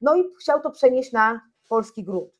No 0.00 0.16
i 0.16 0.24
chciał 0.40 0.60
to 0.60 0.70
przenieść 0.70 1.12
na 1.12 1.40
polski 1.68 2.04
grunt. 2.04 2.37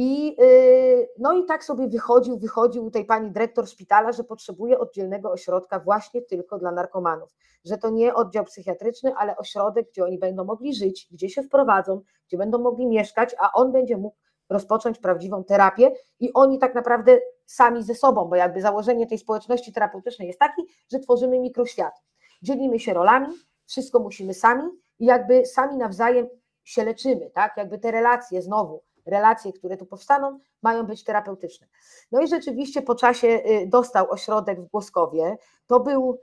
I, 0.00 0.36
y, 0.42 1.08
no 1.18 1.32
i 1.32 1.44
tak 1.44 1.64
sobie 1.64 1.88
wychodził, 1.88 2.38
wychodził 2.38 2.90
tej 2.90 3.04
pani 3.04 3.30
dyrektor 3.30 3.68
szpitala, 3.68 4.12
że 4.12 4.24
potrzebuje 4.24 4.78
oddzielnego 4.78 5.30
ośrodka 5.30 5.80
właśnie 5.80 6.22
tylko 6.22 6.58
dla 6.58 6.72
narkomanów, 6.72 7.36
że 7.64 7.78
to 7.78 7.90
nie 7.90 8.14
oddział 8.14 8.44
psychiatryczny, 8.44 9.14
ale 9.16 9.36
ośrodek, 9.36 9.88
gdzie 9.90 10.04
oni 10.04 10.18
będą 10.18 10.44
mogli 10.44 10.74
żyć, 10.74 11.08
gdzie 11.10 11.28
się 11.28 11.42
wprowadzą, 11.42 12.00
gdzie 12.28 12.38
będą 12.38 12.58
mogli 12.58 12.86
mieszkać, 12.86 13.34
a 13.40 13.52
on 13.52 13.72
będzie 13.72 13.96
mógł 13.96 14.16
rozpocząć 14.48 14.98
prawdziwą 14.98 15.44
terapię 15.44 15.92
i 16.20 16.32
oni 16.32 16.58
tak 16.58 16.74
naprawdę 16.74 17.20
sami 17.46 17.82
ze 17.82 17.94
sobą, 17.94 18.24
bo 18.24 18.36
jakby 18.36 18.60
założenie 18.60 19.06
tej 19.06 19.18
społeczności 19.18 19.72
terapeutycznej 19.72 20.28
jest 20.28 20.40
taki, 20.40 20.62
że 20.92 20.98
tworzymy 20.98 21.40
mikroświat. 21.40 21.94
Dzielimy 22.42 22.80
się 22.80 22.94
rolami, 22.94 23.34
wszystko 23.66 23.98
musimy 24.00 24.34
sami 24.34 24.68
i 24.98 25.06
jakby 25.06 25.46
sami 25.46 25.76
nawzajem 25.76 26.28
się 26.64 26.84
leczymy, 26.84 27.30
tak? 27.30 27.56
Jakby 27.56 27.78
te 27.78 27.90
relacje 27.90 28.42
znowu 28.42 28.87
relacje, 29.08 29.52
które 29.52 29.76
tu 29.76 29.86
powstaną, 29.86 30.38
mają 30.62 30.86
być 30.86 31.04
terapeutyczne. 31.04 31.66
No 32.12 32.20
i 32.20 32.28
rzeczywiście 32.28 32.82
po 32.82 32.94
czasie 32.94 33.28
y, 33.28 33.66
dostał 33.66 34.10
ośrodek 34.10 34.60
w 34.60 34.70
Głoskowie. 34.70 35.36
To 35.66 35.80
był, 35.80 36.20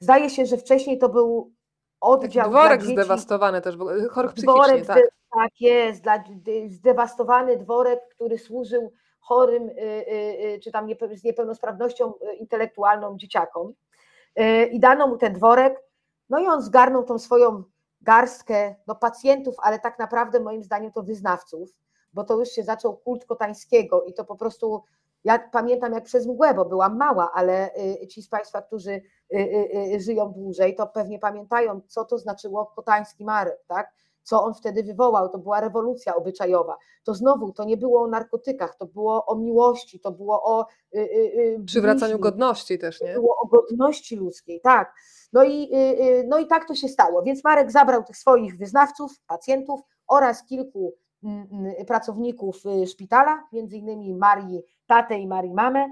zdaje 0.00 0.30
się, 0.30 0.46
że 0.46 0.56
wcześniej 0.56 0.98
to 0.98 1.08
był 1.08 1.52
oddział. 2.00 2.44
Taki 2.44 2.50
dworek 2.50 2.80
dzieci, 2.80 2.92
zdewastowany 2.92 3.60
też, 3.60 3.76
chorych 4.10 4.32
psychicznie, 4.32 4.54
dworek, 4.54 4.86
tak. 4.86 5.02
Tak 5.34 5.60
jest, 5.60 6.02
dla, 6.02 6.24
zdewastowany 6.68 7.56
dworek, 7.56 8.00
który 8.08 8.38
służył 8.38 8.92
chorym 9.20 9.68
y, 9.68 9.72
y, 9.78 10.60
czy 10.64 10.72
tam 10.72 10.88
z 11.14 11.24
niepełnosprawnością 11.24 12.12
intelektualną 12.38 13.16
dzieciakom. 13.16 13.72
I 14.72 14.80
dano 14.80 15.06
mu 15.06 15.16
ten 15.16 15.32
dworek, 15.32 15.82
no 16.30 16.38
i 16.38 16.46
on 16.46 16.62
zgarnął 16.62 17.04
tą 17.04 17.18
swoją 17.18 17.64
garstkę 18.00 18.74
no, 18.86 18.94
pacjentów, 18.94 19.54
ale 19.58 19.78
tak 19.78 19.98
naprawdę 19.98 20.40
moim 20.40 20.62
zdaniem 20.62 20.92
to 20.92 21.02
wyznawców 21.02 21.70
bo 22.14 22.24
to 22.24 22.38
już 22.38 22.48
się 22.48 22.62
zaczął 22.62 22.96
kult 22.96 23.24
Kotańskiego 23.24 24.02
i 24.02 24.14
to 24.14 24.24
po 24.24 24.36
prostu, 24.36 24.82
ja 25.24 25.38
pamiętam 25.38 25.92
jak 25.92 26.04
przez 26.04 26.26
mgłę, 26.26 26.54
bo 26.54 26.64
byłam 26.64 26.96
mała, 26.96 27.30
ale 27.34 27.70
y, 28.02 28.06
ci 28.06 28.22
z 28.22 28.28
Państwa, 28.28 28.62
którzy 28.62 28.90
y, 28.90 29.02
y, 29.94 30.00
żyją 30.00 30.32
dłużej, 30.32 30.74
to 30.74 30.86
pewnie 30.86 31.18
pamiętają, 31.18 31.80
co 31.86 32.04
to 32.04 32.18
znaczyło 32.18 32.66
Kotański 32.66 33.24
Marek, 33.24 33.64
tak? 33.66 33.92
co 34.22 34.44
on 34.44 34.54
wtedy 34.54 34.82
wywołał, 34.82 35.28
to 35.28 35.38
była 35.38 35.60
rewolucja 35.60 36.16
obyczajowa. 36.16 36.76
To 37.04 37.14
znowu, 37.14 37.52
to 37.52 37.64
nie 37.64 37.76
było 37.76 38.02
o 38.02 38.06
narkotykach, 38.06 38.76
to 38.76 38.86
było 38.86 39.26
o 39.26 39.34
miłości, 39.34 40.00
to 40.00 40.12
było 40.12 40.42
o... 40.42 40.66
Przywracaniu 41.66 42.18
godności 42.18 42.78
też, 42.78 43.00
nie? 43.00 43.14
To 43.14 43.20
było 43.20 43.36
o 43.36 43.46
godności 43.46 44.16
ludzkiej, 44.16 44.60
tak. 44.60 44.94
No 45.32 45.44
i, 45.44 45.70
no 46.26 46.38
i 46.38 46.46
tak 46.46 46.68
to 46.68 46.74
się 46.74 46.88
stało. 46.88 47.22
Więc 47.22 47.44
Marek 47.44 47.70
zabrał 47.70 48.04
tych 48.04 48.16
swoich 48.16 48.58
wyznawców, 48.58 49.20
pacjentów 49.26 49.80
oraz 50.06 50.44
kilku 50.44 50.94
pracowników 51.86 52.66
y, 52.66 52.86
szpitala, 52.86 53.48
między 53.52 53.76
innymi 53.76 54.14
Marii 54.14 54.62
tatę 54.86 55.18
i 55.18 55.26
Marii 55.26 55.54
mamę 55.54 55.86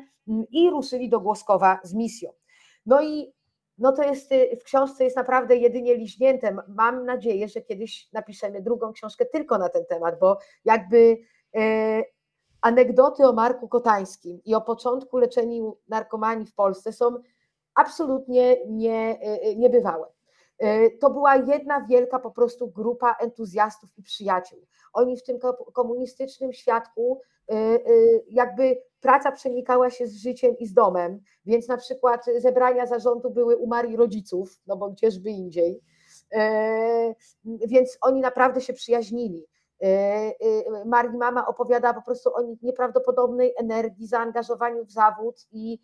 i 0.50 0.70
ruszyli 0.70 1.08
do 1.08 1.20
Głoskowa 1.20 1.80
z 1.82 1.94
misją. 1.94 2.30
No 2.86 3.02
i 3.02 3.32
no 3.78 3.92
to 3.92 4.02
jest 4.02 4.32
y, 4.32 4.56
w 4.60 4.64
książce 4.64 5.04
jest 5.04 5.16
naprawdę 5.16 5.56
jedynie 5.56 5.94
liźnięte. 5.94 6.56
Mam 6.68 7.04
nadzieję, 7.04 7.48
że 7.48 7.60
kiedyś 7.60 8.08
napiszemy 8.12 8.62
drugą 8.62 8.92
książkę 8.92 9.26
tylko 9.26 9.58
na 9.58 9.68
ten 9.68 9.86
temat, 9.86 10.18
bo 10.18 10.38
jakby 10.64 11.16
e, 11.56 12.02
anegdoty 12.60 13.26
o 13.26 13.32
Marku 13.32 13.68
Kotańskim 13.68 14.40
i 14.44 14.54
o 14.54 14.60
początku 14.60 15.18
leczenia 15.18 15.62
narkomanii 15.88 16.46
w 16.46 16.54
Polsce 16.54 16.92
są 16.92 17.16
absolutnie 17.74 18.56
nie, 18.66 19.18
e, 19.20 19.56
niebywałe. 19.56 20.06
E, 20.62 20.90
to 20.90 21.10
była 21.10 21.36
jedna 21.36 21.80
wielka 21.80 22.18
po 22.18 22.30
prostu 22.30 22.68
grupa 22.68 23.16
entuzjastów 23.20 23.90
i 23.98 24.02
przyjaciół. 24.02 24.58
Oni 24.92 25.16
w 25.16 25.22
tym 25.22 25.38
komunistycznym 25.72 26.52
świadku 26.52 27.20
e, 27.48 27.54
e, 27.54 27.80
jakby 28.28 28.82
praca 29.00 29.32
przenikała 29.32 29.90
się 29.90 30.06
z 30.06 30.16
życiem 30.16 30.58
i 30.58 30.66
z 30.66 30.74
domem, 30.74 31.20
więc 31.46 31.68
na 31.68 31.76
przykład 31.76 32.26
zebrania 32.38 32.86
zarządu 32.86 33.30
były 33.30 33.56
u 33.56 33.66
Marii 33.66 33.96
rodziców, 33.96 34.60
no 34.66 34.76
bo 34.76 34.90
gdzieżby 34.90 35.30
indziej, 35.30 35.80
więc 37.44 37.98
oni 38.00 38.20
naprawdę 38.20 38.60
się 38.60 38.72
przyjaźnili. 38.72 39.46
Marii 40.84 41.18
mama 41.18 41.46
opowiada 41.46 41.94
po 41.94 42.02
prostu 42.02 42.34
o 42.34 42.42
nieprawdopodobnej 42.62 43.54
energii, 43.58 44.06
zaangażowaniu 44.06 44.84
w 44.84 44.90
zawód 44.90 45.46
i, 45.52 45.78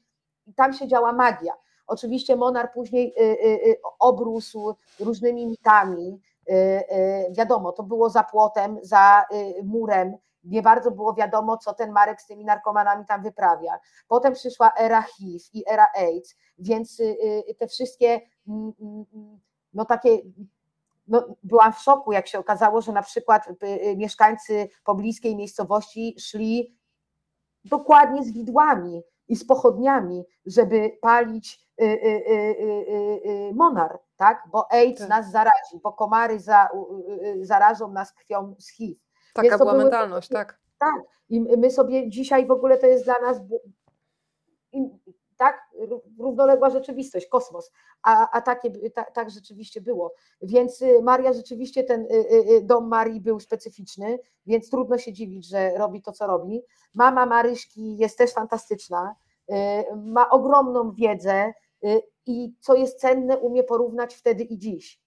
i 0.47 0.55
tam 0.55 0.73
się 0.73 0.89
działa 0.89 1.13
magia. 1.13 1.53
Oczywiście 1.89 2.36
Monar 2.36 2.73
później 2.73 3.15
y, 3.19 3.23
y, 3.23 3.70
y, 3.70 3.81
obrósł 3.98 4.74
różnymi 5.01 5.47
mitami. 5.47 6.20
Wiadomo, 7.31 7.73
to 7.73 7.82
było 7.82 8.10
za 8.10 8.23
płotem, 8.23 8.78
za 8.82 9.24
murem. 9.62 10.16
Nie 10.44 10.62
bardzo 10.62 10.90
było 10.90 11.15
wiadomo, 11.15 11.56
co 11.56 11.74
ten 11.74 11.93
Marek 11.93 12.20
z 12.23 12.27
tymi 12.27 12.44
narkomanami 12.44 13.06
tam 13.06 13.23
wyprawia. 13.23 13.78
Potem 14.09 14.32
przyszła 14.32 14.73
era 14.78 15.02
HIV 15.02 15.44
i 15.52 15.65
era 15.66 15.86
AIDS, 15.94 16.36
więc 16.59 17.02
te 17.59 17.66
wszystkie 17.66 18.20
mm, 18.48 18.73
mm, 18.81 19.05
mm, 19.15 19.40
no 19.74 19.85
takie 19.85 20.19
no, 21.09 21.27
byłam 21.43 21.73
w 21.73 21.78
szoku, 21.78 22.12
jak 22.12 22.27
się 22.27 22.39
okazało, 22.39 22.81
że 22.81 22.93
na 22.93 23.02
przykład 23.02 23.48
mieszkańcy 23.97 24.69
pobliskiej 24.85 25.36
miejscowości 25.36 26.16
szli 26.19 26.77
dokładnie 27.65 28.24
z 28.24 28.32
widłami 28.32 29.02
i 29.29 29.37
z 29.37 29.47
pochodniami, 29.47 30.25
żeby 30.47 30.91
palić 31.01 31.69
Y, 31.81 31.85
y, 31.85 33.51
y, 33.51 33.55
monar, 33.55 33.99
tak? 34.17 34.43
Bo 34.53 34.73
AIDS 34.73 35.01
tak. 35.01 35.09
nas 35.09 35.31
zarazi, 35.31 35.81
bo 35.83 35.93
komary 35.93 36.41
za, 36.41 36.69
zarażą 37.43 37.93
nas 37.93 38.13
krwią 38.13 38.55
z 38.59 38.71
HIV. 38.71 39.01
Taka 39.35 39.59
była 39.59 39.73
były, 39.73 39.85
mentalność, 39.85 40.29
tak. 40.29 40.61
Tak. 40.79 41.03
I 41.29 41.41
my 41.41 41.71
sobie 41.71 42.11
dzisiaj 42.11 42.47
w 42.47 42.51
ogóle 42.51 42.79
to 42.79 42.87
jest 42.87 43.05
dla 43.05 43.19
nas 43.21 43.41
równoległa 46.19 46.71
rzeczywistość, 46.71 47.27
kosmos, 47.27 47.73
a, 48.03 48.31
a 48.31 48.41
takie, 48.41 48.91
tak, 48.91 49.15
tak 49.15 49.31
rzeczywiście 49.31 49.81
było. 49.81 50.15
Więc 50.43 50.85
Maria 51.03 51.33
rzeczywiście, 51.33 51.85
ten 51.85 52.07
dom 52.63 52.89
Marii 52.89 53.21
był 53.21 53.41
specyficzny, 53.41 54.19
więc 54.47 54.71
trudno 54.71 54.99
się 54.99 55.13
dziwić, 55.13 55.49
że 55.49 55.79
robi 55.79 56.03
to, 56.03 56.13
co 56.13 56.27
robi. 56.27 56.63
Mama 56.95 57.27
Maryśki 57.27 57.97
jest 57.97 58.19
też 58.19 58.33
fantastyczna, 58.33 59.15
ma 59.97 60.31
ogromną 60.31 60.93
wiedzę, 60.93 61.53
Y, 61.85 62.03
i 62.27 62.55
co 62.61 62.75
jest 62.75 63.01
cenne, 63.01 63.39
umie 63.39 63.65
porównać 63.65 64.15
wtedy 64.15 64.45
i 64.45 64.59
dziś. 64.59 65.01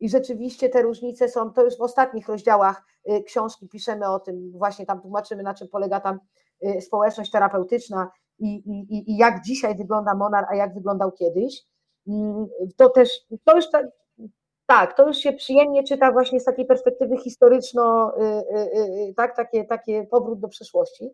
I 0.00 0.08
rzeczywiście 0.08 0.68
te 0.68 0.82
różnice 0.82 1.28
są, 1.28 1.52
to 1.52 1.64
już 1.64 1.76
w 1.76 1.80
ostatnich 1.80 2.28
rozdziałach 2.28 2.84
y, 3.10 3.22
książki 3.22 3.68
piszemy 3.68 4.08
o 4.08 4.20
tym, 4.20 4.52
właśnie 4.52 4.86
tam 4.86 5.00
tłumaczymy, 5.00 5.42
na 5.42 5.54
czym 5.54 5.68
polega 5.68 6.00
tam 6.00 6.20
y, 6.64 6.80
społeczność 6.80 7.30
terapeutyczna 7.30 8.10
i, 8.38 8.54
i, 8.54 9.12
i 9.12 9.16
jak 9.16 9.42
dzisiaj 9.42 9.76
wygląda 9.76 10.14
Monar, 10.14 10.44
a 10.48 10.56
jak 10.56 10.74
wyglądał 10.74 11.12
kiedyś. 11.12 11.62
Mm, 12.08 12.46
to 12.76 12.88
też, 12.88 13.10
to 13.44 13.56
już 13.56 13.64
tak, 14.66 14.96
to 14.96 15.08
już 15.08 15.16
się 15.16 15.32
przyjemnie 15.32 15.84
czyta 15.84 16.12
właśnie 16.12 16.40
z 16.40 16.44
takiej 16.44 16.66
perspektywy 16.66 17.16
historyczno, 17.16 18.14
tak, 19.16 19.36
takie, 19.36 19.64
takie 19.64 20.04
powrót 20.04 20.40
do 20.40 20.48
przeszłości. 20.48 21.10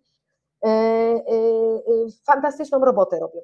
Fantastyczną 2.27 2.85
robotę 2.85 3.19
robią. 3.19 3.40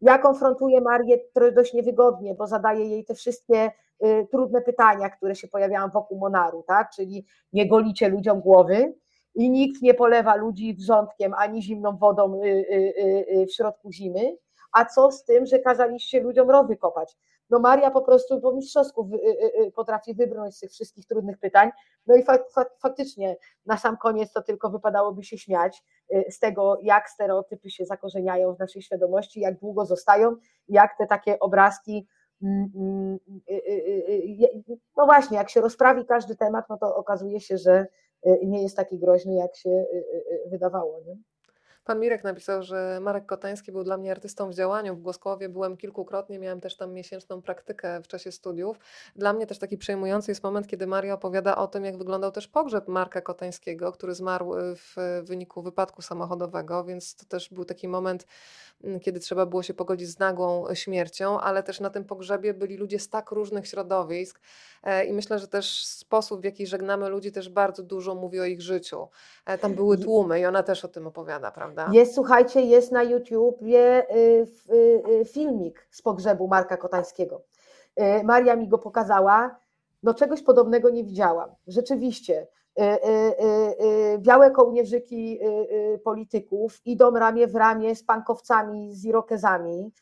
Ja 0.00 0.18
konfrontuję 0.18 0.80
Marię 0.80 1.18
dość 1.54 1.74
niewygodnie, 1.74 2.34
bo 2.34 2.46
zadaję 2.46 2.88
jej 2.88 3.04
te 3.04 3.14
wszystkie 3.14 3.70
y, 4.04 4.26
trudne 4.30 4.60
pytania, 4.60 5.10
które 5.10 5.34
się 5.34 5.48
pojawiają 5.48 5.88
wokół 5.88 6.18
Monaru, 6.18 6.64
tak? 6.66 6.90
Czyli 6.90 7.26
nie 7.52 7.68
golicie 7.68 8.08
ludziom 8.08 8.40
głowy 8.40 8.94
i 9.34 9.50
nikt 9.50 9.82
nie 9.82 9.94
polewa 9.94 10.34
ludzi 10.34 10.74
wrzątkiem 10.74 11.34
ani 11.34 11.62
zimną 11.62 11.96
wodą 11.96 12.42
y, 12.42 12.46
y, 12.48 13.46
w 13.46 13.54
środku 13.54 13.92
zimy. 13.92 14.36
A 14.72 14.84
co 14.84 15.12
z 15.12 15.24
tym, 15.24 15.46
że 15.46 15.58
kazaliście 15.58 16.20
ludziom 16.20 16.50
rowy 16.50 16.76
kopać? 16.76 17.16
No 17.50 17.58
Maria 17.58 17.90
po 17.90 18.02
prostu 18.02 18.40
po 18.40 18.52
mistrzowsku 18.52 19.10
potrafi 19.74 20.14
wybrnąć 20.14 20.56
z 20.56 20.60
tych 20.60 20.70
wszystkich 20.70 21.06
trudnych 21.06 21.38
pytań. 21.38 21.70
No 22.06 22.16
i 22.16 22.24
faktycznie 22.82 23.36
na 23.66 23.76
sam 23.76 23.96
koniec 23.96 24.32
to 24.32 24.42
tylko 24.42 24.70
wypadałoby 24.70 25.24
się 25.24 25.38
śmiać 25.38 25.82
z 26.30 26.38
tego, 26.38 26.78
jak 26.82 27.10
stereotypy 27.10 27.70
się 27.70 27.84
zakorzeniają 27.84 28.54
w 28.54 28.58
naszej 28.58 28.82
świadomości, 28.82 29.40
jak 29.40 29.58
długo 29.58 29.86
zostają, 29.86 30.36
jak 30.68 30.98
te 30.98 31.06
takie 31.06 31.38
obrazki 31.38 32.06
mm, 32.42 32.72
mm, 32.74 33.18
y, 33.50 33.54
y, 33.54 34.52
y, 34.68 34.78
no 34.96 35.06
właśnie, 35.06 35.36
jak 35.36 35.50
się 35.50 35.60
rozprawi 35.60 36.04
każdy 36.06 36.36
temat, 36.36 36.64
no 36.68 36.76
to 36.78 36.96
okazuje 36.96 37.40
się, 37.40 37.58
że 37.58 37.86
nie 38.42 38.62
jest 38.62 38.76
taki 38.76 38.98
groźny, 38.98 39.34
jak 39.34 39.56
się 39.56 39.86
wydawało. 40.46 41.00
Nie? 41.06 41.16
Pan 41.84 42.00
Mirek 42.00 42.24
napisał, 42.24 42.62
że 42.62 42.98
Marek 43.00 43.26
Kotański 43.26 43.72
był 43.72 43.84
dla 43.84 43.96
mnie 43.96 44.10
artystą 44.10 44.50
w 44.50 44.54
działaniu. 44.54 44.96
W 44.96 45.02
Głoskowie 45.02 45.48
byłem 45.48 45.76
kilkukrotnie, 45.76 46.38
miałem 46.38 46.60
też 46.60 46.76
tam 46.76 46.92
miesięczną 46.92 47.42
praktykę 47.42 48.00
w 48.02 48.08
czasie 48.08 48.32
studiów. 48.32 48.78
Dla 49.16 49.32
mnie 49.32 49.46
też 49.46 49.58
taki 49.58 49.78
przejmujący 49.78 50.30
jest 50.30 50.42
moment, 50.42 50.66
kiedy 50.66 50.86
Maria 50.86 51.14
opowiada 51.14 51.56
o 51.56 51.66
tym, 51.66 51.84
jak 51.84 51.98
wyglądał 51.98 52.32
też 52.32 52.48
pogrzeb 52.48 52.88
Marka 52.88 53.20
Kotańskiego, 53.20 53.92
który 53.92 54.14
zmarł 54.14 54.54
y, 54.54 54.76
w 54.76 54.96
wyniku 55.22 55.62
wypadku 55.62 56.02
samochodowego, 56.02 56.84
więc 56.84 57.16
to 57.16 57.26
też 57.26 57.50
był 57.50 57.64
taki 57.64 57.88
moment, 57.88 58.26
mm, 58.84 59.00
kiedy 59.00 59.20
trzeba 59.20 59.46
było 59.46 59.62
się 59.62 59.74
pogodzić 59.74 60.08
z 60.08 60.18
nagłą 60.18 60.74
śmiercią, 60.74 61.40
ale 61.40 61.62
też 61.62 61.80
na 61.80 61.90
tym 61.90 62.04
pogrzebie 62.04 62.54
byli 62.54 62.76
ludzie 62.76 62.98
z 62.98 63.08
tak 63.08 63.30
różnych 63.30 63.68
środowisk 63.68 64.40
e, 64.82 65.04
i 65.04 65.12
myślę, 65.12 65.38
że 65.38 65.48
też 65.48 65.86
sposób, 65.86 66.40
w 66.40 66.44
jaki 66.44 66.66
żegnamy 66.66 67.08
ludzi, 67.08 67.32
też 67.32 67.48
bardzo 67.48 67.82
dużo 67.82 68.14
mówi 68.14 68.40
o 68.40 68.44
ich 68.44 68.62
życiu. 68.62 69.08
E, 69.46 69.58
tam 69.58 69.74
były 69.74 69.98
tłumy 69.98 70.40
i 70.40 70.46
ona 70.46 70.62
też 70.62 70.84
o 70.84 70.88
tym 70.88 71.06
opowiada, 71.06 71.50
prawda? 71.50 71.71
Prawda? 71.74 71.98
Jest, 71.98 72.14
słuchajcie, 72.14 72.60
jest 72.60 72.92
na 72.92 73.02
YouTubie 73.02 74.06
y, 74.16 74.46
y, 74.72 75.02
y, 75.20 75.24
filmik 75.24 75.88
z 75.90 76.02
pogrzebu 76.02 76.48
Marka 76.48 76.76
Kotańskiego. 76.76 77.42
Maria 78.24 78.56
mi 78.56 78.68
go 78.68 78.78
pokazała. 78.78 79.56
No 80.02 80.14
czegoś 80.14 80.42
podobnego 80.42 80.90
nie 80.90 81.04
widziałam. 81.04 81.50
Rzeczywiście, 81.66 82.46
białe 84.18 84.50
kołnierzyki 84.50 85.40
polityków 86.04 86.80
idą 86.84 87.10
ramię 87.10 87.46
w 87.46 87.54
ramię 87.54 87.94
z 87.94 88.04
pankowcami, 88.04 88.94
z 88.94 89.04
irokezami. 89.04 89.92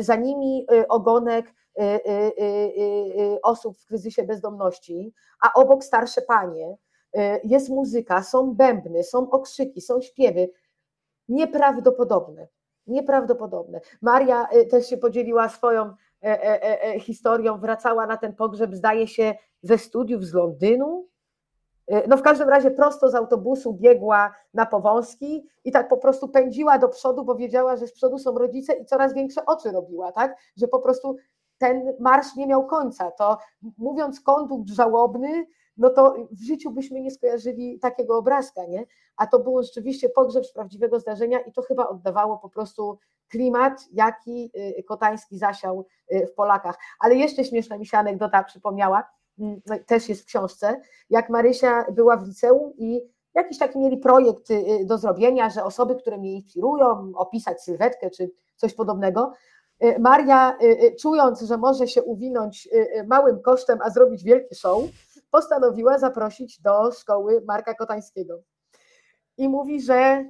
Za 0.00 0.16
nimi 0.16 0.66
ogonek 0.88 1.54
osób 3.42 3.78
w 3.78 3.86
kryzysie 3.86 4.22
bezdomności, 4.22 5.14
a 5.42 5.52
obok 5.52 5.84
starsze 5.84 6.22
panie. 6.22 6.76
Jest 7.44 7.68
muzyka, 7.68 8.22
są 8.22 8.54
bębny, 8.54 9.04
są 9.04 9.30
okrzyki, 9.30 9.80
są 9.80 10.00
śpiewy 10.00 10.50
nieprawdopodobne. 11.28 12.48
Nieprawdopodobne. 12.86 13.80
Maria 14.02 14.48
y, 14.56 14.66
też 14.66 14.86
się 14.86 14.96
podzieliła 14.96 15.48
swoją 15.48 15.84
e, 15.84 15.94
e, 16.22 16.82
e, 16.82 17.00
historią, 17.00 17.58
wracała 17.58 18.06
na 18.06 18.16
ten 18.16 18.34
pogrzeb, 18.34 18.74
zdaje 18.74 19.08
się, 19.08 19.34
ze 19.62 19.78
studiów 19.78 20.24
z 20.24 20.34
Londynu. 20.34 21.08
No 22.08 22.16
w 22.16 22.22
każdym 22.22 22.48
razie 22.48 22.70
prosto 22.70 23.10
z 23.10 23.14
autobusu 23.14 23.72
biegła 23.72 24.34
na 24.54 24.66
Powązki 24.66 25.48
i 25.64 25.72
tak 25.72 25.88
po 25.88 25.96
prostu 25.96 26.28
pędziła 26.28 26.78
do 26.78 26.88
przodu, 26.88 27.24
bo 27.24 27.34
wiedziała, 27.34 27.76
że 27.76 27.86
z 27.86 27.92
przodu 27.92 28.18
są 28.18 28.38
rodzice 28.38 28.72
i 28.72 28.84
coraz 28.84 29.14
większe 29.14 29.46
oczy 29.46 29.70
robiła, 29.70 30.12
tak? 30.12 30.36
Że 30.56 30.68
po 30.68 30.78
prostu 30.78 31.16
ten 31.58 31.94
marsz 32.00 32.36
nie 32.36 32.46
miał 32.46 32.66
końca. 32.66 33.10
To 33.10 33.38
mówiąc 33.78 34.20
kondukt 34.20 34.68
żałobny, 34.68 35.46
no 35.78 35.90
to 35.90 36.14
w 36.30 36.42
życiu 36.42 36.70
byśmy 36.70 37.00
nie 37.00 37.10
skojarzyli 37.10 37.78
takiego 37.78 38.18
obrazka, 38.18 38.66
nie? 38.66 38.86
A 39.16 39.26
to 39.26 39.38
było 39.38 39.62
rzeczywiście 39.62 40.08
pogrzeb 40.08 40.46
z 40.46 40.52
prawdziwego 40.52 41.00
zdarzenia 41.00 41.40
i 41.40 41.52
to 41.52 41.62
chyba 41.62 41.88
oddawało 41.88 42.38
po 42.38 42.48
prostu 42.48 42.98
klimat, 43.28 43.84
jaki 43.92 44.50
y, 44.78 44.82
Kotański 44.82 45.38
zasiał 45.38 45.86
y, 46.12 46.26
w 46.26 46.34
Polakach. 46.34 46.78
Ale 47.00 47.14
jeszcze 47.14 47.44
śmieszna 47.44 47.78
mi 47.78 47.86
się 47.86 47.98
anegdota 47.98 48.44
przypomniała, 48.44 49.04
mm, 49.38 49.60
też 49.86 50.08
jest 50.08 50.22
w 50.22 50.24
książce, 50.24 50.80
jak 51.10 51.30
Marysia 51.30 51.84
była 51.92 52.16
w 52.16 52.26
liceum 52.26 52.72
i 52.76 53.00
jakiś 53.34 53.58
taki 53.58 53.78
mieli 53.78 53.96
projekt 53.96 54.50
y, 54.50 54.84
do 54.84 54.98
zrobienia, 54.98 55.50
że 55.50 55.64
osoby, 55.64 55.96
które 55.96 56.18
mnie 56.18 56.32
inspirują, 56.32 57.12
opisać 57.14 57.62
sylwetkę 57.62 58.10
czy 58.10 58.30
coś 58.56 58.74
podobnego, 58.74 59.32
Maria, 59.98 60.58
czując, 61.00 61.40
że 61.40 61.56
może 61.56 61.88
się 61.88 62.02
uwinąć 62.02 62.68
małym 63.06 63.40
kosztem, 63.42 63.78
a 63.82 63.90
zrobić 63.90 64.24
wielki 64.24 64.54
show, 64.54 64.82
postanowiła 65.30 65.98
zaprosić 65.98 66.60
do 66.60 66.92
szkoły 66.92 67.42
Marka 67.46 67.74
Kotańskiego. 67.74 68.42
I 69.36 69.48
mówi, 69.48 69.82
że 69.82 70.24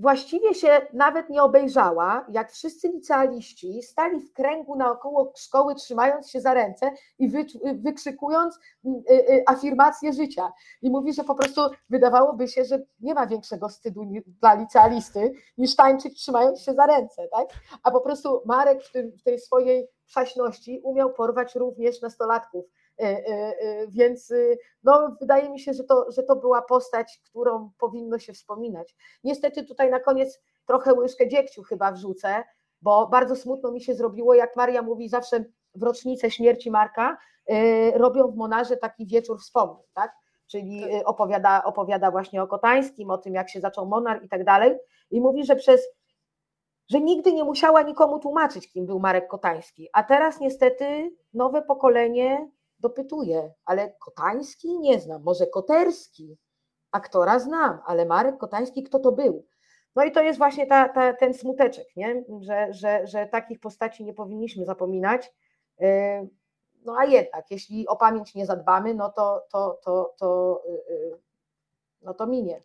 właściwie 0.00 0.54
się 0.54 0.86
nawet 0.92 1.30
nie 1.30 1.42
obejrzała, 1.42 2.26
jak 2.28 2.52
wszyscy 2.52 2.88
licealiści 2.88 3.82
stali 3.82 4.20
w 4.20 4.32
kręgu 4.32 4.76
naokoło 4.76 5.32
szkoły, 5.36 5.74
trzymając 5.74 6.30
się 6.30 6.40
za 6.40 6.54
ręce 6.54 6.90
i 7.18 7.28
wy, 7.28 7.46
wykrzykując 7.74 8.58
y, 8.84 8.90
y, 9.10 9.42
afirmację 9.46 10.12
życia. 10.12 10.52
I 10.82 10.90
mówi, 10.90 11.12
że 11.12 11.24
po 11.24 11.34
prostu 11.34 11.60
wydawałoby 11.90 12.48
się, 12.48 12.64
że 12.64 12.78
nie 13.00 13.14
ma 13.14 13.26
większego 13.26 13.68
wstydu 13.68 14.12
dla 14.40 14.54
licealisty 14.54 15.32
niż 15.58 15.76
tańczyć 15.76 16.18
trzymając 16.18 16.60
się 16.60 16.74
za 16.74 16.86
ręce. 16.86 17.28
Tak? 17.28 17.48
A 17.82 17.90
po 17.90 18.00
prostu 18.00 18.42
Marek 18.46 18.82
w, 18.82 18.92
tym, 18.92 19.12
w 19.20 19.22
tej 19.22 19.38
swojej 19.38 19.88
przaśności 20.06 20.80
umiał 20.84 21.12
porwać 21.12 21.54
również 21.54 22.02
nastolatków 22.02 22.64
więc 23.88 24.32
no, 24.84 25.16
wydaje 25.20 25.50
mi 25.50 25.60
się, 25.60 25.72
że 25.74 25.84
to, 25.84 26.06
że 26.12 26.22
to 26.22 26.36
była 26.36 26.62
postać, 26.62 27.20
którą 27.24 27.70
powinno 27.78 28.18
się 28.18 28.32
wspominać. 28.32 28.96
Niestety 29.24 29.64
tutaj 29.64 29.90
na 29.90 30.00
koniec 30.00 30.40
trochę 30.66 30.94
łyżkę 30.94 31.28
dziegciu 31.28 31.62
chyba 31.62 31.92
wrzucę, 31.92 32.44
bo 32.82 33.06
bardzo 33.06 33.36
smutno 33.36 33.72
mi 33.72 33.80
się 33.80 33.94
zrobiło, 33.94 34.34
jak 34.34 34.56
Maria 34.56 34.82
mówi 34.82 35.08
zawsze 35.08 35.44
w 35.74 35.82
rocznicę 35.82 36.30
śmierci 36.30 36.70
Marka, 36.70 37.18
robią 37.94 38.30
w 38.30 38.36
Monarze 38.36 38.76
taki 38.76 39.06
wieczór 39.06 39.40
wspomnień, 39.40 39.86
tak? 39.94 40.12
czyli 40.46 40.80
tak. 40.80 41.08
opowiada, 41.08 41.64
opowiada 41.64 42.10
właśnie 42.10 42.42
o 42.42 42.46
Kotańskim, 42.46 43.10
o 43.10 43.18
tym 43.18 43.34
jak 43.34 43.50
się 43.50 43.60
zaczął 43.60 43.86
Monar 43.86 44.24
i 44.24 44.28
tak 44.28 44.44
dalej 44.44 44.78
i 45.10 45.20
mówi, 45.20 45.44
że 45.44 45.56
przez 45.56 45.88
że 46.88 47.00
nigdy 47.00 47.32
nie 47.32 47.44
musiała 47.44 47.82
nikomu 47.82 48.18
tłumaczyć, 48.18 48.72
kim 48.72 48.86
był 48.86 49.00
Marek 49.00 49.28
Kotański, 49.28 49.88
a 49.92 50.02
teraz 50.02 50.40
niestety 50.40 51.16
nowe 51.34 51.62
pokolenie 51.62 52.50
dopytuję, 52.80 53.52
ale 53.64 53.94
Kotański 54.00 54.78
nie 54.78 55.00
znam, 55.00 55.22
może 55.22 55.46
Koterski, 55.46 56.38
aktora 56.92 57.38
znam, 57.38 57.78
ale 57.86 58.06
Marek 58.06 58.38
Kotański, 58.38 58.82
kto 58.82 58.98
to 58.98 59.12
był? 59.12 59.46
No 59.96 60.04
i 60.04 60.12
to 60.12 60.22
jest 60.22 60.38
właśnie 60.38 60.66
ta, 60.66 60.88
ta, 60.88 61.12
ten 61.12 61.34
smuteczek, 61.34 61.86
nie? 61.96 62.24
Że, 62.40 62.72
że, 62.72 63.06
że 63.06 63.26
takich 63.26 63.60
postaci 63.60 64.04
nie 64.04 64.14
powinniśmy 64.14 64.64
zapominać. 64.64 65.32
Yy, 65.78 65.88
no 66.84 66.96
a 66.98 67.04
jednak, 67.04 67.50
jeśli 67.50 67.88
o 67.88 67.96
pamięć 67.96 68.34
nie 68.34 68.46
zadbamy, 68.46 68.94
no 68.94 69.10
to, 69.10 69.46
to, 69.52 69.80
to, 69.84 70.14
to, 70.18 70.62
yy, 70.88 71.18
no 72.02 72.14
to 72.14 72.26
minie. 72.26 72.62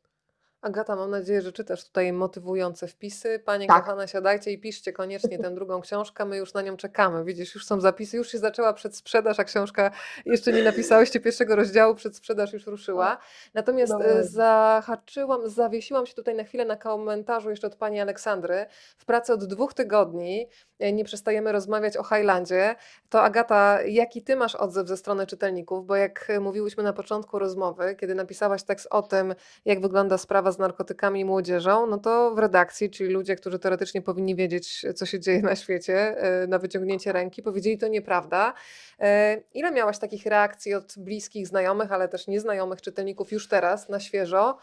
Agata, 0.66 0.96
mam 0.96 1.12
nadzieję, 1.12 1.42
że 1.42 1.52
czytasz 1.52 1.84
tutaj 1.84 2.14
motywujące 2.14 2.88
wpisy. 2.88 3.40
Panie 3.40 3.68
Tak. 3.68 3.84
kochane, 3.84 4.08
siadajcie 4.08 4.52
i 4.52 4.60
piszcie 4.60 4.94
koniecznie 4.94 5.40
tę 5.40 5.52
drugą 5.52 5.82
książkę. 5.82 6.26
My 6.26 6.38
już 6.38 6.54
na 6.54 6.62
nią 6.62 6.78
czekamy. 6.78 7.24
Widzisz, 7.24 7.56
już 7.56 7.66
są 7.66 7.82
zapisy, 7.82 8.18
już 8.18 8.32
się 8.32 8.38
zaczęła 8.38 8.74
przedsprzedaż, 8.74 9.40
a 9.40 9.44
książka 9.44 9.92
jeszcze 10.26 10.54
nie 10.54 10.64
napisałyście 10.64 11.20
pierwszego 11.20 11.56
rozdziału, 11.56 11.96
przedsprzedaż 11.96 12.54
już 12.54 12.68
ruszyła. 12.68 13.18
Natomiast 13.54 13.94
No 13.94 14.06
e, 14.06 14.24
zahaczyłam, 14.24 15.50
zawiesiłam 15.50 16.06
się 16.06 16.14
tutaj 16.14 16.36
na 16.36 16.44
chwilę 16.44 16.66
na 16.66 16.76
komentarzu 16.76 17.50
jeszcze 17.50 17.68
od 17.68 17.76
pani 17.76 18.02
Aleksandry. 18.02 18.66
W 18.98 19.06
pracy 19.06 19.34
od 19.34 19.46
dwóch 19.46 19.74
tygodni 19.74 20.48
e, 20.80 20.92
nie 20.92 21.06
przestajemy 21.06 21.52
rozmawiać 21.52 21.98
o 21.98 22.04
Highlandzie. 22.04 22.76
To 23.10 23.22
Agata, 23.22 23.82
jaki 23.82 24.24
ty 24.24 24.36
masz 24.36 24.56
odzew 24.56 24.88
ze 24.88 24.98
strony 24.98 25.28
czytelników? 25.28 25.86
Bo 25.86 25.96
jak 25.96 26.32
mówiłyśmy 26.42 26.84
na 26.84 26.94
początku 26.94 27.40
rozmowy, 27.40 27.96
kiedy 28.00 28.16
napisałaś 28.16 28.64
tekst 28.64 28.88
o 28.92 29.02
tym, 29.02 29.36
jak 29.66 29.82
wygląda 29.82 30.18
sprawa 30.18 30.55
z 30.56 30.60
narkotykami 30.60 31.20
i 31.20 31.26
młodzieżą, 31.26 31.88
no 31.88 31.98
to 31.98 32.32
w 32.36 32.40
redakcji, 32.40 32.90
czyli 32.90 33.10
ludzie, 33.10 33.36
którzy 33.36 33.60
teoretycznie 33.60 34.02
powinni 34.02 34.36
wiedzieć, 34.36 34.86
co 34.96 35.06
się 35.06 35.20
dzieje 35.20 35.42
na 35.42 35.56
świecie, 35.56 36.18
e, 36.18 36.48
na 36.48 36.60
wyciągnięcie 36.60 37.12
ręki, 37.12 37.44
powiedzieli 37.44 37.78
to 37.78 37.88
nieprawda. 37.88 38.54
E, 39.00 39.42
ile 39.54 39.72
miałaś 39.72 40.00
takich 40.00 40.26
reakcji 40.26 40.74
od 40.74 40.94
bliskich, 40.98 41.48
znajomych, 41.48 41.92
ale 41.92 42.08
też 42.08 42.28
nieznajomych 42.28 42.82
czytelników 42.82 43.32
już 43.32 43.48
teraz, 43.48 43.90
na 43.90 44.00
świeżo, 44.00 44.58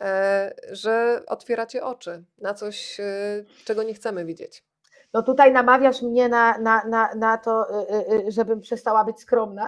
e, 0.00 0.54
że 0.72 1.22
otwieracie 1.26 1.84
oczy 1.84 2.24
na 2.38 2.54
coś, 2.54 3.00
czego 3.64 3.82
nie 3.82 3.94
chcemy 3.94 4.24
widzieć? 4.24 4.64
No 5.16 5.22
tutaj 5.22 5.52
namawiasz 5.52 6.02
mnie 6.02 6.28
na, 6.28 6.58
na, 6.58 6.84
na, 6.84 7.14
na 7.14 7.38
to, 7.38 7.66
żebym 8.28 8.60
przestała 8.60 9.04
być 9.04 9.20
skromna, 9.20 9.66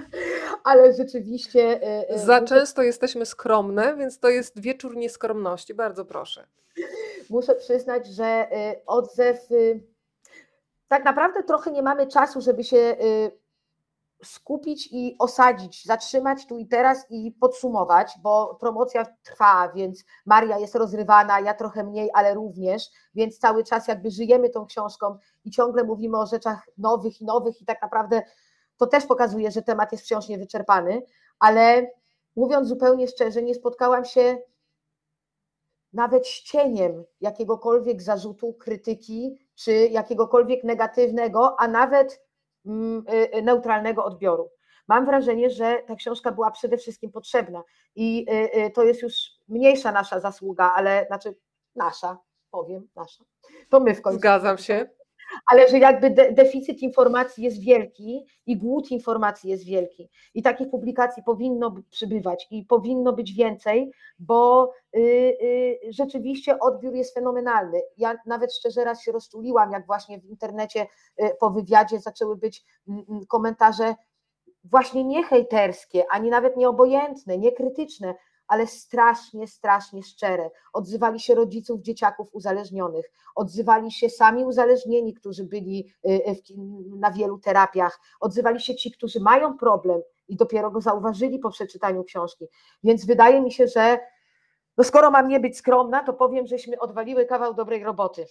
ale 0.64 0.92
rzeczywiście. 0.92 1.80
Za 2.10 2.40
muszę... 2.40 2.54
często 2.54 2.82
jesteśmy 2.82 3.26
skromne, 3.26 3.96
więc 3.96 4.18
to 4.18 4.28
jest 4.28 4.60
wieczór 4.60 4.96
nieskromności. 4.96 5.74
Bardzo 5.74 6.04
proszę. 6.04 6.46
Muszę 7.30 7.54
przyznać, 7.54 8.06
że 8.06 8.48
odzew. 8.86 9.38
Tak 10.88 11.04
naprawdę 11.04 11.42
trochę 11.42 11.70
nie 11.70 11.82
mamy 11.82 12.06
czasu, 12.06 12.40
żeby 12.40 12.64
się 12.64 12.96
skupić 14.24 14.88
i 14.92 15.16
osadzić, 15.18 15.84
zatrzymać 15.84 16.46
tu 16.46 16.58
i 16.58 16.66
teraz 16.66 17.06
i 17.10 17.32
podsumować, 17.32 18.12
bo 18.22 18.56
promocja 18.60 19.06
trwa, 19.22 19.72
więc 19.74 20.04
Maria 20.26 20.58
jest 20.58 20.74
rozrywana, 20.74 21.40
ja 21.40 21.54
trochę 21.54 21.84
mniej, 21.84 22.10
ale 22.14 22.34
również, 22.34 22.90
więc 23.14 23.38
cały 23.38 23.64
czas 23.64 23.88
jakby 23.88 24.10
żyjemy 24.10 24.50
tą 24.50 24.66
książką 24.66 25.18
i 25.44 25.50
ciągle 25.50 25.84
mówimy 25.84 26.18
o 26.18 26.26
rzeczach 26.26 26.68
nowych 26.78 27.20
i 27.20 27.24
nowych 27.24 27.62
i 27.62 27.64
tak 27.64 27.82
naprawdę 27.82 28.22
to 28.76 28.86
też 28.86 29.06
pokazuje, 29.06 29.50
że 29.50 29.62
temat 29.62 29.92
jest 29.92 30.04
wciąż 30.04 30.28
niewyczerpany, 30.28 31.02
ale 31.38 31.90
mówiąc 32.36 32.68
zupełnie 32.68 33.08
szczerze, 33.08 33.42
nie 33.42 33.54
spotkałam 33.54 34.04
się 34.04 34.38
nawet 35.92 36.26
z 36.26 36.42
cieniem 36.42 37.04
jakiegokolwiek 37.20 38.02
zarzutu, 38.02 38.52
krytyki 38.52 39.38
czy 39.54 39.72
jakiegokolwiek 39.72 40.64
negatywnego, 40.64 41.60
a 41.60 41.68
nawet 41.68 42.23
neutralnego 43.42 44.04
odbioru. 44.04 44.50
Mam 44.88 45.06
wrażenie, 45.06 45.50
że 45.50 45.82
ta 45.86 45.94
książka 45.94 46.32
była 46.32 46.50
przede 46.50 46.76
wszystkim 46.76 47.12
potrzebna 47.12 47.62
i 47.94 48.26
y, 48.56 48.70
to 48.70 48.82
jest 48.82 49.02
już 49.02 49.14
mniejsza 49.48 49.92
nasza 49.92 50.20
zasługa, 50.20 50.72
ale 50.76 51.04
znaczy 51.06 51.34
nasza, 51.76 52.18
powiem, 52.50 52.88
nasza. 52.96 53.24
To 53.68 53.80
my 53.80 53.94
w 53.94 54.02
końcu. 54.02 54.18
Zgadzam 54.18 54.58
się 54.58 54.88
ale 55.46 55.68
że 55.68 55.78
jakby 55.78 56.10
de, 56.10 56.32
deficyt 56.32 56.82
informacji 56.82 57.44
jest 57.44 57.60
wielki 57.60 58.26
i 58.46 58.56
głód 58.56 58.90
informacji 58.90 59.50
jest 59.50 59.64
wielki. 59.64 60.10
I 60.34 60.42
takich 60.42 60.70
publikacji 60.70 61.22
powinno 61.22 61.74
przybywać 61.90 62.46
i 62.50 62.64
powinno 62.64 63.12
być 63.12 63.32
więcej, 63.32 63.90
bo 64.18 64.72
y, 64.96 65.00
y, 65.00 65.78
rzeczywiście 65.90 66.58
odbiór 66.58 66.94
jest 66.94 67.14
fenomenalny. 67.14 67.82
Ja 67.96 68.14
nawet 68.26 68.54
szczerze 68.54 68.84
raz 68.84 69.02
się 69.02 69.12
rozczuliłam, 69.12 69.72
jak 69.72 69.86
właśnie 69.86 70.20
w 70.20 70.24
internecie 70.24 70.86
y, 71.22 71.30
po 71.40 71.50
wywiadzie 71.50 72.00
zaczęły 72.00 72.36
być 72.36 72.64
mm, 72.88 73.04
mm, 73.08 73.26
komentarze 73.26 73.94
właśnie 74.64 75.04
nie 75.04 75.22
hejterskie, 75.22 76.04
ani 76.10 76.30
nawet 76.30 76.56
nie 76.56 76.68
obojętne, 76.68 77.38
nie 77.38 77.52
krytyczne, 77.52 78.14
ale 78.48 78.66
strasznie, 78.66 79.48
strasznie 79.48 80.02
szczere. 80.02 80.50
Odzywali 80.72 81.20
się 81.20 81.34
rodziców 81.34 81.80
dzieciaków 81.80 82.28
uzależnionych, 82.32 83.10
odzywali 83.34 83.92
się 83.92 84.10
sami 84.10 84.44
uzależnieni, 84.44 85.14
którzy 85.14 85.44
byli 85.44 85.92
y, 86.06 86.10
y, 86.10 86.42
na 86.98 87.10
wielu 87.10 87.38
terapiach, 87.38 88.00
odzywali 88.20 88.60
się 88.60 88.74
ci, 88.74 88.90
którzy 88.90 89.20
mają 89.20 89.58
problem 89.58 90.02
i 90.28 90.36
dopiero 90.36 90.70
go 90.70 90.80
zauważyli 90.80 91.38
po 91.38 91.50
przeczytaniu 91.50 92.04
książki. 92.04 92.46
Więc 92.84 93.06
wydaje 93.06 93.40
mi 93.40 93.52
się, 93.52 93.68
że 93.68 93.98
no 94.76 94.84
skoro 94.84 95.10
mam 95.10 95.28
nie 95.28 95.40
być 95.40 95.58
skromna, 95.58 96.04
to 96.04 96.12
powiem, 96.12 96.46
żeśmy 96.46 96.78
odwaliły 96.78 97.26
kawał 97.26 97.54
dobrej 97.54 97.84
roboty. 97.84 98.26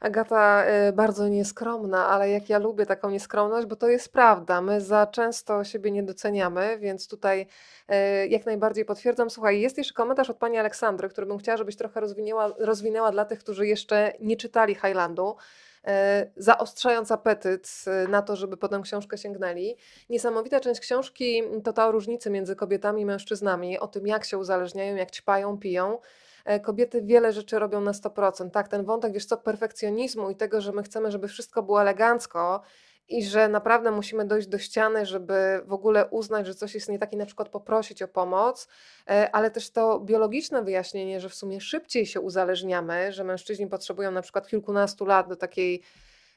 Agata 0.00 0.64
y, 0.88 0.92
bardzo 0.92 1.28
nieskromna, 1.28 2.08
ale 2.08 2.30
jak 2.30 2.48
ja 2.48 2.58
lubię 2.58 2.86
taką 2.86 3.10
nieskromność, 3.10 3.66
bo 3.66 3.76
to 3.76 3.88
jest 3.88 4.12
prawda. 4.12 4.60
My 4.60 4.80
za 4.80 5.06
często 5.06 5.64
siebie 5.64 5.90
nie 5.90 6.02
doceniamy, 6.02 6.78
więc 6.78 7.08
tutaj 7.08 7.46
y, 7.90 8.28
jak 8.28 8.46
najbardziej 8.46 8.84
potwierdzam. 8.84 9.30
Słuchaj, 9.30 9.60
jest 9.60 9.78
jeszcze 9.78 9.94
komentarz 9.94 10.30
od 10.30 10.36
pani 10.36 10.58
Aleksandry, 10.58 11.08
który 11.08 11.26
bym 11.26 11.38
chciała, 11.38 11.56
żebyś 11.56 11.76
trochę 11.76 12.00
rozwinęła, 12.00 12.52
rozwinęła 12.58 13.12
dla 13.12 13.24
tych, 13.24 13.38
którzy 13.38 13.66
jeszcze 13.66 14.12
nie 14.20 14.36
czytali 14.36 14.74
Highlandu 14.74 15.36
y, 15.36 15.90
zaostrzając 16.36 17.12
apetyt 17.12 17.84
na 18.08 18.22
to, 18.22 18.36
żeby 18.36 18.56
potem 18.56 18.82
książkę 18.82 19.18
sięgnęli. 19.18 19.76
Niesamowita 20.10 20.60
część 20.60 20.80
książki 20.80 21.42
to 21.64 21.72
ta 21.72 21.88
o 21.88 21.92
różnicy 21.92 22.30
między 22.30 22.56
kobietami 22.56 23.02
i 23.02 23.06
mężczyznami, 23.06 23.78
o 23.78 23.86
tym 23.86 24.06
jak 24.06 24.24
się 24.24 24.38
uzależniają, 24.38 24.96
jak 24.96 25.10
ćpają, 25.10 25.58
piją. 25.58 25.98
E, 26.44 26.60
kobiety 26.60 27.02
wiele 27.02 27.32
rzeczy 27.32 27.58
robią 27.58 27.80
na 27.80 27.92
100%. 27.92 28.50
Tak, 28.50 28.68
ten 28.68 28.84
wątek, 28.84 29.12
wiesz 29.12 29.26
co, 29.26 29.36
perfekcjonizmu 29.36 30.30
i 30.30 30.36
tego, 30.36 30.60
że 30.60 30.72
my 30.72 30.82
chcemy, 30.82 31.10
żeby 31.10 31.28
wszystko 31.28 31.62
było 31.62 31.80
elegancko 31.80 32.62
i 33.08 33.24
że 33.24 33.48
naprawdę 33.48 33.90
musimy 33.90 34.24
dojść 34.24 34.48
do 34.48 34.58
ściany, 34.58 35.06
żeby 35.06 35.62
w 35.66 35.72
ogóle 35.72 36.06
uznać, 36.06 36.46
że 36.46 36.54
coś 36.54 36.74
jest 36.74 36.88
nie 36.88 36.98
tak 36.98 37.12
i 37.12 37.16
na 37.16 37.26
przykład 37.26 37.48
poprosić 37.48 38.02
o 38.02 38.08
pomoc, 38.08 38.68
e, 39.10 39.30
ale 39.34 39.50
też 39.50 39.70
to 39.70 40.00
biologiczne 40.00 40.62
wyjaśnienie, 40.62 41.20
że 41.20 41.28
w 41.28 41.34
sumie 41.34 41.60
szybciej 41.60 42.06
się 42.06 42.20
uzależniamy, 42.20 43.12
że 43.12 43.24
mężczyźni 43.24 43.66
potrzebują 43.66 44.10
na 44.10 44.22
przykład 44.22 44.48
kilkunastu 44.48 45.04
lat 45.04 45.28
do 45.28 45.36
takiej 45.36 45.82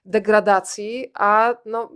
degradacji, 0.05 1.11
a 1.13 1.55
no, 1.65 1.91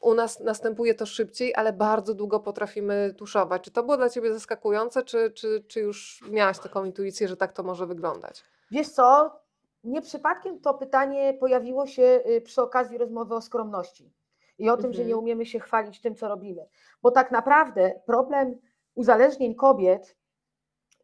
u 0.00 0.14
nas 0.14 0.40
następuje 0.40 0.94
to 0.94 1.06
szybciej, 1.06 1.54
ale 1.54 1.72
bardzo 1.72 2.14
długo 2.14 2.40
potrafimy 2.40 3.14
tuszować. 3.18 3.62
Czy 3.62 3.70
to 3.70 3.82
było 3.82 3.96
dla 3.96 4.08
Ciebie 4.08 4.32
zaskakujące, 4.32 5.02
czy, 5.02 5.30
czy, 5.30 5.64
czy 5.68 5.80
już 5.80 6.24
miałaś 6.30 6.58
taką 6.58 6.84
intuicję, 6.84 7.28
że 7.28 7.36
tak 7.36 7.52
to 7.52 7.62
może 7.62 7.86
wyglądać? 7.86 8.44
Wiesz 8.70 8.88
co, 8.88 9.36
nie 9.84 10.02
przypadkiem 10.02 10.60
to 10.60 10.74
pytanie 10.74 11.34
pojawiło 11.40 11.86
się 11.86 12.20
y, 12.26 12.40
przy 12.40 12.62
okazji 12.62 12.98
rozmowy 12.98 13.34
o 13.34 13.40
skromności 13.40 14.14
i 14.58 14.70
o 14.70 14.76
tym, 14.76 14.86
mhm. 14.86 14.94
że 14.94 15.00
nie 15.00 15.12
mhm. 15.12 15.24
umiemy 15.24 15.46
się 15.46 15.60
chwalić 15.60 16.00
tym, 16.00 16.14
co 16.14 16.28
robimy. 16.28 16.66
Bo 17.02 17.10
tak 17.10 17.30
naprawdę 17.30 18.00
problem 18.06 18.58
uzależnień 18.94 19.54
kobiet 19.54 20.16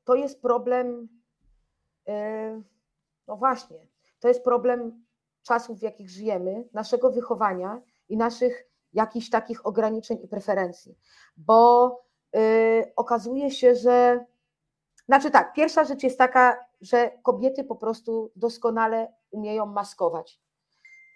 to 0.05 0.15
jest 0.15 0.43
problem, 0.43 1.09
e, 2.09 2.63
no 3.27 3.37
właśnie, 3.37 3.87
to 4.21 4.29
jest 4.29 4.45
problem 4.45 5.05
czasów, 5.43 5.79
w 5.79 5.83
jakich 5.83 6.11
żyjemy, 6.11 6.65
naszego 6.73 7.11
wychowania 7.11 7.83
i 8.09 8.17
naszych 8.17 8.67
jakichś 8.97 9.31
takich 9.31 9.67
ograniczeń 9.67 10.19
i 10.23 10.29
preferencji, 10.29 10.99
bo 11.37 11.91
y, 12.37 12.93
okazuje 12.97 13.51
się, 13.51 13.75
że. 13.75 14.25
Znaczy 15.07 15.31
tak, 15.31 15.53
pierwsza 15.53 15.85
rzecz 15.85 16.03
jest 16.03 16.19
taka, 16.19 16.67
że 16.81 17.11
kobiety 17.23 17.65
po 17.65 17.77
prostu 17.77 18.33
doskonale 18.37 19.13
umieją 19.31 19.67
maskować. 19.67 20.41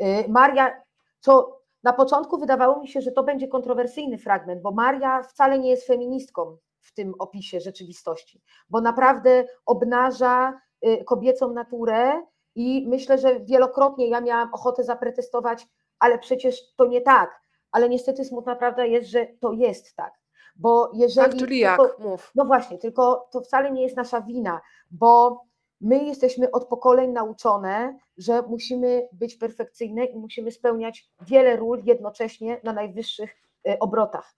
Y, 0.00 0.24
Maria, 0.28 0.82
co 1.20 1.60
na 1.82 1.92
początku 1.92 2.38
wydawało 2.38 2.80
mi 2.80 2.88
się, 2.88 3.00
że 3.00 3.12
to 3.12 3.22
będzie 3.22 3.48
kontrowersyjny 3.48 4.18
fragment, 4.18 4.62
bo 4.62 4.70
Maria 4.70 5.22
wcale 5.22 5.58
nie 5.58 5.70
jest 5.70 5.86
feministką 5.86 6.56
w 6.80 6.94
tym 6.94 7.14
opisie 7.18 7.60
rzeczywistości, 7.60 8.42
bo 8.70 8.80
naprawdę 8.80 9.44
obnaża 9.66 10.60
y, 10.86 11.04
kobiecą 11.04 11.52
naturę 11.52 12.22
i 12.54 12.86
myślę, 12.88 13.18
że 13.18 13.40
wielokrotnie 13.40 14.08
ja 14.08 14.20
miałam 14.20 14.54
ochotę 14.54 14.84
zapretestować, 14.84 15.66
ale 15.98 16.18
przecież 16.18 16.74
to 16.76 16.86
nie 16.86 17.00
tak 17.00 17.39
ale 17.72 17.88
niestety 17.88 18.24
smutna 18.24 18.56
prawda 18.56 18.84
jest, 18.84 19.10
że 19.10 19.26
to 19.40 19.52
jest 19.52 19.96
tak. 19.96 20.12
Bo 20.56 20.90
jeżeli. 20.94 21.30
Tak, 21.30 21.38
czyli 21.38 21.58
jak? 21.58 21.80
Mów. 21.98 22.32
No 22.34 22.44
właśnie, 22.44 22.78
tylko 22.78 23.28
to 23.32 23.40
wcale 23.40 23.72
nie 23.72 23.82
jest 23.82 23.96
nasza 23.96 24.20
wina, 24.20 24.60
bo 24.90 25.42
my 25.80 26.04
jesteśmy 26.04 26.50
od 26.50 26.64
pokoleń 26.64 27.10
nauczone, 27.10 27.98
że 28.18 28.42
musimy 28.42 29.08
być 29.12 29.36
perfekcyjne 29.36 30.04
i 30.04 30.18
musimy 30.18 30.50
spełniać 30.50 31.10
wiele 31.20 31.56
ról 31.56 31.82
jednocześnie 31.84 32.60
na 32.64 32.72
najwyższych 32.72 33.36
e, 33.68 33.78
obrotach. 33.78 34.34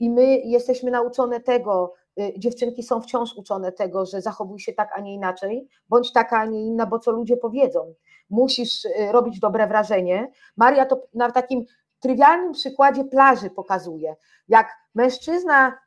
I 0.00 0.10
my 0.10 0.38
jesteśmy 0.38 0.90
nauczone 0.90 1.40
tego, 1.40 1.94
e, 2.20 2.38
dziewczynki 2.38 2.82
są 2.82 3.00
wciąż 3.00 3.36
uczone 3.36 3.72
tego, 3.72 4.06
że 4.06 4.22
zachowuj 4.22 4.58
się 4.58 4.72
tak, 4.72 4.90
a 4.94 5.00
nie 5.00 5.14
inaczej, 5.14 5.68
bądź 5.88 6.12
taka, 6.12 6.38
a 6.38 6.46
nie 6.46 6.66
inna, 6.66 6.86
bo 6.86 6.98
co 6.98 7.10
ludzie 7.10 7.36
powiedzą. 7.36 7.94
Musisz 8.30 8.86
e, 8.86 9.12
robić 9.12 9.40
dobre 9.40 9.66
wrażenie. 9.66 10.30
Maria 10.56 10.86
to 10.86 11.02
na 11.14 11.30
takim 11.30 11.64
trywialnym 12.06 12.52
przykładzie 12.52 13.04
plaży 13.04 13.50
pokazuje, 13.50 14.16
jak 14.48 14.68
mężczyzna, 14.94 15.78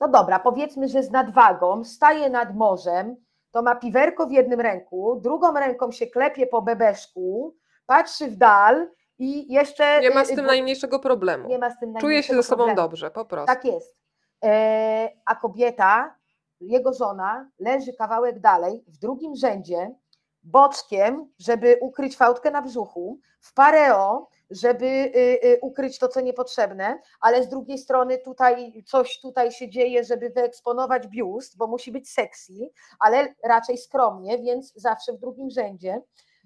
no 0.00 0.08
dobra, 0.08 0.38
powiedzmy, 0.38 0.88
że 0.88 1.02
z 1.02 1.10
nadwagą, 1.10 1.84
staje 1.84 2.30
nad 2.30 2.56
morzem, 2.56 3.16
to 3.50 3.62
ma 3.62 3.74
piwerko 3.74 4.26
w 4.26 4.32
jednym 4.32 4.60
ręku, 4.60 5.20
drugą 5.20 5.52
ręką 5.52 5.92
się 5.92 6.06
klepie 6.06 6.46
po 6.46 6.62
bebeszku, 6.62 7.56
patrzy 7.86 8.28
w 8.28 8.36
dal 8.36 8.88
i 9.18 9.52
jeszcze. 9.52 10.00
Nie 10.00 10.10
ma 10.10 10.24
z 10.24 10.30
y, 10.30 10.34
tym 10.34 10.46
najmniejszego 10.46 10.98
problemu. 10.98 11.48
Nie 11.48 11.58
ma 11.58 11.70
z 11.70 11.78
tym 11.78 11.94
Czuje 11.94 12.22
się 12.22 12.34
ze 12.34 12.42
sobą 12.42 12.64
problemu. 12.64 12.76
dobrze, 12.88 13.10
po 13.10 13.24
prostu. 13.24 13.46
Tak 13.46 13.64
jest. 13.64 13.96
E, 14.44 15.08
a 15.26 15.34
kobieta, 15.34 16.14
jego 16.60 16.92
żona, 16.92 17.50
leży 17.58 17.92
kawałek 17.92 18.40
dalej, 18.40 18.84
w 18.88 18.98
drugim 18.98 19.36
rzędzie, 19.36 19.94
boczkiem, 20.42 21.32
żeby 21.38 21.78
ukryć 21.80 22.16
fałdkę 22.16 22.50
na 22.50 22.62
brzuchu, 22.62 23.18
w 23.40 23.54
pareo, 23.54 24.28
żeby 24.52 24.86
y, 24.86 25.38
y, 25.44 25.58
ukryć 25.62 25.98
to, 25.98 26.08
co 26.08 26.20
niepotrzebne, 26.20 26.98
ale 27.20 27.42
z 27.42 27.48
drugiej 27.48 27.78
strony 27.78 28.18
tutaj 28.18 28.84
coś 28.86 29.20
tutaj 29.20 29.52
się 29.52 29.70
dzieje, 29.70 30.04
żeby 30.04 30.30
wyeksponować 30.30 31.08
biust, 31.08 31.56
bo 31.56 31.66
musi 31.66 31.92
być 31.92 32.10
sexy, 32.10 32.70
ale 33.00 33.34
raczej 33.44 33.78
skromnie, 33.78 34.38
więc 34.38 34.72
zawsze 34.76 35.12
w 35.12 35.18
drugim 35.18 35.50
rzędzie. 35.50 36.02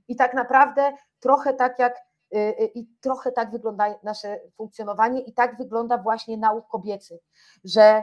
I 0.09 0.17
tak 0.17 0.35
naprawdę 0.35 0.93
trochę 1.21 1.55
tak 1.55 1.79
jak 1.79 1.97
y, 2.35 2.71
i 2.75 2.87
trochę 3.01 3.33
tak 3.33 3.51
wygląda 3.51 3.95
nasze 4.03 4.41
funkcjonowanie 4.57 5.21
i 5.21 5.33
tak 5.33 5.57
wygląda 5.57 5.99
właśnie 5.99 6.37
nauk 6.37 6.69
kobiecy, 6.69 7.21
że 7.65 8.03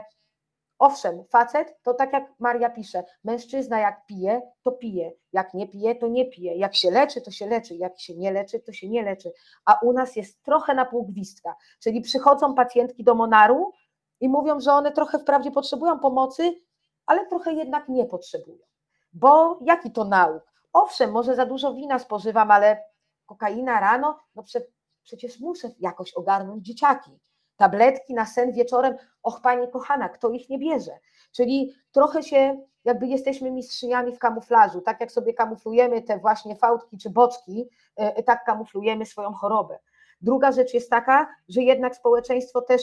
Owszem, 0.78 1.24
facet 1.24 1.76
to 1.82 1.94
tak 1.94 2.12
jak 2.12 2.34
Maria 2.38 2.70
pisze, 2.70 3.04
mężczyzna 3.24 3.78
jak 3.78 4.06
pije, 4.06 4.42
to 4.62 4.72
pije, 4.72 5.12
jak 5.32 5.54
nie 5.54 5.68
pije, 5.68 5.94
to 5.94 6.08
nie 6.08 6.30
pije, 6.30 6.56
jak 6.56 6.74
się 6.74 6.90
leczy, 6.90 7.20
to 7.20 7.30
się 7.30 7.46
leczy, 7.46 7.74
jak 7.74 8.00
się 8.00 8.16
nie 8.16 8.32
leczy, 8.32 8.60
to 8.60 8.72
się 8.72 8.88
nie 8.88 9.02
leczy. 9.02 9.32
A 9.64 9.78
u 9.82 9.92
nas 9.92 10.16
jest 10.16 10.42
trochę 10.42 10.74
na 10.74 10.84
pół 10.84 11.06
gwizdka, 11.06 11.56
czyli 11.78 12.00
przychodzą 12.00 12.54
pacjentki 12.54 13.04
do 13.04 13.14
Monaru 13.14 13.72
i 14.20 14.28
mówią, 14.28 14.60
że 14.60 14.72
one 14.72 14.92
trochę 14.92 15.18
wprawdzie 15.18 15.50
potrzebują 15.50 15.98
pomocy, 15.98 16.54
ale 17.06 17.26
trochę 17.26 17.52
jednak 17.52 17.88
nie 17.88 18.04
potrzebują. 18.04 18.58
Bo 19.12 19.58
jaki 19.60 19.92
to 19.92 20.04
nauk? 20.04 20.42
Owszem, 20.72 21.12
może 21.12 21.34
za 21.34 21.46
dużo 21.46 21.74
wina 21.74 21.98
spożywam, 21.98 22.50
ale 22.50 22.84
kokaina 23.26 23.80
rano, 23.80 24.18
no 24.34 24.42
prze, 24.42 24.60
przecież 25.02 25.40
muszę 25.40 25.70
jakoś 25.80 26.14
ogarnąć 26.14 26.66
dzieciaki 26.66 27.18
tabletki 27.56 28.14
na 28.14 28.26
sen 28.26 28.52
wieczorem, 28.52 28.94
och 29.22 29.40
pani 29.40 29.70
kochana, 29.70 30.08
kto 30.08 30.30
ich 30.30 30.48
nie 30.48 30.58
bierze? 30.58 30.92
Czyli 31.32 31.74
trochę 31.92 32.22
się 32.22 32.60
jakby 32.84 33.06
jesteśmy 33.06 33.50
mistrzyniami 33.50 34.12
w 34.12 34.18
kamuflażu, 34.18 34.80
tak 34.80 35.00
jak 35.00 35.12
sobie 35.12 35.34
kamuflujemy 35.34 36.02
te 36.02 36.18
właśnie 36.18 36.56
fałdki 36.56 36.98
czy 36.98 37.10
boczki, 37.10 37.68
e, 37.96 38.22
tak 38.22 38.44
kamuflujemy 38.44 39.06
swoją 39.06 39.32
chorobę. 39.32 39.78
Druga 40.20 40.52
rzecz 40.52 40.74
jest 40.74 40.90
taka, 40.90 41.28
że 41.48 41.62
jednak 41.62 41.96
społeczeństwo 41.96 42.60
też 42.60 42.82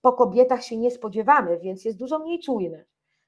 po 0.00 0.12
kobietach 0.12 0.64
się 0.64 0.76
nie 0.76 0.90
spodziewamy, 0.90 1.58
więc 1.58 1.84
jest 1.84 1.98
dużo 1.98 2.18
mniej 2.18 2.40
czujne, 2.40 2.84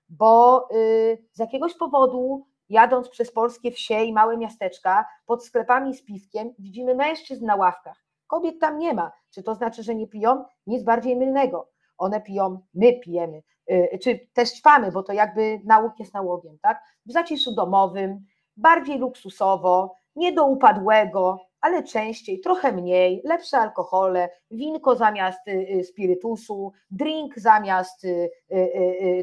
bo 0.09 0.69
y, 0.71 1.19
z 1.33 1.39
jakiegoś 1.39 1.75
powodu 1.75 2.47
jadąc 2.69 3.09
przez 3.09 3.33
polskie 3.33 3.71
wsie 3.71 4.05
i 4.05 4.13
małe 4.13 4.37
miasteczka, 4.37 5.07
pod 5.27 5.45
sklepami 5.45 5.95
z 5.95 6.03
piwkiem, 6.03 6.55
widzimy 6.59 6.95
mężczyzn 6.95 7.47
na 7.47 7.57
ławkach 7.57 8.05
Kobiet 8.33 8.61
tam 8.61 8.79
nie 8.79 8.95
ma. 8.95 9.13
Czy 9.31 9.43
to 9.43 9.55
znaczy, 9.55 9.83
że 9.83 9.95
nie 9.95 10.07
piją? 10.07 10.45
Nic 10.67 10.83
bardziej 10.83 11.17
mylnego. 11.17 11.69
One 11.99 12.21
piją, 12.21 12.61
my 12.75 12.93
pijemy, 12.93 13.43
y, 13.71 13.99
czy 14.03 14.29
też 14.33 14.53
ćpamy, 14.53 14.93
bo 14.93 15.03
to 15.03 15.13
jakby 15.13 15.61
nałóg 15.65 15.99
jest 15.99 16.15
nałogiem, 16.15 16.59
tak? 16.63 16.83
W 17.07 17.13
zaciszu 17.13 17.55
domowym, 17.55 18.25
bardziej 18.57 18.99
luksusowo, 18.99 19.95
nie 20.17 20.33
do 20.33 20.47
upadłego, 20.47 21.39
ale 21.61 21.83
częściej, 21.83 22.41
trochę 22.41 22.73
mniej, 22.73 23.23
lepsze 23.25 23.59
alkohole, 23.59 24.29
winko 24.51 24.97
zamiast 24.97 25.49
y, 25.49 25.51
y, 25.51 25.85
spirytusu, 25.85 26.73
drink 26.91 27.39
zamiast 27.39 28.07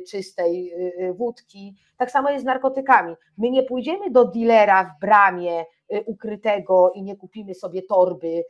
czystej 0.10 0.74
wódki. 1.14 1.76
Tak 1.98 2.12
samo 2.12 2.30
jest 2.30 2.44
z 2.44 2.46
narkotykami. 2.46 3.16
My 3.38 3.50
nie 3.50 3.64
pójdziemy 3.64 4.12
do 4.12 4.26
dealera 4.26 4.84
w 4.84 5.00
bramie 5.02 5.66
ukrytego 6.06 6.92
i 6.96 7.04
nie 7.04 7.16
kupimy 7.16 7.56
sobie 7.56 7.82
torby 7.82 8.44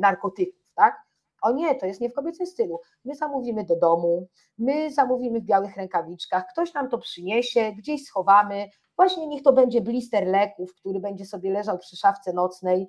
narkotyków, 0.00 0.72
tak? 0.74 0.96
O 1.42 1.52
nie, 1.52 1.74
to 1.74 1.86
jest 1.86 2.00
nie 2.00 2.10
w 2.10 2.14
kobiecym 2.14 2.46
stylu. 2.46 2.80
My 3.04 3.14
zamówimy 3.14 3.64
do 3.64 3.76
domu, 3.76 4.26
my 4.58 4.90
zamówimy 4.90 5.40
w 5.40 5.44
białych 5.44 5.76
rękawiczkach, 5.76 6.44
ktoś 6.52 6.74
nam 6.74 6.88
to 6.88 6.98
przyniesie, 6.98 7.72
gdzieś 7.78 8.04
schowamy. 8.04 8.68
Właśnie 8.96 9.26
niech 9.26 9.42
to 9.42 9.52
będzie 9.52 9.80
blister 9.80 10.26
leków, 10.26 10.74
który 10.74 11.00
będzie 11.00 11.24
sobie 11.24 11.50
leżał 11.50 11.78
przy 11.78 11.96
szafce 11.96 12.32
nocnej. 12.32 12.88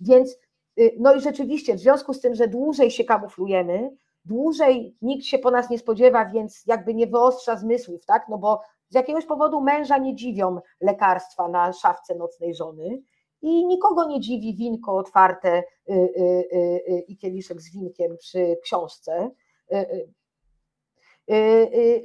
Więc, 0.00 0.36
no 0.98 1.14
i 1.14 1.20
rzeczywiście, 1.20 1.74
w 1.74 1.80
związku 1.80 2.14
z 2.14 2.20
tym, 2.20 2.34
że 2.34 2.48
dłużej 2.48 2.90
się 2.90 3.04
kamuflujemy, 3.04 3.90
dłużej 4.24 4.96
nikt 5.02 5.24
się 5.24 5.38
po 5.38 5.50
nas 5.50 5.70
nie 5.70 5.78
spodziewa, 5.78 6.24
więc 6.24 6.62
jakby 6.66 6.94
nie 6.94 7.06
wyostrza 7.06 7.56
zmysłów, 7.56 8.06
tak? 8.06 8.28
No 8.28 8.38
bo 8.38 8.60
z 8.88 8.94
jakiegoś 8.94 9.26
powodu 9.26 9.60
męża 9.60 9.98
nie 9.98 10.14
dziwią 10.14 10.60
lekarstwa 10.80 11.48
na 11.48 11.72
szafce 11.72 12.14
nocnej 12.14 12.54
żony 12.54 13.02
i 13.44 13.66
nikogo 13.66 14.06
nie 14.08 14.20
dziwi 14.20 14.54
winko 14.54 14.96
otwarte 14.96 15.58
y, 15.58 15.92
y, 15.92 16.48
y, 16.88 17.04
i 17.08 17.16
kieliszek 17.16 17.60
z 17.60 17.72
winkiem 17.72 18.16
przy 18.16 18.56
książce. 18.62 19.30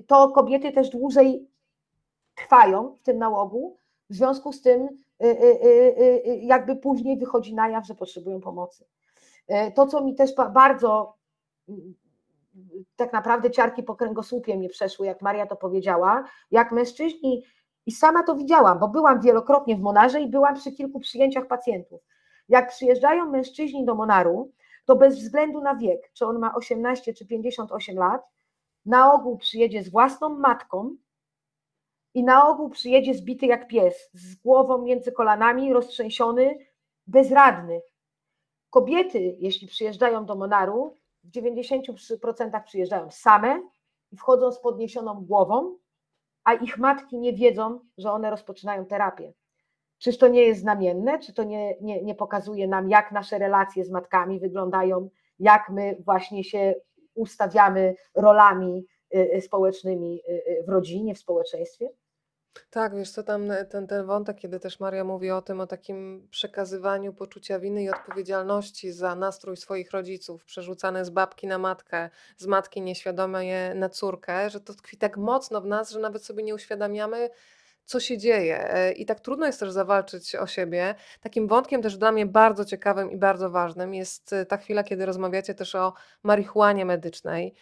To 0.08 0.30
kobiety 0.30 0.72
też 0.72 0.90
dłużej 0.90 1.48
trwają 2.36 2.96
w 2.96 3.04
tym 3.04 3.18
nałogu, 3.18 3.78
w 4.10 4.14
związku 4.14 4.54
z 4.54 4.62
tym 4.62 4.88
jakby 6.42 6.76
później 6.76 7.18
wychodzi 7.18 7.56
na 7.56 7.70
jaw, 7.70 7.88
że 7.88 7.96
potrzebują 7.96 8.42
pomocy. 8.42 8.86
To, 9.76 9.88
co 9.88 10.04
mi 10.04 10.16
też 10.16 10.32
bardzo 10.54 11.14
tak 12.96 13.14
naprawdę 13.14 13.52
ciarki 13.52 13.84
po 13.84 13.96
kręgosłupie 13.96 14.58
mnie 14.58 14.70
przeszły, 14.70 15.06
jak 15.06 15.22
Maria 15.22 15.48
to 15.48 15.56
powiedziała, 15.56 16.24
jak 16.52 16.72
mężczyźni 16.72 17.44
i 17.86 17.92
sama 17.92 18.24
to 18.24 18.36
widziałam, 18.36 18.80
bo 18.80 18.88
byłam 18.88 19.22
wielokrotnie 19.22 19.76
w 19.76 19.80
Monarze 19.80 20.22
i 20.22 20.28
byłam 20.28 20.56
przy 20.56 20.72
kilku 20.72 21.00
przyjęciach 21.00 21.48
pacjentów. 21.48 22.02
Jak 22.50 22.70
przyjeżdżają 22.70 23.26
mężczyźni 23.26 23.86
do 23.86 23.96
Monaru, 23.96 24.52
to 24.86 24.96
bez 24.96 25.18
względu 25.18 25.62
na 25.62 25.76
wiek, 25.76 26.12
czy 26.14 26.26
on 26.26 26.40
ma 26.40 26.56
18 26.56 27.14
czy 27.14 27.26
58 27.26 27.98
lat, 27.98 28.22
na 28.86 29.14
ogół 29.14 29.38
przyjedzie 29.38 29.84
z 29.84 29.90
własną 29.90 30.30
matką 30.30 30.96
i 32.14 32.24
na 32.24 32.48
ogół 32.48 32.70
przyjedzie 32.70 33.14
zbity 33.14 33.46
jak 33.46 33.68
pies, 33.68 34.10
z 34.14 34.36
głową 34.36 34.82
między 34.82 35.12
kolanami, 35.12 35.74
roztrzęsiony, 35.74 36.58
bezradny. 37.08 37.82
Kobiety, 38.70 39.36
jeśli 39.40 39.68
przyjeżdżają 39.68 40.26
do 40.26 40.36
Monaru, 40.36 40.96
w 41.30 41.32
90% 41.32 42.64
przyjeżdżają 42.64 43.12
same 43.12 43.62
i 44.12 44.18
wchodzą 44.18 44.52
z 44.52 44.62
podniesioną 44.62 45.26
głową, 45.26 45.78
a 46.44 46.54
ich 46.54 46.78
matki 46.78 47.20
nie 47.20 47.34
wiedzą, 47.34 47.80
że 47.98 48.12
one 48.12 48.30
rozpoczynają 48.30 48.86
terapię. 48.86 49.34
Czyż 49.98 50.18
to 50.18 50.28
nie 50.28 50.42
jest 50.42 50.62
znamienne? 50.62 51.20
Czy 51.20 51.34
to 51.34 51.44
nie, 51.44 51.76
nie, 51.82 52.04
nie 52.04 52.16
pokazuje 52.16 52.68
nam, 52.68 52.90
jak 52.90 53.12
nasze 53.12 53.38
relacje 53.38 53.86
z 53.86 53.90
matkami 53.90 54.40
wyglądają, 54.40 55.10
jak 55.40 55.70
my 55.70 55.98
właśnie 56.06 56.44
się 56.44 56.76
ustawiamy 57.16 57.96
rolami 58.16 58.86
y, 59.16 59.36
y, 59.36 59.42
społecznymi 59.42 60.22
y, 60.30 60.64
w 60.68 60.70
rodzinie, 60.70 61.16
w 61.16 61.20
społeczeństwie? 61.20 61.90
Tak, 62.70 62.96
wiesz 62.96 63.12
co, 63.12 63.24
tam 63.24 63.52
e, 63.52 63.66
ten, 63.66 63.88
ten 63.88 64.06
wątek, 64.06 64.38
kiedy 64.38 64.60
też 64.60 64.80
Maria 64.80 65.04
mówi 65.04 65.32
o 65.32 65.42
tym, 65.42 65.62
o 65.62 65.68
takim 65.68 66.28
przekazywaniu 66.32 67.14
poczucia 67.14 67.60
winy 67.60 67.84
i 67.84 67.90
odpowiedzialności 67.90 68.92
za 68.92 69.16
nastrój 69.16 69.58
swoich 69.58 69.92
rodziców, 69.92 70.46
przerzucane 70.46 71.06
z 71.06 71.10
babki 71.10 71.48
na 71.48 71.58
matkę, 71.58 72.10
z 72.38 72.46
matki 72.46 72.82
nieświadomie 72.82 73.76
na 73.76 73.90
córkę, 73.90 74.50
że 74.50 74.62
to 74.62 74.74
tkwi 74.74 74.98
tak 74.98 75.18
mocno 75.18 75.62
w 75.62 75.66
nas, 75.66 75.92
że 75.92 76.00
nawet 76.00 76.26
sobie 76.26 76.44
nie 76.44 76.56
uświadamiamy, 76.56 77.30
co 77.86 78.00
się 78.00 78.18
dzieje. 78.18 78.74
E, 78.74 78.92
I 78.92 79.06
tak 79.06 79.20
trudno 79.20 79.46
jest 79.46 79.60
też 79.60 79.72
zawalczyć 79.72 80.36
o 80.36 80.48
siebie. 80.48 80.96
Takim 81.22 81.48
wątkiem 81.48 81.82
też 81.82 81.98
dla 81.98 82.12
mnie 82.12 82.26
bardzo 82.26 82.66
ciekawym 82.66 83.12
i 83.12 83.18
bardzo 83.18 83.50
ważnym 83.50 83.94
jest 83.94 84.34
e, 84.34 84.46
ta 84.46 84.58
chwila, 84.58 84.84
kiedy 84.84 85.06
rozmawiacie 85.06 85.56
też 85.56 85.76
o 85.76 85.94
marihuanie 86.24 86.86
medycznej. 86.86 87.54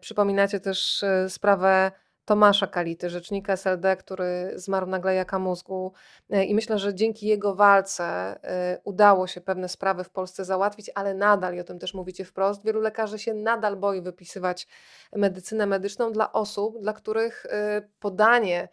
Przypominacie 0.00 0.60
też 0.60 1.04
sprawę 1.28 1.92
Tomasza 2.28 2.66
Kality, 2.66 3.10
rzecznika 3.10 3.52
SLD, 3.52 3.96
który 3.96 4.52
zmarł 4.54 4.86
na 4.86 4.98
glejaka 4.98 5.38
mózgu. 5.38 5.92
E, 6.30 6.44
I 6.44 6.54
myślę, 6.54 6.78
że 6.78 6.94
dzięki 6.94 7.26
jego 7.26 7.54
walce 7.54 8.04
e, 8.04 8.80
udało 8.84 9.26
się 9.26 9.40
pewne 9.40 9.68
sprawy 9.68 10.04
w 10.04 10.10
Polsce 10.10 10.44
załatwić, 10.44 10.90
ale 10.94 11.14
nadal, 11.14 11.54
i 11.54 11.60
o 11.60 11.64
tym 11.64 11.78
też 11.78 11.94
mówicie 11.94 12.24
wprost, 12.24 12.64
wielu 12.64 12.80
lekarzy 12.80 13.18
się 13.18 13.34
nadal 13.34 13.76
boi 13.76 14.02
wypisywać 14.02 14.66
medycynę 15.16 15.66
medyczną 15.66 16.12
dla 16.12 16.32
osób, 16.32 16.80
dla 16.80 16.92
których 16.92 17.46
e, 17.46 17.82
podanie 18.00 18.68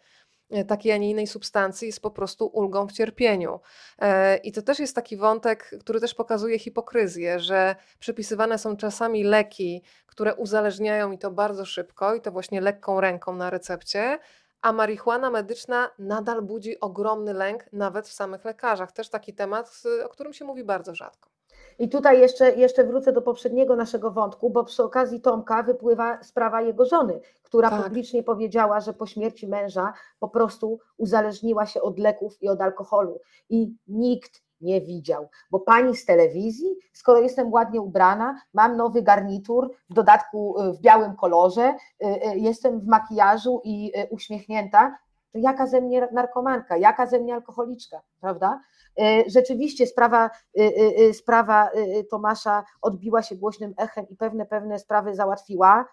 takiej, 0.66 0.92
a 0.92 0.96
nie 0.96 1.10
innej 1.10 1.26
substancji 1.26 1.86
jest 1.86 2.00
po 2.00 2.10
prostu 2.10 2.46
ulgą 2.46 2.86
w 2.86 2.92
cierpieniu. 2.92 3.60
E, 3.98 4.36
I 4.36 4.52
to 4.52 4.62
też 4.62 4.78
jest 4.78 4.94
taki 4.94 5.16
wątek, 5.16 5.70
który 5.80 6.00
też 6.00 6.14
pokazuje 6.14 6.58
hipokryzję, 6.58 7.40
że 7.40 7.76
przepisywane 7.98 8.58
są 8.58 8.76
czasami 8.76 9.24
leki, 9.24 9.82
które 10.06 10.34
uzależniają 10.34 11.12
i 11.12 11.18
to 11.18 11.30
bardzo 11.30 11.64
szybko, 11.64 12.14
i 12.14 12.20
to 12.20 12.32
właśnie 12.32 12.60
lekką 12.60 13.00
ręką 13.00 13.36
na 13.36 13.50
recepcie, 13.50 14.18
a 14.62 14.72
marihuana 14.72 15.30
medyczna 15.30 15.90
nadal 15.98 16.42
budzi 16.42 16.80
ogromny 16.80 17.32
lęk 17.32 17.72
nawet 17.72 18.08
w 18.08 18.12
samych 18.12 18.44
lekarzach. 18.44 18.92
Też 18.92 19.08
taki 19.08 19.34
temat, 19.34 19.82
o 20.04 20.08
którym 20.08 20.32
się 20.32 20.44
mówi 20.44 20.64
bardzo 20.64 20.94
rzadko. 20.94 21.35
I 21.78 21.88
tutaj 21.88 22.20
jeszcze, 22.20 22.54
jeszcze 22.54 22.84
wrócę 22.84 23.12
do 23.12 23.22
poprzedniego 23.22 23.76
naszego 23.76 24.10
wątku, 24.10 24.50
bo 24.50 24.64
przy 24.64 24.82
okazji 24.82 25.20
Tomka 25.20 25.62
wypływa 25.62 26.22
sprawa 26.22 26.62
jego 26.62 26.84
żony, 26.84 27.20
która 27.42 27.70
tak. 27.70 27.84
publicznie 27.84 28.22
powiedziała, 28.22 28.80
że 28.80 28.92
po 28.92 29.06
śmierci 29.06 29.48
męża 29.48 29.92
po 30.18 30.28
prostu 30.28 30.78
uzależniła 30.96 31.66
się 31.66 31.82
od 31.82 31.98
leków 31.98 32.42
i 32.42 32.48
od 32.48 32.60
alkoholu. 32.60 33.20
I 33.48 33.74
nikt 33.88 34.46
nie 34.60 34.80
widział, 34.80 35.28
bo 35.50 35.60
pani 35.60 35.96
z 35.96 36.04
telewizji, 36.04 36.76
skoro 36.92 37.20
jestem 37.20 37.52
ładnie 37.52 37.80
ubrana, 37.80 38.40
mam 38.54 38.76
nowy 38.76 39.02
garnitur, 39.02 39.70
w 39.90 39.94
dodatku 39.94 40.62
y, 40.62 40.72
w 40.72 40.80
białym 40.80 41.16
kolorze, 41.16 41.74
y, 42.04 42.06
y, 42.06 42.38
jestem 42.38 42.80
w 42.80 42.86
makijażu 42.86 43.60
i 43.64 43.92
uśmiechnięta, 44.10 44.98
to 45.32 45.38
jaka 45.38 45.66
ze 45.66 45.80
mnie 45.80 46.08
narkomanka, 46.12 46.76
jaka 46.76 47.06
ze 47.06 47.20
mnie 47.20 47.34
alkoholiczka, 47.34 48.02
prawda? 48.20 48.60
E, 49.00 49.30
rzeczywiście 49.30 49.86
sprawa, 49.86 50.30
e, 50.58 50.62
e, 51.08 51.14
sprawa 51.14 51.70
Tomasza 52.10 52.64
odbiła 52.82 53.22
się 53.22 53.36
głośnym 53.36 53.74
echem 53.76 54.08
i 54.08 54.16
pewne, 54.16 54.46
pewne 54.46 54.78
sprawy 54.78 55.14
załatwiła, 55.14 55.84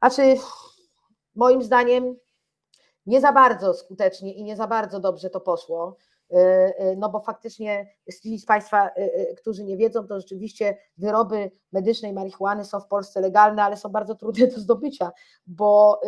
a 0.00 0.10
czy 0.10 0.22
moim 1.34 1.62
zdaniem 1.62 2.16
nie 3.06 3.20
za 3.20 3.32
bardzo 3.32 3.74
skutecznie 3.74 4.34
i 4.34 4.44
nie 4.44 4.56
za 4.56 4.66
bardzo 4.66 5.00
dobrze 5.00 5.30
to 5.30 5.40
poszło, 5.40 5.96
no 6.96 7.08
bo 7.08 7.20
faktycznie 7.20 7.86
z 8.38 8.44
Państwa, 8.46 8.90
którzy 9.36 9.64
nie 9.64 9.76
wiedzą, 9.76 10.06
to 10.06 10.20
rzeczywiście 10.20 10.78
wyroby 10.98 11.50
medycznej 11.72 12.12
marihuany 12.12 12.64
są 12.64 12.80
w 12.80 12.86
Polsce 12.86 13.20
legalne, 13.20 13.64
ale 13.64 13.76
są 13.76 13.88
bardzo 13.88 14.14
trudne 14.14 14.46
do 14.46 14.60
zdobycia, 14.60 15.10
bo 15.46 16.00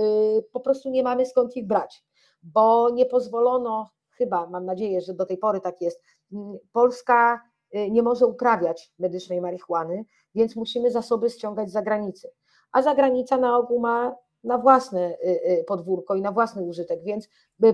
po 0.52 0.60
prostu 0.60 0.90
nie 0.90 1.02
mamy 1.02 1.26
skąd 1.26 1.56
ich 1.56 1.66
brać, 1.66 2.04
bo 2.42 2.90
nie 2.90 3.06
pozwolono, 3.06 3.90
chyba 4.10 4.46
mam 4.46 4.64
nadzieję, 4.64 5.00
że 5.00 5.14
do 5.14 5.26
tej 5.26 5.38
pory 5.38 5.60
tak 5.60 5.80
jest, 5.80 6.00
Polska 6.72 7.42
y, 7.74 7.90
nie 7.90 8.02
może 8.02 8.26
uprawiać 8.26 8.92
medycznej 8.98 9.40
marihuany, 9.40 10.04
więc 10.34 10.56
musimy 10.56 10.90
zasoby 10.90 11.30
ściągać 11.30 11.70
z 11.70 11.72
zagranicy. 11.72 12.30
A 12.72 12.82
zagranica 12.82 13.36
na 13.36 13.58
ogół 13.58 13.80
ma 13.80 14.16
na 14.44 14.58
własne 14.58 15.18
y, 15.24 15.28
y, 15.60 15.64
podwórko 15.66 16.14
i 16.14 16.22
na 16.22 16.32
własny 16.32 16.62
użytek, 16.62 17.02
więc 17.04 17.28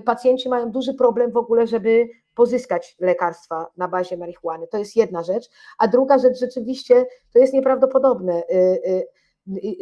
pacjenci 0.05 0.49
mają 0.49 0.71
duży 0.71 0.93
problem 0.93 1.31
w 1.31 1.37
ogóle, 1.37 1.67
żeby 1.67 2.09
pozyskać 2.35 2.95
lekarstwa 2.99 3.67
na 3.77 3.87
bazie 3.87 4.17
marihuany. 4.17 4.67
To 4.67 4.77
jest 4.77 4.95
jedna 4.95 5.23
rzecz. 5.23 5.49
A 5.77 5.87
druga 5.87 6.17
rzecz 6.17 6.39
rzeczywiście 6.39 7.05
to 7.33 7.39
jest 7.39 7.53
nieprawdopodobne, 7.53 8.43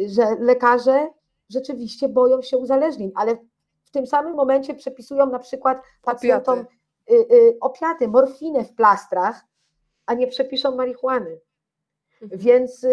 że 0.06 0.36
lekarze 0.40 1.08
rzeczywiście 1.50 2.08
boją 2.08 2.42
się 2.42 2.58
uzależnień, 2.58 3.12
ale 3.14 3.36
w 3.88 3.90
tym 3.90 4.06
samym 4.06 4.34
momencie 4.34 4.74
przepisują 4.74 5.26
na 5.26 5.38
przykład 5.38 5.82
pacjentom 6.02 6.58
Opiaty. 6.58 6.76
Y, 7.10 7.34
y, 7.34 7.56
opiaty, 7.60 8.08
morfinę 8.08 8.64
w 8.64 8.74
plastrach, 8.74 9.44
a 10.06 10.14
nie 10.14 10.26
przepiszą 10.26 10.76
marihuany. 10.76 11.40
Mhm. 12.22 12.40
Więc 12.40 12.86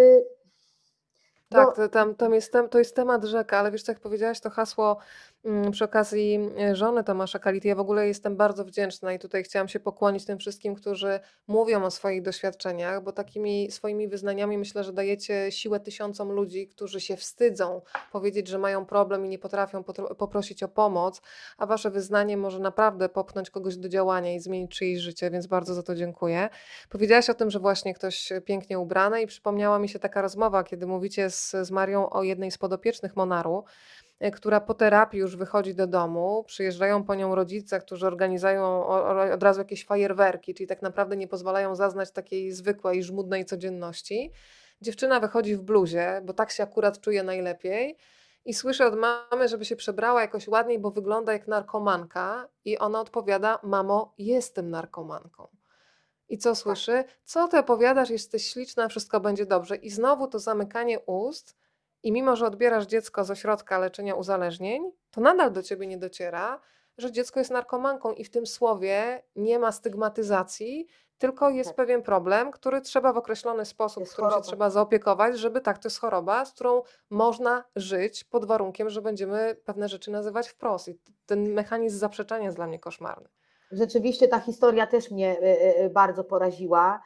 tak, 1.50 1.68
no. 1.68 1.74
to, 1.74 1.90
tam, 1.90 2.16
tam 2.16 2.34
jest, 2.34 2.54
to 2.72 2.80
jest 2.80 2.96
temat 2.96 3.24
rzeka, 3.24 3.60
ale 3.60 3.72
wiesz, 3.72 3.84
co 3.84 3.92
jak 3.92 4.02
powiedziałaś 4.02 4.40
to 4.40 4.50
hasło 4.50 4.98
przy 5.72 5.86
okazji 5.86 6.40
e, 6.60 6.76
żony 6.76 7.04
Tomasza 7.04 7.40
Kality, 7.40 7.68
ja 7.68 7.76
w 7.76 7.80
ogóle 7.80 8.08
jestem 8.08 8.38
bardzo 8.38 8.66
wdzięczna 8.66 9.14
i 9.14 9.20
tutaj 9.20 9.44
chciałam 9.44 9.68
się 9.68 9.80
pokłonić 9.80 10.26
tym 10.26 10.38
wszystkim, 10.38 10.76
którzy 10.76 11.20
mówią 11.48 11.84
o 11.84 11.92
swoich 11.92 12.22
doświadczeniach, 12.22 13.04
bo 13.04 13.12
takimi 13.12 13.72
swoimi 13.72 14.08
wyznaniami 14.08 14.58
myślę, 14.58 14.84
że 14.84 14.94
dajecie 14.94 15.52
siłę 15.52 15.80
tysiącom 15.80 16.32
ludzi, 16.32 16.68
którzy 16.68 17.02
się 17.02 17.18
wstydzą 17.18 17.82
powiedzieć, 18.12 18.48
że 18.48 18.58
mają 18.58 18.86
problem 18.86 19.26
i 19.26 19.30
nie 19.30 19.40
potrafią 19.40 19.84
poprosić 20.18 20.64
o 20.64 20.68
pomoc, 20.68 21.22
a 21.58 21.66
wasze 21.66 21.92
wyznanie 21.92 22.38
może 22.38 22.60
naprawdę 22.60 23.10
popchnąć 23.10 23.50
kogoś 23.50 23.78
do 23.78 23.90
działania 23.90 24.34
i 24.34 24.40
zmienić 24.40 24.72
czyjeś 24.72 25.00
życie, 25.00 25.32
więc 25.32 25.48
bardzo 25.48 25.74
za 25.74 25.84
to 25.84 25.96
dziękuję. 25.96 26.50
Powiedziałaś 26.90 27.30
o 27.30 27.34
tym, 27.34 27.52
że 27.52 27.60
właśnie 27.60 27.94
ktoś 27.94 28.34
pięknie 28.46 28.80
ubrany 28.80 29.22
i 29.22 29.28
przypomniała 29.28 29.80
mi 29.80 29.90
się 29.90 30.00
taka 30.00 30.22
rozmowa, 30.22 30.64
kiedy 30.64 30.88
mówicie 30.88 31.30
z, 31.30 31.52
z 31.62 31.72
Marią 31.72 32.10
o 32.10 32.24
jednej 32.24 32.52
z 32.52 32.58
podopiecznych 32.58 33.16
Monaru, 33.16 33.64
która 34.34 34.62
po 34.62 34.74
terapii 34.74 35.20
już 35.20 35.36
wychodzi 35.36 35.76
do 35.76 35.88
domu, 35.88 36.44
przyjeżdżają 36.48 37.04
po 37.04 37.16
nią 37.16 37.36
rodzice, 37.36 37.80
którzy 37.80 38.08
organizują 38.08 38.88
od 39.34 39.44
razu 39.44 39.60
jakieś 39.60 39.86
fajerwerki, 39.86 40.54
czyli 40.54 40.68
tak 40.68 40.82
naprawdę 40.82 41.18
nie 41.18 41.28
pozwalają 41.28 41.76
zaznać 41.76 42.12
takiej 42.12 42.52
zwykłej, 42.52 43.04
żmudnej 43.04 43.46
codzienności. 43.46 44.32
Dziewczyna 44.82 45.20
wychodzi 45.20 45.56
w 45.56 45.62
bluzie, 45.62 46.22
bo 46.24 46.34
tak 46.34 46.52
się 46.52 46.64
akurat 46.64 47.00
czuje 47.00 47.24
najlepiej. 47.24 47.98
I 48.46 48.54
słyszę 48.54 48.86
od 48.86 48.96
mamy, 48.96 49.48
żeby 49.48 49.66
się 49.66 49.76
przebrała 49.76 50.22
jakoś 50.22 50.48
ładniej, 50.48 50.80
bo 50.80 50.92
wygląda 50.92 51.34
jak 51.34 51.48
narkomanka. 51.48 52.48
I 52.66 52.78
ona 52.78 53.02
odpowiada: 53.02 53.60
Mamo, 53.64 54.14
jestem 54.18 54.70
narkomanką. 54.70 55.48
I 56.30 56.38
co 56.38 56.56
słyszy? 56.56 57.04
Co 57.24 57.48
ty 57.48 57.58
opowiadasz? 57.58 58.10
Jesteś 58.10 58.52
śliczna, 58.52 58.88
wszystko 58.88 59.20
będzie 59.20 59.46
dobrze. 59.46 59.76
I 59.76 59.90
znowu 59.90 60.28
to 60.28 60.40
zamykanie 60.40 61.00
ust 61.00 61.56
i 62.06 62.12
mimo, 62.12 62.36
że 62.36 62.46
odbierasz 62.46 62.86
dziecko 62.86 63.24
z 63.24 63.32
ośrodka 63.32 63.80
leczenia 63.80 64.16
uzależnień, 64.16 64.92
to 65.12 65.22
nadal 65.22 65.52
do 65.52 65.64
ciebie 65.64 65.88
nie 65.88 65.98
dociera, 65.98 66.62
że 66.98 67.12
dziecko 67.12 67.40
jest 67.40 67.52
narkomanką 67.52 68.14
i 68.14 68.24
w 68.24 68.30
tym 68.30 68.46
słowie 68.46 69.24
nie 69.36 69.60
ma 69.60 69.72
stygmatyzacji, 69.72 70.88
tylko 71.18 71.50
jest 71.50 71.70
tak. 71.70 71.76
pewien 71.76 72.02
problem, 72.02 72.52
który 72.52 72.82
trzeba 72.82 73.14
w 73.14 73.18
określony 73.18 73.66
sposób, 73.66 74.02
jest 74.02 74.14
którym 74.14 74.30
choroba. 74.30 74.44
się 74.44 74.50
trzeba 74.50 74.70
zaopiekować, 74.70 75.40
żeby 75.40 75.62
tak, 75.62 75.78
to 75.78 75.88
jest 75.88 76.00
choroba, 76.00 76.46
z 76.46 76.52
którą 76.54 76.82
można 77.10 77.64
żyć 77.76 78.24
pod 78.24 78.46
warunkiem, 78.46 78.90
że 78.90 79.02
będziemy 79.02 79.56
pewne 79.66 79.90
rzeczy 79.90 80.12
nazywać 80.12 80.48
wprost. 80.48 80.88
I 80.88 81.00
ten 81.26 81.54
mechanizm 81.54 81.98
zaprzeczania 81.98 82.46
jest 82.46 82.58
dla 82.58 82.68
mnie 82.68 82.80
koszmarny. 82.80 83.30
Rzeczywiście 83.72 84.28
ta 84.28 84.40
historia 84.40 84.88
też 84.88 85.12
mnie 85.12 85.40
y, 85.40 85.84
y, 85.86 85.90
bardzo 85.90 86.24
poraziła. 86.24 87.02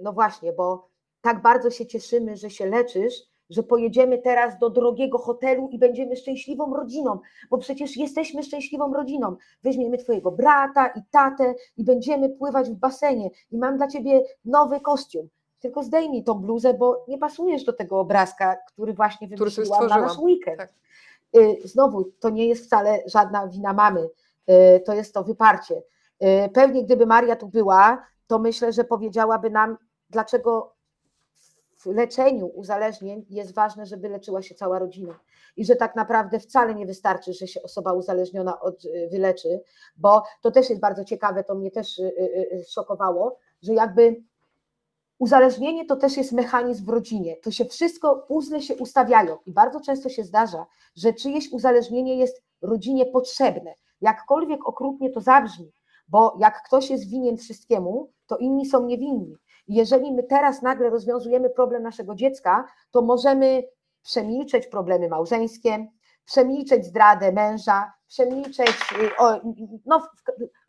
No 0.00 0.12
właśnie, 0.12 0.52
bo 0.52 0.88
tak 1.20 1.42
bardzo 1.42 1.70
się 1.70 1.86
cieszymy, 1.86 2.36
że 2.36 2.50
się 2.50 2.66
leczysz, 2.66 3.14
że 3.50 3.62
pojedziemy 3.62 4.18
teraz 4.18 4.58
do 4.58 4.70
drogiego 4.70 5.18
hotelu 5.18 5.68
i 5.68 5.78
będziemy 5.78 6.16
szczęśliwą 6.16 6.74
rodziną, 6.74 7.18
bo 7.50 7.58
przecież 7.58 7.96
jesteśmy 7.96 8.42
szczęśliwą 8.42 8.94
rodziną. 8.94 9.36
Weźmiemy 9.62 9.98
Twojego 9.98 10.30
brata 10.30 10.86
i 10.86 11.00
tatę 11.10 11.54
i 11.76 11.84
będziemy 11.84 12.28
pływać 12.28 12.70
w 12.70 12.74
basenie 12.74 13.30
i 13.50 13.58
mam 13.58 13.76
dla 13.76 13.88
Ciebie 13.88 14.22
nowy 14.44 14.80
kostium. 14.80 15.28
Tylko 15.60 15.82
zdejmij 15.82 16.24
tą 16.24 16.34
bluzę, 16.34 16.74
bo 16.74 17.04
nie 17.08 17.18
pasujesz 17.18 17.64
do 17.64 17.72
tego 17.72 18.00
obrazka, 18.00 18.56
który 18.56 18.94
właśnie 18.94 19.28
wymyśliłam 19.28 19.86
na 19.86 20.00
nasz 20.00 20.18
weekend. 20.18 20.58
Tak. 20.58 20.72
Y, 21.36 21.68
znowu, 21.68 22.04
to 22.20 22.30
nie 22.30 22.46
jest 22.46 22.64
wcale 22.64 22.98
żadna 23.06 23.48
wina 23.48 23.72
mamy, 23.72 24.08
y, 24.50 24.80
to 24.80 24.94
jest 24.94 25.14
to 25.14 25.24
wyparcie. 25.24 25.82
Y, 26.22 26.50
pewnie 26.54 26.84
gdyby 26.84 27.06
Maria 27.06 27.36
tu 27.36 27.48
była, 27.48 28.06
to 28.26 28.38
myślę, 28.38 28.72
że 28.72 28.84
powiedziałaby 28.84 29.50
nam, 29.50 29.76
dlaczego 30.10 30.74
w 31.78 31.86
leczeniu 31.86 32.46
uzależnień 32.46 33.26
jest 33.30 33.54
ważne, 33.54 33.86
żeby 33.86 34.08
leczyła 34.08 34.42
się 34.42 34.54
cała 34.54 34.78
rodzina 34.78 35.20
i 35.56 35.64
że 35.64 35.76
tak 35.76 35.96
naprawdę 35.96 36.40
wcale 36.40 36.74
nie 36.74 36.86
wystarczy, 36.86 37.32
że 37.32 37.46
się 37.46 37.62
osoba 37.62 37.92
uzależniona 37.92 38.60
od, 38.60 38.84
y, 38.84 39.08
wyleczy, 39.10 39.60
bo 39.96 40.22
to 40.42 40.50
też 40.50 40.70
jest 40.70 40.80
bardzo 40.80 41.04
ciekawe, 41.04 41.44
to 41.44 41.54
mnie 41.54 41.70
też 41.70 41.98
y, 41.98 42.02
y, 42.02 42.64
szokowało, 42.68 43.38
że 43.62 43.74
jakby 43.74 44.22
uzależnienie 45.18 45.86
to 45.86 45.96
też 45.96 46.16
jest 46.16 46.32
mechanizm 46.32 46.84
w 46.84 46.88
rodzinie. 46.88 47.36
To 47.36 47.50
się 47.50 47.64
wszystko, 47.64 48.16
puzzle 48.28 48.62
się 48.62 48.76
ustawiają 48.76 49.36
i 49.46 49.52
bardzo 49.52 49.80
często 49.80 50.08
się 50.08 50.24
zdarza, 50.24 50.66
że 50.96 51.12
czyjeś 51.12 51.52
uzależnienie 51.52 52.16
jest 52.16 52.42
rodzinie 52.62 53.06
potrzebne. 53.06 53.74
Jakkolwiek 54.00 54.68
okrutnie 54.68 55.10
to 55.10 55.20
zabrzmi, 55.20 55.72
bo 56.08 56.36
jak 56.40 56.62
ktoś 56.62 56.90
jest 56.90 57.10
winien 57.10 57.36
wszystkiemu, 57.36 58.10
to 58.26 58.36
inni 58.36 58.66
są 58.66 58.86
niewinni 58.86 59.36
jeżeli 59.68 60.12
my 60.12 60.22
teraz 60.22 60.62
nagle 60.62 60.90
rozwiązujemy 60.90 61.50
problem 61.50 61.82
naszego 61.82 62.14
dziecka, 62.14 62.64
to 62.90 63.02
możemy 63.02 63.62
przemilczeć 64.02 64.66
problemy 64.66 65.08
małżeńskie, 65.08 65.86
przemilczeć 66.24 66.86
zdradę 66.86 67.32
męża, 67.32 67.92
przemilczeć 68.06 68.68
y, 68.68 69.10
no, 69.86 70.08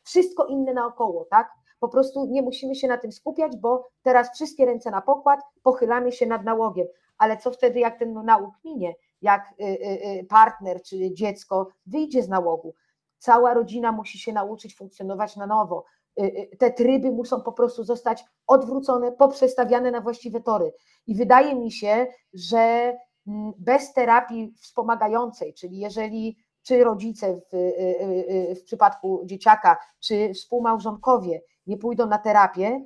wszystko 0.03 0.45
inne 0.45 0.73
naokoło, 0.73 1.25
tak? 1.29 1.51
Po 1.79 1.89
prostu 1.89 2.25
nie 2.25 2.41
musimy 2.41 2.75
się 2.75 2.87
na 2.87 2.97
tym 2.97 3.11
skupiać, 3.11 3.57
bo 3.57 3.89
teraz 4.01 4.33
wszystkie 4.33 4.65
ręce 4.65 4.91
na 4.91 5.01
pokład, 5.01 5.39
pochylamy 5.63 6.11
się 6.11 6.25
nad 6.25 6.43
nałogiem. 6.43 6.87
Ale 7.17 7.37
co 7.37 7.51
wtedy, 7.51 7.79
jak 7.79 7.99
ten 7.99 8.13
nałóg 8.13 8.55
minie, 8.63 8.95
jak 9.21 9.53
y, 9.61 9.63
y, 9.63 10.25
partner 10.29 10.81
czy 10.81 11.13
dziecko 11.13 11.67
wyjdzie 11.85 12.23
z 12.23 12.29
nałogu? 12.29 12.73
Cała 13.17 13.53
rodzina 13.53 13.91
musi 13.91 14.19
się 14.19 14.33
nauczyć 14.33 14.75
funkcjonować 14.75 15.35
na 15.35 15.47
nowo. 15.47 15.85
Y, 16.17 16.23
y, 16.53 16.57
te 16.57 16.71
tryby 16.71 17.11
muszą 17.11 17.41
po 17.41 17.51
prostu 17.51 17.83
zostać 17.83 18.25
odwrócone, 18.47 19.11
poprzestawiane 19.11 19.91
na 19.91 20.01
właściwe 20.01 20.41
tory. 20.41 20.73
I 21.07 21.15
wydaje 21.15 21.55
mi 21.55 21.71
się, 21.71 22.07
że 22.33 22.97
mm, 23.27 23.53
bez 23.57 23.93
terapii 23.93 24.53
wspomagającej, 24.57 25.53
czyli 25.53 25.79
jeżeli 25.79 26.37
czy 26.63 26.83
rodzice 26.83 27.41
w, 27.51 27.53
y, 27.53 28.55
w 28.55 28.63
przypadku 28.63 29.21
dzieciaka, 29.25 29.77
czy 29.99 30.33
współmałżonkowie 30.33 31.41
nie 31.67 31.77
pójdą 31.77 32.07
na 32.07 32.17
terapię, 32.17 32.85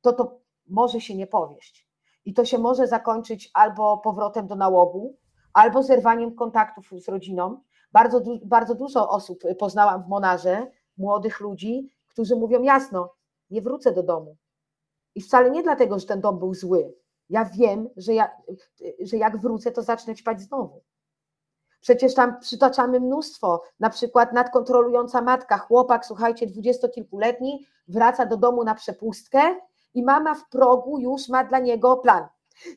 to 0.00 0.12
to 0.12 0.40
może 0.68 1.00
się 1.00 1.14
nie 1.14 1.26
powieść. 1.26 1.88
I 2.24 2.34
to 2.34 2.44
się 2.44 2.58
może 2.58 2.86
zakończyć 2.86 3.50
albo 3.54 3.98
powrotem 3.98 4.46
do 4.46 4.56
nałogu, 4.56 5.16
albo 5.52 5.82
zerwaniem 5.82 6.34
kontaktów 6.34 6.90
z 6.98 7.08
rodziną. 7.08 7.60
Bardzo, 7.92 8.20
bardzo 8.44 8.74
dużo 8.74 9.08
osób 9.08 9.42
poznałam 9.58 10.02
w 10.02 10.08
Monarze, 10.08 10.70
młodych 10.98 11.40
ludzi, 11.40 11.88
którzy 12.14 12.36
mówią 12.36 12.62
jasno, 12.62 13.14
nie 13.50 13.62
wrócę 13.62 13.92
do 13.92 14.02
domu. 14.02 14.36
I 15.14 15.20
wcale 15.20 15.50
nie 15.50 15.62
dlatego, 15.62 15.98
że 15.98 16.06
ten 16.06 16.20
dom 16.20 16.38
był 16.38 16.54
zły. 16.54 16.94
Ja 17.28 17.44
wiem, 17.44 17.88
że, 17.96 18.14
ja, 18.14 18.30
że 19.00 19.16
jak 19.16 19.40
wrócę, 19.40 19.72
to 19.72 19.82
zacznę 19.82 20.14
ćpać 20.14 20.40
znowu. 20.40 20.82
Przecież 21.80 22.14
tam 22.14 22.40
przytaczamy 22.40 23.00
mnóstwo, 23.00 23.62
na 23.80 23.90
przykład 23.90 24.32
nadkontrolująca 24.32 25.20
matka, 25.20 25.58
chłopak, 25.58 26.06
słuchajcie, 26.06 26.46
dwudziestokilkuletni, 26.46 27.66
wraca 27.88 28.26
do 28.26 28.36
domu 28.36 28.64
na 28.64 28.74
przepustkę 28.74 29.56
i 29.94 30.02
mama 30.02 30.34
w 30.34 30.48
progu 30.48 30.98
już 30.98 31.28
ma 31.28 31.44
dla 31.44 31.58
niego 31.58 31.96
plan. 31.96 32.26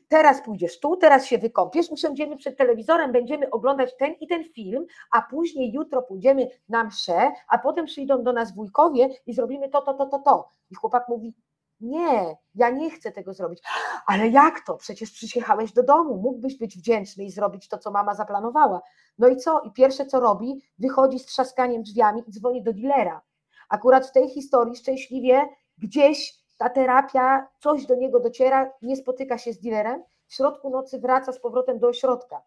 Teraz 0.08 0.42
pójdziesz 0.42 0.80
tu, 0.80 0.96
teraz 0.96 1.26
się 1.26 1.38
wykąpiesz, 1.38 1.90
usiądziemy 1.90 2.36
przed 2.36 2.56
telewizorem, 2.56 3.12
będziemy 3.12 3.50
oglądać 3.50 3.96
ten 3.96 4.14
i 4.20 4.26
ten 4.26 4.44
film, 4.44 4.86
a 5.12 5.22
później 5.22 5.72
jutro 5.72 6.02
pójdziemy 6.02 6.48
na 6.68 6.84
mszę, 6.84 7.32
a 7.48 7.58
potem 7.58 7.86
przyjdą 7.86 8.22
do 8.22 8.32
nas 8.32 8.54
wujkowie 8.54 9.08
i 9.26 9.34
zrobimy 9.34 9.68
to, 9.68 9.82
to, 9.82 9.94
to, 9.94 10.06
to, 10.06 10.18
to. 10.18 10.48
I 10.70 10.74
chłopak 10.74 11.08
mówi, 11.08 11.34
nie, 11.80 12.36
ja 12.54 12.70
nie 12.70 12.90
chcę 12.90 13.12
tego 13.12 13.34
zrobić. 13.34 13.62
Ale 14.06 14.28
jak 14.28 14.60
to? 14.66 14.76
Przecież 14.76 15.10
przyjechałeś 15.10 15.72
do 15.72 15.82
domu, 15.82 16.16
mógłbyś 16.16 16.58
być 16.58 16.78
wdzięczny 16.78 17.24
i 17.24 17.30
zrobić 17.30 17.68
to, 17.68 17.78
co 17.78 17.90
mama 17.90 18.14
zaplanowała. 18.14 18.80
No 19.18 19.28
i 19.28 19.36
co? 19.36 19.60
I 19.60 19.72
pierwsze, 19.72 20.06
co 20.06 20.20
robi, 20.20 20.62
wychodzi 20.78 21.18
z 21.18 21.26
trzaskaniem 21.26 21.82
drzwiami 21.82 22.22
i 22.26 22.32
dzwoni 22.32 22.62
do 22.62 22.72
dilera. 22.72 23.22
Akurat 23.68 24.06
w 24.06 24.12
tej 24.12 24.28
historii 24.28 24.76
szczęśliwie 24.76 25.48
gdzieś 25.78 26.37
ta 26.58 26.70
terapia, 26.70 27.48
coś 27.60 27.86
do 27.86 27.94
niego 27.94 28.20
dociera, 28.20 28.72
nie 28.82 28.96
spotyka 28.96 29.38
się 29.38 29.52
z 29.52 29.60
dealerem, 29.60 30.02
w 30.26 30.34
środku 30.34 30.70
nocy 30.70 30.98
wraca 30.98 31.32
z 31.32 31.40
powrotem 31.40 31.78
do 31.78 31.88
ośrodka, 31.88 32.42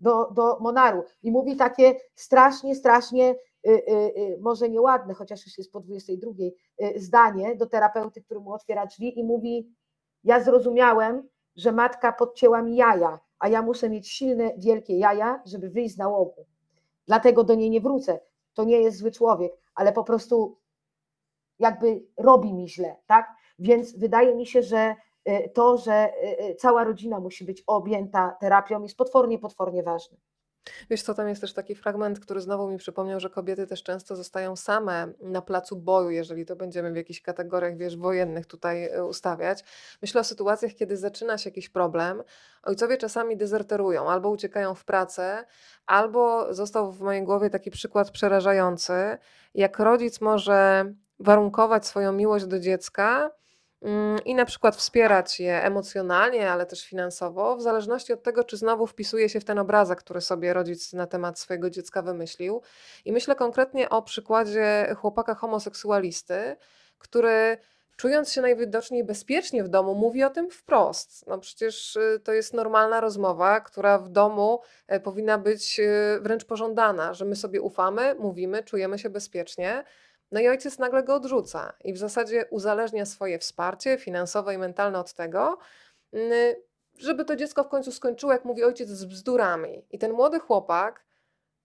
do, 0.00 0.30
do 0.30 0.58
Monaru 0.60 1.04
i 1.22 1.30
mówi 1.30 1.56
takie 1.56 1.94
strasznie, 2.14 2.74
strasznie, 2.74 3.34
y, 3.66 3.70
y, 3.70 3.92
y, 4.16 4.38
może 4.40 4.68
nieładne, 4.68 5.14
chociaż 5.14 5.46
już 5.46 5.58
jest 5.58 5.72
po 5.72 5.80
22, 5.80 6.32
y, 6.82 7.00
zdanie 7.00 7.56
do 7.56 7.66
terapeuty, 7.66 8.22
który 8.22 8.40
mu 8.40 8.52
otwiera 8.52 8.86
drzwi 8.86 9.18
i 9.18 9.24
mówi, 9.24 9.74
ja 10.24 10.40
zrozumiałem, 10.40 11.28
że 11.56 11.72
matka 11.72 12.12
podcięła 12.12 12.62
mi 12.62 12.76
jaja, 12.76 13.20
a 13.38 13.48
ja 13.48 13.62
muszę 13.62 13.90
mieć 13.90 14.08
silne, 14.08 14.52
wielkie 14.56 14.98
jaja, 14.98 15.42
żeby 15.46 15.70
wyjść 15.70 15.94
z 15.94 15.98
nałogu. 15.98 16.46
Dlatego 17.06 17.44
do 17.44 17.54
niej 17.54 17.70
nie 17.70 17.80
wrócę. 17.80 18.20
To 18.54 18.64
nie 18.64 18.80
jest 18.80 18.98
zły 18.98 19.10
człowiek, 19.10 19.52
ale 19.74 19.92
po 19.92 20.04
prostu 20.04 20.56
jakby 21.58 22.02
robi 22.16 22.54
mi 22.54 22.68
źle, 22.68 22.96
tak? 23.06 23.34
Więc 23.62 23.98
wydaje 23.98 24.34
mi 24.34 24.46
się, 24.46 24.62
że 24.62 24.94
y, 25.28 25.50
to, 25.54 25.76
że 25.76 26.12
y, 26.24 26.50
y, 26.50 26.54
cała 26.54 26.84
rodzina 26.84 27.20
musi 27.20 27.44
być 27.44 27.62
objęta 27.66 28.36
terapią, 28.40 28.82
jest 28.82 28.96
potwornie, 28.96 29.38
potwornie 29.38 29.82
ważne. 29.82 30.16
Wiesz 30.90 31.02
co, 31.02 31.14
tam 31.14 31.28
jest 31.28 31.40
też 31.40 31.52
taki 31.52 31.74
fragment, 31.74 32.20
który 32.20 32.40
znowu 32.40 32.68
mi 32.68 32.78
przypomniał, 32.78 33.20
że 33.20 33.30
kobiety 33.30 33.66
też 33.66 33.82
często 33.82 34.16
zostają 34.16 34.56
same 34.56 35.12
na 35.20 35.42
placu 35.42 35.76
boju, 35.76 36.10
jeżeli 36.10 36.46
to 36.46 36.56
będziemy 36.56 36.92
w 36.92 36.96
jakichś 36.96 37.20
kategoriach, 37.20 37.76
wiesz, 37.76 37.96
wojennych 37.96 38.46
tutaj 38.46 39.00
ustawiać. 39.08 39.64
Myślę 40.02 40.20
o 40.20 40.24
sytuacjach, 40.24 40.72
kiedy 40.72 40.96
zaczyna 40.96 41.38
się 41.38 41.50
jakiś 41.50 41.68
problem. 41.68 42.22
Ojcowie 42.62 42.96
czasami 42.96 43.36
dezerterują, 43.36 44.10
albo 44.10 44.30
uciekają 44.30 44.74
w 44.74 44.84
pracę, 44.84 45.44
albo 45.86 46.54
został 46.54 46.92
w 46.92 47.00
mojej 47.00 47.22
głowie 47.22 47.50
taki 47.50 47.70
przykład 47.70 48.10
przerażający, 48.10 49.18
jak 49.54 49.78
rodzic 49.78 50.20
może 50.20 50.84
warunkować 51.18 51.86
swoją 51.86 52.12
miłość 52.12 52.46
do 52.46 52.60
dziecka 52.60 53.30
i 54.24 54.34
na 54.34 54.44
przykład 54.44 54.76
wspierać 54.76 55.40
je 55.40 55.62
emocjonalnie, 55.62 56.50
ale 56.50 56.66
też 56.66 56.86
finansowo, 56.86 57.56
w 57.56 57.62
zależności 57.62 58.12
od 58.12 58.22
tego, 58.22 58.44
czy 58.44 58.56
znowu 58.56 58.86
wpisuje 58.86 59.28
się 59.28 59.40
w 59.40 59.44
ten 59.44 59.58
obrazek, 59.58 59.98
który 59.98 60.20
sobie 60.20 60.52
rodzic 60.52 60.92
na 60.92 61.06
temat 61.06 61.38
swojego 61.38 61.70
dziecka 61.70 62.02
wymyślił. 62.02 62.62
I 63.04 63.12
myślę 63.12 63.34
konkretnie 63.34 63.88
o 63.88 64.02
przykładzie 64.02 64.94
chłopaka 64.98 65.34
homoseksualisty, 65.34 66.56
który 66.98 67.58
czując 67.96 68.32
się 68.32 68.40
najwidoczniej 68.40 69.04
bezpiecznie 69.04 69.64
w 69.64 69.68
domu, 69.68 69.94
mówi 69.94 70.24
o 70.24 70.30
tym 70.30 70.50
wprost. 70.50 71.26
No 71.26 71.38
przecież 71.38 71.96
y, 71.96 72.20
to 72.24 72.32
jest 72.32 72.54
normalna 72.54 73.00
rozmowa, 73.00 73.60
która 73.60 73.98
w 73.98 74.08
domu 74.08 74.60
e, 74.86 75.00
powinna 75.00 75.38
być 75.38 75.80
y, 75.80 76.20
wręcz 76.20 76.44
pożądana, 76.44 77.14
że 77.14 77.24
my 77.24 77.36
sobie 77.36 77.60
ufamy, 77.60 78.14
mówimy, 78.14 78.62
czujemy 78.62 78.98
się 78.98 79.10
bezpiecznie. 79.10 79.84
No 80.32 80.40
i 80.40 80.48
ojciec 80.48 80.78
nagle 80.78 81.02
go 81.02 81.14
odrzuca 81.14 81.72
i 81.84 81.92
w 81.92 81.98
zasadzie 81.98 82.46
uzależnia 82.50 83.06
swoje 83.06 83.38
wsparcie 83.38 83.98
finansowe 83.98 84.54
i 84.54 84.58
mentalne 84.58 84.98
od 84.98 85.12
tego, 85.12 85.58
żeby 86.98 87.24
to 87.24 87.36
dziecko 87.36 87.64
w 87.64 87.68
końcu 87.68 87.92
skończyło, 87.92 88.32
jak 88.32 88.44
mówi 88.44 88.64
ojciec, 88.64 88.88
z 88.88 89.04
bzdurami. 89.04 89.86
I 89.90 89.98
ten 89.98 90.12
młody 90.12 90.40
chłopak 90.40 91.04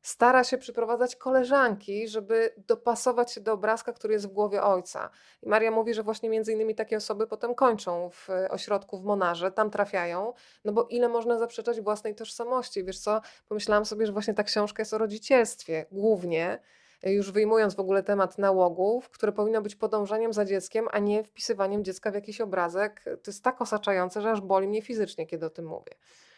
stara 0.01 0.43
się 0.43 0.57
przyprowadzać 0.57 1.15
koleżanki, 1.15 2.07
żeby 2.07 2.53
dopasować 2.57 3.31
się 3.31 3.41
do 3.41 3.53
obrazka, 3.53 3.93
który 3.93 4.13
jest 4.13 4.27
w 4.27 4.31
głowie 4.31 4.63
ojca. 4.63 5.09
I 5.41 5.49
Maria 5.49 5.71
mówi, 5.71 5.93
że 5.93 6.03
właśnie 6.03 6.29
między 6.29 6.53
innymi 6.53 6.75
takie 6.75 6.97
osoby 6.97 7.27
potem 7.27 7.55
kończą 7.55 8.09
w 8.09 8.27
ośrodku 8.49 8.97
w 8.97 9.03
Monarze, 9.03 9.51
tam 9.51 9.69
trafiają, 9.71 10.33
no 10.65 10.73
bo 10.73 10.87
ile 10.89 11.09
można 11.09 11.39
zaprzeczać 11.39 11.81
własnej 11.81 12.15
tożsamości? 12.15 12.83
Wiesz 12.83 12.99
co, 12.99 13.21
pomyślałam 13.47 13.85
sobie, 13.85 14.05
że 14.05 14.11
właśnie 14.11 14.33
ta 14.33 14.43
książka 14.43 14.81
jest 14.81 14.93
o 14.93 14.97
rodzicielstwie 14.97 15.85
głównie, 15.91 16.59
już 17.03 17.31
wyjmując 17.31 17.75
w 17.75 17.79
ogóle 17.79 18.03
temat 18.03 18.37
nałogów, 18.37 19.09
które 19.09 19.31
powinno 19.31 19.61
być 19.61 19.75
podążaniem 19.75 20.33
za 20.33 20.45
dzieckiem, 20.45 20.87
a 20.91 20.99
nie 20.99 21.23
wpisywaniem 21.23 21.83
dziecka 21.83 22.11
w 22.11 22.15
jakiś 22.15 22.41
obrazek. 22.41 23.03
To 23.05 23.31
jest 23.31 23.43
tak 23.43 23.61
osaczające, 23.61 24.21
że 24.21 24.31
aż 24.31 24.41
boli 24.41 24.67
mnie 24.67 24.81
fizycznie, 24.81 25.27
kiedy 25.27 25.45
o 25.45 25.49
tym 25.49 25.65
mówię. 25.65 25.91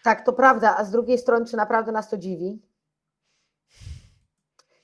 Tak, 0.03 0.25
to 0.25 0.33
prawda, 0.33 0.75
a 0.77 0.83
z 0.83 0.91
drugiej 0.91 1.17
strony, 1.17 1.45
czy 1.45 1.57
naprawdę 1.57 1.91
nas 1.91 2.09
to 2.09 2.17
dziwi? 2.17 2.61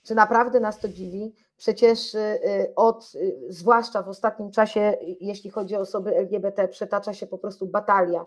Czy 0.03 0.15
naprawdę 0.15 0.59
nas 0.59 0.79
to 0.79 0.89
dziwi? 0.89 1.35
Przecież 1.57 2.15
y, 2.15 2.19
y, 2.19 2.73
od, 2.75 3.11
y, 3.15 3.37
zwłaszcza 3.49 4.03
w 4.03 4.09
ostatnim 4.09 4.51
czasie, 4.51 4.97
jeśli 5.19 5.49
chodzi 5.49 5.75
o 5.75 5.79
osoby 5.79 6.15
LGBT, 6.17 6.67
przetacza 6.67 7.13
się 7.13 7.27
po 7.27 7.37
prostu 7.37 7.67
batalia. 7.67 8.25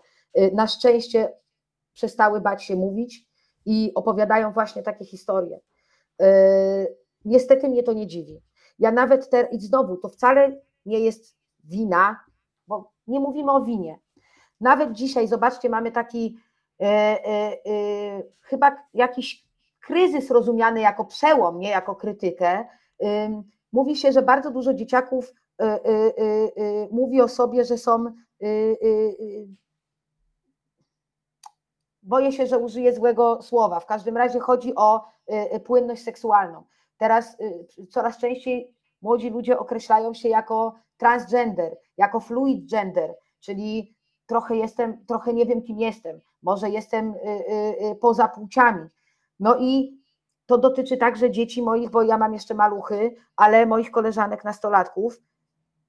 Na 0.53 0.67
szczęście 0.67 1.33
przestały 1.93 2.41
bać 2.41 2.63
się 2.63 2.75
mówić 2.75 3.25
i 3.65 3.91
opowiadają 3.95 4.51
właśnie 4.51 4.83
takie 4.83 5.05
historie. 5.05 5.59
Niestety 7.25 7.69
mnie 7.69 7.83
to 7.83 7.93
nie 7.93 8.07
dziwi. 8.07 8.41
Ja 8.79 8.91
nawet 8.91 9.29
teraz, 9.29 9.53
i 9.53 9.59
znowu, 9.59 9.97
to 9.97 10.09
wcale 10.09 10.61
nie 10.85 10.99
jest 10.99 11.35
wina, 11.63 12.19
bo 12.67 12.91
nie 13.07 13.19
mówimy 13.19 13.51
o 13.51 13.61
winie. 13.61 13.99
Nawet 14.61 14.91
dzisiaj, 14.91 15.27
zobaczcie, 15.27 15.69
mamy 15.69 15.91
taki 15.91 16.37
e, 16.79 16.85
e, 16.85 17.25
e, 17.25 18.23
chyba 18.41 18.77
jakiś 18.93 19.49
kryzys 19.81 20.31
rozumiany 20.31 20.81
jako 20.81 21.05
przełom, 21.05 21.59
nie 21.59 21.69
jako 21.69 21.95
krytykę. 21.95 22.65
Mówi 23.71 23.95
się, 23.95 24.11
że 24.11 24.21
bardzo 24.21 24.51
dużo 24.51 24.73
dzieciaków 24.73 25.33
e, 25.59 25.63
e, 25.63 25.79
e, 25.85 26.87
mówi 26.91 27.21
o 27.21 27.27
sobie, 27.27 27.65
że 27.65 27.77
są. 27.77 28.05
Boję 32.03 32.31
się, 32.31 32.47
że 32.47 32.57
użyję 32.57 32.93
złego 32.93 33.41
słowa. 33.41 33.79
W 33.79 33.85
każdym 33.85 34.17
razie 34.17 34.39
chodzi 34.39 34.75
o 34.75 35.05
płynność 35.65 36.03
seksualną. 36.03 36.63
Teraz 36.99 37.39
y, 37.39 37.87
coraz 37.89 38.17
częściej 38.17 38.73
młodzi 39.01 39.29
ludzie 39.29 39.59
określają 39.59 40.13
się 40.13 40.29
jako 40.29 40.75
transgender, 40.97 41.77
jako 41.97 42.19
fluid 42.19 42.69
gender, 42.71 43.15
czyli 43.39 43.95
trochę 44.25 44.55
jestem, 44.55 45.05
trochę 45.05 45.33
nie 45.33 45.45
wiem 45.45 45.61
kim 45.61 45.79
jestem, 45.79 46.21
może 46.43 46.69
jestem 46.69 47.13
y, 47.13 47.17
y, 47.91 47.95
poza 47.95 48.27
płciami. 48.27 48.89
No 49.39 49.57
i 49.59 49.99
to 50.45 50.57
dotyczy 50.57 50.97
także 50.97 51.31
dzieci 51.31 51.61
moich, 51.61 51.89
bo 51.89 52.01
ja 52.01 52.17
mam 52.17 52.33
jeszcze 52.33 52.53
maluchy, 52.53 53.15
ale 53.35 53.65
moich 53.65 53.91
koleżanek 53.91 54.43
nastolatków. 54.43 55.21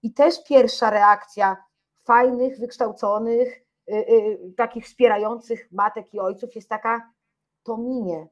I 0.03 0.13
też 0.13 0.45
pierwsza 0.45 0.91
reakcja 0.91 1.57
fajnych, 2.05 2.59
wykształconych, 2.59 3.65
takich 4.57 4.85
wspierających 4.85 5.73
matek 5.73 6.15
i 6.15 6.21
ojców 6.21 6.55
jest 6.55 6.69
taka, 6.69 7.11
to 7.63 7.77
minie, 7.77 8.29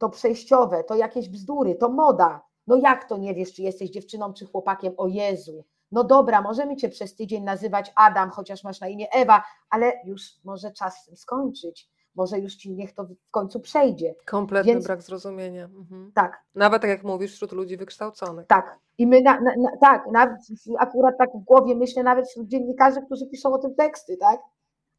to 0.00 0.08
przejściowe, 0.08 0.84
to 0.84 0.94
jakieś 0.94 1.28
bzdury, 1.28 1.74
to 1.74 1.88
moda. 1.88 2.42
No 2.66 2.76
jak 2.76 3.08
to 3.08 3.18
nie 3.18 3.34
wiesz, 3.34 3.52
czy 3.52 3.62
jesteś 3.62 3.90
dziewczyną, 3.90 4.32
czy 4.32 4.46
chłopakiem? 4.46 4.94
O 4.96 5.08
Jezu. 5.08 5.64
No 5.92 6.04
dobra, 6.04 6.42
możemy 6.42 6.76
cię 6.76 6.88
przez 6.88 7.14
tydzień 7.14 7.44
nazywać 7.44 7.92
Adam, 7.94 8.30
chociaż 8.30 8.64
masz 8.64 8.80
na 8.80 8.88
imię 8.88 9.06
Ewa, 9.12 9.42
ale 9.70 9.92
już 10.04 10.22
może 10.44 10.70
czas 10.72 11.10
skończyć. 11.14 11.90
Może 12.14 12.38
już 12.38 12.54
ci 12.54 12.74
niech 12.74 12.94
to 12.94 13.04
w 13.04 13.30
końcu 13.30 13.60
przejdzie. 13.60 14.14
Kompletny 14.26 14.72
Więc, 14.72 14.86
brak 14.86 15.02
zrozumienia. 15.02 15.64
Mhm. 15.64 16.12
Tak. 16.14 16.44
Nawet 16.54 16.82
tak 16.82 16.90
jak 16.90 17.04
mówisz, 17.04 17.34
wśród 17.34 17.52
ludzi 17.52 17.76
wykształconych. 17.76 18.46
Tak. 18.46 18.78
I 18.98 19.06
my, 19.06 19.22
na, 19.22 19.40
na, 19.40 19.50
na, 19.58 19.76
tak, 19.80 20.06
nawet 20.12 20.36
akurat 20.78 21.14
tak 21.18 21.30
w 21.34 21.44
głowie 21.44 21.74
myślę, 21.74 22.02
nawet 22.02 22.28
wśród 22.28 22.46
dziennikarzy, 22.46 23.02
którzy 23.06 23.26
piszą 23.26 23.52
o 23.52 23.58
tym 23.58 23.74
teksty, 23.74 24.16
tak? 24.16 24.40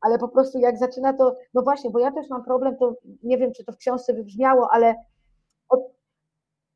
Ale 0.02 0.18
po 0.18 0.28
prostu 0.28 0.60
jak 0.60 0.78
zaczyna 0.78 1.14
to, 1.14 1.36
no 1.54 1.62
właśnie, 1.62 1.90
bo 1.90 2.00
ja 2.00 2.12
też 2.12 2.30
mam 2.30 2.44
problem, 2.44 2.78
to 2.78 2.96
nie 3.24 3.38
wiem, 3.38 3.54
czy 3.54 3.64
to 3.64 3.72
w 3.72 3.78
książce 3.78 4.14
wybrzmiało, 4.14 4.70
ale 4.72 4.96
od, 5.70 5.80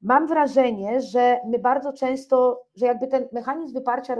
mam 0.02 0.28
wrażenie, 0.28 1.02
że 1.02 1.40
my 1.46 1.60
bardzo 1.60 1.94
często, 1.94 2.66
że 2.76 2.86
jakby 2.86 3.08
ten 3.08 3.28
mechanizm 3.32 3.74
wyparcia 3.74 4.16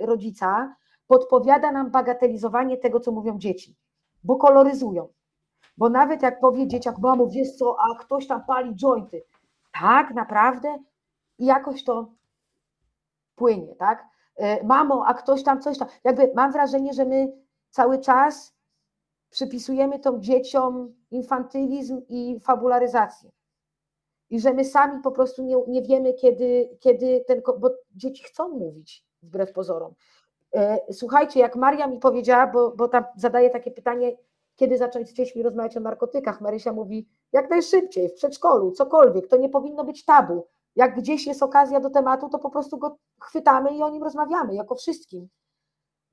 rodzica 0.00 0.76
podpowiada 1.06 1.72
nam 1.72 1.90
bagatelizowanie 1.90 2.76
tego, 2.76 3.00
co 3.00 3.12
mówią 3.12 3.38
dzieci, 3.38 3.76
bo 4.24 4.36
koloryzują. 4.36 5.08
Bo 5.76 5.88
nawet 5.88 6.22
jak 6.22 6.40
powie 6.40 6.66
dzieciak, 6.66 6.98
mamo, 6.98 7.26
wiesz 7.26 7.50
co, 7.56 7.76
a 7.80 7.98
ktoś 7.98 8.26
tam 8.26 8.44
pali 8.44 8.74
jointy, 8.74 9.22
tak, 9.80 10.14
naprawdę, 10.14 10.78
i 11.38 11.46
jakoś 11.46 11.84
to 11.84 12.12
płynie, 13.34 13.74
tak? 13.74 14.06
E, 14.36 14.64
mamo, 14.64 15.04
a 15.06 15.14
ktoś 15.14 15.42
tam 15.42 15.60
coś 15.60 15.78
tam. 15.78 15.88
Jakby 16.04 16.32
mam 16.36 16.52
wrażenie, 16.52 16.92
że 16.92 17.04
my 17.04 17.32
cały 17.72 17.98
czas 17.98 18.54
przypisujemy 19.30 19.98
to 19.98 20.18
dzieciom 20.18 20.94
infantylizm 21.10 22.02
i 22.08 22.40
fabularyzację. 22.40 23.30
I 24.30 24.40
że 24.40 24.52
my 24.54 24.64
sami 24.64 25.02
po 25.02 25.10
prostu 25.10 25.42
nie, 25.42 25.56
nie 25.68 25.82
wiemy, 25.82 26.14
kiedy, 26.14 26.76
kiedy 26.80 27.24
ten. 27.26 27.42
Bo 27.58 27.70
dzieci 27.96 28.24
chcą 28.24 28.48
mówić, 28.48 29.04
wbrew 29.22 29.52
pozorom. 29.52 29.94
E, 30.54 30.78
słuchajcie, 30.92 31.40
jak 31.40 31.56
Maria 31.56 31.86
mi 31.86 31.98
powiedziała, 31.98 32.46
bo, 32.46 32.70
bo 32.70 32.88
tam 32.88 33.04
zadaje 33.16 33.50
takie 33.50 33.70
pytanie, 33.70 34.16
kiedy 34.56 34.78
zacząć 34.78 35.08
z 35.08 35.12
dziećmi 35.12 35.42
rozmawiać 35.42 35.76
o 35.76 35.80
narkotykach, 35.80 36.40
Marysia 36.40 36.72
mówi, 36.72 37.08
jak 37.32 37.50
najszybciej, 37.50 38.08
w 38.08 38.14
przedszkolu, 38.14 38.72
cokolwiek, 38.72 39.28
to 39.28 39.36
nie 39.36 39.48
powinno 39.48 39.84
być 39.84 40.04
tabu. 40.04 40.46
Jak 40.76 40.96
gdzieś 40.96 41.26
jest 41.26 41.42
okazja 41.42 41.80
do 41.80 41.90
tematu, 41.90 42.28
to 42.28 42.38
po 42.38 42.50
prostu 42.50 42.78
go 42.78 42.96
chwytamy 43.20 43.76
i 43.76 43.82
o 43.82 43.90
nim 43.90 44.02
rozmawiamy, 44.02 44.54
jako 44.54 44.74
wszystkim. 44.74 45.28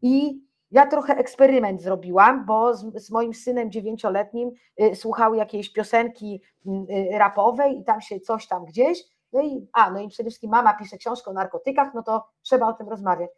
I 0.01 0.41
ja 0.71 0.87
trochę 0.87 1.17
eksperyment 1.17 1.81
zrobiłam, 1.81 2.45
bo 2.45 2.73
z, 2.73 3.03
z, 3.05 3.11
moim 3.11 3.33
synem 3.33 3.71
dziewięcioletnim 3.71 4.51
y, 4.81 4.95
słuchał 4.95 5.33
jakiejś 5.33 5.73
piosenki 5.73 6.41
y, 6.67 7.17
rapowej 7.17 7.79
i 7.79 7.83
tam 7.83 8.01
się 8.01 8.19
coś 8.19 8.47
tam 8.47 8.65
gdzieś. 8.65 9.03
No 9.33 9.41
i, 9.41 9.67
a, 9.73 9.91
no 9.91 9.99
i 9.99 10.07
przede 10.07 10.29
wszystkim 10.29 10.51
mama 10.51 10.73
pisze 10.73 10.97
książkę 10.97 11.31
o 11.31 11.33
narkotykach, 11.33 11.93
no 11.93 12.03
to 12.03 12.25
trzeba 12.41 12.67
o 12.67 12.73
tym 12.73 12.89
rozmawiać. 12.89 13.29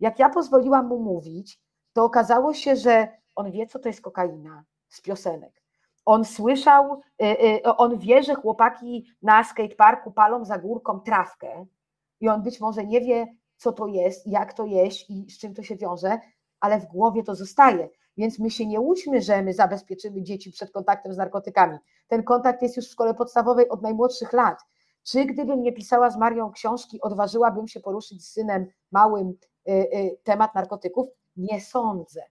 Jak 0.00 0.18
ja 0.18 0.28
pozwoliłam 0.28 0.86
mu 0.86 0.98
mówić, 0.98 1.60
to 1.92 2.04
okazało 2.04 2.54
się, 2.54 2.76
że 2.76 3.08
on 3.34 3.50
wie, 3.50 3.66
co 3.66 3.78
to 3.78 3.88
jest 3.88 4.00
kokaina 4.00 4.64
z 4.88 5.00
piosenek. 5.00 5.62
On 6.04 6.24
słyszał, 6.24 7.00
y, 7.22 7.62
on 7.62 7.98
wie, 7.98 8.22
że 8.22 8.34
chłopaki 8.34 9.06
na 9.22 9.44
skateparku 9.44 10.12
palą 10.12 10.44
za 10.44 10.58
górką 10.58 11.00
trawkę 11.00 11.66
i 12.20 12.28
on 12.28 12.42
być 12.42 12.60
może 12.60 12.84
nie 12.84 13.00
wie, 13.00 13.26
co 13.56 13.72
to 13.72 13.86
jest, 13.86 14.26
jak 14.26 14.52
to 14.52 14.66
jeść 14.66 15.10
i 15.10 15.30
z 15.30 15.38
czym 15.38 15.54
to 15.54 15.62
się 15.62 15.76
wiąże, 15.76 16.18
ale 16.64 16.80
w 16.80 16.86
głowie 16.86 17.22
to 17.22 17.34
zostaje. 17.34 17.88
Więc 18.16 18.38
my 18.38 18.50
się 18.50 18.66
nie 18.66 18.80
łudźmy, 18.80 19.22
że 19.22 19.42
my 19.42 19.52
zabezpieczymy 19.52 20.22
dzieci 20.22 20.50
przed 20.50 20.70
kontaktem 20.70 21.12
z 21.14 21.16
narkotykami. 21.16 21.78
Ten 22.08 22.22
kontakt 22.22 22.62
jest 22.62 22.76
już 22.76 22.86
w 22.88 22.92
szkole 22.92 23.14
podstawowej 23.14 23.68
od 23.68 23.82
najmłodszych 23.82 24.32
lat. 24.32 24.58
Czy 25.02 25.24
gdybym 25.24 25.62
nie 25.62 25.72
pisała 25.72 26.10
z 26.10 26.16
Marią 26.16 26.52
książki, 26.52 27.00
odważyłabym 27.00 27.68
się 27.68 27.80
poruszyć 27.80 28.24
z 28.24 28.32
synem 28.32 28.66
małym 28.92 29.28
y, 29.28 29.72
y, 29.72 30.18
temat 30.22 30.54
narkotyków? 30.54 31.08
Nie 31.36 31.60
sądzę. 31.60 32.22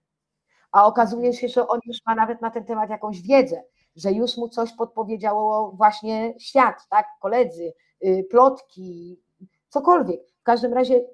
A 0.72 0.86
okazuje 0.86 1.32
się, 1.32 1.48
że 1.48 1.68
on 1.68 1.80
już 1.86 1.96
ma 2.06 2.14
nawet 2.14 2.40
na 2.40 2.50
ten 2.50 2.64
temat 2.64 2.90
jakąś 2.90 3.22
wiedzę. 3.22 3.62
że 3.96 4.12
już 4.12 4.36
mu 4.36 4.48
coś 4.48 4.72
podpowiedziało 4.72 5.72
właśnie 5.72 6.34
świat, 6.38 6.86
tak, 6.90 7.06
koledzy, 7.20 7.72
y, 8.04 8.26
plotki, 8.30 9.20
cokolwiek. 9.68 10.20
W 10.40 10.42
każdym 10.42 10.72
razie 10.72 11.04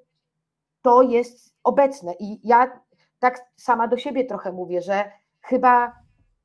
to 0.81 1.01
jest 1.01 1.53
obecne 1.63 2.13
i 2.19 2.47
ja 2.47 2.81
tak 3.21 3.51
sama 3.55 3.87
do 3.87 3.97
siebie 3.97 4.25
trochę 4.25 4.51
mówię, 4.51 4.81
że 4.81 5.11
chyba 5.41 5.95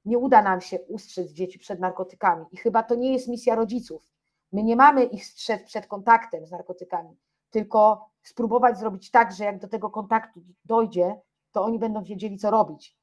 nie 0.05 0.19
uda 0.19 0.43
nam 0.43 0.61
się 0.61 0.81
ustrzec 0.81 1.31
dzieci 1.31 1.59
przed 1.59 1.81
narkotykami 1.81 2.47
i 2.53 2.57
chyba 2.57 2.83
to 2.83 2.95
nie 2.95 3.13
jest 3.13 3.29
misja 3.29 3.55
rodziców. 3.55 4.11
My 4.53 4.63
nie 4.63 4.77
mamy 4.77 5.05
ich 5.05 5.27
strzec 5.27 5.63
przed 5.63 5.87
kontaktem 5.87 6.47
z 6.47 6.51
narkotykami, 6.51 7.17
tylko 7.51 8.11
spróbować 8.23 8.79
zrobić 8.79 9.11
tak, 9.11 9.33
że 9.33 9.45
jak 9.45 9.59
do 9.59 9.69
tego 9.69 9.91
kontaktu 9.91 10.41
dojdzie, 10.65 11.21
to 11.53 11.65
oni 11.65 11.79
będą 11.79 12.03
wiedzieli, 12.03 12.39
co 12.39 12.51
robić. 12.51 12.97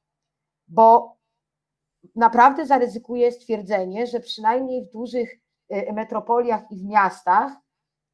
Bo 0.68 1.16
naprawdę 2.16 2.66
zaryzykuję 2.66 3.32
stwierdzenie, 3.32 4.06
że 4.06 4.20
przynajmniej 4.20 4.84
w 4.84 4.90
dużych 4.90 5.34
y, 5.72 5.92
metropoliach 5.92 6.70
i 6.70 6.76
w 6.76 6.84
miastach 6.84 7.52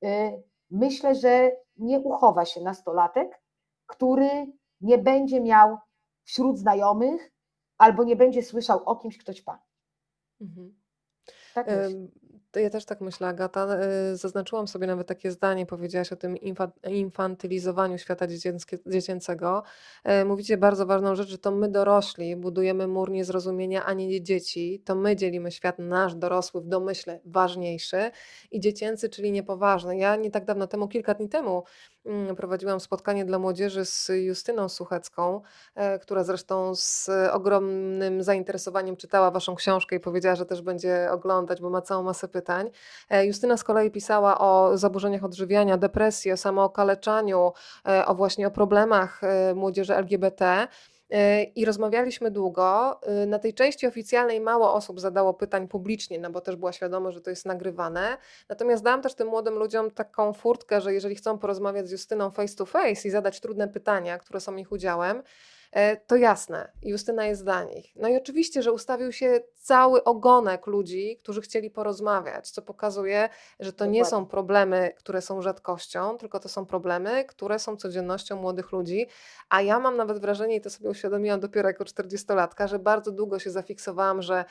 y, 0.05 0.43
myślę, 0.71 1.15
że 1.15 1.53
nie 1.77 2.01
uchowa 2.01 2.45
się 2.45 2.61
nastolatek, 2.61 3.41
który 3.87 4.47
nie 4.81 4.99
będzie 4.99 5.41
miał 5.41 5.79
wśród 6.25 6.59
znajomych 6.59 7.31
albo 7.79 8.05
nie 8.05 8.17
będzie 8.17 8.43
słyszał 8.43 8.83
o 8.85 8.97
kimś, 8.97 9.19
kto 9.19 9.35
ćpa. 9.35 9.63
Mhm. 10.41 10.81
Tak 11.55 11.67
ja 12.57 12.71
też 12.71 12.85
tak 12.85 13.01
myślę, 13.01 13.29
Agata. 13.29 13.77
Y, 14.13 14.17
Zaznaczyłam 14.17 14.69
sobie 14.69 14.87
nawet 14.87 15.07
takie 15.09 15.31
zdanie, 15.31 15.67
powiedziałaś 15.67 16.13
o 16.13 16.17
tym 16.17 16.35
infa- 16.35 16.91
infantylizowaniu 16.91 17.99
świata 17.99 18.27
dziecięcego. 18.87 19.63
E, 20.05 20.25
Mówicie 20.25 20.57
bardzo 20.57 20.87
ważną 20.87 21.15
rzecz, 21.15 21.29
że 21.29 21.39
to 21.39 21.51
my 21.51 21.69
dorośli 21.69 22.37
budujemy 22.37 22.87
mur 22.87 23.11
niezrozumienia, 23.11 23.85
a 23.85 23.93
nie 23.93 24.23
dzieci. 24.23 24.83
To 24.85 24.95
my 24.95 25.17
dzielimy 25.17 25.51
świat 25.53 25.79
nasz 25.79 26.15
dorosły 26.15 26.61
w 26.61 26.67
domyśle 26.67 27.21
ważniejszy 27.25 28.11
i 28.51 28.61
dziecięcy, 28.61 29.09
czyli 29.09 29.33
niepoważny. 29.33 29.97
Ja 29.97 30.17
nie 30.17 30.31
tak 30.31 30.45
dawno 30.45 30.67
temu, 30.67 30.89
kilka 30.89 31.15
dni 31.15 31.29
temu 31.29 31.63
prowadziłam 32.37 32.81
spotkanie 32.81 33.25
dla 33.25 33.39
młodzieży 33.39 33.85
z 33.85 34.09
Justyną 34.09 34.69
Suchecką, 34.69 35.41
e, 35.75 35.99
która 35.99 36.25
zresztą 36.25 36.75
z 36.75 37.11
ogromnym 37.33 38.23
zainteresowaniem 38.23 38.97
czytała 38.97 39.31
Waszą 39.31 39.55
książkę 39.55 39.97
i 39.97 40.01
powiedziała, 40.01 40.37
że 40.37 40.47
też 40.47 40.63
będzie 40.63 41.09
oglądać, 41.11 41.61
bo 41.61 41.71
ma 41.71 41.83
całą 41.83 42.03
masę 42.03 42.29
pytań. 42.29 42.71
E, 43.11 43.27
Justyna 43.27 43.57
z 43.57 43.65
kolei 43.65 43.91
pisała 43.91 44.39
o 44.39 44.79
zaburzeniach 44.79 45.25
odżywiania, 45.25 45.79
depresji, 45.79 46.33
o 46.33 46.37
samookaleczaniu, 46.37 47.53
e, 47.89 48.07
o 48.07 48.15
właśnie 48.15 48.47
o 48.47 48.51
problemach 48.51 49.21
młodzieży 49.55 49.97
LGBT. 49.97 50.69
E, 51.11 51.43
I 51.43 51.65
rozmawialiśmy 51.65 52.31
długo. 52.31 53.01
E, 53.03 53.27
Na 53.27 53.39
tej 53.39 53.55
części 53.55 53.87
oficjalnej 53.87 54.41
mało 54.41 54.75
osób 54.75 55.01
zadało 55.01 55.35
pytań 55.35 55.69
publicznie, 55.69 56.19
no 56.19 56.31
bo 56.31 56.41
też 56.41 56.57
była 56.57 56.73
świadoma, 56.73 57.11
że 57.11 57.21
to 57.21 57.31
jest 57.31 57.47
nagrywane. 57.47 58.17
Natomiast 58.49 58.85
dałam 58.85 59.03
też 59.03 59.15
tym 59.15 59.29
młodym 59.29 59.55
ludziom 59.55 59.91
taką 59.91 60.33
furtkę, 60.33 60.81
że 60.81 60.95
jeżeli 60.95 61.15
chcą 61.15 61.39
porozmawiać 61.39 61.89
z 61.89 61.93
Justyną 61.93 62.31
face 62.31 62.57
to 62.57 62.67
face 62.67 63.09
i 63.09 63.11
zadać 63.11 63.41
trudne 63.41 63.69
pytania, 63.69 64.19
które 64.19 64.41
są 64.41 64.57
ich 64.57 64.73
udziałem, 64.73 65.23
to 66.07 66.17
jasne, 66.17 66.73
Justyna 66.83 67.27
jest 67.27 67.45
dla 67.45 67.65
nich. 67.65 67.97
No 67.97 68.09
i 68.09 68.17
oczywiście, 68.17 68.63
że 68.63 68.73
ustawił 68.73 69.13
się 69.13 69.41
cały 69.55 70.05
ogonek 70.05 70.67
ludzi, 70.67 71.19
którzy 71.23 71.41
chcieli 71.41 71.71
porozmawiać, 71.71 72.51
co 72.51 72.63
pokazuje, 72.63 73.29
że 73.61 73.73
to 73.73 73.87
nie 73.87 74.05
są 74.05 74.27
problemy, 74.27 74.93
które 74.97 75.23
są 75.23 75.43
rzadkością, 75.43 76.19
tylko 76.19 76.41
to 76.41 76.49
są 76.49 76.67
problemy, 76.67 77.25
które 77.25 77.59
są 77.59 77.77
codziennością 77.77 78.37
młodych 78.37 78.73
ludzi. 78.73 79.07
A 79.49 79.63
ja 79.63 79.79
mam 79.79 79.97
nawet 79.97 80.19
wrażenie, 80.19 80.57
i 80.57 80.61
to 80.61 80.71
sobie 80.71 80.91
uświadomiłam 80.91 81.41
dopiero 81.41 81.69
jako 81.69 81.85
40-latka, 81.85 82.69
że 82.69 82.79
bardzo 82.79 83.11
długo 83.11 83.39
się 83.39 83.51
zafiksowałam, 83.51 84.23
że 84.23 84.45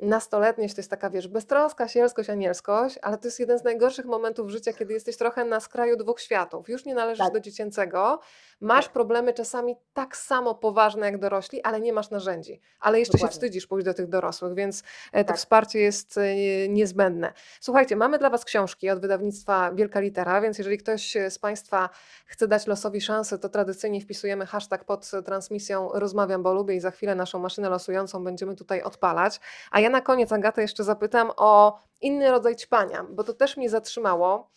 nastoletniość 0.00 0.74
to 0.74 0.80
jest 0.80 0.90
taka, 0.90 1.10
wiesz, 1.10 1.28
beztroska, 1.28 1.88
sielskość, 1.88 2.30
anielskość, 2.30 2.98
ale 3.02 3.18
to 3.18 3.26
jest 3.28 3.40
jeden 3.40 3.58
z 3.58 3.64
najgorszych 3.64 4.06
momentów 4.06 4.50
życia, 4.50 4.72
kiedy 4.72 4.94
jesteś 4.94 5.16
trochę 5.16 5.44
na 5.44 5.60
skraju 5.60 5.96
dwóch 5.96 6.20
światów. 6.20 6.68
Już 6.68 6.84
nie 6.84 6.94
należysz 6.94 7.24
Tak. 7.24 7.32
do 7.32 7.40
dziecięcego, 7.40 8.20
masz 8.60 8.84
Tak. 8.84 8.92
problemy 8.92 9.32
czasami 9.34 9.76
tak 9.92 10.16
samo 10.16 10.54
poważne 10.54 11.06
jak 11.06 11.18
dorośli, 11.18 11.62
ale 11.62 11.80
nie 11.80 11.92
masz 11.92 12.10
narzędzi. 12.10 12.60
Ale 12.80 12.98
jeszcze 12.98 13.12
się 13.12 13.18
Dokładnie. 13.18 13.32
wstydzisz 13.32 13.66
pójść 13.66 13.84
do 13.84 13.94
tych 13.94 14.08
dorosłych, 14.08 14.54
więc 14.54 14.82
e, 15.12 15.24
to 15.24 15.28
Tak. 15.28 15.36
wsparcie 15.36 15.78
jest 15.80 16.18
e, 16.18 16.68
niezbędne. 16.68 17.32
Słuchajcie, 17.60 17.96
mamy 17.96 18.18
dla 18.18 18.30
Was 18.30 18.44
książki 18.44 18.90
od 18.90 19.00
wydawnictwa 19.00 19.72
Wielka 19.74 20.00
Litera, 20.00 20.40
więc 20.40 20.58
jeżeli 20.58 20.78
ktoś 20.78 21.16
z 21.30 21.38
Państwa 21.38 21.90
chce 22.26 22.48
dać 22.48 22.66
losowi 22.66 23.00
szansę, 23.00 23.38
to 23.38 23.48
tradycyjnie 23.48 24.00
wpisujemy 24.00 24.46
hashtag 24.46 24.84
pod 24.84 25.10
transmisją 25.24 25.88
Rozmawiam, 25.94 26.42
bo 26.42 26.54
lubię 26.54 26.74
i 26.74 26.80
za 26.80 26.90
chwilę 26.90 27.14
naszą 27.14 27.38
maszynę 27.38 27.68
losującą 27.68 28.24
będziemy 28.24 28.56
tutaj 28.56 28.82
odpalać. 28.82 29.40
A 29.70 29.80
ja 29.80 29.87
na 29.88 30.00
koniec, 30.00 30.32
Agatę, 30.32 30.62
jeszcze 30.62 30.84
zapytam 30.84 31.30
o 31.36 31.80
inny 32.00 32.30
rodzaj 32.30 32.56
ćpania, 32.56 33.06
bo 33.10 33.24
to 33.24 33.34
też 33.34 33.56
mnie 33.56 33.70
zatrzymało. 33.70 34.50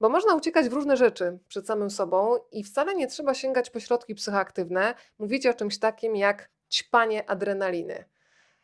Bo 0.00 0.08
można 0.08 0.34
uciekać 0.34 0.68
w 0.68 0.72
różne 0.72 0.96
rzeczy 0.96 1.38
przed 1.48 1.66
samym 1.66 1.90
sobą 1.90 2.36
i 2.52 2.64
wcale 2.64 2.94
nie 2.94 3.06
trzeba 3.06 3.34
sięgać 3.34 3.70
po 3.70 3.80
środki 3.80 4.14
psychoaktywne. 4.14 4.94
Mówicie 5.18 5.50
o 5.50 5.54
czymś 5.54 5.78
takim 5.78 6.16
jak 6.16 6.48
ćpanie 6.70 7.30
adrenaliny. 7.30 8.04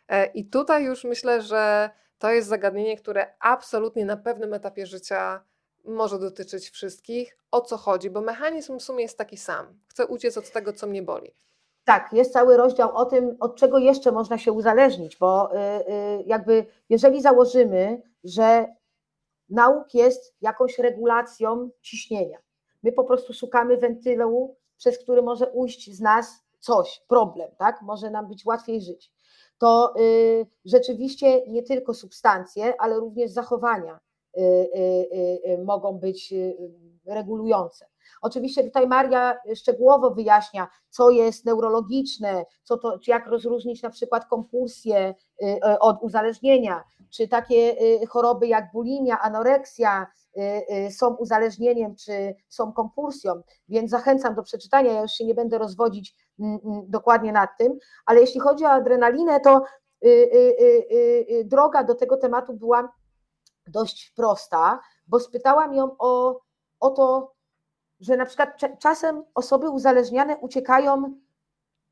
E, 0.08 0.26
I 0.26 0.44
tutaj 0.44 0.84
już 0.84 1.04
myślę, 1.04 1.42
że 1.42 1.90
to 2.18 2.30
jest 2.30 2.48
zagadnienie, 2.48 2.96
które 2.96 3.34
absolutnie 3.40 4.04
na 4.04 4.16
pewnym 4.16 4.54
etapie 4.54 4.86
życia 4.86 5.44
może 5.84 6.18
dotyczyć 6.18 6.70
wszystkich. 6.70 7.36
O 7.50 7.60
co 7.60 7.76
chodzi? 7.76 8.10
Bo 8.10 8.20
mechanizm 8.20 8.78
w 8.78 8.82
sumie 8.82 9.02
jest 9.02 9.18
taki 9.18 9.36
sam. 9.36 9.80
Chcę 9.88 10.06
uciec 10.06 10.36
od 10.36 10.50
tego, 10.50 10.72
co 10.72 10.86
mnie 10.86 11.02
boli. 11.02 11.34
Tak, 11.84 12.12
jest 12.12 12.32
cały 12.32 12.56
rozdział 12.56 12.96
o 12.96 13.04
tym, 13.04 13.36
od 13.40 13.56
czego 13.56 13.78
jeszcze 13.78 14.12
można 14.12 14.38
się 14.38 14.52
uzależnić, 14.52 15.16
bo 15.16 15.54
y, 15.54 15.58
y, 15.58 16.22
jakby 16.26 16.66
jeżeli 16.88 17.22
założymy, 17.22 18.02
że 18.24 18.66
nauk 19.48 19.94
jest 19.94 20.34
jakąś 20.40 20.78
regulacją 20.78 21.70
ciśnienia, 21.80 22.38
my 22.82 22.92
po 22.92 23.04
prostu 23.04 23.32
szukamy 23.32 23.76
wentylu, 23.76 24.56
przez 24.76 24.98
który 24.98 25.22
może 25.22 25.50
ujść 25.50 25.94
z 25.94 26.00
nas 26.00 26.44
coś, 26.58 27.02
problem, 27.08 27.50
tak? 27.58 27.82
Może 27.82 28.10
nam 28.10 28.28
być 28.28 28.44
łatwiej 28.44 28.80
żyć. 28.80 29.12
To 29.58 29.94
y, 30.00 30.46
rzeczywiście 30.64 31.46
nie 31.46 31.62
tylko 31.62 31.94
substancje, 31.94 32.80
ale 32.80 33.00
również 33.00 33.30
zachowania 33.30 34.00
mogą 35.64 35.98
być 35.98 36.34
regulujące. 37.06 37.91
Oczywiście 38.22 38.64
tutaj 38.64 38.86
Maria 38.86 39.34
szczegółowo 39.54 40.10
wyjaśnia, 40.10 40.68
co 40.88 41.10
jest 41.10 41.44
neurologiczne, 41.44 42.44
co 42.62 42.78
to, 42.78 42.98
jak 43.06 43.26
rozróżnić 43.26 43.82
na 43.82 43.90
przykład 43.90 44.26
kompulsję 44.26 45.14
y, 45.42 45.46
y, 45.46 45.78
od 45.78 46.02
uzależnienia, 46.02 46.84
czy 47.10 47.28
takie 47.28 47.76
choroby 48.08 48.46
jak 48.46 48.72
bulimia, 48.72 49.18
anoreksja 49.20 50.06
są 50.90 51.14
uzależnieniem, 51.14 51.94
czy 51.96 52.34
są 52.48 52.72
kompulsją, 52.72 53.42
więc 53.68 53.90
zachęcam 53.90 54.34
do 54.34 54.42
przeczytania, 54.42 54.92
ja 54.92 55.02
już 55.02 55.12
się 55.12 55.24
nie 55.24 55.34
będę 55.34 55.58
rozwodzić 55.58 56.14
mm, 56.40 56.58
mm, 56.64 56.82
dokładnie 56.88 57.32
nad 57.32 57.50
tym, 57.58 57.78
ale 58.06 58.20
jeśli 58.20 58.40
chodzi 58.40 58.64
o 58.64 58.70
adrenalinę, 58.70 59.40
to 59.40 59.62
droga 61.44 61.84
do 61.84 61.94
tego 61.94 62.16
tematu 62.16 62.54
była 62.54 62.92
dość 63.66 64.12
prosta, 64.16 64.80
bo 65.06 65.20
spytałam 65.20 65.74
ją 65.74 65.96
o, 65.98 66.40
o 66.80 66.90
to, 66.90 67.32
że 68.02 68.16
na 68.16 68.26
przykład 68.26 68.60
czasem 68.78 69.24
osoby 69.34 69.70
uzależniane 69.70 70.36
uciekają, 70.36 71.14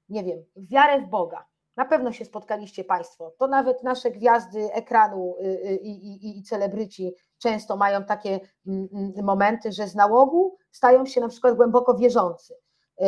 nie 0.09 0.25
wiem, 0.25 0.45
w 0.57 0.69
wiarę 0.69 1.01
w 1.01 1.09
Boga. 1.09 1.45
Na 1.77 1.85
pewno 1.85 2.13
się 2.13 2.25
spotkaliście 2.25 2.85
Państwo. 2.85 3.33
To 3.39 3.47
nawet 3.47 3.83
nasze 3.83 4.11
gwiazdy 4.11 4.73
ekranu 4.73 5.37
y, 5.41 5.45
y, 5.45 5.77
i, 5.77 5.91
i, 6.27 6.39
i 6.39 6.43
celebryci 6.43 7.15
często 7.39 7.77
mają 7.77 8.05
takie 8.05 8.41
mm, 8.67 8.89
mm, 8.93 9.25
momenty, 9.25 9.73
że 9.73 9.89
z 9.89 9.95
nałogu 9.95 10.57
stają 10.71 11.07
się 11.07 11.21
na 11.21 11.29
przykład 11.29 11.57
głęboko 11.57 11.95
wierzący. 11.95 12.55
Y, 12.55 13.05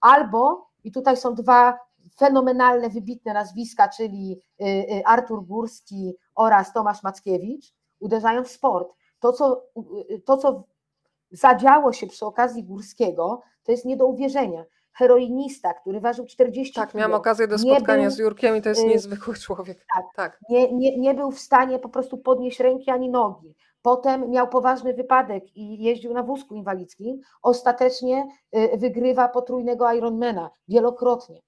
Albo, 0.00 0.68
i 0.84 0.92
tutaj 0.92 1.16
są 1.16 1.34
dwa 1.34 1.78
fenomenalne, 2.18 2.88
wybitne 2.88 3.34
nazwiska, 3.34 3.88
czyli 3.88 4.40
Artur 5.04 5.46
Górski 5.46 6.14
oraz 6.34 6.72
Tomasz 6.72 7.02
Mackiewicz, 7.02 7.74
uderzają 8.00 8.44
w 8.44 8.48
sport. 8.48 8.88
To, 9.20 9.32
co, 9.32 9.62
to, 10.24 10.36
co 10.36 10.64
zadziało 11.32 11.92
się 11.92 12.06
przy 12.06 12.26
okazji 12.26 12.64
Górskiego, 12.64 13.42
to 13.62 13.72
jest 13.72 13.84
nie 13.84 13.96
do 13.96 14.06
uwierzenia. 14.06 14.64
Heroinista, 14.94 15.74
który 15.74 16.00
ważył 16.00 16.26
40 16.26 16.74
Tak, 16.74 16.90
kilo, 16.90 16.98
miałam 16.98 17.14
okazję 17.14 17.48
do 17.48 17.58
spotkania 17.58 18.02
był, 18.02 18.10
z 18.10 18.18
Jurkiem 18.18 18.56
i 18.56 18.62
to 18.62 18.68
jest 18.68 18.82
y, 18.82 18.86
niezwykły 18.86 19.34
człowiek. 19.34 19.84
tak. 19.94 20.04
tak. 20.16 20.40
nie, 20.50 20.72
nie, 20.72 20.98
nie 20.98 21.14
był 21.14 21.30
w 21.30 21.38
stanie 21.38 21.78
po 21.78 21.88
prostu 21.88 22.18
podnieść 22.18 22.60
ręki 22.60 22.90
ani 22.90 23.10
nogi. 23.10 23.54
Potem 23.82 24.30
miał 24.30 24.48
poważny 24.48 24.94
wypadek 24.94 25.56
i 25.56 25.82
jeździł 25.82 26.12
na 26.14 26.22
wózku 26.22 26.54
inwalidzkim. 26.54 27.20
Ostatecznie 27.42 28.26
y, 28.56 28.78
wygrywa 28.78 29.28
potrójnego 29.28 29.92
Ironmana 29.92 30.50
wielokrotnie. 30.68 31.40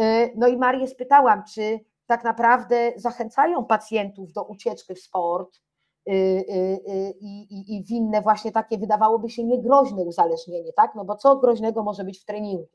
Y, 0.00 0.32
No 0.36 0.48
i 0.48 0.56
Marię 0.56 0.88
spytałam, 0.88 1.42
czy 1.54 1.80
tak 2.06 2.24
naprawdę 2.24 2.92
zachęcają 2.96 3.64
pacjentów 3.64 4.32
do 4.32 4.44
ucieczki 4.44 4.94
w 4.94 5.00
sport 5.00 5.60
i, 6.06 7.40
i, 7.50 7.76
i 7.76 7.84
w 7.84 7.90
inne 7.90 8.22
właśnie 8.22 8.52
takie 8.52 8.78
wydawałoby 8.78 9.30
się 9.30 9.44
niegroźne 9.44 10.02
uzależnienie, 10.02 10.72
tak? 10.72 10.94
No 10.94 11.04
bo 11.04 11.16
co 11.16 11.36
groźnego 11.36 11.82
może 11.82 12.04
być 12.04 12.20
w 12.20 12.24
treningu? 12.24 12.68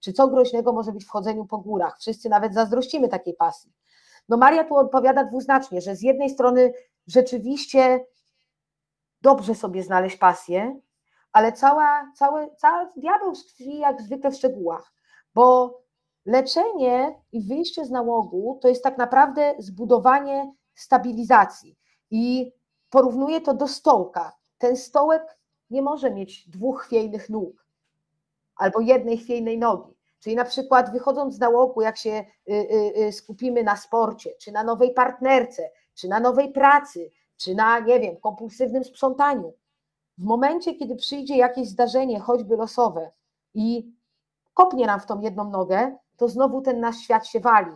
Czy 0.00 0.12
co 0.12 0.28
groźnego 0.28 0.72
może 0.72 0.92
być 0.92 1.04
w 1.04 1.10
chodzeniu 1.10 1.46
po 1.46 1.58
górach? 1.58 1.98
Wszyscy 1.98 2.28
nawet 2.28 2.54
zazdrościmy 2.54 3.08
takiej 3.08 3.34
pasji. 3.34 3.72
No 4.28 4.36
Maria 4.36 4.64
tu 4.64 4.74
odpowiada 4.76 5.24
dwuznacznie, 5.24 5.80
że 5.80 5.96
z 5.96 6.02
jednej 6.02 6.30
strony 6.30 6.72
rzeczywiście 7.06 8.04
dobrze 9.22 9.54
sobie 9.54 9.82
znaleźć 9.82 10.16
pasję, 10.16 10.80
ale 11.32 11.52
cała, 11.52 12.12
cały, 12.14 12.48
cały 12.56 12.88
diabeł 12.96 13.32
tkwi 13.32 13.78
jak 13.78 14.02
zwykle 14.02 14.30
w 14.30 14.36
szczegółach, 14.36 14.92
bo 15.34 15.78
leczenie 16.26 17.14
i 17.32 17.42
wyjście 17.42 17.84
z 17.84 17.90
nałogu 17.90 18.58
to 18.62 18.68
jest 18.68 18.82
tak 18.82 18.98
naprawdę 18.98 19.54
zbudowanie 19.58 20.52
stabilizacji 20.74 21.76
i 22.10 22.52
porównuję 22.96 23.40
to 23.40 23.54
do 23.54 23.68
stołka. 23.68 24.36
Ten 24.58 24.76
stołek 24.76 25.38
nie 25.70 25.82
może 25.82 26.10
mieć 26.10 26.48
dwóch 26.48 26.82
chwiejnych 26.82 27.30
nóg 27.30 27.66
albo 28.56 28.80
jednej 28.80 29.18
chwiejnej 29.18 29.58
nogi. 29.58 29.96
Czyli 30.20 30.36
na 30.36 30.44
przykład 30.44 30.92
wychodząc 30.92 31.34
z 31.34 31.38
nałogu, 31.38 31.82
jak 31.82 31.96
się 31.96 32.10
y, 32.10 32.52
y, 32.52 33.06
y, 33.06 33.12
skupimy 33.12 33.62
na 33.62 33.76
sporcie, 33.76 34.30
czy 34.40 34.52
na 34.52 34.64
nowej 34.64 34.94
partnerce, 34.94 35.70
czy 35.94 36.08
na 36.08 36.20
nowej 36.20 36.52
pracy, 36.52 37.10
czy 37.36 37.54
na, 37.54 37.78
nie 37.78 38.00
wiem, 38.00 38.16
kompulsywnym 38.16 38.84
sprzątaniu, 38.84 39.52
w 40.18 40.24
momencie, 40.24 40.74
kiedy 40.74 40.96
przyjdzie 40.96 41.36
jakieś 41.36 41.68
zdarzenie, 41.68 42.20
choćby 42.20 42.56
losowe, 42.56 43.10
i 43.54 43.92
kopnie 44.54 44.86
nam 44.86 45.00
w 45.00 45.06
tą 45.06 45.20
jedną 45.20 45.50
nogę, 45.50 45.96
to 46.16 46.28
znowu 46.28 46.60
ten 46.62 46.80
nasz 46.80 46.96
świat 46.96 47.26
się 47.26 47.40
wali. 47.40 47.72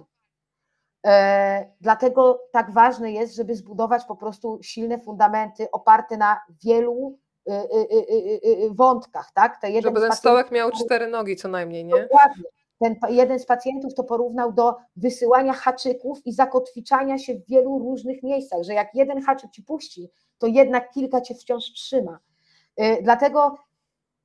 E, 1.07 1.73
dlatego 1.81 2.43
tak 2.53 2.73
ważne 2.73 3.13
jest, 3.13 3.37
żeby 3.37 3.55
zbudować 3.55 4.05
po 4.05 4.17
prostu 4.17 4.59
silne 4.63 4.99
fundamenty 4.99 5.71
oparte 5.71 6.17
na 6.17 6.41
wielu 6.65 7.19
y, 7.49 7.53
y, 7.53 8.71
wątkach, 8.71 9.33
tak? 9.35 9.61
Te 9.61 9.71
jeden 9.71 9.95
żeby 9.95 10.01
ten 10.01 10.17
stołek 10.17 10.51
miał 10.51 10.71
cztery 10.71 11.07
nogi 11.07 11.37
co 11.37 11.49
najmniej, 11.49 11.85
nie? 11.85 12.03
Dokładnie. 12.03 12.45
Ten 12.79 12.97
jeden 13.09 13.39
z 13.39 13.47
pacjentów 13.47 13.95
to 13.95 14.05
porównał 14.05 14.53
do 14.53 14.77
wysyłania 14.97 15.53
haczyków 15.53 16.27
i 16.27 16.33
zakotwiczania 16.33 17.19
się 17.19 17.35
w 17.35 17.47
wielu 17.47 17.79
różnych 17.79 18.23
miejscach, 18.23 18.63
że 18.63 18.75
jak 18.75 18.95
jeden 18.95 19.23
haczyk 19.23 19.51
ci 19.51 19.63
puści, 19.63 20.11
to 20.39 20.47
jednak 20.47 20.91
kilka 20.91 21.21
cię 21.21 21.35
wciąż 21.35 21.65
trzyma. 21.65 22.19
Dlatego 23.03 23.59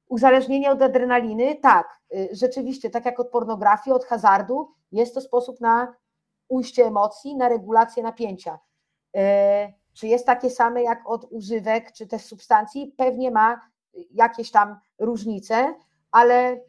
uzależnienie 0.10 0.72
od 0.72 0.82
adrenaliny, 0.82 1.56
tak, 1.56 2.00
rzeczywiście, 2.32 2.90
tak 2.90 3.06
jak 3.06 3.20
od 3.20 3.30
pornografii, 3.30 3.96
od 3.96 4.06
hazardu, 4.06 4.72
jest 4.92 5.14
to 5.14 5.22
sposób 5.22 5.62
na 5.62 5.96
ujście 6.48 6.86
emocji, 6.86 7.36
na 7.36 7.50
regulację 7.50 8.04
napięcia. 8.04 8.60
E, 9.16 9.74
czy 9.94 10.08
jest 10.08 10.26
takie 10.26 10.50
same 10.50 10.84
jak 10.84 11.10
od 11.10 11.26
używek, 11.32 11.92
czy 11.92 12.08
też 12.08 12.26
substancji? 12.26 12.94
Pewnie 12.98 13.32
ma 13.32 13.62
jakieś 14.12 14.52
tam 14.52 14.80
różnice, 15.00 15.74
ale 16.12 16.62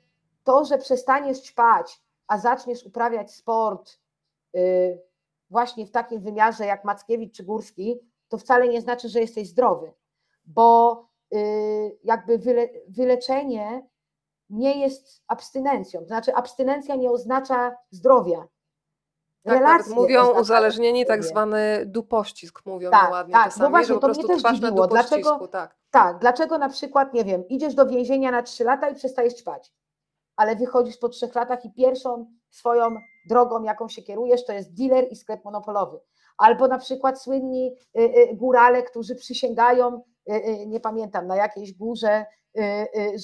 to, 0.44 0.64
że 0.64 0.78
przestaniesz 0.78 1.40
ćpać, 1.40 2.00
a 2.26 2.38
zaczniesz 2.38 2.86
uprawiać 2.86 3.34
sport 3.34 3.98
e, 4.54 4.60
właśnie 5.50 5.86
w 5.86 5.90
takim 5.90 6.20
wymiarze 6.20 6.66
jak 6.66 6.84
Mackiewicz 6.84 7.36
czy 7.36 7.44
Górski, 7.44 8.00
to 8.28 8.38
wcale 8.38 8.68
nie 8.68 8.80
znaczy, 8.80 9.08
że 9.08 9.20
jesteś 9.20 9.48
zdrowy, 9.48 9.92
bo 10.44 11.02
e, 11.32 11.38
jakby 12.04 12.38
wyle, 12.38 12.68
wyleczenie 12.88 13.86
nie 14.50 14.80
jest 14.80 15.22
abstynencją. 15.28 16.04
Znaczy, 16.06 16.34
abstynencja 16.34 16.96
nie 16.96 17.10
oznacza 17.10 17.76
zdrowia. 17.90 18.48
Tak, 19.46 19.58
relacje. 19.58 19.94
mówią 19.94 20.40
uzależnieni 20.40 21.06
tak 21.06 21.24
zwany 21.24 21.82
dupościsk, 21.86 22.66
mówią 22.66 22.90
tak, 22.90 23.10
ładnie 23.10 23.32
tak, 23.32 23.44
czasami, 23.44 23.62
no 23.62 23.70
właśnie, 23.70 23.86
że 23.86 23.94
po 23.94 24.00
prostu 24.00 24.28
trwasz 24.28 24.60
na 24.60 24.70
dlaczego, 24.70 25.48
tak. 25.48 25.76
tak, 25.90 26.18
dlaczego 26.18 26.58
na 26.58 26.68
przykład, 26.68 27.14
nie 27.14 27.24
wiem, 27.24 27.48
idziesz 27.48 27.74
do 27.74 27.86
więzienia 27.86 28.30
na 28.30 28.42
trzy 28.42 28.64
lata 28.64 28.88
i 28.88 28.94
przestajesz 28.94 29.34
ćpać, 29.34 29.72
ale 30.36 30.56
wychodzisz 30.56 30.96
po 30.96 31.08
trzech 31.08 31.34
latach 31.34 31.64
i 31.64 31.72
pierwszą 31.72 32.26
swoją 32.50 32.96
drogą, 33.28 33.62
jaką 33.62 33.88
się 33.88 34.02
kierujesz, 34.02 34.44
to 34.44 34.52
jest 34.52 34.74
dealer 34.74 35.06
i 35.10 35.16
sklep 35.16 35.44
monopolowy. 35.44 36.00
Albo 36.38 36.68
na 36.68 36.78
przykład 36.78 37.22
słynni 37.22 37.76
y, 37.98 38.02
y, 38.02 38.34
górale, 38.34 38.82
którzy 38.82 39.14
przysięgają, 39.14 40.02
y, 40.30 40.66
nie 40.66 40.80
pamiętam, 40.80 41.26
na 41.26 41.36
jakiejś 41.36 41.72
górze, 41.72 42.26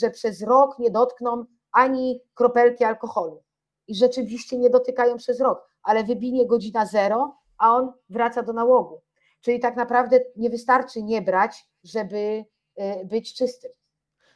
że 0.01 0.11
przez 0.11 0.43
rok 0.43 0.79
nie 0.79 0.91
dotkną 0.91 1.45
ani 1.73 2.21
kropelki 2.35 2.85
alkoholu. 2.85 3.43
I 3.87 3.95
rzeczywiście 3.95 4.59
nie 4.59 4.71
dotykają 4.71 5.17
przez 5.17 5.41
rok 5.41 5.72
ale 5.83 6.05
wybinie 6.05 6.47
godzina 6.47 6.87
zero, 6.87 7.37
a 7.59 7.77
on 7.77 7.93
wraca 8.09 8.43
do 8.43 8.53
nałogu. 8.53 9.03
Czyli 9.41 9.61
tak 9.61 9.77
naprawdę 9.77 10.21
nie 10.37 10.51
wystarczy 10.51 11.03
nie 11.03 11.23
brać, 11.23 11.65
żeby 11.85 12.45
e, 12.77 13.05
być 13.05 13.35
czystym. 13.35 13.71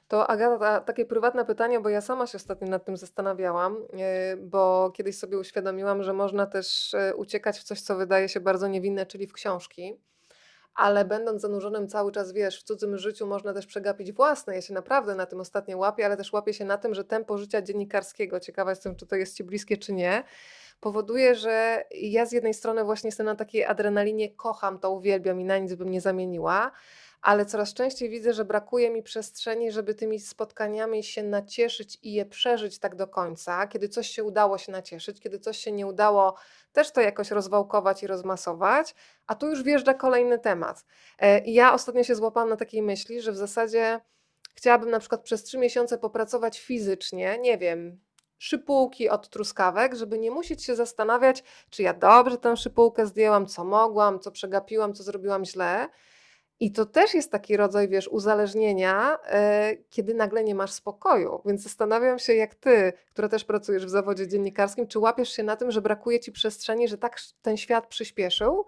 To 0.08 0.26
Agata, 0.26 0.80
takie 0.80 1.06
prywatne 1.06 1.44
pytanie, 1.44 1.80
bo 1.80 1.88
ja 1.88 2.00
sama 2.00 2.26
się 2.26 2.36
ostatnio 2.36 2.68
nad 2.68 2.84
tym 2.84 2.96
zastanawiałam, 2.96 3.76
e, 3.92 4.36
bo 4.36 4.90
kiedyś 4.90 5.18
sobie 5.18 5.38
uświadomiłam, 5.38 6.02
że 6.02 6.12
można 6.12 6.46
też 6.46 6.94
e, 6.94 7.14
uciekać 7.14 7.58
w 7.58 7.62
coś, 7.62 7.80
co 7.80 7.96
wydaje 7.96 8.28
się 8.28 8.40
bardzo 8.40 8.68
niewinne, 8.68 9.06
czyli 9.06 9.26
w 9.26 9.32
książki 9.32 10.00
ale 10.76 11.04
będąc 11.04 11.42
zanurzonym 11.42 11.88
cały 11.88 12.12
czas, 12.12 12.32
wiesz, 12.32 12.60
w 12.60 12.62
cudzym 12.62 12.98
życiu 12.98 13.26
można 13.26 13.54
też 13.54 13.66
przegapić 13.66 14.12
własne. 14.12 14.54
Ja 14.54 14.62
się 14.62 14.74
naprawdę 14.74 15.14
na 15.14 15.26
tym 15.26 15.40
ostatnio 15.40 15.78
łapię, 15.78 16.06
ale 16.06 16.16
też 16.16 16.32
łapię 16.32 16.54
się 16.54 16.64
na 16.64 16.78
tym, 16.78 16.94
że 16.94 17.04
tempo 17.04 17.38
życia 17.38 17.62
dziennikarskiego, 17.62 18.40
ciekawa 18.40 18.70
jestem, 18.70 18.96
czy 18.96 19.06
to 19.06 19.16
jest 19.16 19.36
Ci 19.36 19.44
bliskie, 19.44 19.76
czy 19.76 19.92
nie, 19.92 20.24
powoduje, 20.80 21.34
że 21.34 21.84
ja 21.90 22.26
z 22.26 22.32
jednej 22.32 22.54
strony 22.54 22.84
właśnie 22.84 23.08
jestem 23.08 23.26
na 23.26 23.36
takiej 23.36 23.64
adrenalinie, 23.64 24.30
kocham 24.30 24.78
to, 24.78 24.90
uwielbiam 24.90 25.40
i 25.40 25.44
na 25.44 25.58
nic 25.58 25.74
bym 25.74 25.90
nie 25.90 26.00
zamieniła, 26.00 26.72
ale 27.22 27.46
coraz 27.46 27.74
częściej 27.74 28.10
widzę, 28.10 28.32
że 28.32 28.44
brakuje 28.44 28.90
mi 28.90 29.02
przestrzeni, 29.02 29.72
żeby 29.72 29.94
tymi 29.94 30.20
spotkaniami 30.20 31.04
się 31.04 31.22
nacieszyć 31.22 31.98
i 32.02 32.12
je 32.12 32.26
przeżyć 32.26 32.78
tak 32.78 32.96
do 32.96 33.06
końca. 33.06 33.66
Kiedy 33.66 33.88
coś 33.88 34.10
się 34.10 34.24
udało 34.24 34.58
się 34.58 34.72
nacieszyć, 34.72 35.20
kiedy 35.20 35.38
coś 35.38 35.58
się 35.58 35.72
nie 35.72 35.86
udało, 35.86 36.34
też 36.72 36.92
to 36.92 37.00
jakoś 37.00 37.30
rozwałkować 37.30 38.02
i 38.02 38.06
rozmasować, 38.06 38.94
a 39.26 39.34
tu 39.34 39.48
już 39.48 39.62
wjeżdża 39.62 39.94
kolejny 39.94 40.38
temat. 40.38 40.84
E, 41.18 41.44
ja 41.44 41.74
ostatnio 41.74 42.04
się 42.04 42.14
złapałam 42.14 42.48
na 42.48 42.56
takiej 42.56 42.82
myśli, 42.82 43.22
że 43.22 43.32
w 43.32 43.36
zasadzie 43.36 44.00
chciałabym 44.54 44.90
na 44.90 45.00
przykład 45.00 45.22
przez 45.22 45.44
trzy 45.44 45.58
miesiące 45.58 45.98
popracować 45.98 46.60
fizycznie, 46.60 47.38
nie 47.38 47.58
wiem, 47.58 48.00
szypułki 48.38 49.08
od 49.08 49.28
truskawek, 49.28 49.94
żeby 49.94 50.18
nie 50.18 50.30
musieć 50.30 50.64
się 50.64 50.76
zastanawiać, 50.76 51.44
czy 51.70 51.82
ja 51.82 51.94
dobrze 51.94 52.38
tę 52.38 52.56
szypułkę 52.56 53.06
zdjęłam, 53.06 53.46
co 53.46 53.64
mogłam, 53.64 54.20
co 54.20 54.30
przegapiłam, 54.30 54.94
co 54.94 55.02
zrobiłam 55.02 55.44
źle. 55.44 55.88
I 56.60 56.72
to 56.72 56.86
też 56.86 57.14
jest 57.14 57.32
taki 57.32 57.56
rodzaj, 57.56 57.88
wiesz, 57.88 58.08
uzależnienia, 58.08 59.18
yy, 59.70 59.84
kiedy 59.90 60.14
nagle 60.14 60.44
nie 60.44 60.54
masz 60.54 60.72
spokoju. 60.72 61.42
Więc 61.46 61.62
zastanawiam 61.62 62.18
się, 62.18 62.34
jak 62.34 62.54
ty, 62.54 62.92
która 63.10 63.28
też 63.28 63.44
pracujesz 63.44 63.86
w 63.86 63.90
zawodzie 63.90 64.28
dziennikarskim, 64.28 64.86
czy 64.86 64.98
łapiesz 64.98 65.32
się 65.32 65.42
na 65.42 65.56
tym, 65.56 65.70
że 65.70 65.82
brakuje 65.82 66.20
ci 66.20 66.32
przestrzeni, 66.32 66.88
że 66.88 66.98
tak 66.98 67.20
ten 67.42 67.56
świat 67.56 67.86
przyspieszył, 67.86 68.64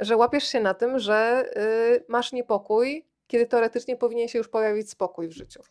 że 0.00 0.16
łapiesz 0.16 0.44
się 0.44 0.60
na 0.60 0.74
tym, 0.74 0.98
że 0.98 1.50
yy, 1.56 2.04
masz 2.08 2.32
niepokój, 2.32 3.06
kiedy 3.26 3.46
teoretycznie 3.46 3.96
powinien 3.96 4.28
się 4.28 4.38
już 4.38 4.48
pojawić 4.48 4.90
spokój 4.90 5.28
w 5.28 5.32
życiu. 5.32 5.62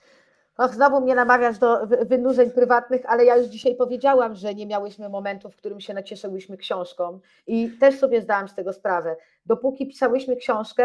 Och, 0.62 0.74
znowu 0.74 1.02
mnie 1.02 1.16
namawiasz 1.16 1.58
do 1.58 1.88
wynurzeń 1.88 2.52
prywatnych, 2.52 3.06
ale 3.06 3.26
ja 3.26 3.36
już 3.36 3.48
dzisiaj 3.48 3.76
powiedziałam, 3.76 4.36
że 4.36 4.56
nie 4.56 4.68
miałyśmy 4.68 5.10
momentu, 5.10 5.50
w 5.50 5.56
którym 5.56 5.82
się 5.82 5.94
nacieszyłyśmy 5.94 6.58
książką 6.58 7.20
i 7.48 7.78
też 7.80 8.00
sobie 8.00 8.22
zdałam 8.22 8.48
z 8.48 8.56
tego 8.56 8.74
sprawę. 8.74 9.16
Dopóki 9.46 9.88
pisałyśmy 9.88 10.36
książkę, 10.36 10.84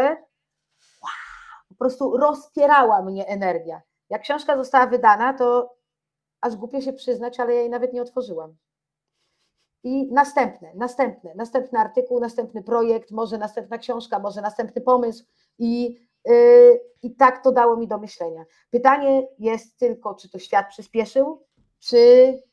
wow, 1.01 1.11
po 1.69 1.75
prostu 1.75 2.17
rozpierała 2.17 3.01
mnie 3.01 3.27
energia. 3.27 3.81
Jak 4.09 4.21
książka 4.21 4.57
została 4.57 4.87
wydana, 4.87 5.33
to 5.33 5.75
aż 6.41 6.55
głupio 6.55 6.81
się 6.81 6.93
przyznać, 6.93 7.39
ale 7.39 7.53
ja 7.53 7.59
jej 7.59 7.69
nawet 7.69 7.93
nie 7.93 8.01
otworzyłam. 8.01 8.55
I 9.83 10.13
następne, 10.13 10.71
następne, 10.75 11.35
następny 11.35 11.79
artykuł, 11.79 12.19
następny 12.19 12.63
projekt, 12.63 13.11
może 13.11 13.37
następna 13.37 13.77
książka, 13.77 14.19
może 14.19 14.41
następny 14.41 14.81
pomysł 14.81 15.25
i 15.59 15.99
I 17.03 17.15
tak 17.15 17.43
to 17.43 17.51
dało 17.51 17.77
mi 17.77 17.87
do 17.87 17.97
myślenia. 17.97 18.45
Pytanie 18.69 19.27
jest 19.39 19.79
tylko, 19.79 20.15
czy 20.15 20.29
to 20.29 20.39
świat 20.39 20.69
przyspieszył, 20.69 21.45
czy 21.79 21.97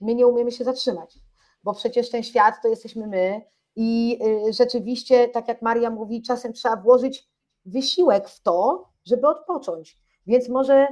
my 0.01 0.15
nie 0.15 0.27
umiemy 0.27 0.53
się 0.53 0.65
zatrzymać, 0.65 1.19
bo 1.63 1.75
przecież 1.75 2.11
ten 2.11 2.23
świat 2.23 2.55
to 2.63 2.69
jesteśmy 2.69 3.07
my 3.07 3.43
i 3.77 4.19
yy, 4.19 4.53
rzeczywiście, 4.53 5.29
tak 5.29 5.49
jak 5.49 5.63
Maria 5.63 5.91
mówi, 5.91 6.23
czasem 6.23 6.53
trzeba 6.53 6.77
włożyć 6.77 7.29
wysiłek 7.65 8.29
w 8.29 8.43
to, 8.43 8.89
żeby 9.05 9.29
odpocząć. 9.29 9.99
Więc 10.27 10.49
może 10.49 10.87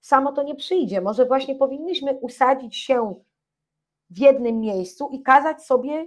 samo 0.00 0.32
to 0.32 0.42
nie 0.42 0.54
przyjdzie, 0.54 1.00
może 1.00 1.26
właśnie 1.26 1.54
powinniśmy 1.54 2.14
usadzić 2.14 2.76
się 2.76 3.14
w 4.10 4.18
jednym 4.18 4.60
miejscu 4.60 5.08
i 5.12 5.22
kazać 5.22 5.62
sobie 5.62 6.06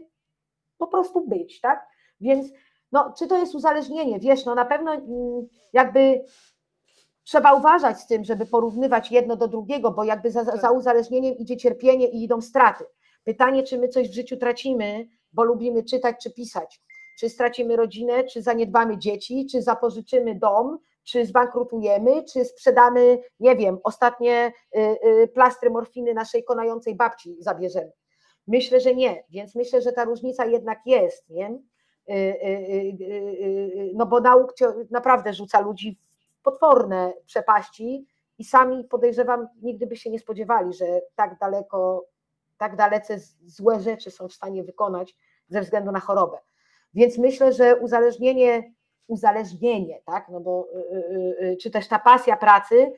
po 0.78 0.88
prostu 0.88 1.28
być, 1.28 1.62
tak? 1.62 1.88
Więc 2.22 2.48
no, 2.92 3.14
czy 3.18 3.28
to 3.28 3.38
jest 3.38 3.56
uzależnienie? 3.56 4.20
Wiesz, 4.20 4.46
no 4.46 4.56
na 4.56 4.66
pewno 4.66 4.94
mm, 4.94 5.48
jakby 5.74 6.24
trzeba 7.24 7.54
uważać 7.54 8.00
z 8.00 8.08
tym, 8.08 8.24
żeby 8.24 8.46
porównywać 8.46 9.12
jedno 9.12 9.36
do 9.36 9.48
drugiego, 9.48 9.92
bo 9.92 10.04
jakby 10.04 10.32
za, 10.32 10.44
za 10.44 10.58
tak. 10.58 10.74
uzależnieniem 10.74 11.38
idzie 11.38 11.58
cierpienie 11.58 12.08
i 12.08 12.24
idą 12.24 12.42
straty. 12.42 12.86
Pytanie, 13.24 13.64
czy 13.64 13.78
my 13.78 13.88
coś 13.88 14.10
w 14.10 14.14
życiu 14.14 14.38
tracimy, 14.38 15.08
bo 15.34 15.44
lubimy 15.44 15.84
czytać 15.84 16.16
czy 16.24 16.34
pisać. 16.34 16.82
Czy 17.20 17.30
stracimy 17.30 17.76
rodzinę, 17.76 18.24
czy 18.24 18.42
zaniedbamy 18.42 18.98
dzieci, 18.98 19.48
czy 19.52 19.62
zapożyczymy 19.62 20.36
dom, 20.36 20.78
czy 21.04 21.26
zbankrutujemy, 21.26 22.24
czy 22.24 22.46
sprzedamy, 22.46 23.20
nie 23.40 23.56
wiem, 23.56 23.78
ostatnie 23.84 24.54
y, 24.78 24.80
y, 25.24 25.28
plastry 25.28 25.70
morfiny 25.70 26.14
naszej 26.14 26.44
konającej 26.44 26.96
babci 26.96 27.36
zabierzemy. 27.40 27.92
Myślę, 28.48 28.80
że 28.80 28.96
nie, 28.96 29.24
więc 29.30 29.56
myślę, 29.56 29.82
że 29.82 29.92
ta 29.92 30.04
różnica 30.04 30.46
jednak 30.46 30.80
jest, 30.86 31.30
nie? 31.30 31.60
Y, 32.12 32.14
y, 32.14 33.04
y, 33.04 33.92
no 33.94 34.06
bo 34.06 34.20
nauk 34.20 34.54
naprawdę 34.92 35.34
rzuca 35.34 35.60
ludzi 35.60 36.00
w 36.40 36.42
potworne 36.42 37.14
przepaści 37.26 38.08
i 38.38 38.44
sami 38.44 38.84
podejrzewam, 38.84 39.48
nigdy 39.62 39.88
by 39.88 39.96
się 39.96 40.10
nie 40.10 40.20
spodziewali, 40.20 40.74
że 40.74 40.86
tak 41.16 41.38
daleko, 41.40 42.06
tak 42.58 42.76
dalece 42.76 43.20
złe 43.46 43.80
rzeczy 43.80 44.12
są 44.12 44.28
w 44.28 44.34
stanie 44.34 44.64
wykonać 44.64 45.16
ze 45.50 45.62
względu 45.62 45.92
na 45.92 46.00
chorobę. 46.00 46.38
Więc 46.94 47.18
myślę, 47.18 47.54
że 47.54 47.76
uzależnienie, 47.76 48.74
uzależnienie, 49.08 50.02
tak, 50.06 50.30
no 50.30 50.40
bo 50.40 50.68
czy 51.62 51.72
też 51.72 51.88
ta 51.88 52.00
pasja 52.00 52.38
pracy 52.38 52.92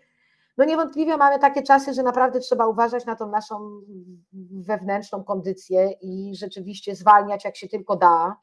no 0.57 0.65
niewątpliwie 0.65 1.17
mamy 1.17 1.39
takie 1.39 1.63
czasy, 1.63 1.93
że 1.93 2.03
naprawdę 2.03 2.39
trzeba 2.39 2.67
uważać 2.67 3.05
na 3.05 3.15
tą 3.15 3.29
naszą 3.29 3.81
wewnętrzną 4.51 5.23
kondycję 5.23 5.91
i 6.01 6.35
rzeczywiście 6.35 6.95
zwalniać 6.95 7.45
jak 7.45 7.57
się 7.57 7.67
tylko 7.67 7.95
da, 7.95 8.35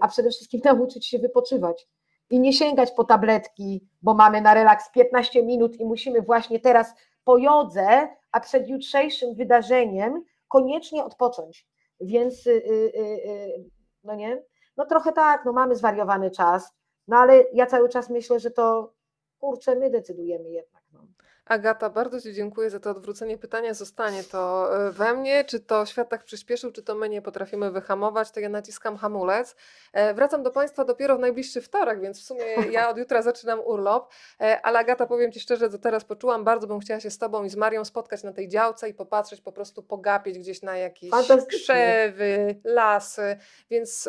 a 0.00 0.08
przede 0.08 0.30
wszystkim 0.30 0.60
nauczyć 0.64 1.06
się 1.06 1.18
wypoczywać 1.18 1.88
i 2.30 2.40
nie 2.40 2.52
sięgać 2.52 2.92
po 2.92 3.04
tabletki, 3.04 3.88
bo 4.02 4.14
mamy 4.14 4.40
na 4.40 4.54
relaks 4.54 4.90
15 4.90 5.42
minut 5.42 5.80
i 5.80 5.84
musimy 5.84 6.22
właśnie 6.22 6.60
teraz 6.60 6.94
po 7.24 7.38
jodze, 7.38 8.08
a 8.32 8.40
przed 8.40 8.68
jutrzejszym 8.68 9.34
wydarzeniem 9.34 10.24
koniecznie 10.48 11.04
odpocząć. 11.04 11.68
Więc 12.00 12.46
yy, 12.46 12.62
yy, 12.94 13.70
no 14.04 14.14
nie, 14.14 14.42
no 14.76 14.86
trochę 14.86 15.12
tak, 15.12 15.44
no 15.44 15.52
mamy 15.52 15.76
zwariowany 15.76 16.30
czas, 16.30 16.74
no 17.08 17.16
ale 17.16 17.44
ja 17.52 17.66
cały 17.66 17.88
czas 17.88 18.10
myślę, 18.10 18.40
że 18.40 18.50
to 18.50 18.94
kurczę, 19.38 19.76
my 19.76 19.90
decydujemy 19.90 20.50
jednak. 20.50 20.75
Agata, 21.46 21.90
bardzo 21.90 22.20
Ci 22.20 22.34
dziękuję 22.34 22.70
za 22.70 22.80
to 22.80 22.90
odwrócenie 22.90 23.38
pytania. 23.38 23.74
Zostanie 23.74 24.24
to 24.24 24.70
e, 24.86 24.90
we 24.90 25.14
mnie, 25.14 25.44
czy 25.44 25.60
to 25.60 25.86
świat 25.86 26.08
tak 26.08 26.24
przyspieszył, 26.24 26.72
czy 26.72 26.82
to 26.82 26.94
my 26.94 27.08
nie 27.08 27.22
potrafimy 27.22 27.70
wyhamować, 27.70 28.30
to 28.30 28.40
ja 28.40 28.48
naciskam 28.48 28.96
hamulec. 28.96 29.56
E, 29.92 30.14
wracam 30.14 30.42
do 30.42 30.50
Państwa 30.50 30.84
dopiero 30.84 31.16
w 31.16 31.20
najbliższy 31.20 31.60
wtorek, 31.60 32.00
więc 32.00 32.20
w 32.20 32.24
sumie 32.24 32.44
ja 32.72 32.88
od 32.88 32.98
jutra 32.98 33.22
zaczynam 33.22 33.60
urlop, 33.64 34.12
e, 34.40 34.60
ale 34.62 34.78
Agata, 34.78 35.06
powiem 35.06 35.32
Ci 35.32 35.40
szczerze, 35.40 35.70
co 35.70 35.78
teraz 35.78 36.04
poczułam, 36.04 36.44
bardzo 36.44 36.66
bym 36.66 36.80
chciała 36.80 37.00
się 37.00 37.10
z 37.10 37.18
Tobą 37.18 37.44
i 37.44 37.50
z 37.50 37.56
Marią 37.56 37.84
spotkać 37.84 38.22
na 38.22 38.32
tej 38.32 38.48
działce 38.48 38.88
i 38.88 38.94
popatrzeć, 38.94 39.40
po 39.40 39.52
prostu 39.52 39.82
pogapić 39.82 40.38
gdzieś 40.38 40.62
na 40.62 40.76
jakieś 40.76 41.10
krzewy, 41.48 42.60
lasy, 42.64 43.36
więc 43.70 44.08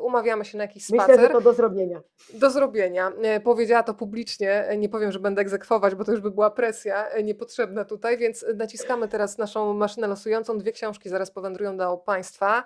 umawiamy 0.00 0.44
się 0.44 0.58
na 0.58 0.64
jakiś 0.64 0.84
spacer. 0.84 1.08
Myślę, 1.08 1.22
że 1.22 1.32
to 1.32 1.40
do 1.40 1.52
zrobienia. 1.52 2.02
Do 2.34 2.50
zrobienia. 2.50 3.12
Powiedziała 3.44 3.82
to 3.82 3.94
publicznie, 3.94 4.68
nie 4.78 4.88
powiem, 4.88 5.12
że 5.12 5.20
będę 5.20 5.42
egzekwować, 5.42 5.94
bo 5.94 6.04
to 6.04 6.12
już 6.12 6.20
by 6.20 6.30
była 6.30 6.50
presja 6.62 7.08
e, 7.08 7.22
niepotrzebna 7.22 7.84
tutaj, 7.84 8.18
więc 8.18 8.44
naciskamy 8.54 9.08
teraz 9.08 9.38
naszą 9.38 9.74
maszynę 9.74 10.06
losującą. 10.06 10.58
Dwie 10.58 10.72
książki 10.72 11.08
zaraz 11.08 11.30
powędrują 11.30 11.76
do 11.76 11.96
Państwa. 11.96 12.64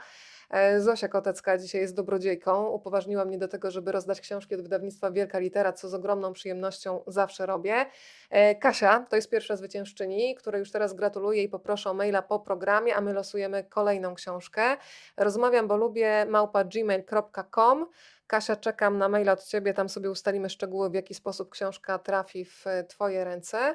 E, 0.50 0.80
Zosia 0.80 1.08
Kotecka 1.08 1.58
dzisiaj 1.58 1.80
jest 1.80 1.94
dobrodziejką. 1.94 2.66
Upoważniła 2.66 3.24
mnie 3.24 3.38
do 3.38 3.48
tego, 3.48 3.70
żeby 3.70 3.92
rozdać 3.92 4.20
książki 4.20 4.54
od 4.54 4.60
wydawnictwa 4.60 5.10
Wielka 5.10 5.38
Litera, 5.38 5.72
co 5.72 5.88
z 5.88 5.94
ogromną 5.94 6.32
przyjemnością 6.32 7.02
zawsze 7.06 7.46
robię. 7.46 7.86
E, 8.30 8.54
Kasia 8.54 9.06
to 9.10 9.16
jest 9.16 9.30
pierwsza 9.30 9.56
zwyciężczyni, 9.56 10.34
której 10.34 10.58
już 10.58 10.70
teraz 10.70 10.94
gratuluję 10.94 11.42
i 11.42 11.48
poproszę 11.48 11.90
o 11.90 11.94
maila 11.94 12.22
po 12.22 12.40
programie, 12.40 12.96
a 12.96 13.00
my 13.00 13.12
losujemy 13.12 13.64
kolejną 13.64 14.14
książkę. 14.14 14.76
Rozmawiam, 15.16 15.68
bo 15.68 15.76
lubię 15.76 16.26
małpa 16.28 16.64
gmail.com. 16.64 17.86
Kasia, 18.26 18.56
czekam 18.56 18.98
na 18.98 19.08
maila 19.08 19.32
od 19.32 19.44
Ciebie, 19.44 19.74
tam 19.74 19.88
sobie 19.88 20.10
ustalimy 20.10 20.50
szczegóły, 20.50 20.90
w 20.90 20.94
jaki 20.94 21.14
sposób 21.14 21.50
książka 21.50 21.98
trafi 21.98 22.44
w 22.44 22.64
Twoje 22.88 23.24
ręce. 23.24 23.74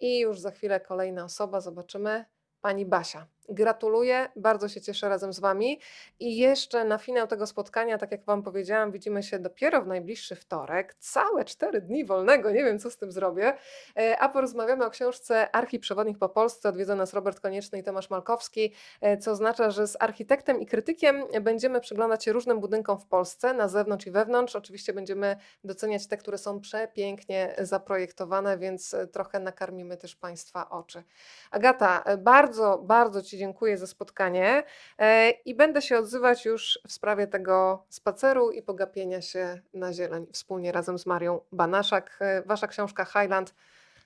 I 0.00 0.20
już 0.20 0.40
za 0.40 0.50
chwilę 0.50 0.80
kolejna 0.80 1.24
osoba, 1.24 1.60
zobaczymy. 1.60 2.24
Pani 2.60 2.86
Basia. 2.86 3.26
Gratuluję, 3.48 4.28
bardzo 4.36 4.68
się 4.68 4.80
cieszę 4.80 5.08
razem 5.08 5.32
z 5.32 5.40
Wami. 5.40 5.80
I 6.20 6.36
jeszcze 6.36 6.84
na 6.84 6.98
finał 6.98 7.26
tego 7.26 7.46
spotkania, 7.46 7.98
tak 7.98 8.12
jak 8.12 8.24
Wam 8.24 8.42
powiedziałam, 8.42 8.92
widzimy 8.92 9.22
się 9.22 9.38
dopiero 9.38 9.82
w 9.82 9.86
najbliższy 9.86 10.36
wtorek. 10.36 10.94
Całe 10.94 11.44
cztery 11.44 11.80
dni 11.80 12.04
wolnego, 12.04 12.50
nie 12.50 12.64
wiem 12.64 12.78
co 12.78 12.90
z 12.90 12.96
tym 12.96 13.12
zrobię. 13.12 13.54
E, 13.96 14.18
a 14.18 14.28
porozmawiamy 14.28 14.84
o 14.84 14.90
książce 14.90 15.56
Archiprzewodnik 15.56 16.18
po 16.18 16.28
Polsce. 16.28 16.68
Odwiedzą 16.68 16.96
nas 16.96 17.14
Robert 17.14 17.40
Konieczny 17.40 17.78
i 17.78 17.82
Tomasz 17.82 18.10
Malkowski, 18.10 18.72
e, 19.00 19.16
co 19.16 19.30
oznacza, 19.30 19.70
że 19.70 19.86
z 19.86 19.96
architektem 20.00 20.60
i 20.60 20.66
krytykiem 20.66 21.22
będziemy 21.40 21.80
przyglądać 21.80 22.24
się 22.24 22.32
różnym 22.32 22.60
budynkom 22.60 22.98
w 22.98 23.06
Polsce, 23.06 23.54
na 23.54 23.68
zewnątrz 23.68 24.06
i 24.06 24.10
wewnątrz. 24.10 24.56
Oczywiście 24.56 24.92
będziemy 24.92 25.36
doceniać 25.64 26.06
te, 26.06 26.16
które 26.16 26.38
są 26.38 26.60
przepięknie 26.60 27.54
zaprojektowane, 27.58 28.58
więc 28.58 28.94
e, 28.94 29.06
trochę 29.06 29.40
nakarmimy 29.40 29.96
też 29.96 30.16
Państwa 30.16 30.70
oczy. 30.70 31.02
Agata, 31.50 32.04
bardzo, 32.18 32.78
bardzo 32.78 33.22
Ci 33.22 33.31
dziękuję 33.38 33.78
za 33.78 33.86
spotkanie 33.86 34.62
e, 34.98 35.30
i 35.30 35.54
będę 35.54 35.82
się 35.82 35.98
odzywać 35.98 36.44
już 36.44 36.80
w 36.88 36.92
sprawie 36.92 37.26
tego 37.26 37.84
spaceru 37.88 38.50
i 38.50 38.62
pogapienia 38.62 39.20
się 39.20 39.60
na 39.74 39.92
zieleń 39.92 40.26
wspólnie 40.32 40.72
razem 40.72 40.98
z 40.98 41.06
Marią 41.06 41.40
Banaszak. 41.52 42.18
E, 42.20 42.42
wasza 42.42 42.66
książka 42.66 43.04
Highland 43.04 43.54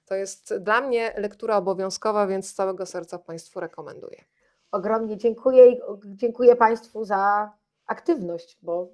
to 0.06 0.14
jest 0.14 0.56
dla 0.56 0.80
mnie 0.80 1.14
lektura 1.16 1.56
obowiązkowa, 1.56 2.26
więc 2.26 2.48
z 2.48 2.54
całego 2.54 2.86
serca 2.86 3.18
Państwu 3.18 3.60
rekomenduję. 3.60 4.24
Ogromnie 4.72 5.16
dziękuję 5.16 5.70
i 5.70 5.80
dziękuję 6.04 6.56
Państwu 6.56 7.04
za 7.04 7.52
aktywność, 7.86 8.58
bo 8.62 8.88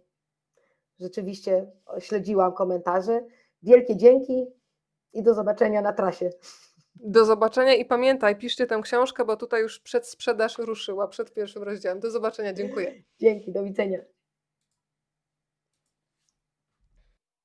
rzeczywiście 1.00 1.66
śledziłam 1.98 2.52
komentarze. 2.52 3.20
Wielkie 3.62 3.96
dzięki 3.96 4.46
i 5.12 5.22
do 5.22 5.34
zobaczenia 5.34 5.82
na 5.82 5.92
trasie. 5.92 6.30
Do 6.94 7.24
zobaczenia 7.24 7.74
i 7.74 7.84
pamiętaj, 7.84 8.36
piszcie 8.36 8.66
tę 8.66 8.80
książkę, 8.82 9.24
bo 9.24 9.36
tutaj 9.36 9.62
już 9.62 9.80
przedsprzedaż 9.80 10.58
ruszyła 10.58 11.08
przed 11.08 11.32
pierwszym 11.34 11.62
rozdziałem. 11.62 12.00
Do 12.00 12.10
zobaczenia, 12.10 12.52
dziękuję. 12.52 13.02
Dzięki, 13.20 13.52
do 13.52 13.64
widzenia. 13.64 13.98